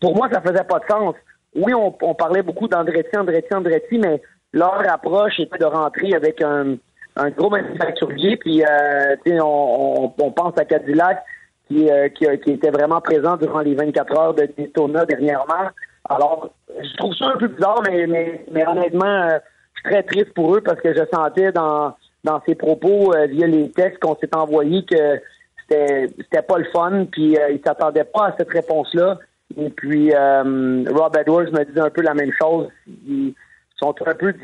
Pour 0.00 0.14
moi, 0.14 0.28
ça 0.30 0.42
faisait 0.42 0.64
pas 0.64 0.78
de 0.80 0.84
sens. 0.88 1.14
Oui, 1.54 1.74
on, 1.74 1.94
on 2.02 2.14
parlait 2.14 2.42
beaucoup 2.42 2.68
d'Andretti, 2.68 3.16
Andretti, 3.16 3.54
Andretti, 3.54 3.98
mais 3.98 4.22
leur 4.52 4.82
approche 4.90 5.38
était 5.38 5.58
de 5.58 5.64
rentrer 5.64 6.14
avec 6.14 6.40
un, 6.42 6.76
un 7.16 7.30
gros 7.30 7.50
manufacturier, 7.50 8.36
puis 8.36 8.64
euh, 8.64 9.16
on, 9.40 10.12
on, 10.18 10.24
on 10.24 10.30
pense 10.30 10.56
à 10.58 10.64
Cadillac 10.64 11.22
qui, 11.68 11.90
euh, 11.90 12.08
qui, 12.08 12.26
qui 12.40 12.50
était 12.52 12.70
vraiment 12.70 13.00
présent 13.00 13.36
durant 13.36 13.60
les 13.60 13.74
24 13.74 14.18
heures 14.18 14.34
de 14.34 14.48
Daytona 14.56 15.04
dernièrement. 15.04 15.70
Alors, 16.08 16.50
je 16.68 16.96
trouve 16.96 17.14
ça 17.14 17.26
un 17.34 17.36
peu 17.36 17.48
bizarre, 17.48 17.82
mais, 17.88 18.06
mais, 18.06 18.44
mais 18.50 18.66
honnêtement, 18.66 19.04
euh, 19.04 19.38
je 19.74 19.80
suis 19.80 19.90
très 19.90 20.02
triste 20.02 20.34
pour 20.34 20.56
eux 20.56 20.60
parce 20.60 20.80
que 20.80 20.94
je 20.94 21.02
sentais 21.12 21.52
dans, 21.52 21.94
dans 22.24 22.42
ses 22.46 22.54
propos 22.54 23.14
euh, 23.14 23.26
via 23.26 23.46
les 23.46 23.70
textes 23.70 24.00
qu'on 24.00 24.16
s'est 24.16 24.34
envoyés 24.34 24.84
que 24.84 25.20
c'était 25.68 26.08
c'était 26.18 26.42
pas 26.42 26.58
le 26.58 26.64
fun, 26.72 27.06
puis 27.10 27.36
euh, 27.36 27.50
ils 27.50 27.60
s'attendaient 27.64 28.04
pas 28.04 28.28
à 28.28 28.36
cette 28.36 28.50
réponse-là. 28.50 29.18
Et 29.56 29.70
puis 29.70 30.12
euh, 30.14 30.84
Rob 30.90 31.16
Edwards 31.16 31.50
me 31.52 31.64
disait 31.64 31.80
un 31.80 31.90
peu 31.90 32.02
la 32.02 32.14
même 32.14 32.32
chose. 32.40 32.68
Ils 32.86 33.34
sont 33.76 33.94
un 34.06 34.14
peu 34.14 34.34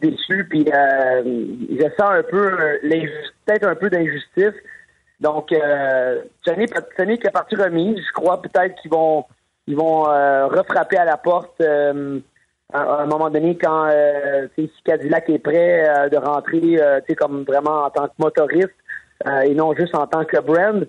déçus, 0.00 0.46
puis 0.48 0.66
euh, 0.72 1.22
je 1.70 1.84
sens 1.98 2.10
un 2.10 2.22
peu 2.22 2.52
euh, 2.52 2.78
peut-être 3.46 3.66
un 3.66 3.74
peu 3.74 3.88
d'injustice. 3.90 4.54
Donc, 5.20 5.52
euh, 5.52 6.22
ce 6.46 6.50
n'est 6.52 7.18
que 7.18 7.30
partie 7.30 7.56
remise. 7.56 7.98
Je 7.98 8.12
crois 8.12 8.40
peut-être 8.42 8.74
qu'ils 8.80 8.90
vont 8.90 9.24
ils 9.66 9.76
vont 9.76 10.08
euh, 10.08 10.46
refrapper 10.46 10.96
à 10.96 11.04
la 11.04 11.16
porte 11.16 11.60
à, 11.60 11.92
à 12.72 13.02
un 13.02 13.06
moment 13.06 13.30
donné 13.30 13.56
quand 13.56 13.90
si 14.54 14.70
Cadillac 14.84 15.28
est 15.28 15.38
prêt 15.38 16.08
de 16.10 16.16
rentrer 16.16 16.78
comme 17.16 17.44
vraiment 17.44 17.84
en 17.84 17.90
tant 17.90 18.08
que 18.08 18.14
motoriste 18.18 18.74
et 19.44 19.54
non 19.54 19.74
juste 19.74 19.94
en 19.94 20.06
tant 20.06 20.24
que 20.24 20.40
brand. 20.40 20.86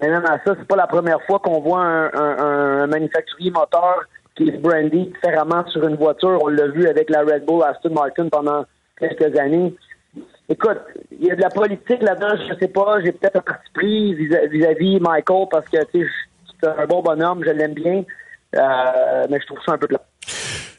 Mais 0.00 0.08
même 0.08 0.24
à 0.24 0.38
ça, 0.44 0.54
c'est 0.58 0.66
pas 0.68 0.76
la 0.76 0.86
première 0.86 1.20
fois 1.22 1.38
qu'on 1.40 1.60
voit 1.60 1.80
un, 1.82 2.10
un- 2.14 2.38
un 2.82 2.86
manufacturier 2.86 3.50
moteur 3.50 4.02
qui 4.36 4.48
est 4.48 4.58
brandé 4.58 5.06
différemment 5.12 5.66
sur 5.68 5.86
une 5.86 5.96
voiture. 5.96 6.38
On 6.42 6.48
l'a 6.48 6.68
vu 6.68 6.86
avec 6.86 7.10
la 7.10 7.20
Red 7.22 7.44
Bull 7.44 7.62
Aston 7.64 7.90
Martin 7.90 8.28
pendant 8.28 8.64
quelques 8.98 9.36
années. 9.38 9.74
Écoute, 10.48 10.78
il 11.12 11.26
y 11.26 11.30
a 11.30 11.36
de 11.36 11.40
la 11.40 11.48
politique 11.50 12.02
là-dedans, 12.02 12.34
je 12.48 12.54
sais 12.58 12.68
pas, 12.68 13.00
j'ai 13.04 13.12
peut-être 13.12 13.36
un 13.36 13.40
parti 13.40 13.70
pris 13.72 14.14
vis- 14.14 14.48
vis-à-vis 14.50 14.98
Michael 15.00 15.46
parce 15.50 15.68
que 15.68 15.84
tu 15.92 16.04
sais, 16.04 16.10
c'est 16.60 16.68
un 16.68 16.86
bon 16.86 17.02
bonhomme, 17.02 17.42
je 17.44 17.50
l'aime 17.50 17.74
bien, 17.74 18.04
euh, 18.56 19.26
mais 19.30 19.38
je 19.40 19.46
trouve 19.46 19.60
ça 19.64 19.72
un 19.72 19.78
peu 19.78 19.86
plat. 19.86 20.02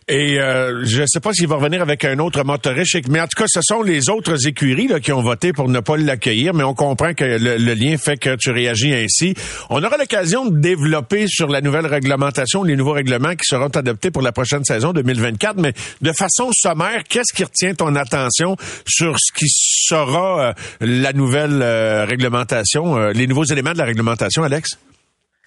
Et 0.07 0.39
euh, 0.39 0.83
je 0.83 1.01
ne 1.01 1.05
sais 1.05 1.19
pas 1.19 1.31
s'il 1.31 1.47
va 1.47 1.57
revenir 1.57 1.81
avec 1.81 2.03
un 2.05 2.17
autre 2.19 2.43
motoriste, 2.43 3.07
mais 3.07 3.21
en 3.21 3.27
tout 3.27 3.37
cas, 3.37 3.45
ce 3.47 3.61
sont 3.61 3.83
les 3.83 4.09
autres 4.09 4.47
écuries 4.47 4.89
qui 5.01 5.11
ont 5.11 5.21
voté 5.21 5.53
pour 5.53 5.69
ne 5.69 5.79
pas 5.79 5.95
l'accueillir, 5.95 6.53
mais 6.53 6.63
on 6.63 6.73
comprend 6.73 7.13
que 7.13 7.23
le, 7.23 7.73
lien 7.73 7.97
fait 7.97 8.17
que 8.17 8.35
tu 8.35 8.49
réagis 8.49 8.93
ainsi. 8.93 9.35
On 9.69 9.83
aura 9.83 9.97
l'occasion 9.97 10.47
de 10.47 10.59
développer 10.59 11.27
sur 11.27 11.47
la 11.47 11.61
nouvelle 11.61 11.85
réglementation, 11.85 12.63
les 12.63 12.75
nouveaux 12.75 12.93
règlements 12.93 13.35
qui 13.35 13.45
seront 13.45 13.67
adoptés 13.67 14.09
pour 14.09 14.23
la 14.23 14.31
prochaine 14.31 14.65
saison 14.65 14.91
2024, 14.91 15.57
mais 15.57 15.73
de 16.01 16.11
façon 16.11 16.49
sommaire, 16.51 17.03
qu'est-ce 17.07 17.33
qui 17.33 17.43
retient 17.43 17.75
ton 17.75 17.95
attention 17.95 18.57
sur 18.87 19.15
ce 19.19 19.31
qui 19.33 19.47
sera 19.49 20.49
euh, 20.49 20.53
la 20.81 21.13
nouvelle 21.13 21.61
euh, 21.61 22.05
réglementation, 22.05 23.09
les 23.09 23.27
nouveaux 23.27 23.45
éléments 23.45 23.73
de 23.73 23.77
la 23.77 23.85
réglementation, 23.85 24.43
Alex? 24.43 24.77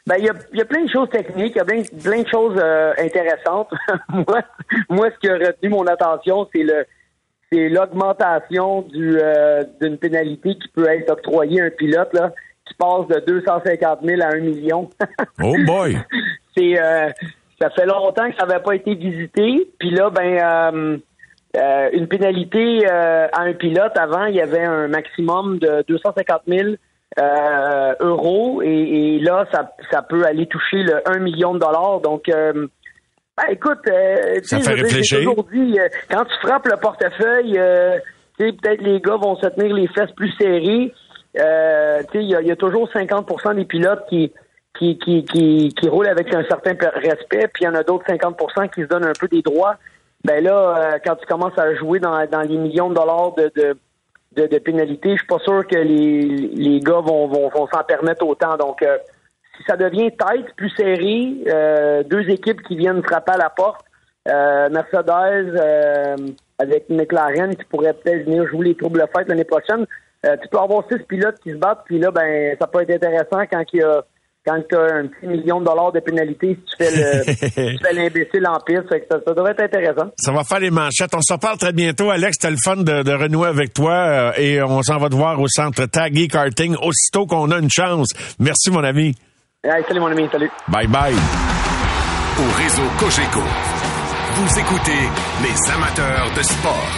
Ben, 0.06 0.16
il 0.18 0.24
y 0.24 0.28
a, 0.28 0.34
il 0.52 0.58
y 0.58 0.62
a 0.62 0.64
plein 0.66 0.84
de 0.84 0.90
choses 0.90 1.08
techniques, 1.08 1.52
il 1.54 1.58
y 1.58 1.60
a 1.60 1.64
plein, 1.64 1.82
plein 2.02 2.22
de 2.22 2.28
choses 2.28 2.58
euh, 2.58 2.92
intéressantes. 2.98 3.70
moi, 4.08 4.42
moi, 4.90 5.08
ce 5.10 5.18
qui 5.18 5.28
a 5.28 5.34
retenu 5.34 5.70
mon 5.70 5.86
attention, 5.86 6.48
c'est 6.54 6.62
le 6.62 6.84
c'est 7.50 7.68
l'augmentation 7.68 8.82
du 8.82 9.18
euh, 9.18 9.62
d'une 9.80 9.96
pénalité 9.96 10.56
qui 10.56 10.68
peut 10.68 10.88
être 10.88 11.10
octroyée 11.10 11.62
à 11.62 11.64
un 11.64 11.70
pilote 11.70 12.12
là, 12.12 12.32
qui 12.66 12.74
passe 12.74 13.06
de 13.08 13.20
250 13.26 14.00
000 14.02 14.20
à 14.22 14.34
1 14.34 14.40
million. 14.40 14.90
Oh 15.42 15.54
boy! 15.66 15.98
c'est 16.56 16.78
euh, 16.78 17.08
ça 17.60 17.70
fait 17.70 17.86
longtemps 17.86 18.30
que 18.30 18.36
ça 18.36 18.46
n'avait 18.46 18.62
pas 18.62 18.74
été 18.74 18.94
visité. 18.94 19.70
Puis 19.78 19.90
là, 19.90 20.10
ben 20.10 20.38
euh, 20.38 20.98
euh, 21.56 21.90
une 21.92 22.08
pénalité 22.08 22.86
euh, 22.90 23.28
à 23.32 23.42
un 23.42 23.52
pilote 23.52 23.96
avant, 23.96 24.26
il 24.26 24.34
y 24.34 24.40
avait 24.40 24.64
un 24.64 24.88
maximum 24.88 25.58
de 25.58 25.84
250 25.88 26.42
000 26.48 26.68
euh, 27.18 27.94
euros 28.00 28.62
et, 28.62 28.68
et 29.16 29.18
là, 29.20 29.46
ça, 29.52 29.70
ça 29.90 30.02
peut 30.02 30.24
aller 30.24 30.46
toucher 30.46 30.82
le 30.82 31.00
1 31.08 31.18
million 31.20 31.54
de 31.54 31.60
dollars. 31.60 32.00
Donc, 32.00 32.28
euh, 32.28 32.66
ben, 33.36 33.44
écoute, 33.50 33.80
euh, 33.88 34.40
tu 34.40 34.48
Ça 34.48 34.60
sais, 34.60 34.70
fait 34.70 34.82
réfléchir. 34.82 35.18
J'ai 35.18 35.24
toujours 35.24 35.44
dit, 35.52 35.78
euh, 35.78 35.88
quand 36.10 36.24
tu 36.24 36.34
frappes 36.46 36.66
le 36.66 36.76
portefeuille, 36.76 37.58
euh, 37.58 37.98
tu 38.38 38.46
sais, 38.46 38.52
peut-être 38.52 38.82
les 38.82 39.00
gars 39.00 39.16
vont 39.16 39.36
se 39.36 39.46
tenir 39.48 39.74
les 39.74 39.88
fesses 39.88 40.12
plus 40.16 40.32
serrées. 40.40 40.92
Euh, 41.38 42.02
tu 42.12 42.18
sais, 42.18 42.24
il 42.24 42.28
y, 42.28 42.48
y 42.48 42.50
a 42.50 42.56
toujours 42.56 42.88
50% 42.90 43.56
des 43.56 43.64
pilotes 43.64 44.04
qui 44.08 44.32
qui, 44.78 44.98
qui, 44.98 45.24
qui, 45.24 45.68
qui 45.68 45.88
roulent 45.88 46.08
avec 46.08 46.34
un 46.34 46.44
certain 46.44 46.72
respect, 46.96 47.48
puis 47.52 47.62
il 47.62 47.64
y 47.64 47.68
en 47.68 47.74
a 47.74 47.82
d'autres 47.82 48.06
50% 48.06 48.70
qui 48.70 48.82
se 48.82 48.86
donnent 48.86 49.04
un 49.04 49.12
peu 49.18 49.28
des 49.28 49.42
droits. 49.42 49.76
Ben 50.24 50.42
là, 50.42 50.94
euh, 50.94 50.98
quand 51.04 51.16
tu 51.16 51.26
commences 51.26 51.56
à 51.58 51.74
jouer 51.74 52.00
dans, 52.00 52.26
dans 52.26 52.40
les 52.40 52.56
millions 52.56 52.88
de 52.88 52.94
dollars 52.94 53.34
de, 53.34 53.52
de, 53.54 53.76
de, 54.36 54.46
de 54.46 54.58
pénalités, 54.58 55.10
je 55.12 55.18
suis 55.18 55.26
pas 55.26 55.38
sûr 55.38 55.66
que 55.66 55.76
les, 55.76 56.22
les 56.22 56.80
gars 56.80 57.00
vont, 57.00 57.26
vont, 57.26 57.48
vont 57.48 57.66
s'en 57.68 57.82
permettre 57.84 58.26
autant. 58.26 58.56
Donc, 58.56 58.82
euh, 58.82 58.98
si 59.56 59.62
ça 59.68 59.76
devient 59.76 60.10
tête, 60.10 60.54
plus 60.56 60.70
serré, 60.70 61.34
euh, 61.48 62.02
deux 62.02 62.28
équipes 62.28 62.62
qui 62.62 62.76
viennent 62.76 63.02
frapper 63.02 63.32
à 63.32 63.38
la 63.38 63.50
porte, 63.50 63.84
euh, 64.28 64.68
Mercedes 64.70 65.54
euh, 65.56 66.16
avec 66.58 66.88
McLaren 66.88 67.54
qui 67.54 67.64
pourrait 67.64 67.94
peut-être 67.94 68.24
venir 68.24 68.46
jouer 68.48 68.68
les 68.68 68.74
troubles 68.74 69.04
fêtes 69.14 69.28
l'année 69.28 69.44
prochaine. 69.44 69.86
Euh, 70.26 70.36
tu 70.42 70.48
peux 70.48 70.58
avoir 70.58 70.84
six 70.90 70.98
pilotes 71.04 71.38
qui 71.42 71.50
se 71.50 71.56
battent, 71.56 71.82
puis 71.84 71.98
là, 71.98 72.10
ben, 72.10 72.56
ça 72.58 72.66
peut 72.66 72.80
être 72.80 72.90
intéressant 72.90 73.42
quand 73.50 73.62
il 73.72 73.80
y 73.80 73.82
a 73.82 74.02
quand 74.46 74.60
tu 74.68 74.76
as 74.76 74.96
un 74.96 75.06
petit 75.06 75.26
million 75.26 75.60
de 75.60 75.64
dollars 75.64 75.92
de 75.92 76.00
pénalité 76.00 76.58
si 76.58 76.76
tu 76.76 76.76
fais 76.76 76.90
le 76.90 77.24
tu 77.78 77.84
fais 77.84 77.92
l'imbécile 77.92 78.46
en 78.46 78.58
piste. 78.60 78.88
Fait 78.88 79.00
que 79.00 79.06
ça, 79.10 79.18
ça 79.26 79.32
devrait 79.32 79.52
être 79.52 79.62
intéressant. 79.62 80.10
Ça 80.18 80.32
va 80.32 80.44
faire 80.44 80.60
les 80.60 80.70
manchettes. 80.70 81.14
On 81.14 81.22
se 81.22 81.32
reparle 81.32 81.58
très 81.58 81.72
bientôt, 81.72 82.10
Alex. 82.10 82.36
C'était 82.38 82.50
le 82.50 82.58
fun 82.62 82.76
de, 82.76 83.02
de 83.02 83.12
renouer 83.12 83.48
avec 83.48 83.72
toi 83.72 83.94
euh, 83.94 84.32
et 84.36 84.62
on 84.62 84.82
s'en 84.82 84.98
va 84.98 85.08
te 85.08 85.14
voir 85.14 85.40
au 85.40 85.48
centre 85.48 85.86
Taggy 85.86 86.28
Karting 86.28 86.76
aussitôt 86.82 87.26
qu'on 87.26 87.50
a 87.50 87.58
une 87.58 87.70
chance. 87.70 88.08
Merci, 88.38 88.70
mon 88.70 88.84
ami. 88.84 89.14
Hey, 89.64 89.82
salut 89.88 90.00
mon 90.00 90.08
ami, 90.08 90.28
salut. 90.30 90.50
Bye 90.68 90.86
bye. 90.88 91.14
Au 91.14 92.62
réseau 92.62 92.82
Cogeco, 92.98 93.40
vous 94.34 94.58
écoutez 94.58 95.08
les 95.42 95.72
amateurs 95.72 96.30
de 96.36 96.42
sport. 96.42 96.90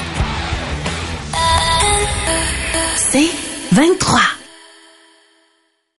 C'est 2.96 3.30
23. 3.72 4.35